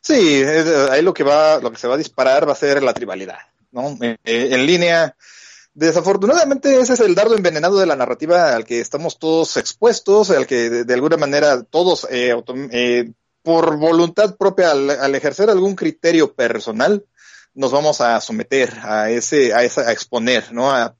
Sí, 0.00 0.42
ahí 0.90 1.02
lo 1.02 1.14
que 1.14 1.22
va, 1.22 1.60
lo 1.60 1.70
que 1.70 1.78
se 1.78 1.88
va 1.88 1.94
a 1.94 1.98
disparar 1.98 2.48
va 2.48 2.52
a 2.52 2.56
ser 2.56 2.82
la 2.82 2.94
tribalidad, 2.94 3.38
¿no? 3.70 3.96
Eh, 4.00 4.16
en 4.24 4.66
línea, 4.66 5.14
Desafortunadamente 5.72 6.80
ese 6.80 6.94
es 6.94 7.00
el 7.00 7.14
dardo 7.14 7.36
envenenado 7.36 7.78
de 7.78 7.86
la 7.86 7.94
narrativa 7.94 8.54
al 8.54 8.64
que 8.64 8.80
estamos 8.80 9.18
todos 9.18 9.56
expuestos, 9.56 10.30
al 10.30 10.46
que 10.46 10.68
de, 10.68 10.94
alguna 10.94 11.16
manera 11.16 11.62
todos, 11.62 12.08
eh, 12.10 12.34
eh, 12.72 13.12
por 13.42 13.76
voluntad 13.78 14.36
propia, 14.36 14.72
al, 14.72 15.14
ejercer 15.14 15.48
algún 15.48 15.76
criterio 15.76 16.34
personal, 16.34 17.06
nos 17.54 17.70
vamos 17.70 18.00
a 18.00 18.20
someter 18.20 18.72
a 18.82 19.10
ese, 19.10 19.54
a 19.54 19.62
esa, 19.62 19.82
a 19.82 19.92
exponer, 19.92 20.52
¿no? 20.52 20.72
A, 20.72 20.96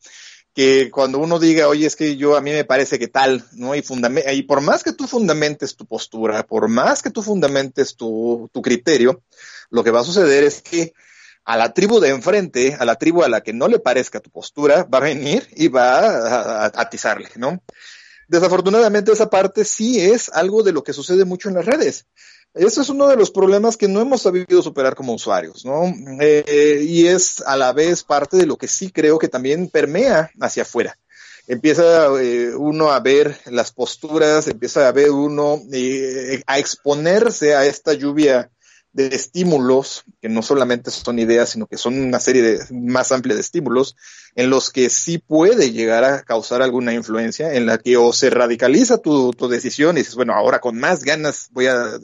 que 0.55 0.91
cuando 0.91 1.19
uno 1.19 1.39
diga, 1.39 1.69
oye, 1.69 1.87
es 1.87 1.97
que 1.97 2.17
yo 2.17 2.37
a 2.37 2.41
mí 2.41 2.51
me 2.51 2.65
parece 2.65 2.99
que 2.99 3.09
tal, 3.09 3.45
¿no? 3.53 3.75
Y, 3.75 3.85
y 4.33 4.43
por 4.43 4.61
más 4.61 4.83
que 4.83 4.93
tú 4.93 5.07
fundamentes 5.07 5.77
tu 5.77 5.87
postura, 5.87 6.47
por 6.47 6.69
más 6.69 7.03
que 7.03 7.11
tú 7.11 7.23
fundamentes 7.23 7.97
tu, 7.97 8.51
tu 8.53 8.61
criterio, 8.61 9.23
lo 9.71 9.85
que 9.85 9.91
va 9.91 10.01
a 10.01 10.05
suceder 10.05 10.45
es 10.45 10.61
que 10.63 10.93
a 11.45 11.57
la 11.57 11.73
tribu 11.73 12.01
de 12.01 12.11
enfrente, 12.11 12.77
a 12.79 12.85
la 12.85 12.97
tribu 12.97 13.23
a 13.23 13.29
la 13.29 13.43
que 13.43 13.53
no 13.53 13.69
le 13.69 13.79
parezca 13.79 14.21
tu 14.21 14.31
postura, 14.31 14.85
va 14.85 14.99
a 14.99 15.03
venir 15.03 15.49
y 15.57 15.69
va 15.69 15.99
a, 15.99 16.67
atizarle, 16.67 17.31
¿no? 17.37 17.63
Desafortunadamente 18.29 19.11
esa 19.11 19.31
parte 19.31 19.65
sí 19.65 20.01
es 20.01 20.29
algo 20.29 20.63
de 20.63 20.73
lo 20.73 20.85
que 20.85 20.93
sucede 20.93 21.25
mucho 21.25 21.49
en 21.49 21.57
las 21.57 21.67
redes. 21.67 22.07
Eso 22.55 22.83
es 22.83 22.89
uno 22.89 23.07
de 23.07 23.17
los 23.17 23.31
problemas 23.31 23.77
que 23.77 23.87
no 23.87 24.01
hemos 24.01 24.23
sabido 24.23 24.61
superar 24.61 24.97
como 24.97 25.15
usuarios, 25.15 25.65
¿no? 25.65 25.85
Eh, 26.21 26.85
y 26.85 27.07
es 27.07 27.41
a 27.43 27.57
la 27.57 27.73
vez 27.73 28.03
parte 28.03 28.37
de 28.37 28.47
lo 28.47 28.57
que 28.57 28.67
sí 28.67 28.91
creo 28.91 29.19
que 29.19 29.29
también 29.29 29.69
permea 29.69 30.31
hacia 30.41 30.65
afuera. 30.65 30.99
Empieza 31.47 32.07
eh, 32.21 32.53
uno 32.57 32.91
a 32.91 32.99
ver 32.99 33.39
las 33.47 33.71
posturas, 33.71 34.49
empieza 34.49 34.89
a 34.89 34.93
ver 34.93 35.11
uno 35.11 35.61
eh, 35.73 36.43
a 36.47 36.59
exponerse 36.59 37.55
a 37.55 37.67
esta 37.67 37.93
lluvia 37.93 38.51
de 38.93 39.07
estímulos, 39.07 40.03
que 40.21 40.29
no 40.29 40.43
solamente 40.43 40.91
son 40.91 41.21
ideas, 41.21 41.51
sino 41.51 41.69
que 41.69 41.77
son 41.77 42.01
una 42.01 42.19
serie 42.19 42.43
de, 42.43 42.59
más 42.73 43.13
amplia 43.13 43.37
de 43.37 43.43
estímulos, 43.43 43.95
en 44.35 44.51
los 44.51 44.71
que 44.71 44.91
sí 44.91 45.19
puede 45.19 45.71
llegar 45.71 46.03
a 46.03 46.23
causar 46.25 46.63
alguna 46.63 46.93
influencia, 46.95 47.55
en 47.55 47.67
la 47.67 47.79
que 47.79 47.97
o 47.97 48.13
se 48.13 48.31
radicaliza 48.31 48.99
tu 48.99 49.33
decisión 49.49 49.97
y 49.97 50.01
dices, 50.01 50.17
bueno, 50.17 50.35
ahora 50.35 50.59
con 50.59 50.77
más 50.79 51.05
ganas 51.05 51.49
voy 51.53 51.69
a, 51.69 52.01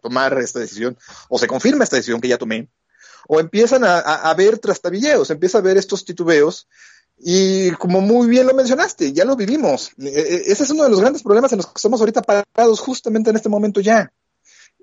tomar 0.00 0.38
esta 0.38 0.60
decisión, 0.60 0.96
o 1.28 1.38
se 1.38 1.46
confirma 1.46 1.84
esta 1.84 1.96
decisión 1.96 2.20
que 2.20 2.28
ya 2.28 2.38
tomé, 2.38 2.68
o 3.28 3.40
empiezan 3.40 3.84
a, 3.84 3.98
a, 3.98 4.34
ver 4.34 4.58
trastabilleos, 4.58 5.30
empieza 5.30 5.58
a 5.58 5.62
ver 5.62 5.76
estos 5.76 6.04
titubeos, 6.04 6.66
y 7.18 7.70
como 7.72 8.00
muy 8.00 8.28
bien 8.28 8.46
lo 8.46 8.54
mencionaste, 8.54 9.12
ya 9.12 9.24
lo 9.24 9.36
vivimos. 9.36 9.92
E, 9.98 10.08
e, 10.08 10.52
ese 10.52 10.62
es 10.62 10.70
uno 10.70 10.84
de 10.84 10.90
los 10.90 11.00
grandes 11.00 11.22
problemas 11.22 11.52
en 11.52 11.58
los 11.58 11.66
que 11.66 11.74
estamos 11.76 12.00
ahorita 12.00 12.22
parados 12.22 12.80
justamente 12.80 13.30
en 13.30 13.36
este 13.36 13.50
momento 13.50 13.80
ya 13.80 14.10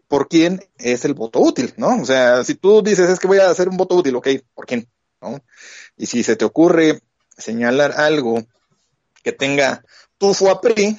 por 0.08 0.28
quién 0.28 0.64
es 0.78 1.06
el 1.06 1.14
voto 1.14 1.40
útil, 1.40 1.74
¿no? 1.78 2.02
O 2.02 2.06
sea, 2.06 2.44
si 2.44 2.56
tú 2.56 2.82
dices 2.82 3.10
es 3.10 3.20
que 3.20 3.28
voy 3.28 3.40
a 3.40 3.50
hacer 3.50 3.70
un 3.70 3.78
voto 3.78 3.96
útil, 3.96 4.16
ok, 4.16 4.28
¿por 4.54 4.66
quién? 4.66 4.88
¿No? 5.22 5.42
Y 5.98 6.06
si 6.06 6.24
se 6.24 6.36
te 6.36 6.46
ocurre 6.46 7.02
señalar 7.38 7.94
algo 7.94 8.46
que 9.24 9.32
tenga 9.32 9.84
tufo 10.18 10.50
a 10.50 10.62
PRI, 10.62 10.98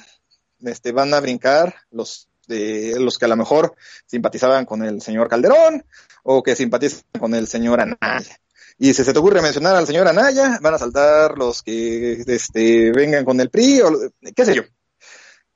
este, 0.61 0.91
van 0.91 1.13
a 1.13 1.19
brincar 1.19 1.75
los 1.89 2.28
de 2.49 2.99
los 2.99 3.17
que 3.17 3.25
a 3.25 3.29
lo 3.29 3.37
mejor 3.37 3.75
simpatizaban 4.05 4.65
con 4.65 4.83
el 4.83 5.01
señor 5.01 5.29
Calderón 5.29 5.85
o 6.23 6.43
que 6.43 6.55
simpatizan 6.55 7.03
con 7.17 7.33
el 7.33 7.47
señor 7.47 7.79
Anaya. 7.79 8.37
Y 8.77 8.93
si 8.93 9.03
se 9.03 9.13
te 9.13 9.19
ocurre 9.19 9.41
mencionar 9.41 9.75
al 9.75 9.87
señor 9.87 10.07
Anaya, 10.07 10.57
van 10.61 10.73
a 10.73 10.77
saltar 10.77 11.37
los 11.37 11.61
que 11.61 12.23
este, 12.25 12.91
vengan 12.91 13.25
con 13.25 13.39
el 13.39 13.49
PRI 13.49 13.81
o 13.81 13.91
qué 14.35 14.45
sé 14.45 14.55
yo. 14.55 14.63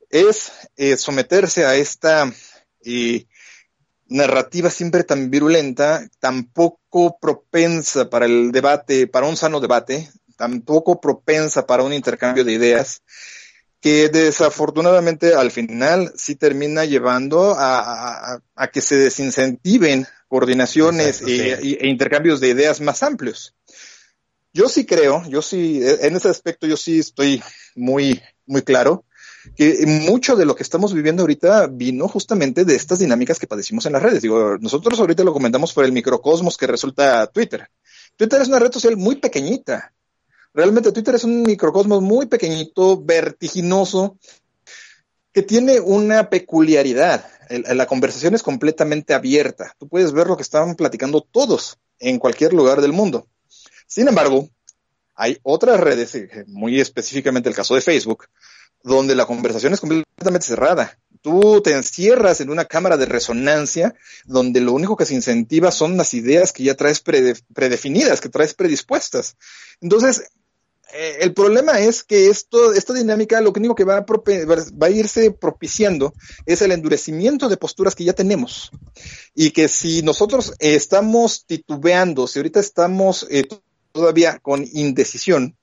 Es 0.10 0.52
eh, 0.78 0.96
someterse 0.98 1.66
a 1.66 1.76
esta 1.76 2.32
y 2.84 3.28
narrativa 4.08 4.70
siempre 4.70 5.04
tan 5.04 5.30
virulenta, 5.32 6.08
tan 6.20 6.46
poco 6.46 7.18
propensa 7.20 8.10
para 8.10 8.26
el 8.26 8.52
debate, 8.52 9.08
para 9.08 9.28
un 9.28 9.38
sano 9.38 9.60
debate, 9.60 10.12
tan 10.36 10.62
poco 10.62 11.00
propensa 11.00 11.66
para 11.66 11.84
un 11.84 11.94
intercambio 11.94 12.44
de 12.44 12.54
ideas, 12.54 13.02
que 13.84 14.08
desafortunadamente 14.08 15.36
al 15.36 15.52
final 15.52 16.14
sí 16.16 16.36
termina 16.36 16.86
llevando 16.86 17.54
a, 17.58 18.40
que 18.72 18.80
se 18.80 18.96
desincentiven 18.96 20.08
coordinaciones 20.30 21.22
e, 21.22 21.52
e, 21.52 21.88
intercambios 21.90 22.40
de 22.40 22.48
ideas 22.48 22.80
más 22.80 23.04
amplios. 23.04 23.56
Yo 24.54 24.70
sí 24.70 24.86
creo, 24.86 25.24
yo 25.28 25.42
sí, 25.42 25.82
en 25.84 26.16
ese 26.16 26.30
aspecto 26.30 26.66
yo 26.66 26.78
sí 26.78 27.00
estoy 27.00 27.44
muy, 27.76 28.22
muy 28.46 28.62
claro 28.62 29.04
que 29.58 29.86
mucho 29.86 30.38
de 30.38 30.46
lo 30.46 30.56
que 30.56 30.64
estamos 30.64 30.94
viviendo 30.94 31.24
ahorita 31.24 31.68
vino 31.68 32.08
justamente 32.08 32.64
de 32.64 32.76
estas 32.76 33.00
dinámicas 33.00 33.38
que 33.38 33.48
padecimos 33.48 33.86
en 33.86 33.94
las 33.94 34.04
redes. 34.04 34.22
Digo, 34.22 34.58
nosotros 34.60 34.98
ahorita 34.98 35.26
lo 35.26 35.34
comentamos 35.34 35.74
por 35.74 35.84
el 35.84 35.92
microcosmos 35.92 36.56
que 36.56 36.68
resulta 36.68 37.28
Twitter. 37.28 37.68
Twitter 38.16 38.42
es 38.42 38.48
una 38.48 38.60
red 38.60 38.72
social 38.72 38.96
muy 38.96 39.18
pequeñita. 39.18 39.93
Realmente 40.54 40.92
Twitter 40.92 41.16
es 41.16 41.24
un 41.24 41.42
microcosmos 41.42 42.02
muy 42.02 42.28
pequeñito, 42.28 43.02
vertiginoso, 43.02 44.18
que 45.32 45.42
tiene 45.42 45.80
una 45.80 46.30
peculiaridad. 46.30 47.26
la 47.50 47.88
conversación 47.88 48.36
es 48.36 48.44
completamente 48.44 49.14
abierta. 49.14 49.76
Tú 49.80 49.88
puedes 49.88 50.12
ver 50.12 50.28
lo 50.28 50.38
que 50.38 50.44
estaban 50.44 50.76
platicando 50.76 51.22
todos 51.22 51.78
en 52.00 52.20
cualquier 52.20 52.54
lugar 52.54 52.82
del 52.82 52.94
mundo. 52.94 53.28
Sin 53.88 54.08
embargo, 54.08 54.50
hay 55.16 55.38
otras 55.44 55.80
redes, 55.80 56.16
eh, 56.16 56.46
muy 56.48 56.80
específicamente 56.80 57.50
el 57.50 57.56
caso 57.56 57.76
de 57.76 57.82
Facebook, 57.82 58.28
donde 58.84 59.16
la 59.16 59.26
conversación 59.26 59.74
es 59.74 59.80
completamente 59.80 60.48
cerrada. 60.48 60.98
Tú 61.22 61.62
te 61.62 61.74
encierras 61.74 62.42
en 62.42 62.50
una 62.50 62.66
cámara 62.66 62.98
de 62.98 63.06
resonancia 63.06 63.96
donde 64.26 64.62
lo 64.62 64.74
único 64.74 64.98
que 64.98 65.06
se 65.06 65.14
incentiva 65.14 65.72
son 65.72 65.96
las 65.96 66.14
ideas 66.14 66.52
que 66.52 66.64
ya 66.64 66.76
traes 66.76 67.00
predefinidas, 67.00 68.20
que 68.20 68.30
traes 68.30 68.54
predispuestas. 68.54 69.38
Entonces, 69.80 70.32
eh, 70.92 71.18
el 71.22 71.34
problema 71.34 71.80
es 71.80 72.04
que 72.04 72.30
esto, 72.30 72.74
esta 72.74 72.94
dinámica 72.94 73.42
lo 73.42 73.52
único 73.56 73.76
que 73.76 73.84
va 73.84 74.06
a, 74.06 74.90
irse 74.90 75.32
propiciando 75.32 76.14
es 76.46 76.62
el 76.62 76.72
endurecimiento 76.72 77.50
de 77.50 77.58
posturas 77.58 77.96
que 77.96 78.04
ya 78.04 78.14
tenemos. 78.14 78.72
Y 79.34 79.52
que 79.52 79.68
si 79.68 80.02
nosotros 80.04 80.54
estamos 80.60 81.46
titubeando, 81.46 82.28
si 82.28 82.40
ahorita 82.40 82.60
estamos 82.60 83.26
eh, 83.30 83.48
todavía 83.92 84.40
con 84.40 84.66
indecisión, 84.74 85.58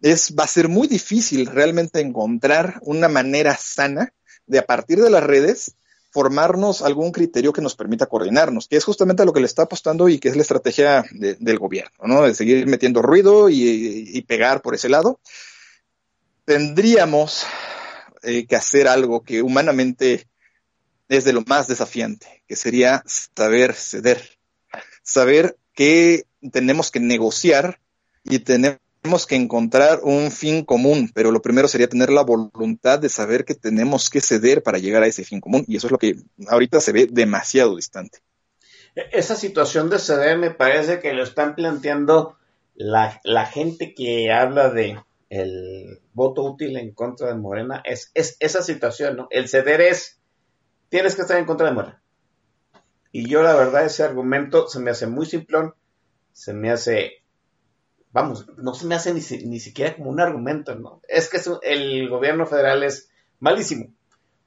es, 0.00 0.34
va 0.38 0.44
a 0.44 0.48
ser 0.48 0.68
muy 0.68 0.86
difícil 0.86 1.46
realmente 1.46 2.00
encontrar 2.00 2.78
una 2.82 3.08
manera 3.08 3.56
sana 3.56 4.12
de 4.46 4.58
a 4.58 4.66
partir 4.66 5.02
de 5.02 5.10
las 5.10 5.24
redes 5.24 5.74
formarnos 6.10 6.82
algún 6.82 7.12
criterio 7.12 7.52
que 7.52 7.60
nos 7.60 7.74
permita 7.74 8.06
coordinarnos, 8.06 8.68
que 8.68 8.76
es 8.76 8.84
justamente 8.84 9.22
a 9.22 9.26
lo 9.26 9.32
que 9.32 9.40
le 9.40 9.46
está 9.46 9.62
apostando 9.62 10.08
y 10.08 10.18
que 10.18 10.28
es 10.28 10.36
la 10.36 10.42
estrategia 10.42 11.04
del 11.10 11.58
gobierno, 11.58 11.96
¿no? 12.04 12.22
De 12.22 12.34
seguir 12.34 12.66
metiendo 12.66 13.02
ruido 13.02 13.48
y, 13.50 14.22
pegar 14.26 14.62
por 14.62 14.74
ese 14.74 14.88
lado. 14.88 15.20
Tendríamos 16.44 17.44
eh, 18.22 18.46
que 18.46 18.56
hacer 18.56 18.88
algo 18.88 19.22
que 19.22 19.42
humanamente 19.42 20.28
es 21.08 21.24
de 21.24 21.32
lo 21.32 21.42
más 21.42 21.68
desafiante, 21.68 22.42
que 22.46 22.56
sería 22.56 23.02
saber 23.06 23.74
ceder, 23.74 24.38
saber 25.02 25.56
que 25.74 26.24
tenemos 26.52 26.90
que 26.90 27.00
negociar 27.00 27.80
y 28.24 28.40
tenemos 28.40 28.78
tenemos 29.08 29.26
que 29.26 29.36
encontrar 29.36 30.00
un 30.02 30.30
fin 30.30 30.66
común, 30.66 31.10
pero 31.14 31.30
lo 31.30 31.40
primero 31.40 31.66
sería 31.66 31.88
tener 31.88 32.10
la 32.10 32.20
voluntad 32.20 32.98
de 32.98 33.08
saber 33.08 33.46
que 33.46 33.54
tenemos 33.54 34.10
que 34.10 34.20
ceder 34.20 34.62
para 34.62 34.76
llegar 34.76 35.02
a 35.02 35.06
ese 35.06 35.24
fin 35.24 35.40
común, 35.40 35.64
y 35.66 35.78
eso 35.78 35.86
es 35.86 35.92
lo 35.92 35.96
que 35.96 36.16
ahorita 36.46 36.78
se 36.78 36.92
ve 36.92 37.08
demasiado 37.10 37.74
distante. 37.74 38.18
E-, 38.94 39.08
esa 39.12 39.34
situación 39.34 39.88
de 39.88 39.98
ceder 39.98 40.36
me 40.36 40.50
parece 40.50 41.00
que 41.00 41.14
lo 41.14 41.22
están 41.22 41.54
planteando 41.54 42.36
la, 42.74 43.18
gente 43.46 43.94
que 43.94 44.30
habla 44.30 44.68
de 44.68 45.00
el 45.30 46.00
voto 46.12 46.42
útil 46.42 46.76
en 46.76 46.92
contra 46.92 47.28
de 47.28 47.34
Morena, 47.34 47.80
es, 47.86 48.10
es 48.12 48.36
esa 48.40 48.60
situación, 48.60 49.16
¿no? 49.16 49.28
El 49.30 49.48
ceder 49.48 49.80
es, 49.80 50.20
tienes 50.90 51.14
que 51.14 51.22
estar 51.22 51.38
en 51.38 51.46
contra 51.46 51.68
de 51.68 51.72
Morena. 51.72 52.02
Y 53.10 53.26
yo 53.26 53.42
la 53.42 53.54
verdad 53.54 53.86
ese 53.86 54.02
argumento 54.02 54.68
se 54.68 54.80
me 54.80 54.90
hace 54.90 55.06
muy 55.06 55.24
simplón, 55.24 55.72
se 56.34 56.52
me 56.52 56.70
hace 56.70 57.17
vamos, 58.12 58.46
no 58.56 58.74
se 58.74 58.86
me 58.86 58.94
hace 58.94 59.12
ni, 59.12 59.20
ni 59.46 59.60
siquiera 59.60 59.96
como 59.96 60.10
un 60.10 60.20
argumento, 60.20 60.74
¿no? 60.74 61.00
Es 61.08 61.28
que 61.28 61.40
el 61.62 62.08
gobierno 62.08 62.46
federal 62.46 62.82
es 62.82 63.08
malísimo. 63.40 63.92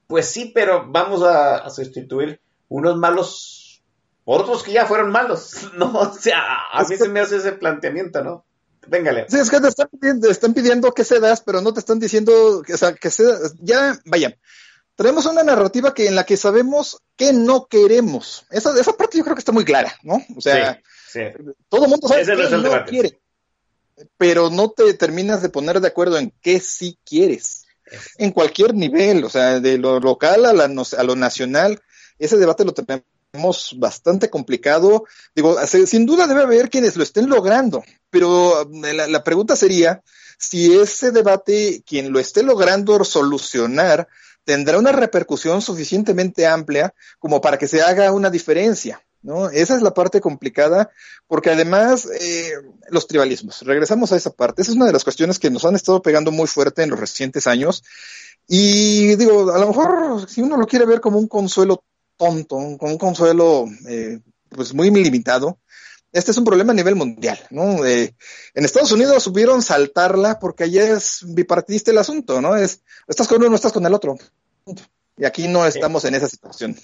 Pues 0.06 0.26
sí, 0.26 0.52
pero 0.54 0.90
vamos 0.90 1.22
a, 1.22 1.68
sustituir 1.70 2.40
unos 2.68 2.96
malos 2.96 3.82
otros 4.24 4.62
que 4.62 4.72
ya 4.72 4.86
fueron 4.86 5.10
malos. 5.10 5.70
No, 5.76 5.92
o 5.92 6.12
sea, 6.12 6.42
a 6.72 6.84
mí 6.84 6.96
se 6.96 7.08
me 7.08 7.20
hace 7.20 7.36
ese 7.36 7.52
planteamiento, 7.52 8.22
¿no? 8.22 8.44
Véngale. 8.86 9.26
Sí, 9.28 9.38
es 9.38 9.48
que 9.48 9.60
te 9.60 9.68
están 9.68 9.88
pidiendo, 9.88 10.28
están 10.28 10.54
pidiendo 10.54 10.92
que 10.92 11.04
cedas, 11.04 11.40
pero 11.40 11.60
no 11.60 11.72
te 11.72 11.80
están 11.80 12.00
diciendo 12.00 12.62
que, 12.66 12.74
o 12.74 12.76
sea, 12.76 12.94
que 12.94 13.10
cedas. 13.10 13.54
Ya, 13.60 13.96
vaya, 14.04 14.36
tenemos 14.96 15.24
una 15.26 15.44
narrativa 15.44 15.94
que 15.94 16.08
en 16.08 16.16
la 16.16 16.24
que 16.24 16.36
sabemos 16.36 17.00
que 17.16 17.32
no 17.32 17.66
queremos. 17.66 18.44
Esa, 18.50 18.78
esa 18.78 18.92
parte 18.92 19.18
yo 19.18 19.24
creo 19.24 19.36
que 19.36 19.40
está 19.40 19.52
muy 19.52 19.64
clara, 19.64 19.94
¿no? 20.02 20.20
O 20.36 20.40
sea, 20.40 20.80
Sí, 21.08 21.20
sí. 21.20 21.20
todo 21.68 21.84
el 21.84 21.90
mundo 21.90 22.08
sabe 22.08 22.24
que 22.24 22.34
no 22.34 22.62
debate. 22.62 22.90
quiere, 22.90 23.21
pero 24.16 24.50
no 24.50 24.70
te 24.70 24.94
terminas 24.94 25.42
de 25.42 25.48
poner 25.48 25.80
de 25.80 25.88
acuerdo 25.88 26.18
en 26.18 26.32
qué 26.40 26.60
sí 26.60 26.98
quieres. 27.04 27.66
En 28.16 28.30
cualquier 28.30 28.74
nivel, 28.74 29.24
o 29.24 29.30
sea, 29.30 29.60
de 29.60 29.78
lo 29.78 30.00
local 30.00 30.46
a, 30.46 30.52
la, 30.52 30.64
a 30.64 31.02
lo 31.02 31.16
nacional, 31.16 31.80
ese 32.18 32.36
debate 32.36 32.64
lo 32.64 32.72
tenemos 32.72 33.76
bastante 33.76 34.30
complicado. 34.30 35.04
Digo, 35.34 35.56
sin 35.66 36.06
duda 36.06 36.26
debe 36.26 36.42
haber 36.42 36.70
quienes 36.70 36.96
lo 36.96 37.02
estén 37.02 37.28
logrando, 37.28 37.84
pero 38.10 38.62
eh, 38.62 38.94
la, 38.94 39.06
la 39.06 39.24
pregunta 39.24 39.56
sería 39.56 40.02
si 40.38 40.76
ese 40.76 41.12
debate, 41.12 41.82
quien 41.86 42.12
lo 42.12 42.18
esté 42.18 42.42
logrando 42.42 43.04
solucionar, 43.04 44.08
tendrá 44.44 44.78
una 44.78 44.92
repercusión 44.92 45.62
suficientemente 45.62 46.46
amplia 46.46 46.94
como 47.18 47.40
para 47.40 47.58
que 47.58 47.68
se 47.68 47.82
haga 47.82 48.12
una 48.12 48.30
diferencia. 48.30 49.02
¿No? 49.22 49.48
Esa 49.50 49.76
es 49.76 49.82
la 49.82 49.94
parte 49.94 50.20
complicada, 50.20 50.90
porque 51.26 51.50
además 51.50 52.08
eh, 52.20 52.52
los 52.90 53.06
tribalismos, 53.06 53.62
regresamos 53.62 54.12
a 54.12 54.16
esa 54.16 54.30
parte, 54.30 54.62
esa 54.62 54.72
es 54.72 54.76
una 54.76 54.86
de 54.86 54.92
las 54.92 55.04
cuestiones 55.04 55.38
que 55.38 55.50
nos 55.50 55.64
han 55.64 55.74
estado 55.74 56.02
pegando 56.02 56.30
muy 56.30 56.46
fuerte 56.46 56.82
en 56.82 56.90
los 56.90 57.00
recientes 57.00 57.46
años, 57.46 57.82
y 58.48 59.14
digo, 59.16 59.52
a 59.52 59.58
lo 59.58 59.68
mejor 59.68 60.28
si 60.28 60.42
uno 60.42 60.56
lo 60.56 60.66
quiere 60.66 60.84
ver 60.84 61.00
como 61.00 61.18
un 61.18 61.28
consuelo 61.28 61.84
tonto, 62.16 62.56
como 62.78 62.92
un 62.92 62.98
consuelo 62.98 63.66
eh, 63.88 64.20
pues 64.48 64.74
muy 64.74 64.90
limitado, 64.90 65.58
este 66.12 66.30
es 66.30 66.36
un 66.36 66.44
problema 66.44 66.72
a 66.72 66.76
nivel 66.76 66.94
mundial, 66.94 67.38
¿no? 67.50 67.86
Eh, 67.86 68.14
en 68.54 68.64
Estados 68.64 68.92
Unidos 68.92 69.22
supieron 69.22 69.62
saltarla 69.62 70.38
porque 70.38 70.64
allá 70.64 70.92
es 70.92 71.24
bipartidista 71.26 71.90
el 71.90 71.98
asunto, 71.98 72.40
¿no? 72.42 72.54
Es, 72.54 72.82
estás 73.08 73.26
con 73.28 73.38
uno, 73.38 73.48
no 73.48 73.56
estás 73.56 73.72
con 73.72 73.86
el 73.86 73.94
otro. 73.94 74.18
Y 75.16 75.24
aquí 75.24 75.48
no 75.48 75.66
estamos 75.66 76.04
en 76.04 76.14
esa 76.14 76.28
situación. 76.28 76.76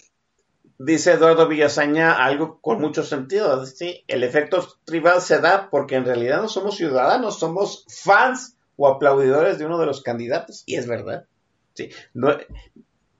Dice 0.79 1.13
Eduardo 1.13 1.49
Villasaña 1.49 2.13
algo 2.13 2.61
con 2.61 2.81
mucho 2.81 3.03
sentido. 3.03 3.67
Sí, 3.67 4.05
el 4.07 4.23
efecto 4.23 4.65
tribal 4.85 5.21
se 5.21 5.41
da 5.41 5.71
porque 5.71 5.97
en 5.97 6.05
realidad 6.05 6.41
no 6.41 6.49
somos 6.49 6.77
ciudadanos, 6.77 7.41
somos 7.41 7.85
fans 7.89 8.57
o 8.77 8.87
aplaudidores 8.87 9.59
de 9.59 9.67
uno 9.67 9.79
de 9.79 9.87
los 9.87 10.03
candidatos. 10.03 10.63
Y 10.67 10.77
es 10.77 10.87
verdad. 10.87 11.27
Sí, 11.75 11.91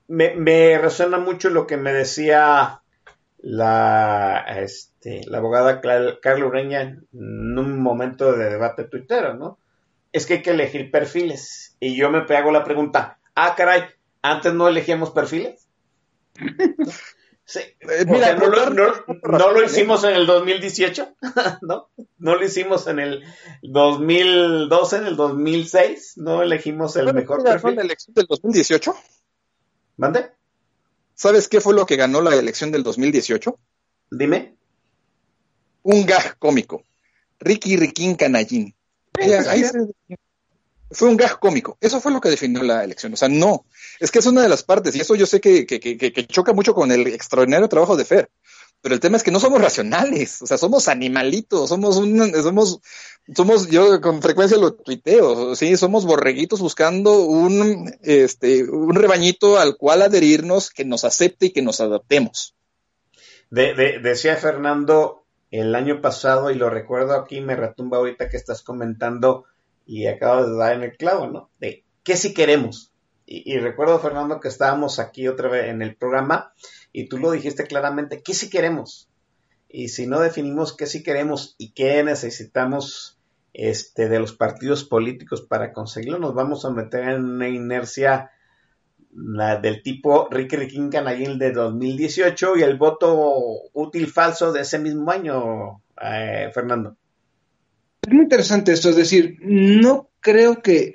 me, 0.07 0.35
me 0.35 0.77
resuena 0.77 1.17
mucho 1.17 1.49
lo 1.49 1.67
que 1.67 1.75
me 1.77 1.93
decía 1.93 2.81
la, 3.39 4.45
este, 4.57 5.21
la 5.27 5.39
abogada 5.39 5.81
Carla 5.81 6.45
Ureña 6.45 6.81
en 6.81 7.07
un 7.13 7.81
momento 7.81 8.33
de 8.33 8.49
debate 8.49 8.85
tuitero, 8.85 9.33
¿no? 9.33 9.59
Es 10.11 10.25
que 10.25 10.35
hay 10.35 10.41
que 10.41 10.51
elegir 10.51 10.91
perfiles. 10.91 11.75
Y 11.79 11.95
yo 11.95 12.09
me 12.09 12.19
hago 12.35 12.51
la 12.51 12.63
pregunta, 12.63 13.19
ah, 13.35 13.53
caray, 13.55 13.83
¿antes 14.21 14.53
no 14.53 14.67
elegíamos 14.67 15.11
perfiles? 15.11 15.67
Sí. 17.51 17.61
Eh, 17.79 18.05
mira, 18.05 18.35
no, 18.35 18.45
lo, 18.45 18.57
votar- 18.57 18.75
no- 19.23 19.37
no 19.39 19.51
lo 19.51 19.63
hicimos 19.63 20.03
en 20.03 20.11
el 20.13 20.27
2018, 20.27 21.15
¿no? 21.63 21.89
No 22.19 22.35
lo 22.35 22.45
hicimos 22.45 22.85
en 22.85 22.99
el 22.99 23.23
2012, 23.63 24.97
en 24.97 25.05
el 25.07 25.15
2006, 25.15 26.13
no 26.17 26.43
elegimos 26.43 26.95
el 26.95 27.05
Bueno, 27.05 27.21
mejor 27.21 27.39
mira, 27.39 27.53
fue 27.53 27.71
perfil. 27.71 27.75
la 27.77 27.81
elección 27.83 28.13
del 28.13 28.25
2018. 28.27 28.93
¿Mande? 29.97 30.31
¿Sabes 31.15 31.47
qué 31.47 31.59
fue 31.59 31.73
lo 31.73 31.87
que 31.87 31.95
ganó 31.95 32.21
la 32.21 32.35
elección 32.35 32.71
del 32.71 32.83
2018? 32.83 33.57
Dime. 34.11 34.55
Un 35.81 36.05
gag 36.05 36.37
cómico. 36.37 36.83
Ricky 37.39 37.77
Riquín 37.77 38.15
Canallín. 38.15 38.75
Ahí- 39.19 39.31
ahí 39.31 39.63
se- 39.63 39.87
fue 40.91 41.07
un 41.09 41.17
gag 41.17 41.39
cómico. 41.39 41.77
Eso 41.81 41.99
fue 42.01 42.11
lo 42.11 42.21
que 42.21 42.29
definió 42.29 42.63
la 42.63 42.83
elección. 42.83 43.13
O 43.13 43.17
sea, 43.17 43.29
no. 43.29 43.65
Es 43.99 44.11
que 44.11 44.19
es 44.19 44.25
una 44.25 44.41
de 44.41 44.49
las 44.49 44.63
partes, 44.63 44.95
y 44.95 45.01
eso 45.01 45.15
yo 45.15 45.25
sé 45.25 45.39
que, 45.39 45.65
que, 45.65 45.79
que, 45.79 45.97
que 45.97 46.27
choca 46.27 46.53
mucho 46.53 46.73
con 46.73 46.91
el 46.91 47.07
extraordinario 47.07 47.69
trabajo 47.69 47.95
de 47.95 48.05
Fer. 48.05 48.29
Pero 48.81 48.95
el 48.95 49.01
tema 49.01 49.17
es 49.17 49.23
que 49.23 49.31
no 49.31 49.41
somos 49.41 49.61
racionales, 49.61 50.41
o 50.41 50.47
sea, 50.47 50.57
somos 50.57 50.87
animalitos, 50.87 51.67
somos 51.67 51.97
un, 51.97 52.31
somos, 52.41 52.79
somos, 53.35 53.67
yo 53.67 53.99
con 53.99 54.21
frecuencia 54.21 54.57
lo 54.57 54.73
tuiteo, 54.73 55.53
sí, 55.53 55.75
somos 55.75 56.05
borreguitos 56.05 56.61
buscando 56.61 57.23
un, 57.23 57.93
este, 58.03 58.63
un 58.63 58.95
rebañito 58.95 59.59
al 59.59 59.75
cual 59.75 60.01
adherirnos, 60.03 60.69
que 60.69 60.85
nos 60.85 61.03
acepte 61.03 61.47
y 61.47 61.51
que 61.51 61.61
nos 61.61 61.81
adaptemos. 61.81 62.55
De, 63.49 63.73
de- 63.73 63.99
decía 63.99 64.37
Fernando 64.37 65.25
el 65.51 65.75
año 65.75 65.99
pasado, 65.99 66.49
y 66.49 66.55
lo 66.55 66.69
recuerdo 66.69 67.15
aquí, 67.15 67.41
me 67.41 67.57
retumba 67.57 67.97
ahorita 67.97 68.29
que 68.29 68.37
estás 68.37 68.61
comentando 68.61 69.43
y 69.89 70.05
acabas 70.05 70.45
de 70.45 70.55
dar 70.55 70.75
en 70.75 70.83
el 70.83 70.95
clavo, 70.97 71.25
¿no? 71.25 71.49
De 71.59 71.83
qué 72.03 72.15
si 72.15 72.35
queremos. 72.35 72.91
Y, 73.25 73.57
recuerdo, 73.57 73.99
Fernando, 73.99 74.39
que 74.39 74.47
estábamos 74.47 74.99
aquí 74.99 75.27
otra 75.27 75.49
vez 75.49 75.69
en 75.69 75.81
el 75.81 75.95
programa 75.95 76.53
y 76.91 77.09
tú 77.09 77.17
lo 77.17 77.31
dijiste 77.31 77.65
claramente, 77.65 78.21
¿qué 78.23 78.35
si 78.35 78.51
queremos? 78.51 79.09
Y 79.67 79.89
si 79.89 80.05
no 80.05 80.19
definimos 80.19 80.75
qué 80.75 80.85
si 80.85 81.01
queremos 81.01 81.55
y 81.57 81.71
qué 81.71 82.03
necesitamos 82.03 83.19
este, 83.53 84.09
de 84.09 84.19
los 84.19 84.33
partidos 84.33 84.83
políticos 84.83 85.41
para 85.41 85.73
conseguirlo, 85.73 86.19
nos 86.19 86.35
vamos 86.35 86.65
a 86.65 86.71
meter 86.71 87.09
en 87.09 87.25
una 87.25 87.49
inercia 87.49 88.31
la 89.11 89.57
del 89.57 89.81
tipo 89.81 90.27
Ricky 90.29 90.55
Riquín 90.55 90.91
Canallín 90.91 91.39
de 91.39 91.51
2018 91.51 92.57
y 92.57 92.61
el 92.61 92.77
voto 92.77 93.11
útil 93.73 94.07
falso 94.07 94.51
de 94.51 94.61
ese 94.61 94.77
mismo 94.77 95.09
año, 95.09 95.81
eh, 95.99 96.51
Fernando. 96.53 96.95
Es 98.01 98.13
muy 98.13 98.23
interesante 98.23 98.71
esto, 98.71 98.89
es 98.89 98.95
decir, 98.95 99.37
no 99.41 100.09
creo 100.21 100.61
que 100.61 100.93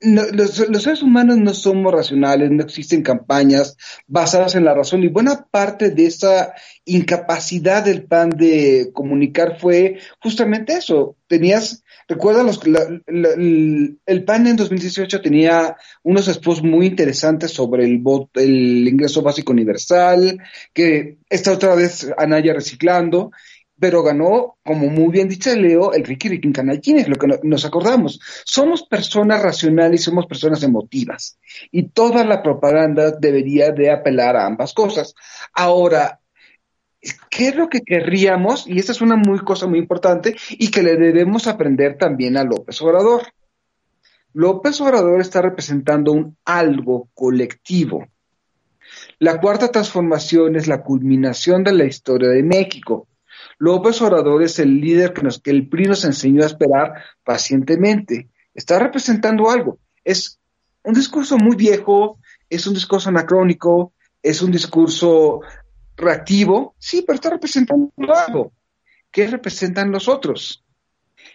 no- 0.00 0.24
los, 0.32 0.50
seres 0.82 1.02
humanos 1.02 1.38
no 1.38 1.54
somos 1.54 1.92
racionales, 1.92 2.50
no 2.50 2.62
existen 2.62 3.02
campañas 3.02 3.76
basadas 4.06 4.54
en 4.54 4.64
la 4.64 4.74
razón 4.74 5.02
y 5.02 5.08
buena 5.08 5.46
parte 5.50 5.90
de 5.90 6.06
esa 6.06 6.52
incapacidad 6.84 7.82
del 7.82 8.04
PAN 8.04 8.30
de 8.30 8.90
comunicar 8.92 9.58
fue 9.58 9.98
justamente 10.20 10.74
eso. 10.74 11.16
Tenías, 11.26 11.82
recuerda, 12.06 12.42
los, 12.42 12.66
la- 12.66 13.00
la- 13.06 13.28
el, 13.34 14.24
PAN 14.24 14.46
en 14.46 14.56
2018 14.56 15.22
tenía 15.22 15.76
unos 16.02 16.26
spots 16.26 16.62
muy 16.62 16.86
interesantes 16.86 17.52
sobre 17.52 17.84
el 17.86 17.98
voto, 17.98 18.40
el 18.40 18.86
ingreso 18.86 19.22
básico 19.22 19.52
universal, 19.52 20.38
que 20.74 21.16
está 21.30 21.52
otra 21.52 21.74
vez 21.74 22.10
Anaya 22.18 22.52
reciclando 22.52 23.30
pero 23.78 24.02
ganó, 24.02 24.56
como 24.64 24.88
muy 24.88 25.10
bien 25.10 25.28
dice 25.28 25.56
Leo, 25.56 25.92
el 25.92 26.04
Ricky 26.04 26.28
Ricky 26.28 26.52
Canallín, 26.52 26.98
es 26.98 27.08
lo 27.08 27.16
que 27.16 27.26
no- 27.26 27.38
nos 27.42 27.64
acordamos. 27.64 28.20
Somos 28.44 28.84
personas 28.84 29.42
racionales 29.42 30.04
somos 30.04 30.26
personas 30.26 30.62
emotivas. 30.62 31.38
Y 31.70 31.88
toda 31.88 32.24
la 32.24 32.42
propaganda 32.42 33.10
debería 33.10 33.72
de 33.72 33.90
apelar 33.90 34.36
a 34.36 34.46
ambas 34.46 34.72
cosas. 34.74 35.14
Ahora, 35.52 36.20
¿qué 37.30 37.48
es 37.48 37.56
lo 37.56 37.68
que 37.68 37.80
querríamos? 37.82 38.66
Y 38.66 38.78
esta 38.78 38.92
es 38.92 39.00
una 39.00 39.16
muy 39.16 39.40
cosa 39.40 39.66
muy 39.66 39.78
importante 39.78 40.36
y 40.50 40.70
que 40.70 40.82
le 40.82 40.96
debemos 40.96 41.46
aprender 41.46 41.98
también 41.98 42.36
a 42.36 42.44
López 42.44 42.80
Obrador. 42.80 43.22
López 44.32 44.80
Obrador 44.80 45.20
está 45.20 45.42
representando 45.42 46.12
un 46.12 46.36
algo 46.44 47.08
colectivo. 47.14 48.06
La 49.18 49.40
cuarta 49.40 49.68
transformación 49.68 50.56
es 50.56 50.66
la 50.66 50.82
culminación 50.82 51.64
de 51.64 51.72
la 51.72 51.84
historia 51.84 52.28
de 52.28 52.42
México. 52.42 53.08
López 53.58 54.00
Obrador 54.02 54.42
es 54.42 54.58
el 54.58 54.80
líder 54.80 55.12
que, 55.12 55.22
nos, 55.22 55.40
que 55.40 55.50
el 55.50 55.68
PRI 55.68 55.86
nos 55.86 56.04
enseñó 56.04 56.42
a 56.42 56.46
esperar 56.46 56.94
pacientemente. 57.22 58.28
Está 58.54 58.78
representando 58.78 59.50
algo. 59.50 59.78
Es 60.04 60.38
un 60.82 60.94
discurso 60.94 61.38
muy 61.38 61.56
viejo, 61.56 62.18
es 62.48 62.66
un 62.66 62.74
discurso 62.74 63.08
anacrónico, 63.08 63.92
es 64.22 64.42
un 64.42 64.50
discurso 64.50 65.40
reactivo, 65.96 66.74
sí, 66.78 67.02
pero 67.06 67.14
está 67.14 67.30
representando 67.30 67.92
algo. 68.26 68.52
¿Qué 69.10 69.26
representan 69.26 69.92
los 69.92 70.08
otros? 70.08 70.64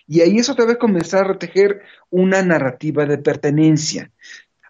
Y 0.08 0.22
ahí 0.22 0.38
eso 0.38 0.54
debe 0.54 0.78
comenzar 0.78 1.24
a 1.24 1.28
retejer 1.30 1.82
una 2.10 2.42
narrativa 2.42 3.06
de 3.06 3.20
pertenencia. 3.20 4.12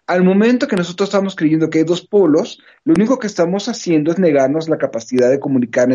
Al 0.06 0.24
momento 0.24 0.66
que 0.66 0.76
nosotros 0.76 1.08
estamos 1.08 1.36
creyendo 1.36 1.70
que 1.70 1.78
hay 1.78 1.84
dos 1.84 2.06
polos, 2.06 2.60
lo 2.84 2.94
único 2.94 3.18
que 3.18 3.26
estamos 3.26 3.68
haciendo 3.68 4.10
es 4.10 4.18
negarnos 4.18 4.68
la 4.68 4.76
capacidad 4.76 5.30
de 5.30 5.40
comunicar 5.40 5.88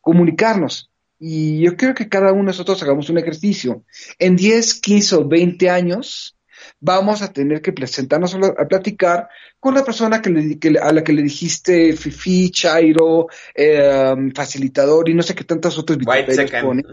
comunicarnos. 0.00 0.91
Y 1.24 1.60
yo 1.60 1.76
creo 1.76 1.94
que 1.94 2.08
cada 2.08 2.32
uno 2.32 2.40
de 2.40 2.46
nosotros 2.46 2.82
hagamos 2.82 3.08
un 3.08 3.16
ejercicio. 3.16 3.84
En 4.18 4.34
10, 4.34 4.80
15 4.80 5.14
o 5.14 5.28
20 5.28 5.70
años 5.70 6.36
vamos 6.80 7.22
a 7.22 7.32
tener 7.32 7.62
que 7.62 7.72
presentarnos 7.72 8.34
a, 8.34 8.38
la- 8.40 8.54
a 8.58 8.66
platicar 8.66 9.28
con 9.60 9.72
la 9.72 9.84
persona 9.84 10.20
que 10.20 10.30
le- 10.30 10.58
que 10.58 10.72
le- 10.72 10.80
a 10.80 10.92
la 10.92 11.04
que 11.04 11.12
le 11.12 11.22
dijiste 11.22 11.92
fifi, 11.92 12.50
chairo, 12.50 13.28
eh, 13.54 14.14
facilitador 14.34 15.08
y 15.08 15.14
no 15.14 15.22
sé 15.22 15.36
qué 15.36 15.44
tantas 15.44 15.78
otras 15.78 15.96
ponen. 16.66 16.84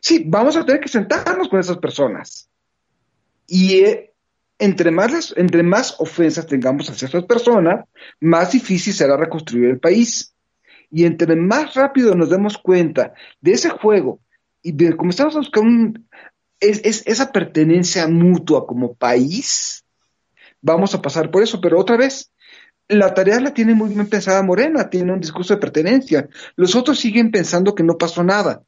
Sí, 0.00 0.22
vamos 0.24 0.56
a 0.56 0.64
tener 0.64 0.80
que 0.80 0.88
sentarnos 0.88 1.48
con 1.48 1.58
esas 1.58 1.78
personas. 1.78 2.48
Y 3.48 3.80
eh, 3.80 4.12
entre, 4.60 4.92
más 4.92 5.10
las- 5.10 5.34
entre 5.36 5.64
más 5.64 5.96
ofensas 5.98 6.46
tengamos 6.46 6.88
hacia 6.88 7.08
esas 7.08 7.24
personas, 7.24 7.86
más 8.20 8.52
difícil 8.52 8.92
será 8.94 9.16
reconstruir 9.16 9.64
el 9.68 9.80
país. 9.80 10.31
Y 10.92 11.04
entre 11.06 11.34
más 11.36 11.74
rápido 11.74 12.14
nos 12.14 12.30
demos 12.30 12.58
cuenta 12.58 13.14
de 13.40 13.52
ese 13.52 13.70
juego 13.70 14.20
y 14.62 14.72
de 14.72 14.94
cómo 14.94 15.10
estamos 15.10 15.34
buscando 15.34 15.68
un- 15.68 16.08
es- 16.60 17.02
esa 17.06 17.32
pertenencia 17.32 18.06
mutua 18.06 18.66
como 18.66 18.94
país, 18.94 19.84
vamos 20.60 20.94
a 20.94 21.02
pasar 21.02 21.30
por 21.30 21.42
eso. 21.42 21.60
Pero 21.60 21.80
otra 21.80 21.96
vez, 21.96 22.30
la 22.88 23.14
tarea 23.14 23.40
la 23.40 23.54
tiene 23.54 23.74
muy 23.74 23.88
bien 23.88 24.06
pensada 24.06 24.42
Morena, 24.42 24.90
tiene 24.90 25.12
un 25.12 25.20
discurso 25.20 25.54
de 25.54 25.60
pertenencia. 25.60 26.28
Los 26.56 26.76
otros 26.76 27.00
siguen 27.00 27.30
pensando 27.30 27.74
que 27.74 27.82
no 27.82 27.96
pasó 27.96 28.22
nada. 28.22 28.62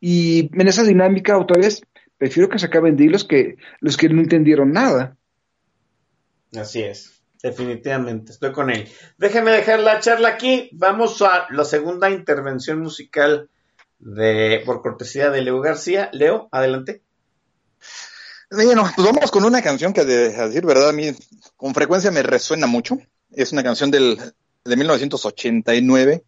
Y 0.00 0.50
en 0.58 0.66
esa 0.66 0.82
dinámica, 0.82 1.38
otra 1.38 1.58
vez, 1.58 1.82
prefiero 2.16 2.48
que 2.48 2.58
se 2.58 2.66
acaben 2.66 2.96
de 2.96 3.04
ir 3.04 3.12
los 3.12 3.24
que, 3.24 3.56
los 3.80 3.96
que 3.96 4.08
no 4.08 4.20
entendieron 4.20 4.72
nada. 4.72 5.16
Así 6.56 6.80
es, 6.80 7.19
definitivamente, 7.42 8.32
estoy 8.32 8.52
con 8.52 8.70
él. 8.70 8.88
Déjeme 9.18 9.50
dejar 9.50 9.80
la 9.80 10.00
charla 10.00 10.28
aquí. 10.28 10.70
Vamos 10.72 11.20
a 11.22 11.46
la 11.50 11.64
segunda 11.64 12.10
intervención 12.10 12.80
musical 12.80 13.48
de 13.98 14.62
por 14.64 14.82
cortesía 14.82 15.30
de 15.30 15.42
Leo 15.42 15.60
García. 15.60 16.10
Leo, 16.12 16.48
adelante. 16.52 17.02
Bueno, 18.50 18.90
pues 18.96 19.06
vamos 19.06 19.30
con 19.30 19.44
una 19.44 19.62
canción 19.62 19.92
que, 19.92 20.04
de, 20.04 20.36
a 20.36 20.48
decir 20.48 20.66
verdad, 20.66 20.88
a 20.88 20.92
mí 20.92 21.12
con 21.56 21.72
frecuencia 21.72 22.10
me 22.10 22.22
resuena 22.22 22.66
mucho. 22.66 22.98
Es 23.30 23.52
una 23.52 23.62
canción 23.62 23.90
del, 23.90 24.18
de 24.64 24.76
1989, 24.76 26.24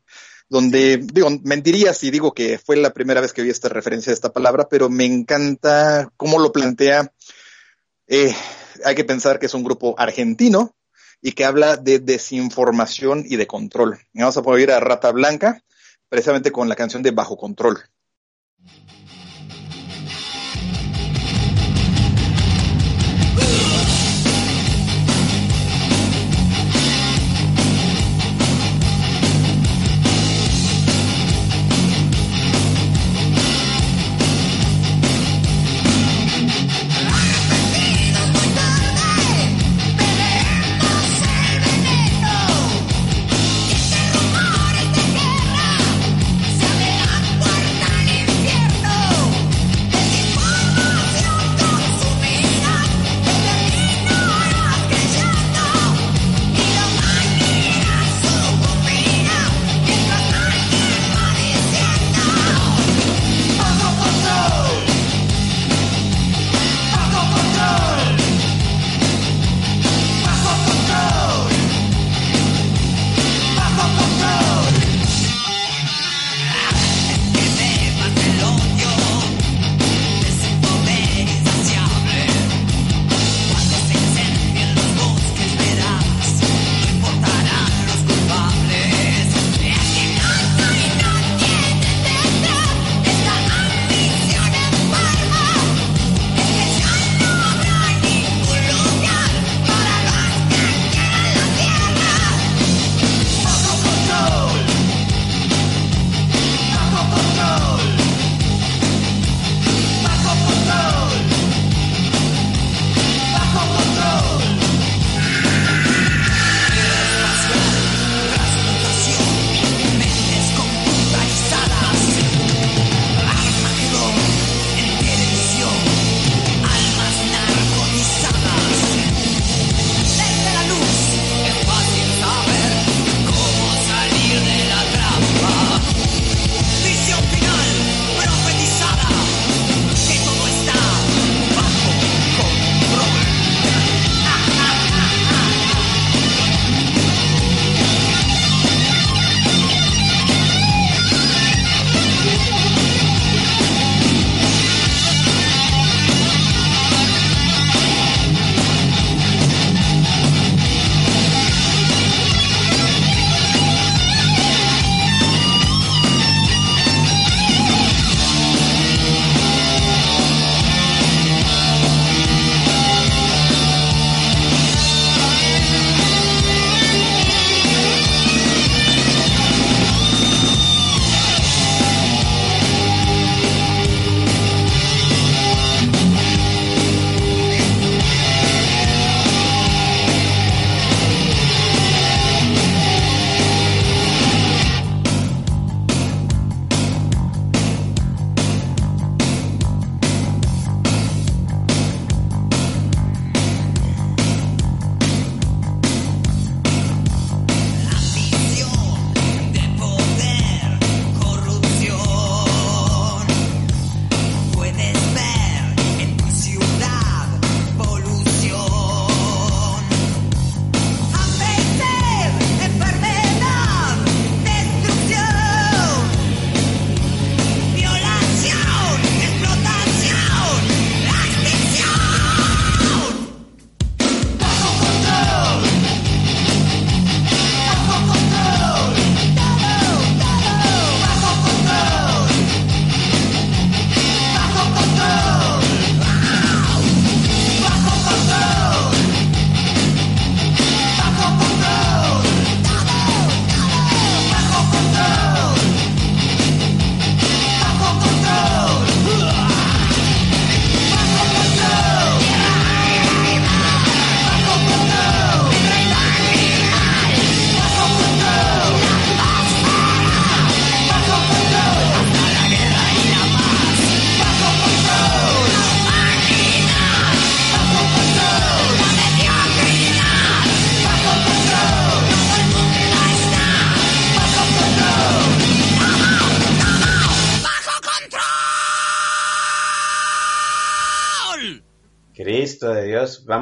donde, 0.48 0.98
digo, 0.98 1.28
mentiría 1.42 1.92
si 1.94 2.10
digo 2.10 2.32
que 2.32 2.58
fue 2.58 2.76
la 2.76 2.92
primera 2.92 3.20
vez 3.20 3.32
que 3.32 3.42
vi 3.42 3.50
esta 3.50 3.68
referencia 3.68 4.10
de 4.10 4.14
esta 4.14 4.32
palabra, 4.32 4.68
pero 4.68 4.88
me 4.88 5.04
encanta 5.04 6.10
cómo 6.16 6.38
lo 6.38 6.52
plantea. 6.52 7.12
Eh, 8.06 8.34
hay 8.84 8.94
que 8.94 9.04
pensar 9.04 9.38
que 9.38 9.46
es 9.46 9.54
un 9.54 9.64
grupo 9.64 9.94
argentino 9.98 10.74
y 11.22 11.32
que 11.32 11.44
habla 11.44 11.76
de 11.76 12.00
desinformación 12.00 13.24
y 13.24 13.36
de 13.36 13.46
control. 13.46 14.00
Vamos 14.12 14.36
a 14.36 14.40
oír 14.40 14.72
a 14.72 14.80
Rata 14.80 15.12
Blanca, 15.12 15.62
precisamente 16.08 16.50
con 16.50 16.68
la 16.68 16.76
canción 16.76 17.02
de 17.02 17.12
Bajo 17.12 17.36
Control. 17.36 17.78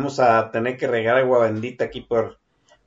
Vamos 0.00 0.18
a 0.18 0.50
tener 0.50 0.78
que 0.78 0.86
regar 0.86 1.18
agua 1.18 1.40
bendita 1.40 1.84
aquí 1.84 2.00
por, 2.00 2.38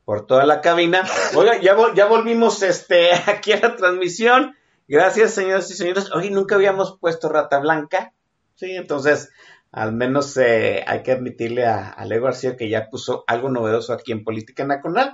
por 0.04 0.26
toda 0.26 0.48
la 0.48 0.62
cabina. 0.62 1.04
Oiga, 1.36 1.62
ya, 1.62 1.78
ya 1.94 2.08
volvimos 2.08 2.64
este, 2.64 3.14
aquí 3.28 3.52
a 3.52 3.60
la 3.60 3.76
transmisión. 3.76 4.56
Gracias, 4.88 5.36
señores 5.36 5.70
y 5.70 5.76
señores. 5.76 6.12
Hoy 6.12 6.32
nunca 6.32 6.56
habíamos 6.56 6.98
puesto 6.98 7.30
rata 7.30 7.60
blanca. 7.60 8.14
Sí, 8.56 8.72
entonces, 8.72 9.30
al 9.72 9.94
menos 9.94 10.36
eh, 10.38 10.84
hay 10.88 11.04
que 11.04 11.12
admitirle 11.12 11.68
a, 11.68 11.90
a 11.90 12.04
Leo 12.06 12.24
García 12.24 12.58
que 12.58 12.68
ya 12.68 12.90
puso 12.90 13.24
algo 13.28 13.50
novedoso 13.50 13.94
aquí 13.94 14.12
en 14.12 14.24
Política 14.24 14.66
Nacional. 14.66 15.14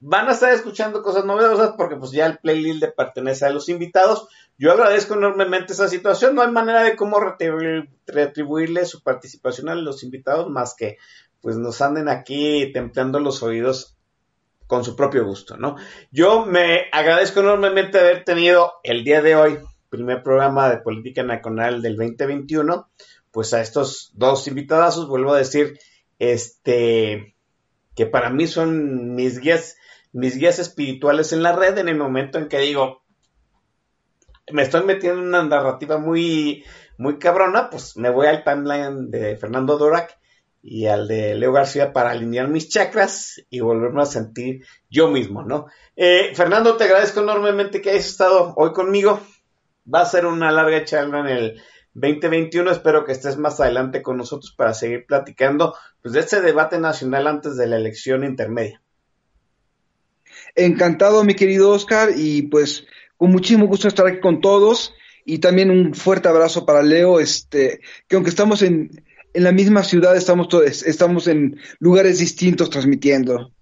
Van 0.00 0.28
a 0.28 0.32
estar 0.32 0.50
escuchando 0.52 1.02
cosas 1.02 1.26
novedosas 1.26 1.74
porque 1.76 1.96
pues 1.96 2.12
ya 2.12 2.24
el 2.24 2.38
playlist 2.38 2.80
le 2.80 2.92
pertenece 2.92 3.44
a 3.44 3.50
los 3.50 3.68
invitados. 3.68 4.28
Yo 4.56 4.72
agradezco 4.72 5.14
enormemente 5.14 5.74
esa 5.74 5.88
situación. 5.88 6.34
No 6.34 6.40
hay 6.40 6.50
manera 6.50 6.82
de 6.82 6.96
cómo 6.96 7.18
retribuirle 8.06 8.86
su 8.86 9.02
participación 9.02 9.68
a 9.68 9.74
los 9.74 10.02
invitados 10.02 10.48
más 10.48 10.74
que 10.74 10.96
pues 11.40 11.56
nos 11.56 11.80
anden 11.80 12.08
aquí 12.08 12.72
templando 12.72 13.20
los 13.20 13.42
oídos 13.42 13.96
con 14.66 14.84
su 14.84 14.96
propio 14.96 15.24
gusto, 15.24 15.56
¿no? 15.56 15.76
Yo 16.10 16.44
me 16.44 16.86
agradezco 16.92 17.40
enormemente 17.40 17.98
haber 17.98 18.24
tenido 18.24 18.72
el 18.82 19.04
día 19.04 19.22
de 19.22 19.36
hoy, 19.36 19.58
primer 19.88 20.22
programa 20.22 20.68
de 20.68 20.78
Política 20.78 21.22
Nacional 21.22 21.82
del 21.82 21.96
2021, 21.96 22.88
pues 23.30 23.54
a 23.54 23.60
estos 23.60 24.10
dos 24.14 24.48
invitados, 24.48 25.06
vuelvo 25.08 25.34
a 25.34 25.38
decir, 25.38 25.78
este, 26.18 27.36
que 27.94 28.06
para 28.06 28.30
mí 28.30 28.46
son 28.46 29.14
mis 29.14 29.38
guías 29.38 29.76
mis 30.16 30.38
guías 30.38 30.58
espirituales 30.58 31.34
en 31.34 31.42
la 31.42 31.54
red 31.54 31.76
en 31.76 31.88
el 31.90 31.98
momento 31.98 32.38
en 32.38 32.48
que 32.48 32.58
digo, 32.58 33.02
me 34.50 34.62
estoy 34.62 34.82
metiendo 34.82 35.20
en 35.20 35.28
una 35.28 35.42
narrativa 35.42 35.98
muy, 35.98 36.64
muy 36.96 37.18
cabrona, 37.18 37.68
pues 37.68 37.98
me 37.98 38.08
voy 38.08 38.26
al 38.26 38.42
timeline 38.42 39.10
de 39.10 39.36
Fernando 39.36 39.76
Dorak 39.76 40.18
y 40.68 40.86
al 40.86 41.06
de 41.06 41.36
Leo 41.36 41.52
García 41.52 41.92
para 41.92 42.10
alinear 42.10 42.48
mis 42.48 42.68
chakras 42.68 43.40
y 43.48 43.60
volverme 43.60 44.02
a 44.02 44.06
sentir 44.06 44.64
yo 44.90 45.08
mismo, 45.08 45.44
¿no? 45.44 45.66
Eh, 45.94 46.32
Fernando, 46.34 46.76
te 46.76 46.84
agradezco 46.84 47.20
enormemente 47.20 47.80
que 47.80 47.90
hayas 47.90 48.06
estado 48.06 48.52
hoy 48.56 48.72
conmigo. 48.72 49.20
Va 49.92 50.00
a 50.00 50.06
ser 50.06 50.26
una 50.26 50.50
larga 50.50 50.84
charla 50.84 51.20
en 51.20 51.26
el 51.28 51.62
2021. 51.94 52.68
Espero 52.72 53.04
que 53.04 53.12
estés 53.12 53.36
más 53.36 53.60
adelante 53.60 54.02
con 54.02 54.16
nosotros 54.16 54.52
para 54.56 54.74
seguir 54.74 55.06
platicando 55.06 55.76
pues, 56.02 56.14
de 56.14 56.20
este 56.20 56.40
debate 56.40 56.80
nacional 56.80 57.28
antes 57.28 57.56
de 57.56 57.68
la 57.68 57.76
elección 57.76 58.24
intermedia. 58.24 58.82
Encantado, 60.56 61.22
mi 61.22 61.34
querido 61.34 61.70
Oscar, 61.70 62.10
y 62.16 62.42
pues 62.42 62.86
con 63.16 63.30
muchísimo 63.30 63.68
gusto 63.68 63.86
estar 63.86 64.08
aquí 64.08 64.18
con 64.18 64.40
todos. 64.40 64.94
Y 65.24 65.38
también 65.38 65.70
un 65.70 65.94
fuerte 65.94 66.28
abrazo 66.28 66.66
para 66.66 66.82
Leo, 66.82 67.20
este, 67.20 67.80
que 68.08 68.16
aunque 68.16 68.30
estamos 68.30 68.62
en, 68.62 69.05
en 69.36 69.44
la 69.44 69.52
misma 69.52 69.84
ciudad, 69.84 70.16
estamos, 70.16 70.48
todos, 70.48 70.82
estamos 70.82 71.28
en 71.28 71.60
lugares 71.78 72.18
distintos 72.18 72.70
transmitiendo. 72.70 73.52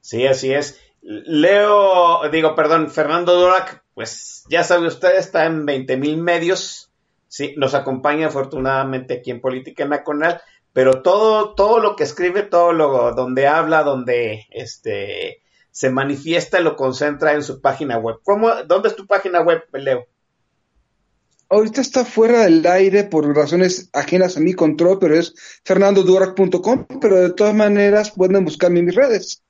Sí, 0.00 0.26
así 0.26 0.52
es. 0.52 0.78
Leo, 1.00 2.28
digo, 2.30 2.54
perdón, 2.54 2.90
Fernando 2.90 3.34
Dorak, 3.34 3.82
pues 3.94 4.44
ya 4.50 4.62
sabe 4.64 4.86
usted, 4.86 5.16
está 5.16 5.46
en 5.46 5.64
20 5.64 5.96
mil 5.96 6.18
medios. 6.18 6.90
Sí, 7.28 7.54
nos 7.56 7.74
acompaña 7.74 8.26
afortunadamente 8.26 9.14
aquí 9.14 9.30
en 9.30 9.40
Política 9.40 9.86
Nacional, 9.86 10.40
pero 10.72 11.02
todo, 11.02 11.54
todo 11.54 11.78
lo 11.78 11.96
que 11.96 12.04
escribe, 12.04 12.42
todo 12.42 12.72
lo 12.72 13.14
donde 13.14 13.46
habla, 13.46 13.82
donde 13.82 14.46
este 14.50 15.42
se 15.70 15.90
manifiesta 15.90 16.60
lo 16.60 16.76
concentra 16.76 17.32
en 17.32 17.42
su 17.42 17.60
página 17.60 17.98
web. 17.98 18.16
¿Cómo, 18.22 18.50
¿Dónde 18.66 18.88
es 18.88 18.96
tu 18.96 19.06
página 19.06 19.40
web, 19.40 19.62
Leo? 19.72 20.06
Ahorita 21.50 21.80
está 21.80 22.04
fuera 22.04 22.44
del 22.44 22.66
aire 22.66 23.04
por 23.04 23.26
razones 23.34 23.88
ajenas 23.94 24.36
a 24.36 24.40
mi 24.40 24.52
control, 24.52 24.98
pero 24.98 25.18
es 25.18 25.34
fernandodurak.com, 25.64 26.86
pero 27.00 27.16
de 27.16 27.32
todas 27.32 27.54
maneras 27.54 28.10
pueden 28.10 28.44
buscarme 28.44 28.80
en 28.80 28.84
mis 28.84 28.94
redes. 28.94 29.42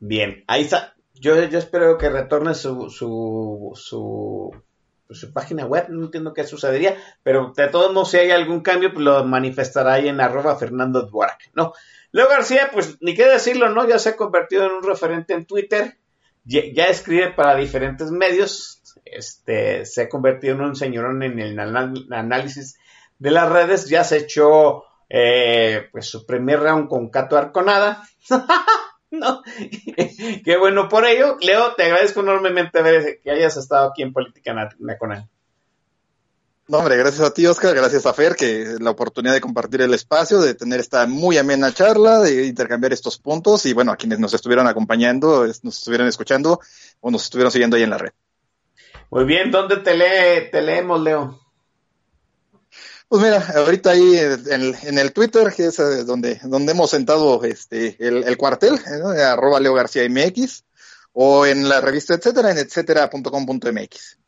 Bien, 0.00 0.42
ahí 0.48 0.62
está. 0.62 0.96
Yo, 1.14 1.36
espero 1.36 1.96
que 1.96 2.10
retorne 2.10 2.56
su, 2.56 2.90
su, 2.90 3.70
su, 3.76 5.32
página 5.32 5.64
web, 5.64 5.86
no 5.90 6.06
entiendo 6.06 6.34
qué 6.34 6.42
sucedería, 6.42 6.96
pero 7.22 7.52
de 7.56 7.68
todos 7.68 7.92
modos, 7.92 8.10
si 8.10 8.16
hay 8.16 8.32
algún 8.32 8.62
cambio, 8.62 8.92
pues 8.92 9.04
lo 9.04 9.24
manifestará 9.24 9.92
ahí 9.92 10.08
en 10.08 10.20
arroba 10.20 10.56
Fernando 10.56 11.08
¿no? 11.54 11.72
Leo 12.10 12.28
García, 12.28 12.70
pues 12.72 12.98
ni 13.00 13.14
qué 13.14 13.26
decirlo, 13.26 13.68
¿no? 13.68 13.88
Ya 13.88 14.00
se 14.00 14.08
ha 14.08 14.16
convertido 14.16 14.66
en 14.66 14.72
un 14.72 14.82
referente 14.82 15.34
en 15.34 15.46
Twitter, 15.46 15.96
ya, 16.44 16.86
escribe 16.86 17.30
para 17.30 17.54
diferentes 17.54 18.10
medios, 18.10 18.80
este, 19.12 19.84
se 19.86 20.02
ha 20.02 20.08
convertido 20.08 20.54
en 20.54 20.62
un 20.62 20.76
señorón 20.76 21.22
en 21.22 21.38
el 21.38 21.58
análisis 21.58 22.76
de 23.18 23.30
las 23.30 23.48
redes, 23.50 23.88
ya 23.88 24.04
se 24.04 24.18
echó 24.18 24.84
eh, 25.08 25.88
pues 25.92 26.06
su 26.06 26.26
primer 26.26 26.60
round 26.60 26.88
con 26.88 27.10
Cato 27.10 27.36
Arconada. 27.36 28.02
no, 29.10 29.42
qué 30.44 30.56
bueno 30.58 30.88
por 30.88 31.04
ello. 31.04 31.36
Leo, 31.40 31.74
te 31.74 31.84
agradezco 31.84 32.20
enormemente 32.20 33.20
que 33.22 33.30
hayas 33.30 33.56
estado 33.56 33.90
aquí 33.90 34.02
en 34.02 34.12
Política 34.12 34.54
Nacional. 34.54 35.28
No, 36.68 36.78
hombre, 36.78 36.96
gracias 36.96 37.28
a 37.28 37.34
ti, 37.34 37.46
Oscar, 37.46 37.74
gracias 37.74 38.06
a 38.06 38.14
Fer, 38.14 38.34
que 38.34 38.76
la 38.80 38.90
oportunidad 38.90 39.34
de 39.34 39.40
compartir 39.40 39.82
el 39.82 39.92
espacio, 39.92 40.40
de 40.40 40.54
tener 40.54 40.80
esta 40.80 41.06
muy 41.06 41.36
amena 41.36 41.74
charla, 41.74 42.20
de 42.20 42.46
intercambiar 42.46 42.92
estos 42.92 43.18
puntos 43.18 43.66
y 43.66 43.72
bueno, 43.74 43.92
a 43.92 43.96
quienes 43.96 44.20
nos 44.20 44.32
estuvieron 44.32 44.66
acompañando, 44.66 45.44
nos 45.46 45.78
estuvieron 45.78 46.06
escuchando 46.06 46.60
o 47.00 47.10
nos 47.10 47.24
estuvieron 47.24 47.50
siguiendo 47.50 47.76
ahí 47.76 47.82
en 47.82 47.90
la 47.90 47.98
red. 47.98 48.12
Muy 49.12 49.24
bien, 49.24 49.50
¿dónde 49.50 49.76
te, 49.76 49.94
lee, 49.94 50.48
te 50.50 50.62
leemos, 50.62 50.98
Leo? 51.02 51.38
Pues 53.08 53.22
mira, 53.22 53.44
ahorita 53.56 53.90
ahí 53.90 54.16
en, 54.16 54.98
el 54.98 55.12
Twitter, 55.12 55.52
que 55.54 55.66
es 55.66 55.78
eh, 55.80 56.04
donde, 56.04 56.40
donde 56.44 56.72
hemos 56.72 56.88
sentado 56.88 57.44
este, 57.44 57.94
el, 57.98 58.38
cuartel, 58.38 58.76
¿eh? 58.76 59.22
arroba 59.22 59.60
Leo 59.60 59.74
García 59.74 60.08
MX, 60.08 60.64
o 61.12 61.44
en 61.44 61.68
la 61.68 61.82
revista 61.82 62.14
etcétera, 62.14 62.52
en 62.52 62.56
etcétera.com.mx. 62.56 64.18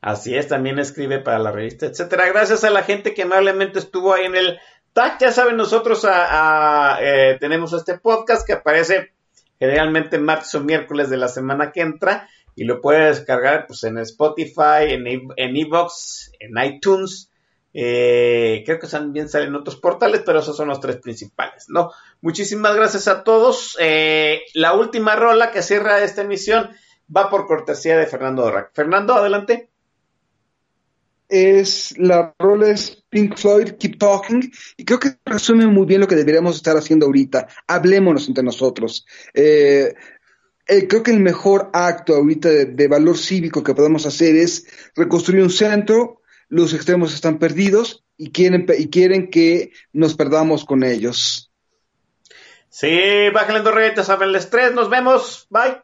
Así 0.00 0.36
es, 0.36 0.48
también 0.48 0.80
escribe 0.80 1.20
para 1.20 1.38
la 1.38 1.52
revista, 1.52 1.86
etcétera. 1.86 2.26
Gracias 2.30 2.64
a 2.64 2.70
la 2.70 2.82
gente 2.82 3.14
que 3.14 3.22
amablemente 3.22 3.78
estuvo 3.78 4.12
ahí 4.12 4.24
en 4.24 4.34
el 4.34 4.58
tag. 4.92 5.20
Ya 5.20 5.30
saben, 5.30 5.56
nosotros 5.56 6.04
a, 6.04 6.98
eh, 7.00 7.36
tenemos 7.38 7.72
este 7.74 7.96
podcast 7.96 8.44
que 8.44 8.54
aparece 8.54 9.12
generalmente 9.60 10.18
martes 10.18 10.52
o 10.56 10.60
miércoles 10.64 11.10
de 11.10 11.16
la 11.16 11.28
semana 11.28 11.70
que 11.70 11.82
entra 11.82 12.28
y 12.56 12.64
lo 12.64 12.80
puedes 12.80 13.18
descargar 13.18 13.66
pues, 13.66 13.84
en 13.84 13.98
Spotify, 13.98 14.90
en, 14.90 15.06
en 15.06 15.56
Evox, 15.56 16.32
en 16.38 16.52
iTunes. 16.62 17.30
Eh, 17.72 18.62
creo 18.66 18.80
que 18.80 18.88
también 18.88 19.28
salen 19.28 19.54
otros 19.54 19.76
portales, 19.76 20.22
pero 20.26 20.40
esos 20.40 20.56
son 20.56 20.68
los 20.68 20.80
tres 20.80 20.96
principales, 20.96 21.66
¿no? 21.68 21.92
Muchísimas 22.20 22.74
gracias 22.74 23.06
a 23.06 23.22
todos. 23.22 23.76
Eh, 23.80 24.42
la 24.54 24.74
última 24.74 25.14
rola 25.14 25.52
que 25.52 25.62
cierra 25.62 26.02
esta 26.02 26.22
emisión 26.22 26.70
va 27.14 27.30
por 27.30 27.46
cortesía 27.46 27.96
de 27.96 28.06
Fernando 28.06 28.42
Dorac. 28.42 28.72
Fernando, 28.74 29.14
adelante 29.14 29.70
es 31.30 31.96
la 31.96 32.34
rola 32.38 32.70
es 32.70 33.04
Pink 33.08 33.36
Floyd, 33.36 33.72
Keep 33.78 33.98
Talking, 33.98 34.52
y 34.76 34.84
creo 34.84 34.98
que 34.98 35.16
resume 35.24 35.66
muy 35.66 35.86
bien 35.86 36.00
lo 36.00 36.08
que 36.08 36.16
deberíamos 36.16 36.56
estar 36.56 36.76
haciendo 36.76 37.06
ahorita. 37.06 37.46
Hablémonos 37.66 38.28
entre 38.28 38.44
nosotros. 38.44 39.06
Eh, 39.32 39.94
eh, 40.66 40.86
creo 40.88 41.02
que 41.02 41.10
el 41.10 41.20
mejor 41.20 41.70
acto 41.72 42.14
ahorita 42.14 42.48
de, 42.48 42.88
valor 42.88 43.18
cívico 43.18 43.62
que 43.62 43.74
podemos 43.74 44.06
hacer 44.06 44.36
es 44.36 44.66
reconstruir 44.94 45.42
un 45.42 45.50
centro, 45.50 46.20
los 46.48 46.74
extremos 46.74 47.14
están 47.14 47.38
perdidos 47.38 48.04
y 48.16 48.30
quieren, 48.30 48.66
y 48.78 48.88
quieren 48.88 49.30
que 49.30 49.72
nos 49.92 50.14
perdamos 50.14 50.64
con 50.64 50.84
ellos. 50.84 51.50
Sí, 52.68 53.30
bájenle 53.32 53.62
dos 53.62 53.74
rayitas, 53.74 54.08
el 54.08 54.36
estrés, 54.36 54.72
nos 54.72 54.88
vemos, 54.88 55.46
bye. 55.50 55.82